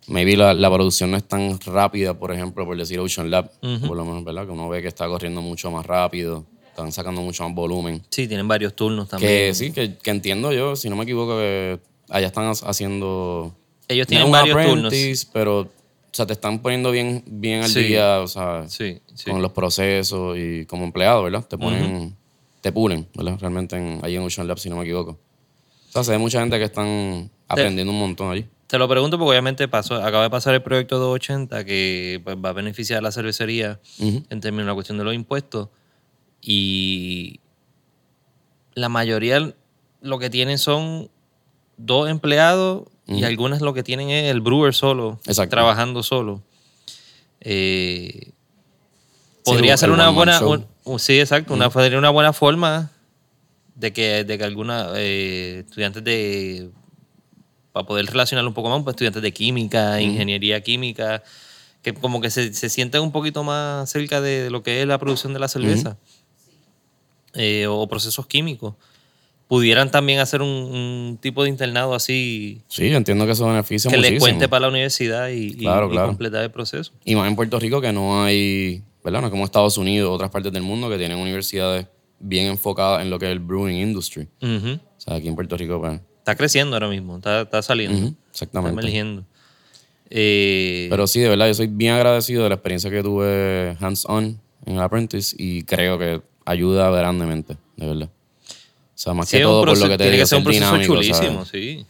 maybe 0.06 0.36
la, 0.36 0.52
la 0.54 0.70
producción 0.70 1.10
no 1.10 1.16
es 1.16 1.24
tan 1.24 1.58
rápida, 1.60 2.14
por 2.18 2.30
ejemplo, 2.32 2.64
por 2.66 2.76
decir 2.76 2.98
Ocean 3.00 3.30
Lab, 3.30 3.50
por 3.86 3.96
lo 3.96 4.04
menos, 4.04 4.22
¿verdad? 4.24 4.44
Que 4.46 4.52
uno 4.52 4.68
ve 4.68 4.82
que 4.82 4.88
está 4.88 5.06
corriendo 5.08 5.40
mucho 5.40 5.70
más 5.70 5.84
rápido, 5.86 6.44
están 6.68 6.92
sacando 6.92 7.22
mucho 7.22 7.42
más 7.44 7.54
volumen. 7.54 8.02
Sí, 8.10 8.28
tienen 8.28 8.46
varios 8.46 8.76
turnos 8.76 9.08
también. 9.08 9.32
Que 9.32 9.54
sí, 9.54 9.72
que, 9.72 9.96
que 9.96 10.10
entiendo 10.10 10.52
yo, 10.52 10.76
si 10.76 10.90
no 10.90 10.96
me 10.96 11.04
equivoco, 11.04 11.38
que 11.38 11.80
allá 12.10 12.26
están 12.26 12.44
ha- 12.44 12.50
haciendo... 12.68 13.54
Ellos 13.88 14.06
no 14.06 14.08
tienen 14.08 14.26
un 14.26 14.32
varios 14.32 14.66
turnos. 14.66 15.26
pero, 15.32 15.60
o 15.60 15.68
sea, 16.12 16.26
te 16.26 16.32
están 16.32 16.60
poniendo 16.60 16.90
bien, 16.90 17.22
bien 17.26 17.62
al 17.62 17.68
Sí. 17.70 17.82
día, 17.84 18.20
o 18.20 18.26
sea, 18.28 18.64
Sí, 18.68 19.00
sí. 19.14 19.30
con 19.30 19.42
los 19.42 19.52
procesos 19.52 20.36
y 20.38 20.66
como 20.66 20.84
empleado, 20.84 21.22
¿verdad? 21.24 21.44
Te 21.46 21.56
ponen, 21.58 22.16
te 22.60 22.72
pulen, 22.72 23.06
¿verdad? 23.14 23.38
Realmente 23.40 23.76
en, 23.76 24.00
ahí 24.02 24.16
en 24.16 24.22
Ocean 24.22 24.46
Lab, 24.48 24.58
si 24.58 24.68
no 24.68 24.76
me 24.76 24.82
equivoco. 24.82 25.12
O 25.12 25.92
sea, 25.92 26.02
se 26.04 26.10
ve 26.12 26.18
mucha 26.18 26.40
gente 26.40 26.58
que 26.58 26.64
están 26.64 27.30
aprendiendo 27.48 27.92
un 27.92 27.98
montón 27.98 28.30
allí. 28.30 28.46
Te 28.66 28.78
lo 28.78 28.88
pregunto 28.88 29.16
porque 29.16 29.30
obviamente 29.30 29.68
pasó, 29.68 29.94
acaba 29.94 30.24
de 30.24 30.30
pasar 30.30 30.52
el 30.54 30.62
proyecto 30.62 30.98
280 30.98 31.64
que 31.64 32.20
pues, 32.24 32.36
va 32.44 32.48
a 32.48 32.52
beneficiar 32.52 32.98
a 32.98 33.02
la 33.02 33.12
cervecería 33.12 33.78
en 34.00 34.40
términos 34.40 34.64
de 34.64 34.70
la 34.70 34.74
cuestión 34.74 34.98
de 34.98 35.04
los 35.04 35.14
impuestos. 35.14 35.68
Y 36.42 37.38
la 38.74 38.88
mayoría 38.88 39.54
lo 40.00 40.18
que 40.18 40.30
tienen 40.30 40.58
son 40.58 41.08
dos 41.76 42.08
empleados 42.10 42.88
y 43.08 43.24
algunas 43.24 43.60
lo 43.60 43.72
que 43.74 43.82
tienen 43.82 44.10
es 44.10 44.30
el 44.30 44.40
brewer 44.40 44.74
solo, 44.74 45.20
Exacto. 45.26 45.50
trabajando 45.50 46.02
solo. 46.02 46.42
Eh, 47.40 48.32
podría 49.44 49.72
el- 49.72 49.78
ser 49.78 49.90
una 49.90 50.08
buena, 50.10 50.40
un- 50.44 50.98
sí, 50.98 51.20
exacto, 51.20 51.54
una, 51.54 51.70
sería 51.70 51.98
una 51.98 52.10
buena 52.10 52.32
forma 52.32 52.90
de 53.74 53.92
que, 53.92 54.24
de 54.24 54.38
que 54.38 54.44
algunos 54.44 54.96
estudiantes 54.96 56.02
de 56.02 56.70
para 57.72 57.86
poder 57.86 58.06
relacionarlo 58.06 58.48
un 58.48 58.54
poco 58.54 58.70
más, 58.70 58.82
pues 58.82 58.94
estudiantes 58.94 59.22
de 59.22 59.32
química, 59.32 60.00
ingeniería 60.00 60.62
química, 60.62 61.22
que 61.82 61.92
como 61.92 62.22
que 62.22 62.30
se, 62.30 62.54
se 62.54 62.70
sienten 62.70 63.02
un 63.02 63.12
poquito 63.12 63.44
más 63.44 63.90
cerca 63.90 64.22
de 64.22 64.48
lo 64.50 64.62
que 64.62 64.80
es 64.80 64.88
la 64.88 64.96
producción 64.98 65.34
de 65.34 65.38
la 65.40 65.46
cerveza 65.48 65.98
eh, 67.34 67.66
o 67.68 67.86
procesos 67.86 68.26
químicos. 68.26 68.74
Pudieran 69.48 69.90
también 69.92 70.18
hacer 70.18 70.42
un, 70.42 70.48
un 70.48 71.18
tipo 71.20 71.44
de 71.44 71.48
internado 71.50 71.94
así 71.94 72.62
Sí, 72.68 72.90
yo 72.90 72.96
entiendo 72.96 73.26
que 73.26 73.32
eso 73.32 73.46
beneficia 73.46 73.88
que 73.90 73.96
muchísimo. 73.96 74.18
cuente 74.20 74.48
para 74.48 74.62
la 74.62 74.68
universidad 74.68 75.28
y, 75.28 75.46
y- 75.48 75.54
Claro, 75.54 75.92
y 75.92 75.96
completar 75.96 76.42
el 76.42 76.50
proceso. 76.50 76.92
Y 77.04 77.14
más 77.14 77.28
en 77.28 77.36
Puerto 77.36 77.58
Rico 77.60 77.80
que 77.80 77.92
no 77.92 78.22
hay, 78.24 78.82
¿verdad? 79.04 79.20
No 79.20 79.26
es 79.28 79.30
como 79.30 79.44
Estados 79.44 79.78
Unidos 79.78 80.10
otras 80.12 80.30
partes 80.30 80.52
del 80.52 80.62
mundo 80.64 80.88
que 80.90 80.98
tienen 80.98 81.18
universidades 81.18 81.86
bien 82.18 82.46
enfocadas 82.48 83.02
en 83.02 83.10
lo 83.10 83.18
que 83.20 83.26
es 83.26 83.32
el 83.32 83.38
brewing 83.38 83.76
industry. 83.76 84.26
O 84.42 84.78
sea, 84.98 85.14
aquí 85.16 85.28
en 85.28 85.34
Puerto 85.36 85.56
Rico, 85.56 85.80
pues, 85.80 86.00
Está 86.18 86.34
creciendo 86.34 86.74
ahora 86.74 86.88
mismo, 86.88 87.18
está, 87.18 87.42
está 87.42 87.62
saliendo, 87.62 87.96
ujú, 87.98 88.06
está 88.08 88.30
exactamente. 88.32 88.80
emergiendo. 88.80 89.24
Eh, 90.10 90.86
Pero 90.90 91.06
sí, 91.06 91.20
de 91.20 91.28
verdad, 91.28 91.46
yo 91.48 91.54
soy 91.54 91.66
bien 91.68 91.94
agradecido 91.94 92.42
de 92.44 92.48
la 92.48 92.54
experiencia 92.56 92.90
que 92.90 93.02
tuve 93.02 93.76
hands-on 93.80 94.40
en 94.64 94.74
el 94.76 94.80
Apprentice 94.80 95.36
y 95.38 95.62
creo 95.62 95.98
que 95.98 96.20
ayuda 96.44 96.90
grandemente, 96.90 97.56
de 97.76 97.86
verdad. 97.86 98.10
O 98.96 98.98
sea, 98.98 99.12
más 99.12 99.28
sí, 99.28 99.36
que 99.36 99.42
todo 99.42 99.60
por 99.60 99.76
lo 99.76 99.84
que 99.84 99.90
te 99.90 99.98
tiene 99.98 100.12
digo, 100.12 100.22
que 100.22 100.26
ser 100.26 100.38
un 100.38 100.44
proceso 100.44 100.64
dinámico, 100.64 100.94
chulísimo, 100.94 101.44
¿sabes? 101.44 101.48
sí. 101.50 101.86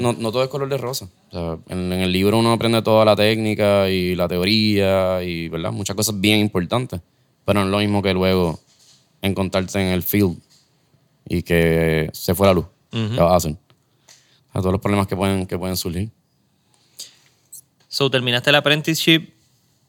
No, 0.00 0.12
no, 0.12 0.32
todo 0.32 0.42
es 0.42 0.48
color 0.48 0.68
de 0.68 0.76
rosa. 0.76 1.08
O 1.30 1.32
sea, 1.32 1.58
en, 1.68 1.92
en 1.92 2.00
el 2.00 2.10
libro 2.10 2.38
uno 2.38 2.52
aprende 2.52 2.82
toda 2.82 3.04
la 3.04 3.14
técnica 3.14 3.88
y 3.88 4.16
la 4.16 4.26
teoría 4.26 5.22
y, 5.22 5.48
¿verdad? 5.48 5.70
Muchas 5.70 5.94
cosas 5.94 6.20
bien 6.20 6.40
importantes. 6.40 7.00
Pero 7.44 7.60
no 7.60 7.66
es 7.66 7.70
lo 7.70 7.78
mismo 7.78 8.02
que 8.02 8.12
luego 8.12 8.58
encontrarte 9.22 9.80
en 9.80 9.88
el 9.88 10.02
field 10.02 10.36
y 11.28 11.42
que 11.42 12.10
se 12.12 12.34
fue 12.34 12.48
la 12.48 12.54
luz. 12.54 12.66
¿Qué 12.90 13.20
vas 13.20 13.32
a 13.32 13.36
hacer? 13.36 13.52
O 13.52 14.52
sea, 14.52 14.60
todos 14.60 14.72
los 14.72 14.80
problemas 14.80 15.06
que 15.06 15.14
pueden, 15.14 15.46
que 15.46 15.56
pueden 15.56 15.76
surgir. 15.76 16.10
So, 17.88 18.10
terminaste 18.10 18.50
el 18.50 18.56
apprenticeship. 18.56 19.28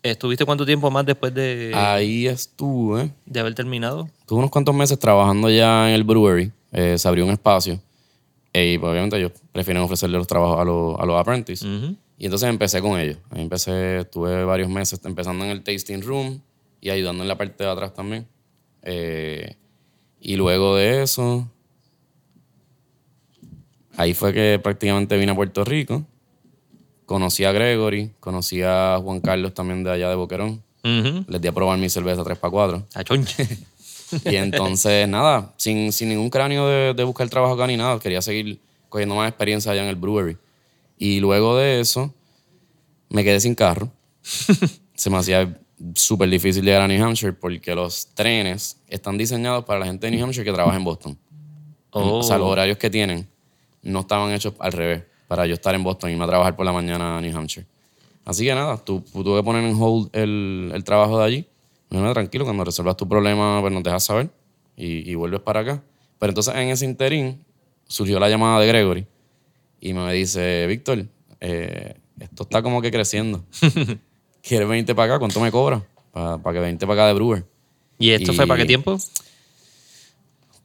¿Estuviste 0.04 0.46
cuánto 0.46 0.64
tiempo 0.66 0.92
más 0.92 1.06
después 1.08 1.34
de, 1.34 1.72
Ahí 1.74 2.28
estuve. 2.28 3.12
de 3.26 3.40
haber 3.40 3.56
terminado? 3.56 4.08
Tuve 4.26 4.40
unos 4.40 4.52
cuantos 4.52 4.74
meses 4.74 4.98
trabajando 4.98 5.50
ya 5.50 5.90
en 5.90 5.96
el 5.96 6.04
brewery. 6.04 6.52
Eh, 6.72 6.98
se 6.98 7.08
abrió 7.08 7.26
un 7.26 7.32
espacio. 7.32 7.80
Eh, 8.54 8.74
y 8.74 8.78
pues, 8.78 8.90
obviamente 8.92 9.18
ellos 9.18 9.32
prefieren 9.52 9.84
ofrecerle 9.84 10.18
los 10.18 10.28
trabajos 10.28 10.60
a 10.60 10.64
los, 10.64 11.00
a 11.00 11.06
los 11.06 11.20
apprentices. 11.20 11.68
Ujú. 11.68 11.96
Y 12.18 12.26
entonces 12.26 12.50
empecé 12.50 12.82
con 12.82 13.00
ellos. 13.00 13.18
Ahí 13.30 13.42
empecé, 13.42 14.00
estuve 14.00 14.44
varios 14.46 14.70
meses 14.70 15.00
empezando 15.04 15.44
en 15.44 15.52
el 15.52 15.64
tasting 15.64 16.02
room 16.02 16.42
y 16.80 16.90
ayudando 16.90 17.24
en 17.24 17.28
la 17.28 17.38
parte 17.38 17.64
de 17.64 17.70
atrás 17.70 17.94
también. 17.94 18.28
Eh, 18.82 19.56
y 20.22 20.38
luego 20.38 20.76
de 20.76 21.04
eso, 21.04 21.50
ahí 23.98 24.14
fue 24.14 24.34
que 24.34 24.60
prácticamente 24.64 25.18
vine 25.18 25.34
a 25.34 25.36
Puerto 25.36 25.64
Rico. 25.64 26.06
Conocí 27.06 27.44
a 27.44 27.52
Gregory, 27.52 28.12
conocí 28.20 28.62
a 28.64 29.00
Juan 29.04 29.20
Carlos 29.20 29.54
también 29.54 29.84
de 29.84 29.92
allá 29.92 30.10
de 30.10 30.16
Boquerón. 30.16 30.64
Ujú. 30.84 31.26
Les 31.28 31.42
di 31.42 31.48
a 31.48 31.52
probar 31.52 31.78
mi 31.78 31.90
cerveza 31.90 32.24
3x4. 32.24 32.86
Achonche. 32.96 33.48
Y 34.24 34.36
entonces, 34.36 35.08
nada, 35.08 35.54
sin, 35.58 35.92
sin 35.92 36.10
ningún 36.10 36.30
cráneo 36.30 36.68
de, 36.68 36.94
de 36.94 37.04
buscar 37.04 37.28
trabajo 37.30 37.54
acá 37.54 37.68
ni 37.68 37.78
nada, 37.78 38.00
quería 38.00 38.22
seguir 38.22 38.60
cogiendo 38.90 39.16
más 39.16 39.28
experiencia 39.28 39.72
allá 39.72 39.84
en 39.84 39.90
el 39.90 39.96
brewery. 39.96 40.38
Y 40.98 41.20
luego 41.20 41.58
de 41.58 41.80
eso, 41.80 42.14
me 43.10 43.24
quedé 43.24 43.40
sin 43.40 43.56
carro. 43.56 43.92
Se 44.96 45.10
me 45.10 45.18
hacía 45.18 45.60
súper 45.94 46.30
difícil 46.30 46.64
llegar 46.64 46.82
a 46.82 46.88
New 46.88 47.04
Hampshire 47.04 47.34
porque 47.34 47.76
los 47.76 48.08
trenes 48.14 48.82
están 48.88 49.18
diseñados 49.18 49.66
para 49.66 49.80
la 49.80 49.86
gente 49.86 50.08
de 50.08 50.12
New 50.12 50.24
Hampshire 50.24 50.46
que 50.46 50.54
trabaja 50.54 50.78
en 50.78 50.84
Boston. 50.84 51.18
Oh. 51.92 52.20
O 52.20 52.24
sea, 52.24 52.38
los 52.38 52.48
horarios 52.48 52.78
que 52.78 52.90
tienen 52.90 53.28
no 53.82 54.02
estaban 54.02 54.32
hechos 54.32 54.54
al 54.60 54.72
revés, 54.72 55.04
para 55.28 55.46
yo 55.46 55.54
estar 55.54 55.76
en 55.76 55.84
Boston 55.84 56.10
y 56.10 56.14
irme 56.14 56.26
a 56.26 56.28
trabajar 56.28 56.56
por 56.56 56.66
la 56.66 56.72
mañana 56.72 57.18
a 57.18 57.22
New 57.22 57.36
Hampshire. 57.38 57.68
Así 58.24 58.46
que 58.46 58.56
nada, 58.56 58.78
tu, 58.78 59.02
tuve 59.02 59.40
que 59.40 59.44
poner 59.44 59.64
en 59.64 59.76
hold 59.80 60.10
el, 60.14 60.72
el 60.74 60.84
trabajo 60.84 61.20
de 61.20 61.26
allí. 61.26 61.48
No, 61.90 62.14
tranquilo, 62.14 62.44
cuando 62.46 62.64
resuelvas 62.66 62.98
tu 62.98 63.08
problema, 63.08 63.62
pues 63.62 63.72
nos 63.74 63.84
dejas 63.84 64.04
saber 64.04 64.30
y, 64.76 65.10
y 65.10 65.16
vuelves 65.16 65.40
para 65.42 65.62
acá. 65.62 65.84
Pero 66.20 66.32
entonces 66.32 66.54
en 66.56 66.70
ese 66.70 66.86
interín 66.86 67.44
surgió 67.88 68.20
la 68.20 68.30
llamada 68.30 68.60
de 68.60 68.68
Gregory 68.68 69.08
y 69.80 69.94
me 69.94 70.12
dice, 70.14 70.66
Víctor, 70.68 71.06
eh, 71.40 71.96
esto 72.20 72.44
está 72.44 72.62
como 72.62 72.82
que 72.82 72.92
creciendo. 72.92 73.44
¿Quieres 74.42 74.68
venirte 74.68 74.94
para 74.96 75.14
acá? 75.14 75.20
¿Cuánto 75.20 75.40
me 75.40 75.52
cobras? 75.52 75.84
Para 76.12 76.40
que 76.54 76.60
venirte 76.60 76.88
para 76.88 77.02
acá 77.04 77.08
de 77.08 77.14
brewer. 77.14 77.46
¿Y 78.00 78.12
esto 78.12 78.32
Y- 78.32 78.36
fue 78.36 78.48
para 78.48 78.60
qué 78.60 78.66
tiempo? 78.66 78.98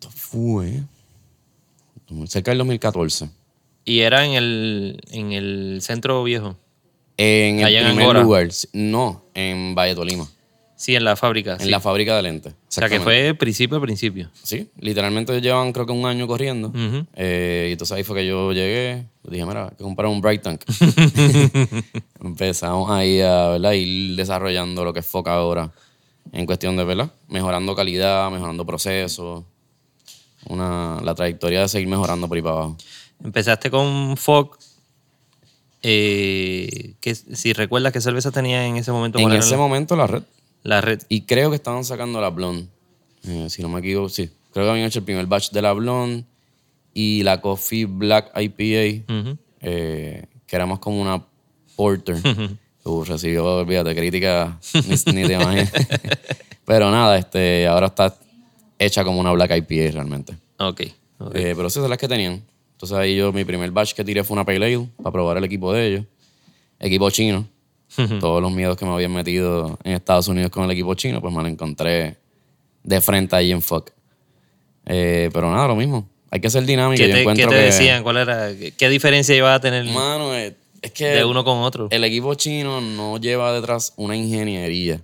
fue 0.09 0.83
cerca 2.27 2.51
del 2.51 2.59
2014. 2.59 3.31
Y 3.85 4.01
era 4.01 4.25
en 4.25 4.33
el, 4.33 5.01
en 5.11 5.33
el 5.33 5.79
centro 5.83 6.23
viejo. 6.23 6.57
En 7.17 7.65
Allá 7.65 7.81
el 7.81 7.87
en 7.89 7.97
primer 7.97 8.17
lugar, 8.23 8.53
sí, 8.53 8.69
no, 8.73 9.25
en 9.35 9.75
Valle 9.75 9.95
Tolima, 9.95 10.27
Sí, 10.81 10.97
en 10.97 11.05
la 11.05 11.15
fábrica. 11.15 11.53
en 11.53 11.61
sí. 11.61 11.69
la 11.69 11.79
fábrica 11.79 12.17
de 12.17 12.23
lentes. 12.23 12.55
o 12.55 12.57
sea, 12.69 12.89
que 12.89 13.01
fue 13.01 13.35
principio 13.35 13.77
a 13.77 13.83
principio. 13.83 14.31
Sí, 14.43 14.71
literalmente 14.79 15.39
llevan 15.43 15.75
creo 15.75 15.85
que 15.85 15.93
un 15.93 16.07
año 16.07 16.27
corriendo. 16.27 16.73
Eh, 17.17 17.67
y 17.69 17.73
entonces 17.73 17.95
ahí 17.99 18.03
fue 18.03 18.17
que 18.17 18.27
yo 18.27 18.51
llegué. 18.53 19.05
Dije, 19.25 19.45
mira, 19.45 19.65
hay 19.65 19.77
que 19.77 19.85
comprar 19.85 20.09
un 20.09 20.23
Bright 20.23 20.41
Tank. 20.41 20.63
Empezamos 22.25 22.91
ahí 22.91 23.21
a 23.21 23.49
¿verdad? 23.49 23.73
ir 23.73 24.17
desarrollando 24.17 24.83
lo 24.83 24.95
que 24.95 25.01
es 25.01 25.07
Foca 25.07 25.35
ahora. 25.35 25.71
En 26.33 26.47
cuestión 26.47 26.79
de, 26.79 26.85
¿verdad? 26.85 27.11
Mejorando 27.29 27.75
calidad, 27.75 28.31
mejorando 28.31 28.65
procesos. 28.65 29.45
Una, 30.47 30.99
la 31.05 31.15
trayectoria 31.15 31.61
de 31.61 31.69
seguir 31.69 31.89
mejorando 31.89 32.27
por 32.27 32.39
ahí 32.39 32.43
para 32.43 32.55
abajo. 32.55 32.77
Empezaste 33.23 33.71
con 33.71 34.17
Fog. 34.17 34.57
Eh, 35.83 36.95
que, 37.01 37.15
si 37.15 37.53
recuerdas 37.53 37.93
qué 37.93 38.01
cerveza 38.01 38.31
tenía 38.31 38.67
en 38.67 38.77
ese 38.77 38.93
momento. 38.93 39.19
En 39.19 39.25
¿cuál 39.25 39.35
era 39.35 39.45
ese 39.45 39.53
la- 39.53 39.59
momento 39.59 39.95
la 39.97 40.07
red. 40.07 40.23
La 40.63 40.81
red. 40.81 41.01
Y 41.09 41.23
creo 41.23 41.51
que 41.51 41.57
estaban 41.57 41.85
sacando 41.85 42.21
la 42.21 42.31
Blonde. 42.31 42.67
Eh, 43.25 43.47
si 43.49 43.63
no 43.63 43.69
me 43.69 43.81
equivoco, 43.81 44.09
sí. 44.09 44.31
Creo 44.53 44.67
que 44.67 44.71
habían 44.71 44.87
hecho 44.87 44.99
el 44.99 45.05
primer 45.05 45.27
batch 45.27 45.51
de 45.51 45.63
la 45.63 45.73
Blonde 45.73 46.25
y 46.95 47.23
la 47.23 47.41
Coffee 47.41 47.85
Black 47.87 48.31
IPA, 48.37 49.13
Ujú. 49.13 49.39
eh, 49.61 50.25
que 50.47 50.57
era 50.57 50.67
más 50.67 50.79
como 50.79 51.01
una 51.01 51.25
Porter. 51.77 52.17
Uh, 52.83 53.05
recibió, 53.05 53.45
olvídate, 53.45 53.95
crítica, 53.95 54.59
ni, 54.73 55.13
ni 55.13 55.27
te 55.27 55.35
imaginas. 55.35 55.71
Pero 56.65 56.91
nada, 56.91 57.19
este, 57.19 57.67
ahora 57.67 57.89
está 57.89 58.17
hecha 58.79 59.05
como 59.05 59.21
una 59.21 59.33
Black 59.33 59.51
IPA 59.55 59.93
realmente. 59.93 60.33
Ok. 60.59 60.81
ok. 61.19 61.35
Eh, 61.37 61.53
pero 61.55 61.69
esas 61.69 61.83
son 61.83 61.91
las 61.91 61.99
que 61.99 62.09
tenían. 62.09 62.43
Entonces 62.73 62.97
ahí 62.97 63.17
yo, 63.17 63.35
mi 63.35 63.45
primer 63.45 63.71
batch 63.71 63.93
que 63.93 64.03
tiré 64.03 64.25
fue 64.25 64.35
una 64.35 64.47
Pale 64.47 64.65
Ale 64.65 64.89
para 64.97 65.13
probar 65.13 65.37
el 65.37 65.45
equipo 65.45 65.73
de 65.75 65.87
ellos. 65.89 66.05
Equipo 66.79 67.11
chino. 67.11 67.47
Todos 68.21 68.41
los 68.41 68.53
miedos 68.53 68.77
que 68.77 68.85
me 68.85 68.93
habían 68.93 69.13
metido 69.13 69.79
en 69.85 69.93
Estados 69.95 70.29
Unidos 70.29 70.51
con 70.51 70.65
el 70.65 70.71
equipo 70.71 70.95
chino, 70.95 71.21
pues 71.21 71.35
me 71.35 71.43
lo 71.43 71.49
encontré 71.49 72.17
de 72.83 73.01
frente 73.01 73.35
ahí 73.37 73.51
en 73.53 73.61
Fuck. 73.63 73.91
Eh, 74.87 75.29
pero 75.33 75.51
nada, 75.53 75.69
lo 75.69 75.77
mismo. 75.77 76.09
Hay 76.31 76.41
que 76.41 76.49
ser 76.51 76.65
dinámico. 76.65 77.03
¿Qué 77.03 77.09
Yo 77.09 77.15
te, 77.15 77.21
encuentro 77.21 77.49
qué 77.51 77.55
te 77.55 77.61
que- 77.61 77.67
decían? 77.67 78.03
¿Cuál 78.03 78.17
era? 78.19 78.57
¿Qué, 78.57 78.73
qué 78.73 78.89
diferencia 78.89 79.35
iba 79.35 79.53
a 79.55 79.61
tener 79.61 79.85
Mano, 79.87 80.35
eh, 80.35 80.55
es 80.81 80.93
que 80.93 81.07
de 81.09 81.25
uno 81.25 81.45
con 81.45 81.59
otro? 81.59 81.89
el 81.91 82.05
equipo 82.05 82.35
chino 82.35 82.81
no 82.81 83.19
lleva 83.19 83.53
detrás 83.53 83.93
una 83.97 84.17
ingeniería. 84.17 85.01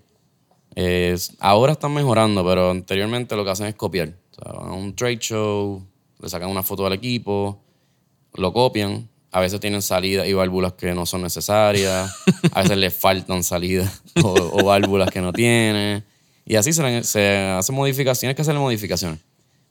Es- 0.75 1.33
ahora 1.41 1.73
están 1.73 1.93
mejorando, 1.93 2.45
pero 2.45 2.71
anteriormente 2.71 3.35
lo 3.37 3.45
que 3.45 3.51
hacen 3.51 3.67
es 3.67 3.75
copiar. 3.75 4.11
O 4.31 4.35
sea, 4.43 4.53
van 4.53 4.69
a 4.69 4.73
un 4.75 4.95
trade 4.95 5.19
show, 5.19 5.83
le 6.21 6.29
sacan 6.29 6.49
una 6.51 6.63
foto 6.63 6.87
al 6.87 6.93
equipo, 6.93 7.59
lo 8.35 8.53
copian. 8.53 9.09
A 9.37 9.41
veces 9.41 9.61
tienen 9.61 9.83
salidas 9.83 10.27
y 10.27 10.33
válvulas 10.33 10.73
que 10.73 10.95
no 10.95 11.05
son 11.05 11.21
necesarias. 11.23 12.11
A 12.53 12.63
veces 12.63 12.77
les 12.79 12.95
faltan 12.95 13.43
salidas 13.45 14.03
o, 14.25 14.31
o 14.31 14.65
válvulas 14.65 15.11
que 15.11 15.21
no 15.21 15.33
tienen. 15.33 16.03
Y 16.47 16.57
así 16.57 16.73
se, 16.73 16.83
le- 16.83 17.05
se 17.05 17.37
hacen 17.59 17.75
modificaciones. 17.75 18.21
Tienes 18.21 18.37
que 18.37 18.43
hacerle 18.43 18.61
modificaciones. 18.61 19.19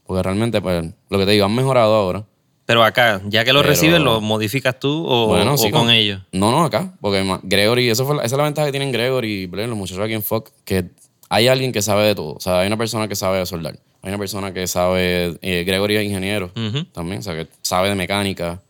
Porque 0.05 0.22
realmente, 0.22 0.61
pues, 0.61 0.86
lo 1.09 1.18
que 1.18 1.26
te 1.26 1.32
digo, 1.32 1.45
han 1.45 1.55
mejorado 1.55 1.95
ahora. 1.95 2.26
Pero 2.68 2.84
acá, 2.84 3.22
ya 3.26 3.43
que 3.43 3.53
lo 3.53 3.61
Pero- 3.61 3.70
recibes, 3.72 3.99
¿lo 3.99 4.22
modificas 4.22 4.80
tú 4.80 5.03
o, 5.07 5.28
Bueno, 5.28 5.53
o 5.53 5.57
sí, 5.57 5.72
con 5.72 5.86
con- 5.86 5.91
ellos? 5.91 6.22
No, 6.32 6.51
no, 6.51 6.63
acá. 6.63 6.93
Porque 7.01 7.24
Gregory, 7.41 7.89
eso 7.89 8.05
fue 8.05 8.18
esa 8.18 8.26
es 8.26 8.32
la 8.34 8.43
ventaja 8.43 8.68
que 8.68 8.72
tienen 8.72 8.91
Gregory 8.91 9.43
y 9.43 9.47
los 9.47 9.76
muchachos 9.78 10.03
aquí 10.03 10.13
en 10.13 10.22
Fox, 10.22 10.51
que 10.63 10.86
hay 11.30 11.47
alguien 11.47 11.72
que 11.72 11.82
sabe 11.82 12.03
de 12.05 12.13
todo. 12.13 12.34
O 12.34 12.39
sea, 12.39 12.59
hay 12.59 12.68
una 12.68 12.78
persona 12.78 13.07
que 13.07 13.16
sabe 13.16 13.39
de 13.39 13.45
soldar. 13.47 13.80
Hay 14.03 14.09
una 14.09 14.20
persona 14.20 14.53
que 14.53 14.68
sabe. 14.68 15.39
eh, 15.41 15.63
Gregory 15.66 15.95
es 15.97 16.03
ingeniero 16.05 16.51
también, 16.91 17.20
o 17.20 17.22
sea, 17.24 17.34
que 17.34 17.47
sabe 17.63 17.89
de 17.89 17.95
mecánica. 17.95 18.61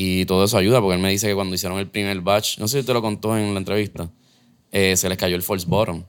Y 0.00 0.26
todo 0.26 0.44
eso 0.44 0.56
ayuda, 0.56 0.80
porque 0.80 0.94
él 0.94 1.02
me 1.02 1.10
dice 1.10 1.26
que 1.26 1.34
cuando 1.34 1.56
hicieron 1.56 1.76
el 1.80 1.88
primer 1.88 2.20
batch, 2.20 2.58
no 2.58 2.68
sé 2.68 2.80
si 2.82 2.86
te 2.86 2.92
lo 2.92 3.02
contó 3.02 3.36
en 3.36 3.52
la 3.52 3.58
entrevista, 3.58 4.08
eh, 4.70 4.96
se 4.96 5.08
les 5.08 5.18
cayó 5.18 5.34
el 5.34 5.42
false 5.42 5.66
bottom. 5.66 6.04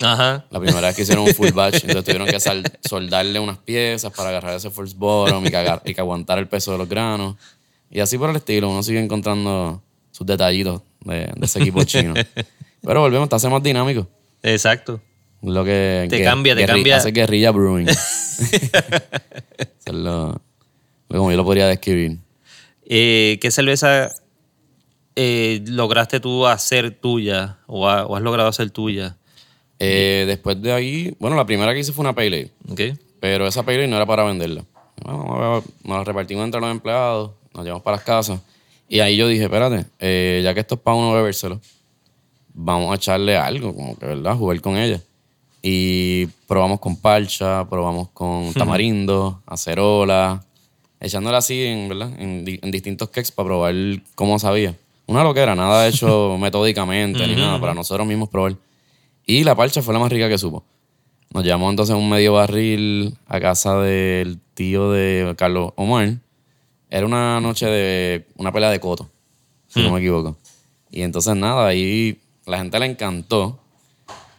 Ajá. 0.00 0.44
La 0.50 0.58
primera 0.58 0.80
vez 0.88 0.96
que 0.96 1.02
hicieron 1.02 1.24
un 1.24 1.32
full 1.32 1.50
batch, 1.52 1.84
entonces 1.84 2.04
tuvieron 2.04 2.26
que 2.26 2.40
soldarle 2.88 3.38
unas 3.38 3.58
piezas 3.58 4.12
para 4.12 4.30
agarrar 4.30 4.56
ese 4.56 4.70
false 4.70 4.96
bottom 4.98 5.46
y 5.46 5.50
que, 5.50 5.56
agar- 5.56 5.82
y 5.84 5.94
que 5.94 6.00
aguantar 6.00 6.38
el 6.40 6.48
peso 6.48 6.72
de 6.72 6.78
los 6.78 6.88
granos. 6.88 7.36
Y 7.92 8.00
así 8.00 8.18
por 8.18 8.28
el 8.30 8.34
estilo, 8.36 8.70
uno 8.70 8.82
sigue 8.82 8.98
encontrando 8.98 9.80
sus 10.10 10.26
detallitos 10.26 10.82
de, 11.04 11.26
de 11.36 11.46
ese 11.46 11.60
equipo 11.60 11.84
chino. 11.84 12.14
Pero 12.82 13.00
volvemos, 13.00 13.28
te 13.28 13.36
hace 13.36 13.48
más 13.48 13.62
dinámico. 13.62 14.08
Exacto. 14.42 15.00
Lo 15.42 15.64
que, 15.64 16.08
Te 16.10 16.18
que- 16.18 16.24
cambia, 16.24 16.56
te 16.56 16.66
cambia. 16.66 16.96
Hace 16.96 17.12
guerrilla 17.12 17.52
brewing. 17.52 17.86
Eso 17.88 17.98
es 19.86 19.94
lo, 19.94 20.40
lo 21.08 21.18
como 21.18 21.30
yo 21.30 21.36
lo 21.36 21.44
podría 21.44 21.68
describir. 21.68 22.18
Eh, 22.90 23.38
¿Qué 23.42 23.50
cerveza 23.50 24.10
eh, 25.14 25.62
lograste 25.66 26.20
tú 26.20 26.46
hacer 26.46 26.90
tuya 26.98 27.58
o, 27.66 27.88
ha- 27.88 28.06
o 28.06 28.16
has 28.16 28.22
logrado 28.22 28.48
hacer 28.48 28.70
tuya? 28.70 29.16
Eh, 29.78 30.24
después 30.26 30.60
de 30.60 30.72
ahí, 30.72 31.14
bueno, 31.20 31.36
la 31.36 31.44
primera 31.46 31.72
que 31.74 31.80
hice 31.80 31.92
fue 31.92 32.02
una 32.02 32.14
Pale 32.14 32.26
Ale. 32.26 32.50
¿Ok? 32.70 32.98
Pero 33.20 33.46
esa 33.46 33.62
Pale 33.62 33.78
Ale 33.78 33.88
no 33.88 33.96
era 33.96 34.06
para 34.06 34.24
venderla. 34.24 34.64
Bueno, 35.04 35.62
nos 35.84 35.98
la 35.98 36.04
repartimos 36.04 36.44
entre 36.44 36.60
los 36.60 36.70
empleados, 36.70 37.32
nos 37.54 37.64
llevamos 37.64 37.82
para 37.84 37.96
las 37.98 38.04
casas. 38.04 38.40
Y 38.88 39.00
ahí 39.00 39.16
yo 39.16 39.28
dije, 39.28 39.44
espérate, 39.44 39.84
eh, 39.98 40.40
ya 40.42 40.54
que 40.54 40.60
esto 40.60 40.76
es 40.76 40.80
para 40.80 40.96
uno 40.96 41.12
bebérselo, 41.12 41.60
vamos 42.54 42.90
a 42.90 42.94
echarle 42.96 43.36
algo, 43.36 43.74
como 43.74 43.96
que, 43.98 44.06
¿verdad? 44.06 44.34
Jugar 44.34 44.60
con 44.62 44.76
ella. 44.78 45.00
Y 45.62 46.26
probamos 46.46 46.80
con 46.80 46.96
parcha, 46.96 47.68
probamos 47.68 48.08
con 48.10 48.52
tamarindo, 48.54 49.42
acerola, 49.46 50.42
echándola 51.00 51.38
así, 51.38 51.64
en, 51.64 51.88
¿verdad? 51.88 52.12
En, 52.18 52.44
en 52.46 52.70
distintos 52.70 53.08
cakes 53.10 53.32
para 53.34 53.46
probar 53.46 53.74
cómo 54.14 54.38
sabía. 54.38 54.74
Una 55.06 55.24
loquera, 55.24 55.54
nada 55.54 55.88
hecho 55.88 56.36
metódicamente 56.40 57.26
ni 57.26 57.34
nada, 57.34 57.60
para 57.60 57.74
nosotros 57.74 58.06
mismos 58.06 58.28
probar. 58.28 58.56
Y 59.26 59.44
la 59.44 59.54
parcha 59.54 59.82
fue 59.82 59.94
la 59.94 60.00
más 60.00 60.10
rica 60.10 60.28
que 60.28 60.38
supo. 60.38 60.64
Nos 61.32 61.44
llevamos 61.44 61.70
entonces 61.70 61.94
un 61.94 62.08
medio 62.08 62.34
barril 62.34 63.16
a 63.26 63.38
casa 63.40 63.78
del 63.80 64.38
tío 64.54 64.90
de 64.90 65.34
Carlos 65.36 65.72
Omar. 65.76 66.16
Era 66.90 67.04
una 67.04 67.40
noche 67.40 67.66
de 67.66 68.26
una 68.36 68.52
pelea 68.52 68.70
de 68.70 68.80
coto, 68.80 69.10
si 69.66 69.82
no 69.82 69.92
me 69.92 69.98
equivoco. 69.98 70.38
Y 70.90 71.02
entonces 71.02 71.36
nada, 71.36 71.66
ahí 71.66 72.18
la 72.46 72.58
gente 72.58 72.78
le 72.78 72.86
encantó. 72.86 73.58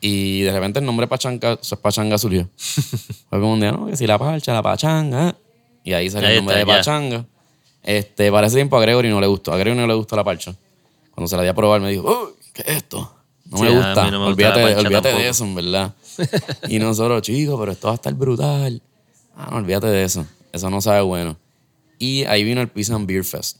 Y 0.01 0.41
de 0.41 0.51
repente 0.51 0.79
el 0.79 0.85
nombre 0.85 1.07
Pachanga, 1.07 1.59
Pachanga 1.81 2.17
surgió. 2.17 2.49
Fue 3.29 3.39
como 3.39 3.53
un 3.53 3.59
día, 3.59 3.71
no, 3.71 3.85
que 3.85 3.95
si 3.95 4.07
la 4.07 4.17
parcha, 4.17 4.53
la 4.53 4.63
pachanga. 4.63 5.35
Y 5.83 5.93
ahí 5.93 6.09
salió 6.09 6.27
Ahí 6.27 6.35
el 6.35 6.39
nombre 6.41 6.59
está, 6.59 6.71
de. 6.71 6.77
Pachanga. 6.77 7.25
Este, 7.83 8.31
para 8.31 8.47
ese 8.47 8.57
tiempo 8.57 8.77
a 8.77 8.81
Gregory 8.81 9.09
no 9.09 9.21
le 9.21 9.27
gustó. 9.27 9.53
A 9.53 9.57
Gregory 9.57 9.79
no 9.79 9.87
le 9.87 9.93
gustó 9.93 10.15
la 10.15 10.23
parcha. 10.23 10.53
Cuando 11.13 11.27
se 11.27 11.35
la 11.37 11.43
di 11.43 11.49
a 11.49 11.53
probar 11.53 11.81
me 11.81 11.89
dijo, 11.89 12.03
uy, 12.07 12.33
¿qué 12.53 12.63
es 12.63 12.77
esto? 12.77 13.13
No 13.45 13.57
Sí, 13.57 13.63
me 13.63 13.71
gusta. 13.71 14.11
no 14.11 14.19
me 14.19 14.25
olvídate 14.27 14.75
olvídate 14.75 15.09
de 15.13 15.29
eso, 15.29 15.43
en 15.43 15.55
verdad. 15.55 15.93
y 16.67 16.77
nosotros, 16.79 17.21
chicos, 17.23 17.59
pero 17.59 17.71
esto 17.71 17.87
va 17.87 17.93
a 17.93 17.95
estar 17.95 18.13
brutal. 18.13 18.81
Ah, 19.35 19.47
no, 19.51 19.57
olvídate 19.57 19.87
de 19.87 20.03
eso. 20.03 20.25
Eso 20.51 20.69
no 20.69 20.81
sabe 20.81 21.01
bueno. 21.01 21.37
Y 21.97 22.25
ahí 22.25 22.43
vino 22.43 22.61
el 22.61 22.67
Pizza 22.67 22.95
and 22.95 23.07
Beer 23.07 23.23
Fest. 23.23 23.57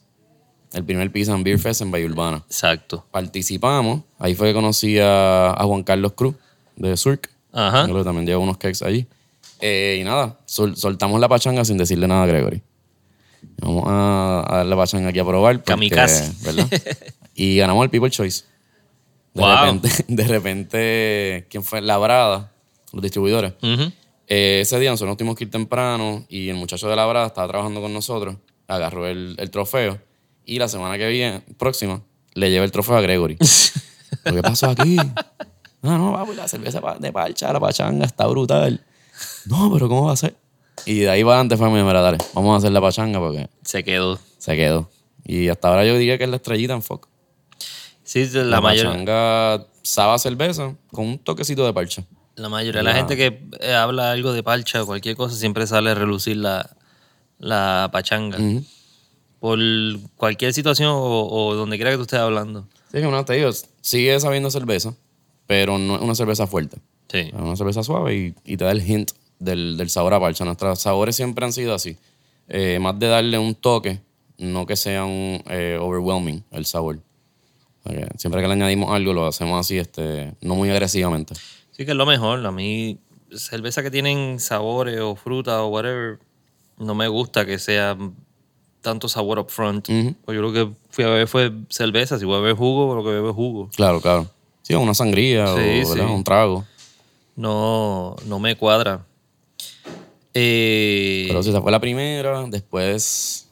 El 0.74 0.84
primer 0.84 1.12
Pizza 1.12 1.34
and 1.34 1.44
Beer 1.44 1.58
Fest 1.58 1.82
en 1.82 1.90
Bahía 1.90 2.06
Urbana. 2.06 2.44
Exacto. 2.46 3.06
Participamos. 3.12 4.02
Ahí 4.20 4.36
fue 4.36 4.50
que 4.50 4.54
conocí 4.54 5.00
a, 5.00 5.52
a 5.52 5.64
Juan 5.66 5.84
Carlos 5.84 6.14
Cruz 6.14 6.36
de 6.76 6.96
Surk. 6.96 7.30
Ajá. 7.52 7.88
Que 7.88 8.04
también 8.04 8.28
lleva 8.28 8.40
unos 8.40 8.58
cakes 8.58 8.86
allí. 8.86 9.08
Eh, 9.60 9.98
y 10.02 10.04
nada, 10.04 10.40
sol- 10.46 10.76
soltamos 10.78 11.20
la 11.20 11.28
pachanga 11.28 11.66
sin 11.66 11.78
decirle 11.78 12.08
nada 12.08 12.24
a 12.24 12.26
Gregory. 12.28 12.62
Vamos 13.62 13.84
a, 13.88 14.46
a 14.48 14.58
darle 14.58 14.70
la 14.72 14.76
pachanga 14.78 15.10
aquí 15.10 15.20
a 15.20 15.26
probar. 15.26 15.56
porque, 15.58 15.72
Kamikaze. 15.72 16.34
¿verdad? 16.44 16.68
y 17.36 17.58
ganamos 17.58 17.84
el 17.84 17.90
People 17.90 18.10
Choice. 18.10 18.44
De, 19.34 19.42
Wow. 19.42 19.56
repente, 19.66 19.90
de 20.08 20.24
repente, 20.28 21.48
¿quién 21.50 21.64
fue? 21.64 21.82
Labrada, 21.82 22.52
los 22.92 23.02
distribuidores. 23.02 23.54
Eh, 24.28 24.60
ese 24.62 24.80
día 24.80 24.90
nosotros 24.92 25.10
nos 25.10 25.18
tuvimos 25.18 25.36
que 25.36 25.44
ir 25.46 25.52
temprano 25.52 26.26
y 26.30 26.50
el 26.50 26.56
muchacho 26.56 26.88
de 26.90 26.96
Labrada 26.96 27.28
estaba 27.28 27.48
trabajando 27.48 27.82
con 27.82 27.94
nosotros, 27.94 28.36
agarró 28.68 29.08
el, 29.08 29.36
el 29.40 29.50
trofeo 29.50 30.00
y 30.46 30.60
la 30.60 30.68
semana 30.68 30.98
que 30.98 31.08
viene, 31.08 31.42
próxima, 31.58 32.02
le 32.34 32.50
lleva 32.52 32.66
el 32.66 32.72
trofeo 32.72 32.96
a 32.98 33.02
Gregory. 33.02 33.38
¿Pero 34.24 34.36
¿Qué 34.38 34.42
pasó 34.42 34.70
aquí? 34.70 34.98
No, 35.82 35.98
no, 35.98 36.12
vamos, 36.12 36.36
la 36.36 36.48
cerveza 36.48 36.82
de 37.00 37.12
parcha, 37.14 37.54
la 37.54 37.60
pachanga 37.60 38.06
está 38.06 38.28
brutal. 38.28 38.84
No, 39.46 39.72
pero 39.74 39.88
¿cómo 39.90 40.06
va 40.08 40.14
a 40.14 40.18
ser? 40.18 40.36
Y 40.86 41.00
de 41.00 41.10
ahí 41.10 41.24
va 41.24 41.40
antes 41.40 41.58
fue, 41.60 41.70
mira, 41.70 42.02
dale, 42.02 42.18
vamos 42.34 42.54
a 42.54 42.58
hacer 42.58 42.72
la 42.72 42.82
pachanga 42.82 43.20
porque 43.20 43.50
Se 43.64 43.84
quedó. 43.84 44.20
se 44.38 44.56
quedó. 44.56 44.90
Y 45.26 45.50
hasta 45.50 45.68
ahora 45.68 45.86
yo 45.86 45.98
diría 45.98 46.18
que 46.18 46.24
es 46.24 46.30
la 46.30 46.38
estrellita 46.38 46.74
en 46.74 46.82
foco. 46.82 47.10
Sí, 48.04 48.28
la, 48.34 48.60
mayor, 48.62 48.88
pachanga 48.88 49.66
sabe 49.84 50.14
a 50.14 50.18
cerveza 50.18 50.76
con 50.92 51.06
un 51.06 51.20
toquecito 51.20 51.66
de 51.66 51.74
parcha. 51.74 52.04
la 52.36 52.50
mayoría 52.50 52.80
de 52.80 52.84
la 52.86 52.92
La- 52.92 52.96
gente 52.98 53.18
que 53.18 53.42
eh, 53.60 53.74
habla 53.74 54.12
algo 54.12 54.32
de 54.34 54.42
parcha 54.42 54.82
o 54.82 54.86
cualquier 54.86 55.16
cosa 55.16 55.36
siempre 55.36 55.68
sale 55.68 55.92
a 55.92 55.94
relucir 55.96 56.38
la, 56.38 56.70
la 57.38 57.90
pachanga. 57.92 58.38
Por 59.40 59.60
cualquier 60.18 60.54
situación 60.54 60.90
o, 60.92 61.28
o 61.28 61.56
donde 61.56 61.78
quiera 61.78 61.92
que 61.92 61.98
tú 61.98 62.04
estés 62.04 62.20
hablando. 62.20 62.68
Sí, 62.92 62.98
que 63.00 63.02
no, 63.04 63.24
te 63.24 63.34
digo, 63.34 63.52
sigue 63.82 64.20
sabiendo 64.20 64.50
cerveza, 64.52 64.94
pero 65.48 65.78
no 65.78 65.96
es 65.96 66.02
una 66.02 66.16
cerveza 66.16 66.46
fuerte. 66.48 66.78
Sí. 67.12 67.18
Es 67.20 67.34
una 67.34 67.56
cerveza 67.56 67.84
suave 67.84 68.16
y, 68.16 68.36
y 68.46 68.58
te 68.58 68.64
da 68.66 68.72
el 68.72 68.88
hint 68.88 69.12
del, 69.40 69.78
del 69.78 69.90
sabor 69.90 70.14
a 70.14 70.20
parcha. 70.20 70.46
Nuestros 70.46 70.80
sabores 70.80 71.16
siempre 71.16 71.46
han 71.46 71.54
sido 71.54 71.74
así. 71.74 71.98
Eh, 72.48 72.80
más 72.82 72.98
de 73.00 73.08
darle 73.08 73.38
un 73.38 73.56
toque, 73.56 74.00
no 74.38 74.66
que 74.66 74.76
sea 74.76 75.06
un 75.06 75.44
eh, 75.50 75.78
overwhelming 75.80 76.44
el 76.52 76.66
sabor. 76.66 77.00
Porque 77.84 78.08
siempre 78.18 78.42
que 78.42 78.48
le 78.48 78.54
añadimos 78.54 78.92
algo, 78.94 79.14
lo 79.14 79.26
hacemos 79.28 79.60
así, 79.60 79.78
este, 79.78 80.34
no 80.42 80.56
muy 80.56 80.70
agresivamente. 80.70 81.36
Sí, 81.72 81.86
que 81.86 81.92
es 81.92 81.98
lo 81.98 82.06
mejor. 82.06 82.46
A 82.46 82.52
mí, 82.52 82.98
cerveza 83.32 83.82
que 83.84 83.92
tienen 83.92 84.40
sabores 84.40 85.00
o 85.00 85.16
fruta 85.16 85.64
o 85.64 85.68
whatever, 85.68 86.20
no 86.78 86.94
me 86.96 87.08
gusta 87.08 87.46
que 87.46 87.58
sea 87.60 87.98
tanto 88.82 89.08
sabor 89.10 89.40
up 89.40 89.50
front. 89.50 89.88
Pues 90.26 90.36
yo 90.36 90.42
lo 90.42 90.52
que 90.54 90.70
fui 90.90 91.04
a 91.06 91.08
beber 91.08 91.28
fue 91.28 91.52
cerveza. 91.70 92.20
Si 92.20 92.26
voy 92.26 92.36
a 92.36 92.40
beber 92.40 92.56
jugo, 92.56 92.96
lo 92.96 93.04
que 93.04 93.10
bebo 93.10 93.30
es 93.30 93.36
jugo. 93.36 93.70
Claro, 93.76 94.02
claro. 94.02 94.28
Sí, 94.62 94.74
una 94.76 94.94
sangría 94.94 95.48
Sí, 95.56 95.82
o 95.86 95.94
sí. 95.94 96.00
un 96.00 96.24
trago. 96.24 96.66
No, 97.40 98.18
no 98.26 98.38
me 98.40 98.56
cuadra. 98.58 99.06
Eh, 100.34 101.26
Pero 101.30 101.42
si 101.42 101.50
esa 101.50 101.62
fue 101.62 101.72
la 101.72 101.80
primera, 101.80 102.46
después, 102.48 103.50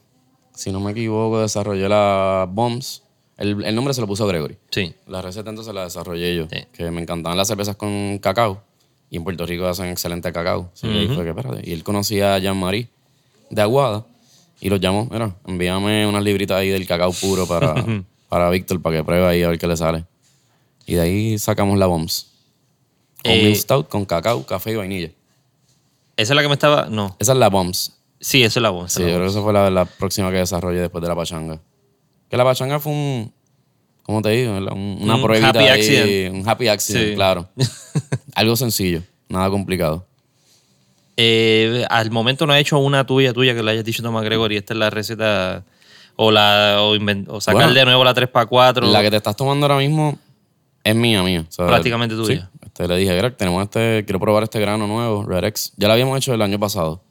si 0.54 0.70
no 0.70 0.80
me 0.80 0.92
equivoco, 0.92 1.40
desarrollé 1.40 1.88
la 1.88 2.46
Bombs. 2.50 3.02
El, 3.36 3.64
el 3.64 3.74
nombre 3.74 3.94
se 3.94 4.00
lo 4.00 4.06
puso 4.06 4.26
Gregory. 4.26 4.58
sí. 4.70 4.94
La 5.06 5.22
receta 5.22 5.48
entonces 5.50 5.72
la 5.72 5.84
desarrollé 5.84 6.36
yo. 6.36 6.46
Sí. 6.50 6.58
Que 6.72 6.90
me 6.90 7.00
encantaban 7.00 7.38
las 7.38 7.48
cervezas 7.48 7.76
con 7.76 8.18
cacao. 8.18 8.62
Y 9.10 9.16
en 9.16 9.24
Puerto 9.24 9.46
Rico 9.46 9.64
hacen 9.66 9.86
excelente 9.86 10.30
cacao. 10.32 10.70
Fue 10.74 10.90
que, 11.24 11.28
espérate. 11.30 11.62
Y 11.68 11.72
él 11.72 11.82
conocía 11.82 12.34
a 12.34 12.38
Jean-Marie 12.40 12.88
de 13.48 13.62
Aguada. 13.62 14.04
Y 14.60 14.68
los 14.68 14.80
llamó, 14.80 15.08
mira, 15.10 15.34
envíame 15.46 16.06
unas 16.06 16.22
libritas 16.22 16.58
ahí 16.58 16.68
del 16.68 16.86
cacao 16.86 17.12
puro 17.12 17.46
para, 17.46 17.74
para 18.28 18.50
Víctor, 18.50 18.82
para 18.82 18.96
que 18.98 19.04
pruebe 19.04 19.24
ahí 19.26 19.42
a 19.44 19.48
ver 19.48 19.58
qué 19.58 19.66
le 19.66 19.76
sale. 19.76 20.04
Y 20.84 20.94
de 20.94 21.00
ahí 21.00 21.38
sacamos 21.38 21.78
la 21.78 21.86
Bombs. 21.86 22.27
Con 23.22 23.32
Eh, 23.32 23.42
milk 23.44 23.56
stout, 23.56 23.88
con 23.88 24.04
cacao, 24.04 24.44
café 24.46 24.72
y 24.72 24.76
vainilla. 24.76 25.10
Esa 26.16 26.32
es 26.32 26.36
la 26.36 26.42
que 26.42 26.48
me 26.48 26.54
estaba. 26.54 26.86
No. 26.90 27.16
Esa 27.18 27.32
es 27.32 27.38
la 27.38 27.48
Bombs. 27.48 27.94
Sí, 28.20 28.42
esa 28.42 28.58
es 28.58 28.62
la 28.62 28.70
voz. 28.70 28.92
Sí, 28.92 29.00
yo 29.02 29.06
creo 29.08 29.20
que 29.20 29.26
esa 29.28 29.42
fue 29.42 29.52
la, 29.52 29.70
la 29.70 29.84
próxima 29.84 30.30
que 30.32 30.38
desarrollé 30.38 30.80
después 30.80 31.00
de 31.02 31.08
la 31.08 31.14
pachanga. 31.14 31.60
Que 32.28 32.36
la 32.36 32.42
pachanga 32.44 32.80
fue 32.80 32.90
un, 32.92 33.32
¿cómo 34.02 34.22
te 34.22 34.30
digo? 34.30 34.52
Una 34.56 34.72
Un 35.14 35.22
pruebita 35.22 35.50
happy 35.50 35.58
ahí, 35.60 35.68
accident. 35.68 36.34
Un 36.34 36.48
happy 36.48 36.66
accident, 36.68 37.08
Sí. 37.10 37.14
claro. 37.14 37.48
Algo 38.34 38.56
sencillo, 38.56 39.02
nada 39.28 39.48
complicado. 39.50 40.04
Eh, 41.16 41.84
al 41.90 42.10
momento 42.10 42.46
no 42.46 42.52
ha 42.52 42.58
hecho 42.58 42.78
una 42.78 43.04
tuya, 43.06 43.32
tuya, 43.32 43.54
que 43.54 43.62
le 43.62 43.70
hayas 43.72 43.84
dicho 43.84 44.02
Tomás 44.02 44.24
Gregory. 44.24 44.56
Esta 44.56 44.74
es 44.74 44.78
la 44.78 44.90
receta. 44.90 45.64
O, 46.16 46.32
la, 46.32 46.78
o, 46.80 46.96
inven- 46.96 47.26
o 47.28 47.40
sacar 47.40 47.62
Bueno, 47.62 47.74
de 47.74 47.84
nuevo 47.84 48.02
la 48.04 48.12
3x4. 48.14 48.82
La 48.90 49.02
que 49.02 49.10
te 49.12 49.16
estás 49.16 49.36
tomando 49.36 49.66
ahora 49.66 49.78
mismo 49.78 50.18
es 50.82 50.94
mía, 50.96 51.22
mía. 51.22 51.44
O 51.48 51.52
sea, 51.52 51.66
Prácticamente 51.68 52.16
tuya. 52.16 52.50
Sí, 52.52 52.57
este, 52.78 52.86
le 52.94 52.96
dije, 53.00 53.16
Greg, 53.16 53.36
tenemos 53.36 53.64
este, 53.64 54.04
quiero 54.04 54.20
probar 54.20 54.44
este 54.44 54.60
grano 54.60 54.86
nuevo, 54.86 55.24
Red 55.24 55.44
X. 55.46 55.72
Ya 55.76 55.88
la 55.88 55.94
habíamos 55.94 56.16
hecho 56.16 56.32
el 56.32 56.40
año 56.42 56.60
pasado, 56.60 57.02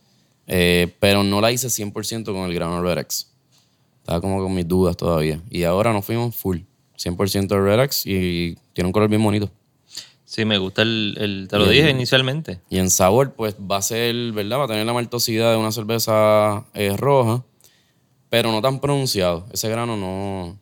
eh, 0.47 0.95
pero 1.01 1.23
no 1.23 1.41
la 1.41 1.51
hice 1.51 1.67
100% 1.67 2.25
con 2.31 2.49
el 2.49 2.53
grano 2.53 2.81
Red 2.81 2.99
X. 2.99 3.33
Estaba 3.99 4.21
como 4.21 4.41
con 4.41 4.55
mis 4.55 4.65
dudas 4.65 4.95
todavía. 4.95 5.41
Y 5.49 5.63
ahora 5.63 5.91
nos 5.91 6.05
fuimos 6.05 6.33
full, 6.37 6.59
100% 6.97 7.47
de 7.55 7.59
Red 7.61 7.83
X 7.83 8.05
y 8.05 8.57
tiene 8.71 8.87
un 8.87 8.93
color 8.93 9.09
bien 9.09 9.21
bonito. 9.21 9.51
Sí, 10.23 10.45
me 10.45 10.57
gusta 10.57 10.83
el. 10.83 11.15
el- 11.19 11.47
te 11.49 11.57
lo 11.57 11.67
dije 11.67 11.89
inicialmente. 11.89 12.61
Y 12.69 12.77
en 12.79 12.89
sabor, 12.89 13.33
pues 13.33 13.55
va 13.55 13.77
a 13.77 13.81
ser, 13.81 14.15
¿verdad? 14.31 14.59
Va 14.59 14.63
a 14.65 14.67
tener 14.67 14.85
la 14.85 14.93
maltosidad 14.93 15.51
de 15.51 15.57
una 15.57 15.71
cerveza 15.73 16.65
eh, 16.73 16.95
roja, 16.95 17.43
pero 18.29 18.51
no 18.53 18.61
tan 18.61 18.79
pronunciado. 18.79 19.45
Ese 19.51 19.67
grano 19.69 19.97
no, 19.97 20.57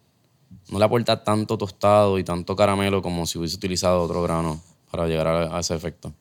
no 0.70 0.80
le 0.80 0.86
aporta 0.86 1.24
tanto 1.24 1.58
tostado 1.60 2.18
y 2.18 2.24
tanto 2.24 2.56
caramelo 2.56 3.04
como 3.04 3.26
si 3.28 3.38
hubiese 3.38 3.56
utilizado 3.56 4.02
otro 4.02 4.22
grano 4.24 4.62
para 4.96 5.08
llegar 5.10 5.28
a, 5.28 5.58
a 5.58 5.60
ese 5.60 5.76
efecto. 5.76 6.14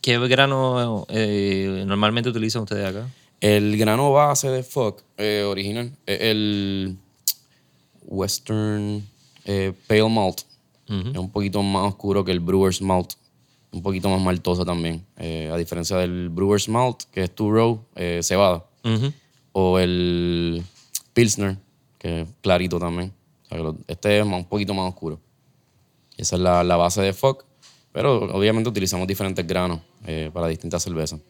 ¿Qué 0.00 0.18
grano 0.18 1.06
eh, 1.10 1.84
normalmente 1.86 2.30
utilizan 2.30 2.62
ustedes 2.62 2.86
acá? 2.88 3.06
El 3.40 3.76
grano 3.76 4.12
base 4.12 4.48
de 4.48 4.62
Fuck 4.62 5.02
eh, 5.18 5.44
original 5.46 5.92
es 6.06 6.18
el 6.22 6.96
Western 8.06 9.06
eh, 9.44 9.72
Pale 9.86 10.08
Malt. 10.08 10.40
Es 10.88 11.16
un 11.16 11.30
poquito 11.30 11.62
más 11.62 11.88
oscuro 11.88 12.22
que 12.24 12.32
el 12.32 12.40
Brewer's 12.40 12.82
Malt. 12.82 13.14
Un 13.72 13.82
poquito 13.82 14.10
más 14.10 14.20
maltoso 14.20 14.62
también. 14.64 15.04
Eh, 15.16 15.48
a 15.50 15.56
diferencia 15.56 15.96
del 15.96 16.28
Brewer's 16.28 16.68
Malt, 16.68 17.04
que 17.10 17.22
es 17.24 17.34
Two 17.34 17.50
Row, 17.50 17.82
eh, 17.94 18.20
cebada. 18.22 18.66
Ujú. 18.84 19.10
O 19.52 19.78
el 19.78 20.62
Pilsner, 21.14 21.56
que 21.98 22.22
es 22.22 22.28
clarito 22.42 22.78
también. 22.78 23.12
O 23.50 23.56
sea, 23.56 23.72
este 23.86 24.18
es 24.20 24.26
más- 24.26 24.40
un 24.40 24.44
poquito 24.44 24.74
más 24.74 24.88
oscuro. 24.88 25.18
Esa 26.18 26.36
es 26.36 26.42
la, 26.42 26.62
la 26.62 26.76
base 26.76 27.00
de 27.00 27.14
Fuck. 27.14 27.44
Pero 27.92 28.34
obviamente 28.34 28.70
utilizamos 28.70 29.06
diferentes 29.06 29.46
granos 29.46 29.80
eh, 30.06 30.30
para 30.32 30.48
distintas 30.48 30.82
cervezas. 30.82 31.20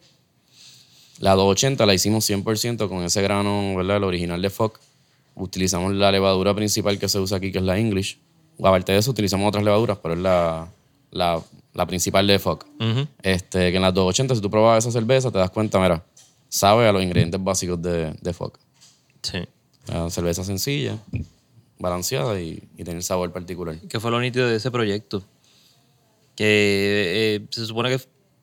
La 1.18 1.32
280 1.34 1.84
la 1.86 1.94
hicimos 1.94 2.28
100% 2.28 2.88
con 2.88 3.02
ese 3.04 3.22
grano, 3.22 3.76
¿verdad? 3.76 3.98
El 3.98 4.04
original 4.04 4.40
de 4.40 4.50
Fuck. 4.50 4.80
Utilizamos 5.34 5.92
la 5.94 6.10
levadura 6.12 6.54
principal 6.54 6.98
que 6.98 7.08
se 7.08 7.18
usa 7.18 7.38
aquí, 7.38 7.52
que 7.52 7.58
es 7.58 7.64
la 7.64 7.78
English. 7.78 8.18
Aparte 8.58 8.92
de 8.92 8.98
eso, 8.98 9.10
utilizamos 9.10 9.48
otras 9.48 9.64
levaduras, 9.64 9.98
pero 9.98 10.14
es 10.14 10.20
la, 10.20 10.68
la, 11.10 11.40
la 11.74 11.86
principal 11.86 12.26
de 12.26 12.38
Fuck. 12.38 12.66
Ujú. 12.80 13.06
este, 13.22 13.70
que 13.70 13.76
en 13.76 13.82
las 13.82 13.94
280, 13.94 14.34
si 14.36 14.40
tú 14.40 14.50
probas 14.50 14.84
esa 14.84 14.92
cerveza, 14.92 15.30
te 15.30 15.38
das 15.38 15.50
cuenta, 15.50 15.80
mira, 15.80 16.04
sabe 16.48 16.86
a 16.88 16.92
los 16.92 17.02
ingredientes 17.02 17.42
básicos 17.42 17.80
de, 17.80 18.12
de 18.20 18.32
Fuck. 18.32 18.58
Sí. 19.22 19.38
La 19.88 20.10
cerveza 20.10 20.44
sencilla, 20.44 20.96
balanceada 21.78 22.40
y, 22.40 22.62
y 22.76 22.84
tiene 22.84 22.98
el 22.98 23.02
sabor 23.02 23.32
particular. 23.32 23.76
¿Qué 23.88 23.98
fue 23.98 24.10
lo 24.10 24.20
nítido 24.20 24.46
de 24.46 24.56
ese 24.56 24.70
proyecto? 24.70 25.22
Que 26.36 27.34
eh, 27.42 27.46
se 27.50 27.66
supone 27.66 27.88
que 27.90 28.00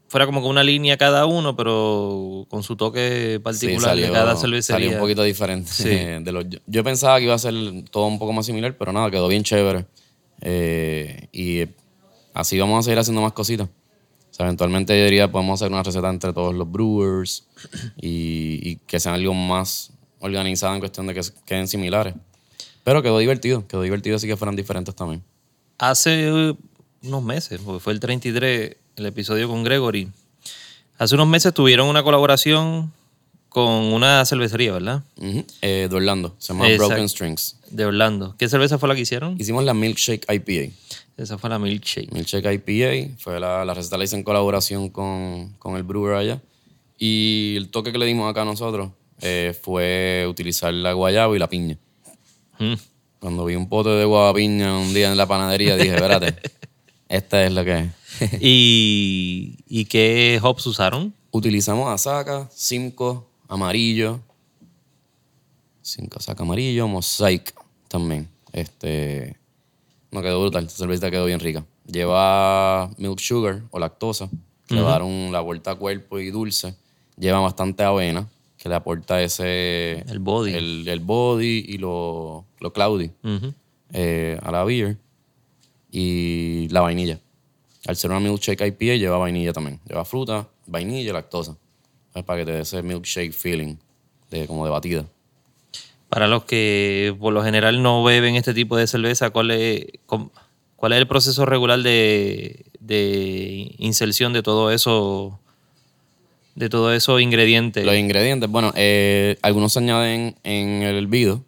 fuera 0.07 0.25
como 0.25 0.41
que 0.41 0.47
una 0.47 0.63
línea 0.63 0.97
cada 0.97 1.25
uno, 1.25 1.55
pero 1.55 2.45
con 2.49 2.63
su 2.63 2.75
toque 2.75 3.39
particular 3.43 3.95
de 3.95 4.09
cada 4.11 4.35
cervecería. 4.35 4.85
salió 4.85 4.91
un 4.97 4.99
poquito 5.03 5.23
diferente. 5.23 5.71
Sí. 5.71 5.83
de 6.23 6.31
los- 6.31 6.47
yo, 6.49 6.59
yo 6.65 6.83
pensaba 6.83 7.17
que 7.17 7.25
iba 7.25 7.33
a 7.33 7.39
ser 7.39 7.53
todo 7.91 8.07
un 8.07 8.17
poco 8.19 8.33
más 8.33 8.45
similar, 8.45 8.77
pero 8.77 8.91
nada, 8.91 9.09
quedó 9.11 9.27
bien 9.27 9.43
chévere. 9.43 9.85
Eh, 10.41 11.27
y 11.31 11.63
así 12.33 12.59
vamos 12.59 12.79
a 12.79 12.83
seguir 12.83 12.99
haciendo 12.99 13.21
más 13.21 13.33
cositas. 13.33 13.67
O 13.67 14.33
sea, 14.33 14.45
eventualmente 14.45 14.97
yo 14.97 15.03
diría, 15.05 15.31
podemos 15.31 15.61
hacer 15.61 15.71
una 15.71 15.83
receta 15.83 16.09
entre 16.09 16.31
todos 16.33 16.53
los 16.55 16.71
brewers 16.71 17.45
y, 18.01 18.59
y 18.69 18.75
que 18.87 18.99
sean 18.99 19.15
algo 19.15 19.33
más 19.33 19.91
organizado 20.19 20.73
en 20.73 20.79
cuestión 20.79 21.07
de 21.07 21.13
que 21.13 21.21
queden 21.45 21.67
similares. 21.67 22.13
Pero 22.83 23.01
quedó 23.03 23.19
divertido, 23.19 23.67
quedó 23.67 23.81
divertido 23.81 24.15
así 24.15 24.27
que 24.27 24.37
fueran 24.37 24.55
diferentes 24.55 24.95
también. 24.95 25.23
Hace 25.77 26.27
eh, 26.29 26.55
unos 27.03 27.23
meses, 27.23 27.61
porque 27.63 27.79
fue 27.79 27.93
el 27.93 27.99
33, 27.99 28.75
el 28.95 29.05
episodio 29.05 29.47
con 29.47 29.63
Gregory. 29.63 30.09
Hace 30.97 31.15
unos 31.15 31.27
meses 31.27 31.53
tuvieron 31.53 31.87
una 31.87 32.03
colaboración 32.03 32.91
con 33.47 33.69
una 33.69 34.23
cervecería, 34.25 34.73
¿verdad? 34.73 35.03
Eh, 35.61 35.87
de 35.89 35.95
Orlando, 35.95 36.35
se 36.37 36.53
llama 36.53 36.67
Exacto. 36.67 36.87
Broken 36.89 37.09
Strings. 37.09 37.57
De 37.71 37.85
Orlando. 37.85 38.35
¿Qué 38.37 38.47
cerveza 38.47 38.77
fue 38.77 38.89
la 38.89 38.95
que 38.95 39.01
hicieron? 39.01 39.35
Hicimos 39.39 39.63
la 39.63 39.73
Milkshake 39.73 40.25
IPA. 40.31 40.73
Esa 41.17 41.37
fue 41.37 41.49
la 41.49 41.57
Milkshake. 41.57 42.11
Milkshake 42.11 42.45
IPA, 42.53 43.15
fue 43.17 43.39
la, 43.39 43.65
la 43.65 43.73
receta 43.73 43.97
la 43.97 44.03
hice 44.03 44.15
en 44.15 44.23
colaboración 44.23 44.89
con, 44.89 45.53
con 45.57 45.75
el 45.75 45.83
brewer 45.83 46.15
allá. 46.15 46.41
Y 46.97 47.55
el 47.57 47.69
toque 47.69 47.91
que 47.91 47.97
le 47.97 48.05
dimos 48.05 48.29
acá 48.29 48.43
a 48.43 48.45
nosotros 48.45 48.91
eh, 49.21 49.57
fue 49.59 50.25
utilizar 50.29 50.73
la 50.73 50.93
guayaba 50.93 51.35
y 51.35 51.39
la 51.39 51.49
piña. 51.49 51.77
Mm. 52.59 52.73
Cuando 53.19 53.45
vi 53.45 53.55
un 53.55 53.67
pote 53.67 53.89
de 53.89 54.05
guava 54.05 54.33
piña 54.33 54.77
un 54.77 54.93
día 54.93 55.11
en 55.11 55.17
la 55.17 55.27
panadería, 55.27 55.75
dije, 55.75 55.95
espérate, 55.95 56.35
esta 57.09 57.43
es 57.45 57.51
la 57.51 57.65
que 57.65 57.79
es. 57.79 57.89
¿Y, 58.41 59.57
¿Y 59.67 59.85
qué 59.85 60.39
hops 60.41 60.65
usaron? 60.67 61.13
Utilizamos 61.31 61.89
Asaka, 61.89 62.49
Simcoe, 62.53 63.21
amarillo. 63.47 64.19
Simcoe, 65.81 66.17
Asaka 66.19 66.43
amarillo, 66.43 66.87
Mosaic 66.87 67.53
también. 67.87 68.27
Este, 68.51 69.37
no 70.11 70.21
quedó 70.21 70.41
brutal, 70.41 70.65
esta 70.65 70.77
cerveza 70.77 71.11
quedó 71.11 71.25
bien 71.25 71.39
rica. 71.39 71.65
Lleva 71.85 72.89
milk 72.97 73.19
sugar 73.19 73.61
o 73.71 73.79
lactosa, 73.79 74.29
que 74.67 74.75
le 74.75 74.81
va 74.81 74.89
a 74.89 74.91
dar 74.93 75.03
un- 75.03 75.29
la 75.31 75.41
vuelta 75.41 75.71
a 75.71 75.75
cuerpo 75.75 76.19
y 76.19 76.29
dulce. 76.31 76.75
Lleva 77.17 77.39
bastante 77.39 77.83
avena, 77.83 78.27
que 78.57 78.69
le 78.69 78.75
aporta 78.75 79.21
ese... 79.21 80.03
El 80.07 80.19
body. 80.19 80.53
El, 80.53 80.87
el 80.87 80.99
body 80.99 81.65
y 81.67 81.77
lo, 81.77 82.45
lo 82.59 82.73
cloudy 82.73 83.11
eh, 83.93 84.37
a 84.41 84.51
la 84.51 84.63
beer. 84.63 84.97
Y 85.91 86.67
la 86.69 86.81
vainilla. 86.81 87.19
Al 87.87 87.95
ser 87.95 88.11
una 88.11 88.19
milkshake 88.19 88.61
IPA 88.67 88.95
lleva 88.95 89.17
vainilla 89.17 89.53
también. 89.53 89.79
Lleva 89.87 90.05
fruta, 90.05 90.47
vainilla 90.67 91.09
y 91.09 91.13
lactosa. 91.13 91.57
Es 92.13 92.23
para 92.23 92.39
que 92.39 92.45
te 92.45 92.51
dé 92.51 92.61
ese 92.61 92.81
milkshake 92.83 93.33
feeling 93.33 93.77
de 94.29 94.47
como 94.47 94.65
de 94.65 94.71
batida. 94.71 95.05
Para 96.09 96.27
los 96.27 96.43
que 96.45 97.15
por 97.19 97.33
lo 97.33 97.43
general 97.43 97.81
no 97.83 98.03
beben 98.03 98.35
este 98.35 98.53
tipo 98.53 98.75
de 98.77 98.87
cerveza, 98.87 99.29
¿cuál 99.29 99.51
es, 99.51 99.85
cuál 100.75 100.93
es 100.93 100.97
el 100.97 101.07
proceso 101.07 101.45
regular 101.45 101.79
de, 101.81 102.65
de 102.79 103.75
inserción 103.77 104.33
de 104.33 104.41
todo 104.41 104.71
eso, 104.71 105.39
de 106.55 106.67
todos 106.67 106.95
esos 106.95 107.21
ingredientes? 107.21 107.85
Los 107.85 107.95
ingredientes, 107.95 108.49
bueno, 108.49 108.73
eh, 108.75 109.37
algunos 109.43 109.73
se 109.73 109.79
añaden 109.79 110.35
en 110.43 110.81
el 110.81 110.95
hervido. 110.97 111.43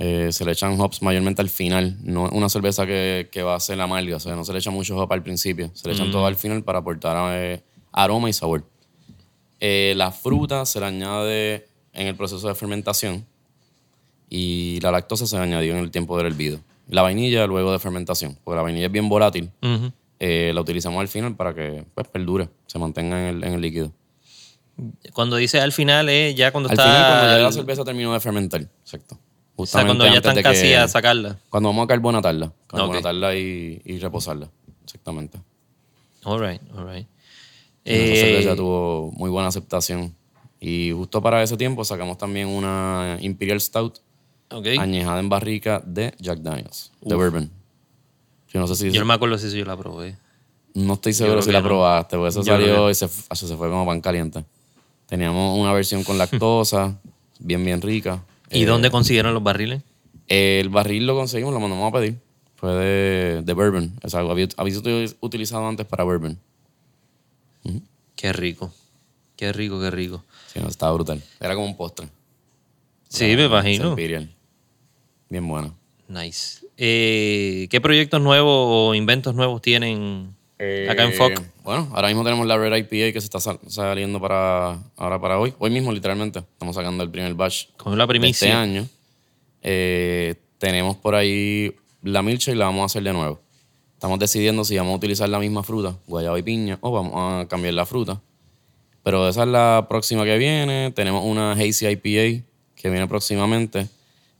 Eh, 0.00 0.28
se 0.30 0.44
le 0.44 0.52
echan 0.52 0.80
hops 0.80 1.02
mayormente 1.02 1.42
al 1.42 1.48
final. 1.48 1.96
No 2.02 2.26
es 2.26 2.32
una 2.32 2.48
cerveza 2.48 2.86
que, 2.86 3.28
que 3.32 3.42
va 3.42 3.56
a 3.56 3.60
ser 3.60 3.80
amarga. 3.80 4.16
O 4.16 4.20
sea, 4.20 4.36
no 4.36 4.44
se 4.44 4.52
le 4.52 4.60
echa 4.60 4.70
mucho 4.70 4.96
hop 4.96 5.12
al 5.12 5.22
principio. 5.22 5.70
Se 5.74 5.88
le 5.88 5.94
echan 5.94 6.10
todo 6.10 6.26
al 6.26 6.36
final 6.36 6.62
para 6.62 6.78
aportar 6.78 7.16
eh, 7.34 7.62
aroma 7.92 8.30
y 8.30 8.32
sabor. 8.32 8.64
Eh, 9.60 9.94
la 9.96 10.12
fruta 10.12 10.64
se 10.66 10.78
le 10.78 10.86
añade 10.86 11.66
en 11.92 12.06
el 12.06 12.14
proceso 12.14 12.46
de 12.46 12.54
fermentación 12.54 13.26
y 14.30 14.78
la 14.82 14.92
lactosa 14.92 15.26
se 15.26 15.36
añadió 15.36 15.72
en 15.72 15.80
el 15.80 15.90
tiempo 15.90 16.16
del 16.16 16.28
hervido. 16.28 16.60
La 16.88 17.02
vainilla 17.02 17.46
luego 17.46 17.72
de 17.72 17.78
fermentación, 17.78 18.38
porque 18.44 18.56
la 18.56 18.62
vainilla 18.62 18.86
es 18.86 18.92
bien 18.92 19.08
volátil. 19.08 19.50
Eh, 20.20 20.52
la 20.54 20.60
utilizamos 20.60 21.00
al 21.00 21.08
final 21.08 21.34
para 21.36 21.54
que 21.54 21.84
pues, 21.94 22.06
perdure, 22.08 22.48
se 22.66 22.78
mantenga 22.78 23.28
en 23.28 23.36
el, 23.36 23.44
en 23.44 23.54
el 23.54 23.60
líquido. 23.60 23.92
Cuando 25.12 25.36
dice 25.36 25.60
al 25.60 25.72
final 25.72 26.08
es 26.08 26.36
ya 26.36 26.52
cuando 26.52 26.68
Al 26.68 26.74
está... 26.74 26.84
final, 26.84 27.06
cuando 27.08 27.36
ya 27.36 27.42
la 27.42 27.52
cerveza 27.52 27.84
terminó 27.84 28.12
de 28.12 28.20
fermentar, 28.20 28.60
exacto. 28.60 29.18
O 29.60 29.66
sea, 29.66 29.84
cuando 29.84 30.04
Justamente 30.04 30.24
ya 30.26 30.30
están 30.30 30.42
casi 30.42 30.62
que- 30.68 30.76
a 30.76 30.86
sacarla. 30.88 31.38
Cuando 31.50 31.68
vamos 31.70 31.84
a 31.84 31.88
carbonatarla. 31.88 32.52
Carbonatarla 32.68 33.28
Ok. 33.28 33.34
y, 33.34 33.82
y 33.84 33.98
reposarla. 33.98 34.48
Exactamente. 34.84 35.38
All 36.24 36.40
right, 36.40 36.60
all 36.76 36.86
right. 36.88 37.06
Esa 37.84 38.02
Eh, 38.14 38.16
cerveza 38.20 38.56
tuvo 38.56 39.10
muy 39.16 39.30
buena 39.30 39.48
aceptación. 39.48 40.14
Y 40.60 40.92
justo 40.92 41.20
para 41.22 41.42
ese 41.42 41.56
tiempo 41.56 41.84
sacamos 41.84 42.18
también 42.18 42.48
una 42.48 43.16
Imperial 43.20 43.60
Stout 43.60 43.98
ok. 44.50 44.66
añejada 44.78 45.20
en 45.20 45.28
barrica 45.28 45.82
de 45.84 46.14
Jack 46.18 46.38
Daniels, 46.40 46.92
de 47.00 47.14
Bourbon. 47.14 47.50
Yo 48.52 48.60
no 48.60 48.66
sé 48.66 48.74
si... 48.76 48.90
Yo 48.90 49.00
no 49.00 49.06
me 49.06 49.14
acuerdo 49.14 49.38
si 49.38 49.50
yo 49.56 49.64
la 49.64 49.76
probé. 49.76 50.16
No 50.74 50.94
estoy 50.94 51.12
seguro 51.12 51.42
si 51.42 51.50
la 51.52 51.60
no. 51.60 51.66
probaste, 51.68 52.16
porque 52.16 52.28
eso 52.30 52.42
Yo 52.42 52.52
salió 52.52 52.90
y 52.90 52.94
se, 52.94 53.08
se 53.08 53.56
fue 53.56 53.68
como 53.68 53.84
pan 53.86 54.00
caliente. 54.00 54.44
Teníamos 55.06 55.58
una 55.58 55.72
versión 55.72 56.04
con 56.04 56.16
lactosa, 56.18 56.98
bien, 57.40 57.64
bien 57.64 57.80
rica. 57.82 58.22
¿Y 58.50 58.62
Eh, 58.62 58.66
dónde 58.66 58.90
consiguieron 58.90 59.34
los 59.34 59.42
barriles? 59.42 59.82
El 60.26 60.68
barril 60.68 61.06
lo 61.06 61.14
conseguimos, 61.14 61.54
lo 61.54 61.60
mandamos 61.60 61.88
a 61.92 61.96
pedir. 61.98 62.16
Fue 62.56 62.72
de, 62.72 63.42
de 63.42 63.52
bourbon. 63.52 63.92
O 64.02 64.08
sea, 64.08 64.20
había, 64.20 64.48
había 64.56 64.74
utilizado 65.20 65.66
antes 65.68 65.86
para 65.86 66.04
bourbon. 66.04 66.38
Qué 68.16 68.32
rico. 68.32 68.72
Qué 69.36 69.52
rico, 69.52 69.80
qué 69.80 69.90
rico. 69.90 70.24
Sí, 70.52 70.58
no, 70.60 70.68
estaba 70.68 70.92
brutal. 70.92 71.22
Era 71.40 71.54
como 71.54 71.66
un 71.66 71.76
postre. 71.76 72.08
Sí, 73.08 73.24
me 73.36 73.44
imagino. 73.44 73.90
Imperial. 73.90 74.28
Bien 75.28 75.46
bueno. 75.46 75.76
Nice. 76.08 76.66
Eh, 76.76 77.68
¿Qué 77.70 77.80
proyectos 77.80 78.20
nuevos 78.20 78.66
o 78.68 78.94
inventos 78.94 79.34
nuevos 79.34 79.62
tienen 79.62 80.34
acá 80.90 81.04
en 81.04 81.10
Eh, 81.10 81.14
FOC? 81.16 81.42
Bueno, 81.64 81.88
ahora 81.94 82.08
mismo 82.08 82.24
tenemos 82.24 82.46
la 82.46 82.56
Red 82.56 82.74
IPA 82.76 83.12
que 83.12 83.20
se 83.20 83.26
está 83.26 83.38
sal- 83.40 83.60
saliendo 83.68 84.20
para, 84.20 84.78
ahora 84.96 85.20
para 85.20 85.38
hoy. 85.38 85.54
Hoy 85.58 85.70
mismo, 85.70 85.92
literalmente. 85.92 86.40
Estamos 86.40 86.74
sacando 86.74 87.02
el 87.04 87.10
primer 87.10 87.34
batch 87.34 87.66
Con 87.76 87.96
la 87.96 88.06
de 88.06 88.28
este 88.28 88.50
año. 88.50 88.86
Eh, 89.62 90.34
tenemos 90.58 90.96
por 90.96 91.14
ahí 91.14 91.74
la 92.02 92.22
milcha 92.22 92.50
y 92.50 92.54
la 92.54 92.66
vamos 92.66 92.82
a 92.82 92.86
hacer 92.86 93.02
de 93.02 93.12
nuevo. 93.12 93.40
Estamos 93.94 94.18
decidiendo 94.18 94.64
si 94.64 94.76
vamos 94.76 94.92
a 94.94 94.96
utilizar 94.96 95.28
la 95.28 95.38
misma 95.38 95.62
fruta, 95.62 95.96
guayaba 96.06 96.38
y 96.38 96.42
piña, 96.42 96.78
o 96.80 96.90
vamos 96.92 97.12
a 97.16 97.46
cambiar 97.48 97.74
la 97.74 97.84
fruta. 97.86 98.20
Pero 99.02 99.28
esa 99.28 99.42
es 99.42 99.48
la 99.48 99.86
próxima 99.88 100.24
que 100.24 100.38
viene. 100.38 100.92
Tenemos 100.92 101.24
una 101.24 101.52
Hazy 101.52 101.86
IPA 101.86 102.44
que 102.76 102.90
viene 102.90 103.06
próximamente. 103.08 103.88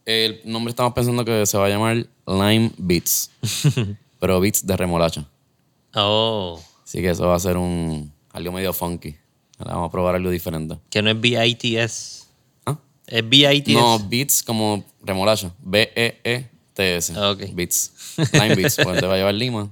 El 0.04 0.40
nombre 0.44 0.70
estamos 0.70 0.92
pensando 0.92 1.24
que 1.24 1.44
se 1.46 1.58
va 1.58 1.66
a 1.66 1.68
llamar 1.68 2.06
Lime 2.26 2.70
Beats, 2.78 3.30
pero 4.20 4.40
beats 4.40 4.66
de 4.66 4.76
remolacha. 4.76 5.26
Oh, 5.94 6.60
Así 6.84 7.00
que 7.00 7.10
eso 7.10 7.26
va 7.26 7.34
a 7.36 7.38
ser 7.40 7.56
un 7.56 8.12
algo 8.32 8.52
medio 8.52 8.72
funky. 8.72 9.16
Ahora 9.58 9.74
vamos 9.74 9.88
a 9.88 9.92
probar 9.92 10.14
algo 10.14 10.30
diferente. 10.30 10.78
que 10.90 11.02
no 11.02 11.10
es 11.10 11.20
BITS. 11.20 12.28
¿Ah? 12.66 12.78
¿Es 13.06 13.28
BITS? 13.28 13.68
No, 13.70 13.98
beats 14.08 14.42
como 14.42 14.84
remolacha. 15.02 15.52
B-E-E-T-S. 15.62 17.12
Ah, 17.16 17.30
ok. 17.30 17.42
Beats. 17.52 17.92
Lime 18.32 18.54
beats. 18.54 18.76
Pues 18.82 19.00
te 19.00 19.06
va 19.06 19.14
a 19.14 19.16
llevar 19.16 19.34
lima. 19.34 19.70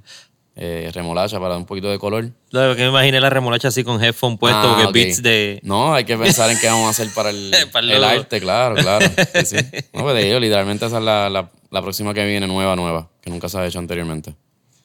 Eh, 0.59 0.91
remolacha 0.95 1.37
para 1.39 1.51
dar 1.51 1.59
un 1.59 1.67
poquito 1.67 1.91
de 1.91 1.99
color. 1.99 2.31
Lo 2.51 2.75
que 2.75 2.83
me 2.83 2.89
imaginé 2.89 3.21
la 3.21 3.29
remolacha 3.29 3.69
así 3.69 3.85
con 3.85 4.03
headphone 4.03 4.39
puesto, 4.39 4.59
Ah, 4.59 4.69
porque 4.77 4.87
ok. 4.87 4.93
beats 4.95 5.23
de... 5.23 5.61
No, 5.63 5.93
hay 5.93 6.05
que 6.05 6.17
pensar 6.17 6.51
en 6.51 6.59
qué 6.59 6.67
vamos 6.67 6.87
a 6.87 6.91
hacer 6.91 7.09
para 7.15 7.29
el, 7.29 7.53
Para 7.73 7.95
el 7.95 8.03
arte, 8.03 8.41
claro, 8.41 8.75
claro. 8.75 9.07
Sí, 9.45 9.45
sí. 9.45 9.57
No, 9.93 10.03
pues 10.03 10.15
de 10.15 10.27
ello, 10.29 10.41
literalmente 10.41 10.87
esa 10.87 10.97
es 10.97 11.05
la, 11.05 11.29
la, 11.29 11.51
la 11.71 11.83
próxima 11.83 12.15
que 12.15 12.25
viene, 12.27 12.47
nueva, 12.47 12.75
nueva, 12.75 13.11
que 13.21 13.29
nunca 13.29 13.51
se 13.51 13.59
ha 13.59 13.67
hecho 13.67 13.79
anteriormente. 13.79 14.35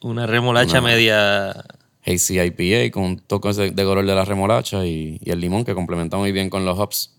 Una 0.02 0.26
remolacha 0.26 0.80
media... 0.80 1.64
Hazy 2.04 2.40
IPA 2.40 2.90
con 2.92 3.04
un 3.04 3.18
toque 3.20 3.52
de, 3.52 3.70
de 3.70 3.84
color 3.84 4.04
de 4.04 4.12
la 4.14 4.24
remolacha 4.24 4.84
y, 4.84 5.20
y 5.24 5.30
el 5.30 5.40
limón 5.40 5.64
que 5.64 5.72
complementa 5.72 6.16
muy 6.16 6.32
bien 6.32 6.50
con 6.50 6.64
los 6.64 6.76
hops. 6.76 7.12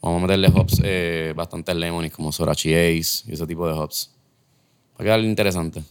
Vamos 0.00 0.18
a 0.22 0.26
meterle 0.26 0.48
hops 0.48 0.80
eh, 0.82 1.34
bastante 1.36 1.74
lemon 1.74 2.08
como 2.08 2.32
Sorachi 2.32 2.72
Ace 2.74 3.24
y 3.28 3.32
ese 3.34 3.46
tipo 3.46 3.66
de 3.68 3.74
hops. 3.74 4.10
Va 4.92 4.96
a 5.00 5.04
quedar 5.04 5.20
interesante. 5.20 5.82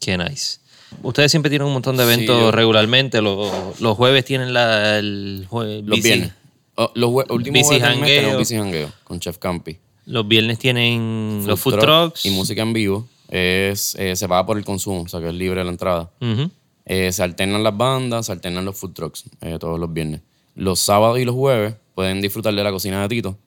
Qué 0.00 0.16
nice. 0.16 0.60
Ustedes 1.02 1.30
siempre 1.30 1.50
tienen 1.50 1.66
un 1.66 1.74
montón 1.74 1.96
de 1.98 2.04
Sí, 2.06 2.12
eventos 2.12 2.40
yo- 2.40 2.50
regularmente. 2.52 3.20
Los, 3.20 3.78
los 3.82 3.96
jueves 3.98 4.24
tienen 4.24 4.54
la, 4.54 4.98
el 4.98 5.46
jue- 5.50 5.82
Los 5.84 6.00
viernes. 6.00 6.32
Oh, 6.76 6.90
los 6.94 7.10
jue- 7.10 7.30
últimos 7.30 7.68
Bici 7.68 7.80
jueves 7.80 8.06
tenemos 8.06 8.38
bici 8.38 8.56
jangueo 8.56 8.90
con 9.04 9.20
Chef 9.20 9.36
Campi. 9.36 9.76
Los 10.06 10.26
viernes 10.26 10.58
tienen 10.58 11.44
los 11.46 11.60
food 11.60 11.72
truck 11.74 11.84
trucks. 11.84 12.24
Y 12.24 12.30
música 12.30 12.62
en 12.62 12.72
vivo. 12.72 13.06
Es, 13.28 13.94
eh, 13.96 14.16
se 14.16 14.28
paga 14.28 14.44
por 14.46 14.58
el 14.58 14.64
consumo, 14.64 15.02
o 15.02 15.08
sea 15.08 15.20
que 15.20 15.28
es 15.28 15.34
libre 15.34 15.64
la 15.64 15.70
entrada. 15.70 16.10
Ujú. 16.20 16.50
Eh, 16.86 17.10
se 17.12 17.22
alternan 17.22 17.62
las 17.62 17.76
bandas, 17.76 18.26
se 18.26 18.32
alternan 18.32 18.64
los 18.64 18.76
food 18.76 18.92
trucks 18.92 19.24
eh, 19.40 19.56
todos 19.58 19.80
los 19.80 19.92
viernes. 19.92 20.20
Los 20.54 20.80
sábados 20.80 21.18
y 21.18 21.24
los 21.24 21.34
jueves 21.34 21.74
pueden 21.94 22.20
disfrutar 22.20 22.54
de 22.54 22.62
la 22.62 22.70
cocina 22.70 23.00
de 23.02 23.08
Tito. 23.08 23.38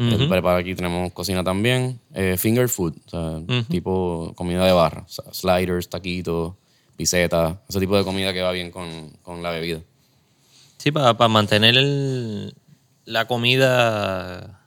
Él 0.00 0.28
prepara 0.28 0.58
aquí, 0.58 0.76
tenemos 0.76 1.12
cocina 1.12 1.42
también. 1.42 1.98
Eh, 2.14 2.36
finger 2.38 2.68
food, 2.68 2.94
o 3.06 3.10
sea, 3.10 3.64
tipo 3.68 4.32
comida 4.36 4.64
de 4.64 4.70
barra. 4.72 5.02
O 5.02 5.08
sea, 5.08 5.24
sliders, 5.32 5.88
taquitos, 5.88 6.54
pisetas, 6.96 7.56
ese 7.68 7.80
tipo 7.80 7.96
de 7.96 8.04
comida 8.04 8.32
que 8.32 8.40
va 8.40 8.52
bien 8.52 8.70
con, 8.70 9.10
con 9.22 9.42
la 9.42 9.50
bebida. 9.50 9.80
Sí, 10.78 10.92
para 10.92 11.14
mantener 11.28 11.76
el- 11.76 12.54
la 13.06 13.26
comida, 13.26 14.60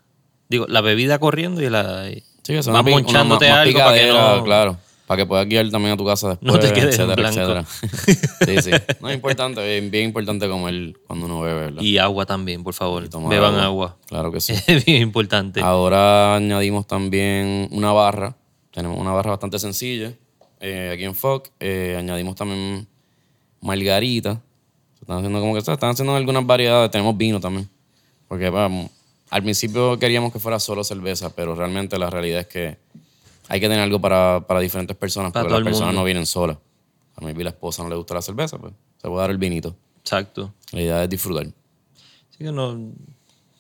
digo, 0.50 0.66
la 0.68 0.82
bebida 0.82 1.18
corriendo 1.20 1.62
y 1.62 1.70
la... 1.70 2.10
Sí, 2.44 2.54
eso 2.54 2.72
vas 2.72 2.84
una 2.84 3.24
una 3.24 3.62
algo 3.62 3.80
para 3.80 3.98
que 3.98 4.08
no... 4.08 4.44
claro. 4.44 4.78
Para 5.06 5.24
que 5.24 5.26
puedas 5.26 5.46
guiar 5.46 5.70
también 5.70 5.94
a 5.94 5.98
tu 5.98 6.06
casa 6.06 6.30
después, 6.30 6.54
No 6.54 6.58
te 6.58 6.72
quedes 6.72 6.98
en 6.98 7.10
etcétera, 7.10 7.16
blanco. 7.16 7.40
etcétera. 7.42 8.62
sí, 8.62 8.62
sí. 8.62 8.96
No 9.02 9.10
es 9.10 9.16
importante, 9.16 9.62
bien, 9.62 9.92
bien 9.92 10.06
importante 10.06 10.48
comer 10.48 10.94
cuando 11.06 11.26
uno 11.26 11.42
bebe, 11.42 11.60
¿verdad? 11.60 11.82
Y 11.82 11.98
agua 11.98 12.26
también, 12.26 12.64
por 12.64 12.74
favor. 12.74 13.10
Beban 13.28 13.56
agua. 13.56 13.98
Claro 14.08 14.32
que 14.32 14.40
sí. 14.40 14.54
Es 14.68 14.86
bien 14.86 15.02
importante. 15.02 15.60
Ahora 15.60 16.38
añadimos 16.38 16.88
también 16.88 17.68
una 17.72 17.92
barra. 17.92 18.38
Tenemos 18.72 18.98
una 18.98 19.12
barra 19.12 19.32
bastante 19.32 19.60
sencilla 19.60 20.14
eh, 20.62 20.92
aquí 20.94 21.04
en 21.04 21.14
FOC. 21.14 21.50
Eh, 21.60 21.98
añadimos 22.00 22.36
también 22.36 22.88
margarita. 23.60 24.42
Están 25.02 25.18
haciendo 25.18 25.42
como 25.42 25.52
que 25.52 25.60
están 25.60 25.90
haciendo 25.90 26.16
algunas 26.16 26.46
variedades. 26.46 26.90
Tenemos 26.90 27.18
vino 27.18 27.42
también. 27.42 27.70
Porque 28.30 28.50
vamos, 28.50 28.90
al 29.32 29.44
principio 29.44 29.98
queríamos 29.98 30.32
que 30.32 30.40
fuera 30.40 30.60
solo 30.60 30.84
cerveza, 30.84 31.34
pero 31.34 31.56
realmente 31.56 31.98
la 31.98 32.10
realidad 32.10 32.42
es 32.42 32.48
que 32.48 32.78
hay 33.48 33.60
que 33.60 33.68
tener 33.68 33.80
algo 33.80 34.00
para, 34.00 34.46
para 34.46 34.60
diferentes 34.60 34.96
personas, 34.96 35.32
Para 35.32 35.44
porque 35.44 35.52
todo 35.54 35.60
las 35.62 35.68
el 35.68 35.72
personas 35.72 35.88
mundo. 35.88 36.02
no 36.02 36.06
vienen 36.06 36.26
solas. 36.26 36.58
A 37.16 37.26
mí 37.26 37.34
la 37.44 37.50
esposa 37.50 37.82
no 37.82 37.90
le 37.90 37.96
gusta 37.96 38.14
la 38.14 38.22
cerveza, 38.22 38.58
pues 38.58 38.74
se 39.02 39.08
puede 39.08 39.22
dar 39.22 39.32
el 39.32 39.38
vinito. 39.38 39.76
Exacto. 40.00 40.54
La 40.74 40.82
idea 40.82 41.04
es 41.04 41.10
disfrutar. 41.10 41.46
Así 41.46 42.38
que 42.40 42.52
no 42.52 42.78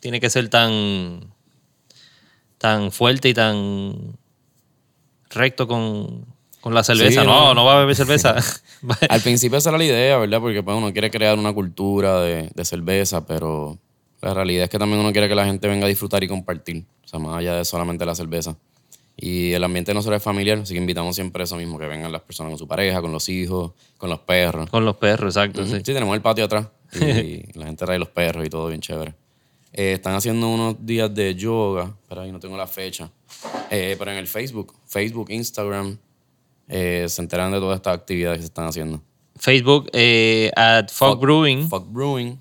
tiene 0.01 0.19
que 0.19 0.29
ser 0.29 0.49
tan, 0.49 1.21
tan 2.57 2.91
fuerte 2.91 3.29
y 3.29 3.33
tan 3.33 4.17
recto 5.29 5.67
con, 5.67 6.25
con 6.59 6.73
la 6.73 6.83
cerveza. 6.83 7.21
Sí, 7.21 7.27
no, 7.27 7.47
no. 7.47 7.53
no 7.53 7.65
va 7.65 7.77
a 7.77 7.79
beber 7.79 7.95
cerveza. 7.95 8.35
Al 9.09 9.21
principio 9.21 9.57
esa 9.57 9.69
era 9.69 9.77
la 9.77 9.85
idea, 9.85 10.17
¿verdad? 10.17 10.41
Porque 10.41 10.61
pues, 10.63 10.75
uno 10.75 10.91
quiere 10.91 11.09
crear 11.09 11.39
una 11.39 11.53
cultura 11.53 12.19
de, 12.21 12.49
de 12.53 12.65
cerveza, 12.65 13.25
pero 13.25 13.77
la 14.21 14.33
realidad 14.33 14.65
es 14.65 14.69
que 14.69 14.77
también 14.77 14.99
uno 14.99 15.11
quiere 15.11 15.27
que 15.27 15.35
la 15.35 15.45
gente 15.45 15.67
venga 15.67 15.85
a 15.85 15.89
disfrutar 15.89 16.23
y 16.23 16.27
compartir, 16.27 16.85
o 17.03 17.07
sea, 17.07 17.19
más 17.19 17.37
allá 17.37 17.55
de 17.55 17.65
solamente 17.65 18.05
la 18.05 18.15
cerveza. 18.15 18.55
Y 19.17 19.51
el 19.51 19.63
ambiente 19.63 19.93
no 19.93 20.01
solo 20.01 20.15
es 20.15 20.23
familiar, 20.23 20.59
así 20.59 20.73
que 20.73 20.79
invitamos 20.79 21.15
siempre 21.15 21.43
eso 21.43 21.55
mismo, 21.55 21.77
que 21.77 21.85
vengan 21.85 22.11
las 22.11 22.21
personas 22.21 22.51
con 22.51 22.59
su 22.59 22.67
pareja, 22.67 23.01
con 23.01 23.11
los 23.11 23.27
hijos, 23.29 23.71
con 23.97 24.09
los 24.09 24.19
perros. 24.19 24.69
con 24.69 24.85
los 24.85 24.95
perros, 24.95 25.35
exacto. 25.35 25.65
Sí. 25.65 25.73
Sí, 25.77 25.93
tenemos 25.93 26.15
el 26.15 26.21
patio 26.21 26.45
atrás 26.45 26.67
y 26.93 27.43
la 27.57 27.65
gente 27.65 27.85
trae 27.85 27.99
los 27.99 28.09
perros 28.09 28.45
y 28.45 28.49
todo 28.49 28.67
bien 28.67 28.81
chévere. 28.81 29.13
Eh, 29.73 29.93
están 29.93 30.15
haciendo 30.15 30.49
unos 30.49 30.85
días 30.85 31.13
de 31.13 31.33
yoga, 31.35 31.95
pero 32.09 32.21
ahí 32.21 32.31
no 32.31 32.39
tengo 32.39 32.57
la 32.57 32.67
fecha. 32.67 33.09
Eh, 33.69 33.95
pero 33.97 34.11
en 34.11 34.17
el 34.17 34.27
Facebook, 34.27 34.75
Facebook, 34.85 35.29
Instagram, 35.29 35.97
eh, 36.67 37.05
se 37.07 37.21
enteran 37.21 37.51
de 37.51 37.59
todas 37.59 37.77
estas 37.77 37.95
actividades 37.95 38.39
que 38.39 38.41
se 38.43 38.47
están 38.47 38.67
haciendo. 38.67 39.01
Facebook, 39.37 39.89
at 40.55 40.89
Fog 40.89 41.19
Brewing. 41.19 41.69
Fog 41.69 41.87
Brewing. 41.87 42.37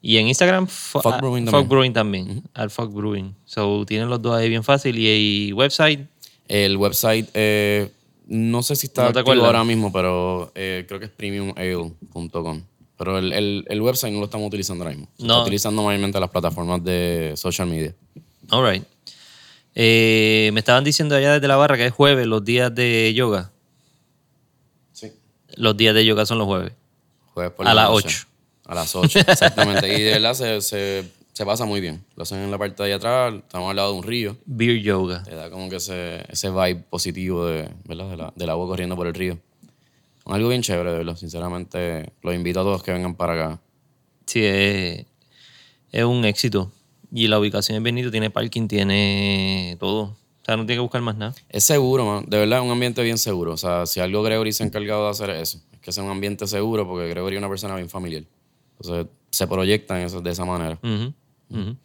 Y 0.00 0.16
en 0.18 0.28
Instagram, 0.28 0.66
Fo- 0.68 1.02
Fog 1.02 1.14
ah, 1.14 1.18
Brewing 1.18 1.44
también. 1.46 1.68
Brewing 1.68 1.92
también. 1.92 2.42
Al 2.54 2.70
Fog 2.70 2.92
Brewing. 2.92 3.34
So, 3.44 3.84
tienen 3.84 4.08
los 4.08 4.22
dos 4.22 4.34
ahí 4.36 4.48
bien 4.48 4.62
fácil. 4.62 4.96
Y, 4.98 5.48
y 5.48 5.52
website, 5.52 6.06
El 6.46 6.76
website, 6.76 7.28
eh, 7.34 7.90
no 8.26 8.62
sé 8.62 8.76
si 8.76 8.86
está 8.86 9.10
¿No 9.10 9.18
activo 9.18 9.44
ahora 9.44 9.64
mismo, 9.64 9.92
pero 9.92 10.52
eh, 10.54 10.84
creo 10.86 11.00
que 11.00 11.06
es 11.06 11.10
premiumale.com. 11.12 12.62
Pero 12.96 13.18
el, 13.18 13.32
el- 13.32 13.64
el 13.68 13.80
website 13.82 14.12
no 14.12 14.18
lo 14.20 14.24
estamos 14.26 14.46
utilizando 14.48 14.84
ahora 14.84 14.96
mismo. 14.96 15.10
Se 15.16 15.24
No. 15.24 15.34
está 15.34 15.42
utilizando 15.42 15.82
mayormente 15.82 16.18
las 16.20 16.30
plataformas 16.30 16.82
de 16.84 17.32
social 17.36 17.66
media. 17.68 17.94
all 18.50 18.68
right. 18.72 18.84
Eh, 19.74 20.50
me 20.52 20.60
estaban 20.60 20.82
diciendo 20.82 21.14
allá 21.14 21.34
desde 21.34 21.46
la 21.46 21.56
barra 21.56 21.76
que 21.76 21.86
es 21.86 21.92
jueves, 21.92 22.26
los 22.26 22.44
días 22.44 22.74
de 22.74 23.12
yoga. 23.14 23.50
Sí. 24.92 25.12
Los 25.56 25.76
días 25.76 25.94
de 25.94 26.04
yoga 26.04 26.26
son 26.26 26.38
los 26.38 26.46
jueves. 26.46 26.72
Jueves 27.34 27.52
por 27.52 27.66
A 27.68 27.74
la 27.74 27.82
las 27.82 27.90
noche. 27.92 28.08
8. 28.08 28.26
A 28.68 28.74
las 28.74 28.94
8, 28.94 29.18
exactamente. 29.26 29.88
y 29.98 30.02
de 30.02 30.12
verdad 30.12 30.34
se, 30.34 30.60
se, 30.60 31.04
se 31.32 31.44
pasa 31.44 31.64
muy 31.64 31.80
bien. 31.80 32.04
Lo 32.16 32.22
hacen 32.22 32.38
en 32.38 32.50
la 32.50 32.58
parte 32.58 32.82
de 32.82 32.88
allá 32.92 32.96
atrás, 32.96 33.34
estamos 33.42 33.70
al 33.70 33.76
lado 33.76 33.92
de 33.92 33.98
un 33.98 34.04
río. 34.04 34.36
Beer 34.46 34.78
yoga. 34.80 35.22
Te 35.24 35.34
da 35.34 35.50
como 35.50 35.68
que 35.68 35.76
ese, 35.76 36.22
ese 36.30 36.50
vibe 36.50 36.84
positivo 36.90 37.46
de, 37.46 37.68
¿verdad? 37.84 38.10
De 38.10 38.16
la- 38.16 38.32
del 38.36 38.50
agua 38.50 38.66
corriendo 38.66 38.94
por 38.94 39.06
el 39.08 39.14
río. 39.14 39.38
Algo 40.26 40.48
bien 40.50 40.60
chévere, 40.62 40.92
de 40.92 40.98
verdad. 40.98 41.16
Sinceramente, 41.16 42.12
los 42.22 42.34
invito 42.34 42.60
a 42.60 42.62
todos 42.62 42.82
que 42.82 42.92
vengan 42.92 43.14
para 43.14 43.32
acá. 43.32 43.60
Sí, 44.26 44.40
es, 44.44 45.06
es 45.90 46.04
un 46.04 46.24
éxito. 46.26 46.70
Y 47.10 47.28
la 47.28 47.38
ubicación 47.38 47.78
es 47.78 47.82
Benito, 47.82 48.10
tiene 48.10 48.28
parking, 48.28 48.68
tiene 48.68 49.78
todo. 49.80 50.02
O 50.02 50.44
sea, 50.44 50.56
no 50.58 50.66
tiene 50.66 50.76
que 50.76 50.82
buscar 50.82 51.00
más 51.00 51.16
nada. 51.16 51.34
Es 51.48 51.64
seguro, 51.64 52.04
man. 52.04 52.26
De 52.28 52.36
verdad, 52.36 52.58
es 52.58 52.64
un 52.66 52.70
ambiente 52.70 53.02
bien 53.02 53.16
seguro. 53.16 53.54
O 53.54 53.56
sea, 53.56 53.86
si 53.86 54.00
algo 54.00 54.22
Gregory 54.22 54.52
se 54.52 54.62
ha 54.62 54.66
encargado 54.66 55.04
de 55.04 55.10
hacer 55.10 55.30
es 55.30 55.54
eso. 55.54 55.62
Es 55.72 55.78
que 55.80 55.92
sea 55.92 56.02
un 56.04 56.10
ambiente 56.10 56.46
seguro 56.46 56.86
porque 56.86 57.08
Gregory 57.08 57.36
es 57.36 57.38
una 57.38 57.48
persona 57.48 57.74
bien 57.76 57.88
familiar. 57.88 58.24
Entonces, 58.80 59.06
se 59.30 59.46
proyectan 59.46 59.98
eso 59.98 60.20
de 60.20 60.30
esa 60.30 60.44
manera. 60.44 60.78
Tenemos 60.80 61.76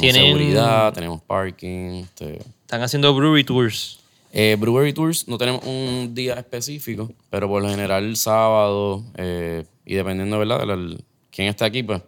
Tienen- 0.00 0.26
seguridad, 0.26 0.92
tenemos 0.92 1.20
parking. 1.22 2.02
este, 2.04 2.38
Están 2.62 2.82
haciendo 2.82 3.14
brewery 3.14 3.44
tours. 3.44 3.98
Eh, 4.32 4.56
Brewery 4.60 4.92
Tours 4.92 5.26
no 5.26 5.36
tenemos 5.38 5.64
un 5.64 6.14
día 6.14 6.34
específico, 6.34 7.10
pero 7.30 7.48
por 7.48 7.60
lo 7.62 7.68
general 7.68 8.04
el 8.04 8.16
sábado, 8.16 9.02
eh, 9.16 9.64
y 9.84 9.94
dependiendo, 9.96 10.38
¿verdad? 10.38 10.60
de 10.60 10.66
la- 10.66 10.96
quién 11.32 11.48
está 11.48 11.64
aquí, 11.64 11.82
pues 11.82 12.00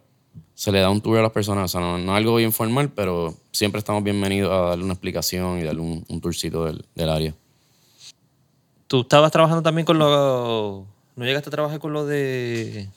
se 0.55 0.71
le 0.71 0.79
da 0.79 0.89
un 0.89 1.01
tour 1.01 1.17
a 1.17 1.21
las 1.21 1.31
personas. 1.33 1.65
O 1.65 1.67
sea, 1.67 1.81
no, 1.81 1.97
no 1.97 2.13
es 2.13 2.17
algo 2.17 2.37
bien 2.37 2.53
formal, 2.53 2.89
pero 2.95 3.35
siempre 3.51 3.79
estamos 3.79 4.03
bienvenidos 4.05 4.53
a 4.53 4.69
darle 4.69 4.85
una 4.85 4.93
explicación 4.93 5.59
y 5.59 5.63
darle 5.63 5.81
un, 5.81 6.05
un 6.07 6.21
tourcito 6.21 6.63
del, 6.63 6.85
del 6.95 7.09
área. 7.09 7.33
Tú 8.87 9.01
estabas 9.01 9.31
trabajando 9.31 9.61
también 9.61 9.83
con 9.85 9.97
lo... 9.99 10.85
¿No 11.17 11.25
llegaste 11.25 11.49
a 11.49 11.51
trabajar 11.51 11.79
con 11.79 11.91
lo 11.91 12.05
de 12.05 12.87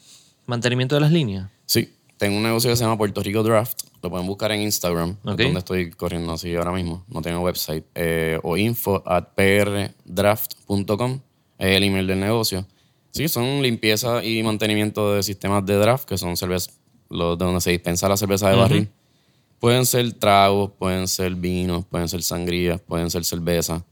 mantenimiento 0.47 0.95
de 0.95 1.01
las 1.01 1.13
líneas? 1.13 1.51
Sí, 1.67 1.93
tengo 2.17 2.37
un 2.39 2.43
negocio 2.43 2.71
que 2.71 2.77
se 2.77 2.85
llama 2.85 2.97
Puerto 2.97 3.23
Rico 3.23 3.43
Draft. 3.43 3.83
Lo 4.03 4.11
pueden 4.11 4.27
buscar 4.27 4.53
en 4.53 4.63
Instagram, 4.63 5.11
es 5.11 5.37
donde 5.37 5.59
estoy 5.59 5.91
corriendo 5.91 6.33
así 6.33 6.55
ahora 6.55 6.73
mismo. 6.73 7.05
No 7.09 7.21
tengo 7.21 7.41
website. 7.41 7.85
Eh, 7.95 8.39
o 8.43 8.57
info 8.57 9.03
at 9.07 9.35
prdraft.com 9.35 11.21
es 11.59 11.77
el 11.77 11.85
email 11.85 12.07
del 12.07 12.21
negocio. 12.21 12.67
Sí, 13.11 13.29
son 13.29 13.63
limpieza 13.63 14.23
y 14.25 14.43
mantenimiento 14.43 15.15
de 15.15 15.23
sistemas 15.23 15.65
de 15.65 15.75
draft, 15.77 16.07
que 16.07 16.19
son 16.19 16.37
cervezas, 16.37 16.79
los 17.09 17.39
de 17.39 17.45
donde 17.45 17.61
se 17.61 17.71
dispensa 17.71 18.09
la 18.09 18.17
cerveza 18.17 18.51
de 18.51 18.57
barril. 18.57 18.91
Pueden 19.59 19.87
ser 19.87 20.13
tragos, 20.13 20.71
pueden 20.79 21.09
ser 21.09 21.35
vinos, 21.35 21.85
pueden 21.87 22.09
ser 22.09 22.23
sangrías, 22.23 22.81
pueden 22.81 23.11
ser 23.11 23.25
cerveza. 23.25 23.85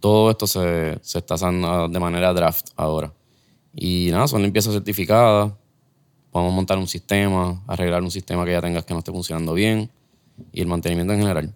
Todo 0.00 0.30
esto 0.30 0.46
se, 0.46 0.98
se 1.02 1.18
está 1.18 1.34
haciendo 1.34 1.88
de 1.88 2.00
manera 2.00 2.32
draft 2.32 2.68
ahora. 2.76 3.12
Y 3.74 4.08
nada, 4.10 4.26
son 4.26 4.42
limpiezas 4.42 4.72
certificadas. 4.72 5.52
Podemos 6.32 6.52
montar 6.54 6.78
un 6.78 6.88
sistema, 6.88 7.62
arreglar 7.68 8.02
un 8.02 8.10
sistema 8.10 8.44
que 8.44 8.50
ya 8.52 8.60
tengas 8.60 8.84
que 8.84 8.92
no 8.94 8.98
esté 8.98 9.12
funcionando 9.12 9.54
bien 9.54 9.88
y 10.52 10.60
el 10.62 10.66
mantenimiento 10.66 11.12
en 11.12 11.20
general. 11.20 11.54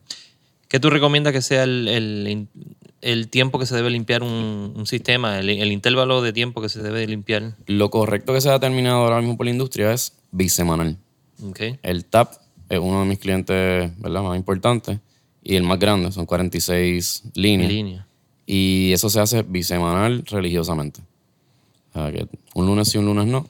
¿Qué 0.69 0.79
tú 0.79 0.91
recomiendas 0.91 1.33
que 1.33 1.43
sea 1.43 1.65
el, 1.65 1.89
el- 1.89 2.47
el 3.03 3.29
tiempo 3.29 3.59
que 3.59 3.67
se 3.67 3.75
debe 3.77 3.91
limpiar 3.91 4.23
un, 4.23 4.73
un 4.77 4.87
sistema, 4.87 5.39
el, 5.39 5.49
el 5.49 5.73
intervalo 5.73 6.23
de 6.23 6.33
tiempo 6.33 6.61
que 6.61 6.69
se 6.69 6.83
debe 6.83 7.07
limpiar? 7.07 7.57
Lo 7.67 7.89
correcto 7.91 8.33
que 8.35 8.41
se 8.41 8.49
ha 8.51 8.53
determinado 8.53 8.99
ahora 8.99 9.19
mismo 9.21 9.37
por 9.37 9.47
la 9.47 9.53
industria 9.53 9.93
es 9.93 10.13
bisemanal. 10.33 10.99
Ok. 11.43 11.61
El 11.83 12.05
TAP 12.05 12.35
es 12.69 12.79
uno 12.79 13.01
de 13.01 13.07
mis 13.07 13.19
clientes 13.19 13.93
¿verdad? 13.99 14.23
más 14.23 14.37
importantes 14.37 14.99
y 15.43 15.55
el 15.57 15.63
más 15.63 15.79
grande, 15.79 16.11
son 16.13 16.27
46 16.27 17.23
líneas. 17.35 17.71
Línea. 17.71 18.07
Y 18.45 18.93
eso 18.93 19.09
se 19.09 19.21
hace 19.21 19.43
bisemanal 19.43 20.25
religiosamente. 20.27 21.01
O 21.95 21.99
sea, 22.01 22.13
que 22.13 22.27
un 22.55 22.67
lunes 22.67 22.89
sí, 22.89 22.99
un 22.99 23.07
lunes 23.07 23.27
no. 23.27 23.49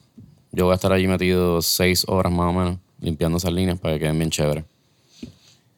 Yo 0.56 0.64
voy 0.64 0.72
a 0.72 0.76
estar 0.76 0.90
allí 0.90 1.06
metido 1.06 1.60
seis 1.60 2.04
horas 2.08 2.32
más 2.32 2.48
o 2.48 2.52
menos 2.58 2.78
limpiando 2.98 3.36
esas 3.36 3.52
líneas 3.52 3.78
para 3.78 3.92
que 3.94 4.00
queden 4.00 4.18
bien 4.18 4.30
chéveres. 4.30 4.64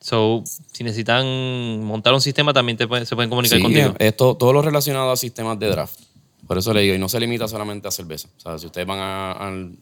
So, 0.00 0.44
si 0.72 0.84
necesitan 0.84 1.82
montar 1.82 2.14
un 2.14 2.20
sistema, 2.20 2.52
también 2.52 2.78
te 2.78 2.84
se 3.04 3.16
pueden 3.16 3.28
comunicar 3.28 3.58
Sí, 3.58 3.62
contigo. 3.64 3.92
es 3.98 4.16
todo, 4.16 4.36
todo 4.36 4.52
lo 4.52 4.62
relacionado 4.62 5.10
a 5.10 5.16
sistemas 5.16 5.58
de 5.58 5.68
draft. 5.68 5.98
Por 6.46 6.58
eso 6.58 6.72
le 6.72 6.82
digo, 6.82 6.94
y 6.94 6.98
no 6.98 7.08
se 7.08 7.18
limita 7.18 7.48
solamente 7.48 7.88
a 7.88 7.90
cerveza. 7.90 8.28
O 8.36 8.40
sea, 8.40 8.56
si 8.56 8.66
ustedes 8.66 8.86
van 8.86 9.00
a... 9.00 9.32
al- 9.32 9.72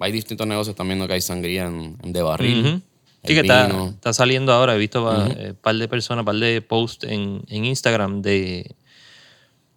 hay 0.00 0.12
distintos 0.12 0.46
negocios 0.46 0.74
también 0.74 1.06
que 1.06 1.12
hay 1.12 1.20
sangría 1.20 1.66
en, 1.66 1.98
en 2.02 2.12
de 2.14 2.22
barril. 2.22 2.60
Ujú. 2.66 2.76
Sí, 3.24 3.34
el 3.34 3.34
que 3.34 3.40
está, 3.40 4.12
saliendo 4.14 4.54
ahora. 4.54 4.74
He 4.74 4.78
visto 4.78 5.02
un 5.02 5.56
par 5.60 5.76
de 5.76 5.88
personas, 5.88 6.24
par 6.24 6.36
de 6.36 6.62
posts 6.62 7.04
en, 7.06 7.42
en 7.48 7.66
Instagram 7.66 8.22
de, 8.22 8.74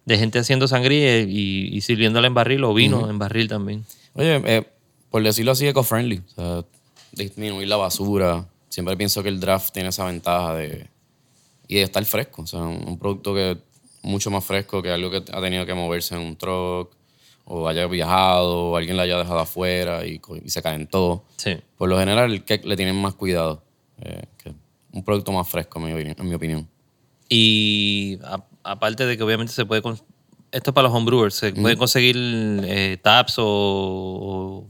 de 0.06 0.18
gente 0.18 0.38
haciendo 0.38 0.66
sangría 0.66 1.20
y, 1.20 1.68
y 1.70 1.80
sirviéndola 1.82 2.26
en 2.26 2.32
barril 2.34 2.64
o 2.64 2.72
vino 2.72 3.10
en 3.10 3.18
barril 3.18 3.48
también. 3.48 3.84
Oye, 4.14 4.42
eh, 4.44 4.66
por 5.10 5.22
decirlo 5.22 5.52
así, 5.52 5.66
eco-friendly. 5.66 6.18
O 6.18 6.34
sea, 6.34 6.64
disminuir 7.12 7.68
la 7.68 7.76
basura. 7.76 8.46
Siempre 8.68 8.96
pienso 8.96 9.22
que 9.22 9.28
el 9.28 9.40
draft 9.40 9.72
tiene 9.72 9.90
esa 9.90 10.04
ventaja 10.06 10.54
de... 10.54 10.88
Y 11.68 11.76
de 11.76 11.82
estar 11.82 12.04
fresco. 12.04 12.42
O 12.42 12.46
sea, 12.46 12.60
un, 12.60 12.98
producto 12.98 13.34
que 13.34 13.58
mucho 14.02 14.30
más 14.30 14.44
fresco 14.44 14.82
que 14.82 14.90
algo 14.90 15.10
que 15.10 15.18
ha 15.18 15.40
tenido 15.40 15.64
que 15.64 15.74
moverse 15.74 16.14
en 16.14 16.20
un 16.22 16.36
truck 16.36 16.90
o 17.44 17.66
haya 17.68 17.86
viajado 17.86 18.70
o 18.70 18.76
alguien 18.76 18.96
la 18.96 19.04
haya 19.04 19.16
dejado 19.18 19.38
afuera 19.38 20.04
y, 20.06 20.20
y 20.44 20.50
se 20.50 20.62
calentó. 20.62 21.24
Sí. 21.36 21.56
Por 21.78 21.88
lo 21.88 21.98
general, 21.98 22.30
el 22.32 22.44
cake 22.44 22.64
le 22.66 22.76
tienen 22.76 22.96
más 22.96 23.14
cuidado. 23.14 23.62
eh, 24.00 24.24
que 24.42 24.52
un 24.92 25.02
producto 25.04 25.32
más 25.32 25.48
fresco, 25.48 25.78
en 25.78 25.84
mi 25.86 25.92
opinión. 25.92 26.16
En 26.18 26.28
mi 26.28 26.34
opinión. 26.34 26.68
Y 27.28 28.18
a- 28.24 28.44
aparte 28.64 29.06
de 29.06 29.16
que 29.16 29.22
obviamente 29.22 29.52
se 29.52 29.64
puede... 29.64 29.82
Esto 30.52 30.70
es 30.70 30.74
para 30.74 30.88
los 30.88 30.96
homebrewers. 30.96 31.34
Se 31.34 31.52
pueden 31.52 31.78
conseguir 31.78 32.14
eh, 32.64 32.98
tabs 33.02 33.38
o, 33.38 33.44
o 33.46 34.66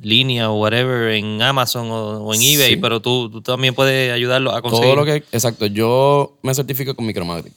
línea 0.00 0.50
o 0.50 0.60
whatever 0.60 1.12
en 1.12 1.42
Amazon 1.42 1.90
o, 1.90 2.24
o 2.24 2.34
en 2.34 2.40
Sí. 2.40 2.54
eBay, 2.54 2.76
pero 2.76 3.00
tú, 3.02 3.28
tú 3.30 3.42
también 3.42 3.74
puedes 3.74 4.12
ayudarlos 4.12 4.54
a 4.54 4.62
conseguir. 4.62 4.86
Todo 4.86 4.96
lo 4.96 5.04
que... 5.04 5.16
Exacto. 5.32 5.66
Yo 5.66 6.38
me 6.42 6.54
certifico 6.54 6.94
con 6.94 7.04
Micromatic. 7.06 7.52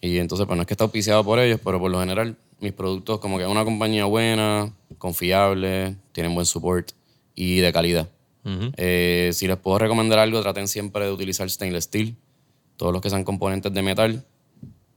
Y 0.00 0.18
entonces, 0.18 0.46
pues 0.46 0.56
no 0.56 0.62
es 0.62 0.66
que 0.66 0.74
está 0.74 0.84
auspiciado 0.84 1.24
por 1.24 1.38
ellos, 1.40 1.60
pero 1.64 1.80
por 1.80 1.90
lo 1.90 1.98
general, 2.00 2.36
mis 2.60 2.72
productos 2.72 3.18
como 3.20 3.36
que 3.38 3.44
es 3.44 3.50
una 3.50 3.64
compañía 3.64 4.04
buena, 4.04 4.72
confiable, 4.98 5.96
tienen 6.12 6.34
buen 6.34 6.46
support 6.46 6.90
y 7.34 7.58
de 7.58 7.72
calidad. 7.72 8.08
Eh, 8.78 9.30
si 9.34 9.46
les 9.46 9.56
puedo 9.58 9.78
recomendar 9.78 10.18
algo, 10.20 10.40
traten 10.40 10.68
siempre 10.68 11.04
de 11.04 11.12
utilizar 11.12 11.50
stainless 11.50 11.84
steel. 11.84 12.14
Todos 12.76 12.92
los 12.92 13.02
que 13.02 13.10
sean 13.10 13.22
componentes 13.24 13.72
de 13.74 13.82
metal, 13.82 14.24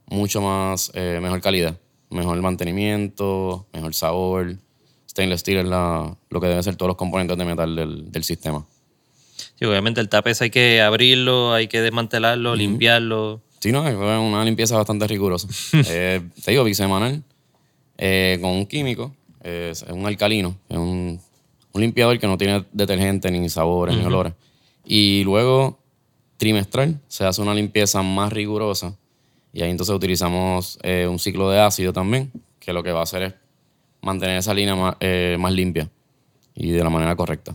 mucho 0.06 0.40
más, 0.40 0.90
eh, 0.94 1.18
mejor 1.20 1.40
calidad. 1.42 1.76
Mejor 2.12 2.40
mantenimiento, 2.42 3.66
mejor 3.72 3.94
sabor. 3.94 4.56
Stainless 5.08 5.40
steel 5.40 5.58
es 5.58 5.64
la- 5.66 6.16
lo 6.30 6.40
que 6.40 6.46
deben 6.46 6.62
ser 6.62 6.76
todos 6.76 6.88
los 6.88 6.96
componentes 6.96 7.36
de 7.36 7.44
metal 7.44 7.74
del, 7.76 8.10
del 8.12 8.24
sistema. 8.24 8.64
Sí, 9.58 9.64
obviamente 9.64 10.00
el 10.00 10.08
tape 10.08 10.30
ese 10.30 10.44
hay 10.44 10.50
que 10.50 10.80
abrirlo, 10.80 11.52
hay 11.52 11.68
que 11.68 11.80
desmantelarlo, 11.80 12.54
limpiarlo. 12.56 13.40
Sí, 13.60 13.70
no, 13.72 13.86
es 13.86 13.94
una 13.94 14.44
limpieza 14.44 14.76
bastante 14.76 15.06
rigurosa. 15.06 15.48
Eh, 15.88 16.20
te 16.44 16.50
digo, 16.52 16.64
bisemanal, 16.64 17.22
eh, 17.98 18.38
con 18.40 18.50
un 18.50 18.66
químico, 18.66 19.14
eh, 19.42 19.68
es 19.72 19.82
un 19.82 20.06
alcalino, 20.06 20.56
es 20.68 20.76
un, 20.78 21.20
un 21.72 21.80
limpiador 21.80 22.18
que 22.18 22.26
no 22.26 22.36
tiene 22.38 22.64
detergente, 22.72 23.30
ni 23.30 23.48
sabores, 23.48 23.96
ni 23.96 24.04
olores. 24.04 24.32
Y 24.84 25.22
luego, 25.24 25.78
trimestral, 26.38 27.00
se 27.08 27.24
hace 27.24 27.40
una 27.42 27.54
limpieza 27.54 28.02
más 28.02 28.32
rigurosa. 28.32 28.96
Y 29.52 29.62
ahí 29.62 29.70
entonces 29.70 29.94
utilizamos 29.94 30.78
eh, 30.82 31.06
un 31.08 31.18
ciclo 31.18 31.50
de 31.50 31.60
ácido 31.60 31.92
también, 31.92 32.32
que 32.58 32.72
lo 32.72 32.82
que 32.82 32.92
va 32.92 33.00
a 33.00 33.04
hacer 33.04 33.22
es 33.22 33.34
mantener 34.00 34.38
esa 34.38 34.54
línea 34.54 34.74
más, 34.74 34.96
eh, 35.00 35.36
más 35.38 35.52
limpia 35.52 35.90
y 36.54 36.70
de 36.70 36.82
la 36.82 36.90
manera 36.90 37.14
correcta. 37.16 37.54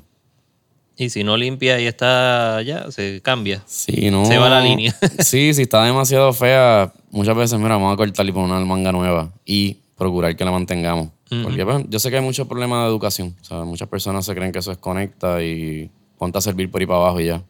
Y 0.99 1.09
si 1.11 1.23
no 1.23 1.37
limpia 1.37 1.79
y 1.79 1.85
está 1.85 2.61
ya, 2.63 2.89
se 2.91 3.21
cambia. 3.21 3.61
Sí, 3.67 4.09
no. 4.09 4.25
Se 4.25 4.37
va 4.39 4.49
la 4.49 4.61
línea. 4.61 4.95
sí, 5.19 5.53
si 5.53 5.63
está 5.63 5.83
demasiado 5.83 6.33
fea, 6.33 6.91
muchas 7.11 7.35
veces, 7.35 7.59
mira, 7.59 7.75
vamos 7.75 7.93
a 7.93 7.97
cortar 7.97 8.25
y 8.25 8.31
poner 8.31 8.51
una 8.51 8.65
manga 8.65 8.91
nueva 8.91 9.31
y 9.45 9.77
procurar 9.95 10.35
que 10.35 10.43
la 10.43 10.51
mantengamos. 10.51 11.09
Porque 11.43 11.65
pues, 11.65 11.85
yo 11.89 11.99
sé 11.99 12.09
que 12.09 12.17
hay 12.17 12.23
muchos 12.23 12.47
problemas 12.47 12.83
de 12.83 12.87
educación. 12.87 13.35
O 13.41 13.43
sea, 13.43 13.63
muchas 13.63 13.87
personas 13.89 14.25
se 14.25 14.33
creen 14.33 14.51
que 14.51 14.59
eso 14.59 14.71
es 14.71 14.77
conecta 14.77 15.43
y 15.43 15.91
ponte 16.17 16.37
a 16.37 16.41
servir 16.41 16.71
por 16.71 16.81
ahí 16.81 16.87
para 16.87 16.99
abajo 16.99 17.19
y 17.19 17.25
ya. 17.25 17.43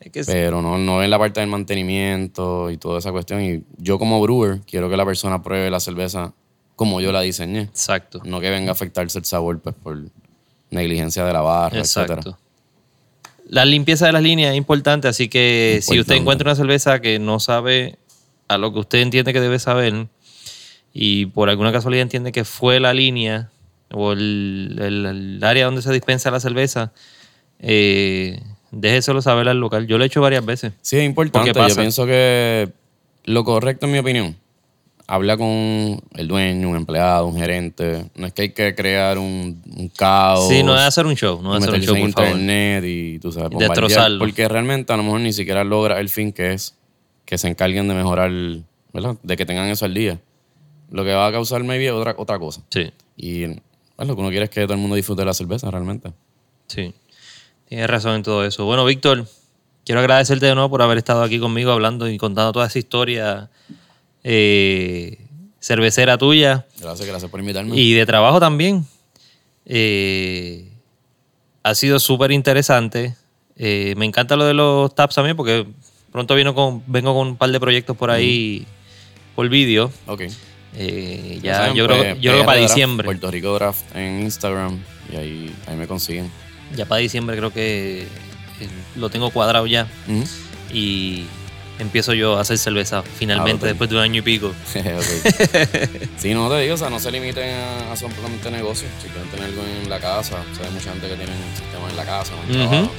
Es 0.00 0.12
que 0.12 0.24
Pero 0.24 0.62
no, 0.62 0.78
no 0.78 0.98
ven 0.98 1.10
la 1.10 1.18
parte 1.18 1.40
del 1.40 1.48
mantenimiento 1.48 2.70
y 2.70 2.76
toda 2.76 2.98
esa 2.98 3.12
cuestión. 3.12 3.42
Y 3.42 3.62
yo 3.78 3.98
como 3.98 4.20
brewer 4.20 4.60
quiero 4.66 4.88
que 4.90 4.96
la 4.96 5.04
persona 5.04 5.42
pruebe 5.42 5.70
la 5.70 5.80
cerveza 5.80 6.32
como 6.76 7.00
yo 7.00 7.10
la 7.12 7.22
diseñé. 7.22 7.62
Exacto. 7.62 8.20
No 8.24 8.40
que 8.40 8.50
venga 8.50 8.70
a 8.70 8.72
afectarse 8.72 9.18
el 9.18 9.24
sabor 9.24 9.60
pues, 9.60 9.74
por 9.74 9.98
negligencia 10.70 11.24
de 11.24 11.32
la 11.32 11.40
barra, 11.40 11.78
etcétera. 11.80 12.20
Exacto. 12.20 12.38
La 13.48 13.64
limpieza 13.64 14.06
de 14.06 14.12
las 14.12 14.22
líneas 14.22 14.50
es 14.52 14.56
importante, 14.58 15.06
así 15.08 15.28
que 15.28 15.78
si 15.82 15.98
usted 16.00 16.16
encuentra 16.16 16.48
una 16.50 16.56
cerveza 16.56 17.00
que 17.00 17.18
no 17.18 17.38
sabe 17.40 17.96
a 18.48 18.58
lo 18.58 18.72
que 18.72 18.80
usted 18.80 18.98
entiende 19.00 19.32
que 19.32 19.40
debe 19.40 19.58
saber 19.60 20.08
y 20.92 21.26
por 21.26 21.48
alguna 21.48 21.70
casualidad 21.72 22.02
entiende 22.02 22.32
que 22.32 22.44
fue 22.44 22.80
la 22.80 22.92
línea 22.92 23.50
o 23.92 24.12
el, 24.12 24.76
el- 24.82 25.06
el 25.06 25.44
área 25.44 25.66
donde 25.66 25.80
se 25.82 25.92
dispensa 25.92 26.30
la 26.32 26.40
cerveza, 26.40 26.92
eh, 27.60 28.42
déjeselo 28.70 29.22
saber 29.22 29.48
al 29.48 29.58
local. 29.60 29.86
Yo 29.86 29.98
lo 29.98 30.04
he 30.04 30.06
hecho 30.06 30.20
varias 30.20 30.44
veces. 30.44 30.72
Sí, 30.82 30.96
es 30.96 31.04
importante. 31.04 31.52
Yo 31.52 31.74
pienso 31.76 32.06
que 32.06 32.70
lo 33.24 33.44
correcto, 33.44 33.86
en 33.86 33.92
mi 33.92 33.98
opinión, 33.98 34.36
habla 35.08 35.36
con 35.36 35.46
el 36.14 36.28
dueño, 36.28 36.68
un 36.70 36.76
empleado, 36.76 37.26
un 37.26 37.36
gerente. 37.36 38.06
No 38.16 38.26
es 38.26 38.32
que 38.32 38.42
hay 38.42 38.50
que 38.50 38.74
crear 38.74 39.18
un, 39.18 39.62
un 39.76 39.88
caos. 39.88 40.48
Sí, 40.48 40.62
no 40.62 40.74
es 40.74 40.82
hacer 40.82 41.06
un 41.06 41.14
show, 41.14 41.40
no 41.42 41.56
es 41.56 41.62
hacer 41.62 41.74
un 41.74 41.80
show, 41.82 41.94
en 41.96 42.02
por 42.02 42.12
favor. 42.12 42.28
internet 42.30 42.84
y 42.86 43.18
tú 43.20 43.32
sabes, 43.32 43.56
destrozarlo. 43.58 44.18
Porque 44.18 44.48
realmente 44.48 44.92
a 44.92 44.96
lo 44.96 45.02
mejor 45.04 45.20
ni 45.20 45.32
siquiera 45.32 45.64
logra 45.64 46.00
el 46.00 46.08
fin 46.08 46.32
que 46.32 46.52
es 46.52 46.74
que 47.24 47.38
se 47.38 47.48
encarguen 47.48 47.88
de 47.88 47.94
mejorar, 47.94 48.30
¿verdad? 48.92 49.16
De 49.22 49.36
que 49.36 49.44
tengan 49.46 49.68
eso 49.68 49.84
al 49.84 49.94
día. 49.94 50.18
Lo 50.90 51.04
que 51.04 51.12
va 51.12 51.26
a 51.26 51.32
causar 51.32 51.64
maybe 51.64 51.86
es 51.86 51.92
otra, 51.92 52.14
otra 52.16 52.38
cosa. 52.38 52.62
Sí, 52.70 52.92
Y 53.16 53.46
pues, 53.96 54.06
lo 54.08 54.14
que 54.14 54.20
uno 54.20 54.30
quiere 54.30 54.44
es 54.44 54.50
que 54.50 54.62
todo 54.62 54.74
el 54.74 54.78
mundo 54.80 54.94
disfrute 54.94 55.22
de 55.22 55.26
la 55.26 55.34
cerveza 55.34 55.70
realmente. 55.70 56.12
sí. 56.68 56.94
Tienes 57.68 57.88
razón 57.88 58.14
en 58.16 58.22
todo 58.22 58.44
eso. 58.44 58.64
Bueno, 58.64 58.84
Víctor, 58.84 59.26
quiero 59.84 60.00
agradecerte 60.00 60.46
de 60.46 60.54
nuevo 60.54 60.70
por 60.70 60.82
haber 60.82 60.98
estado 60.98 61.22
aquí 61.22 61.38
conmigo 61.38 61.72
hablando 61.72 62.08
y 62.08 62.16
contando 62.16 62.52
toda 62.52 62.66
esa 62.66 62.78
historia 62.78 63.50
eh, 64.22 65.18
cervecera 65.60 66.18
tuya. 66.18 66.66
Gracias, 66.80 67.08
gracias 67.08 67.30
por 67.30 67.40
invitarme. 67.40 67.76
Y 67.76 67.94
de 67.94 68.06
trabajo 68.06 68.40
también. 68.40 68.86
Eh, 69.64 70.68
ha 71.62 71.74
sido 71.74 71.98
súper 71.98 72.30
interesante. 72.30 73.16
Eh, 73.56 73.94
me 73.96 74.04
encanta 74.04 74.36
lo 74.36 74.44
de 74.44 74.54
los 74.54 74.94
taps 74.94 75.16
también 75.16 75.36
porque 75.36 75.66
pronto 76.12 76.34
vino 76.34 76.54
con, 76.54 76.82
vengo 76.86 77.14
con 77.14 77.28
un 77.28 77.36
par 77.36 77.50
de 77.50 77.58
proyectos 77.58 77.96
por 77.96 78.10
ahí 78.10 78.66
por 79.34 79.48
vídeo. 79.48 79.90
ok. 80.06 80.22
Ya 81.42 81.54
saben, 81.54 81.74
yo, 81.74 81.86
creo, 81.86 81.96
pues, 81.96 82.20
yo 82.20 82.32
creo 82.32 82.42
que 82.42 82.46
para 82.46 82.60
diciembre. 82.60 83.06
Puerto 83.06 83.30
Rico 83.30 83.54
Draft 83.54 83.96
en 83.96 84.22
Instagram 84.22 84.78
y 85.10 85.16
ahí, 85.16 85.56
ahí 85.66 85.76
me 85.76 85.86
consiguen. 85.86 86.30
Ya 86.74 86.84
para 86.86 87.00
diciembre 87.00 87.36
creo 87.36 87.52
que 87.52 88.02
eh, 88.02 88.68
lo 88.96 89.08
tengo 89.10 89.30
cuadrado 89.30 89.66
ya. 89.66 89.86
Y 90.72 91.24
empiezo 91.78 92.14
yo 92.14 92.38
a 92.38 92.40
hacer 92.40 92.58
cerveza 92.58 93.02
finalmente 93.02 93.66
Ah, 93.66 93.68
después 93.68 93.90
de 93.90 93.96
un 93.96 94.02
año 94.02 94.18
y 94.20 94.22
pico. 94.22 94.52
Sí, 96.18 96.32
no 96.34 96.48
te 96.48 96.60
digo, 96.60 96.74
o 96.74 96.78
sea, 96.78 96.90
no 96.90 96.98
se 96.98 97.10
limiten 97.10 97.50
a, 97.54 97.92
a 97.92 97.96
solamente 97.96 98.50
negocios. 98.50 98.90
Si 99.02 99.08
quieren 99.08 99.28
tener 99.30 99.46
algo 99.46 99.62
en 99.62 99.88
la 99.90 100.00
casa, 100.00 100.36
o 100.50 100.56
sea, 100.56 100.66
hay 100.66 100.72
mucha 100.72 100.90
gente 100.90 101.08
que 101.08 101.14
tiene 101.16 101.32
un 101.32 101.56
sistema 101.56 101.88
en 101.90 101.96
la 101.96 102.04
casa, 102.04 102.32
en 102.48 102.50
el 102.60 102.66
trabajo. 102.68 102.90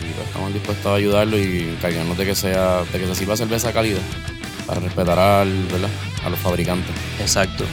Y 0.00 0.12
pues, 0.14 0.26
estamos 0.28 0.52
dispuestos 0.54 0.86
a 0.86 0.94
ayudarlo 0.94 1.38
y 1.38 1.60
encargarnos 1.76 2.16
de 2.16 2.24
que 2.26 2.34
sea, 2.34 2.82
de 2.92 2.98
que 3.00 3.06
se 3.06 3.14
sirva 3.16 3.36
cerveza 3.36 3.68
de 3.68 3.74
calidad 3.74 4.00
para 4.66 4.80
respetar 4.80 5.18
al, 5.18 5.52
¿verdad? 5.66 5.90
a 6.24 6.30
los 6.30 6.38
fabricantes. 6.38 6.94
Exacto. 7.20 7.64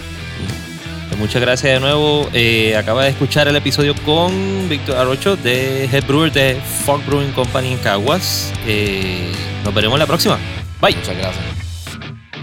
Muchas 1.17 1.41
gracias 1.41 1.73
de 1.73 1.79
nuevo. 1.79 2.29
Eh, 2.33 2.75
acaba 2.75 3.03
de 3.03 3.09
escuchar 3.09 3.47
el 3.47 3.55
episodio 3.55 3.95
con 4.05 4.69
Víctor 4.69 4.97
Arocho 4.97 5.35
de 5.35 5.85
Head 5.85 6.05
Brewer 6.05 6.31
de 6.31 6.59
Fog 6.85 7.03
Brewing 7.05 7.31
Company 7.31 7.73
en 7.73 7.77
Caguas. 7.79 8.53
Eh, 8.67 9.31
nos 9.63 9.73
veremos 9.73 9.97
la 9.97 10.05
próxima. 10.05 10.37
Bye. 10.81 10.95
Muchas 10.95 11.17
gracias. 11.17 11.43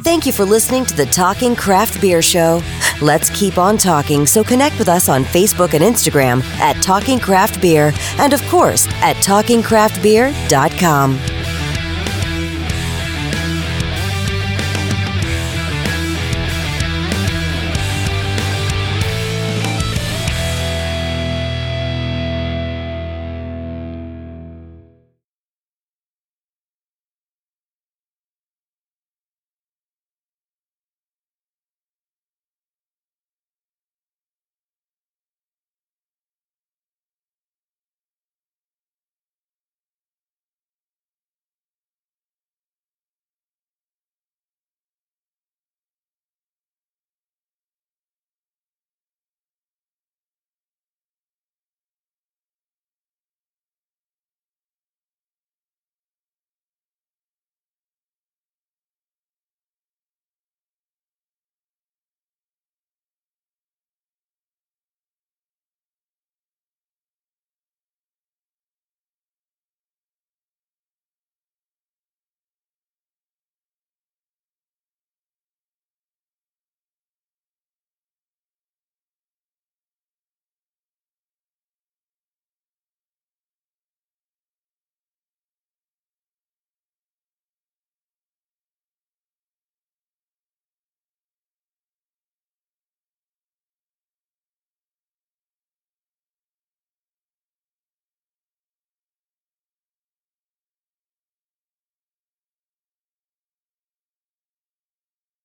Thank 0.03 0.27
you 0.27 0.33
for 0.33 0.45
listening 0.45 0.85
to 0.87 0.97
the 0.97 1.07
Talking 1.07 1.55
Craft 1.55 2.01
Beer 2.01 2.23
Show. 2.23 2.61
Let's 3.01 3.31
keep 3.31 3.57
on 3.57 3.79
talking, 3.79 4.27
so 4.27 4.43
connect 4.43 4.77
with 4.79 4.89
us 4.89 5.09
on 5.09 5.25
Facebook 5.25 5.75
and 5.75 5.85
Instagram 5.85 6.43
at 6.59 6.83
Talking 6.83 7.21
Craft 7.21 7.61
Beer 7.61 7.93
and, 8.19 8.33
of 8.33 8.43
course, 8.49 8.89
at 9.01 9.15
TalkingCraftBeer.com. 9.17 11.42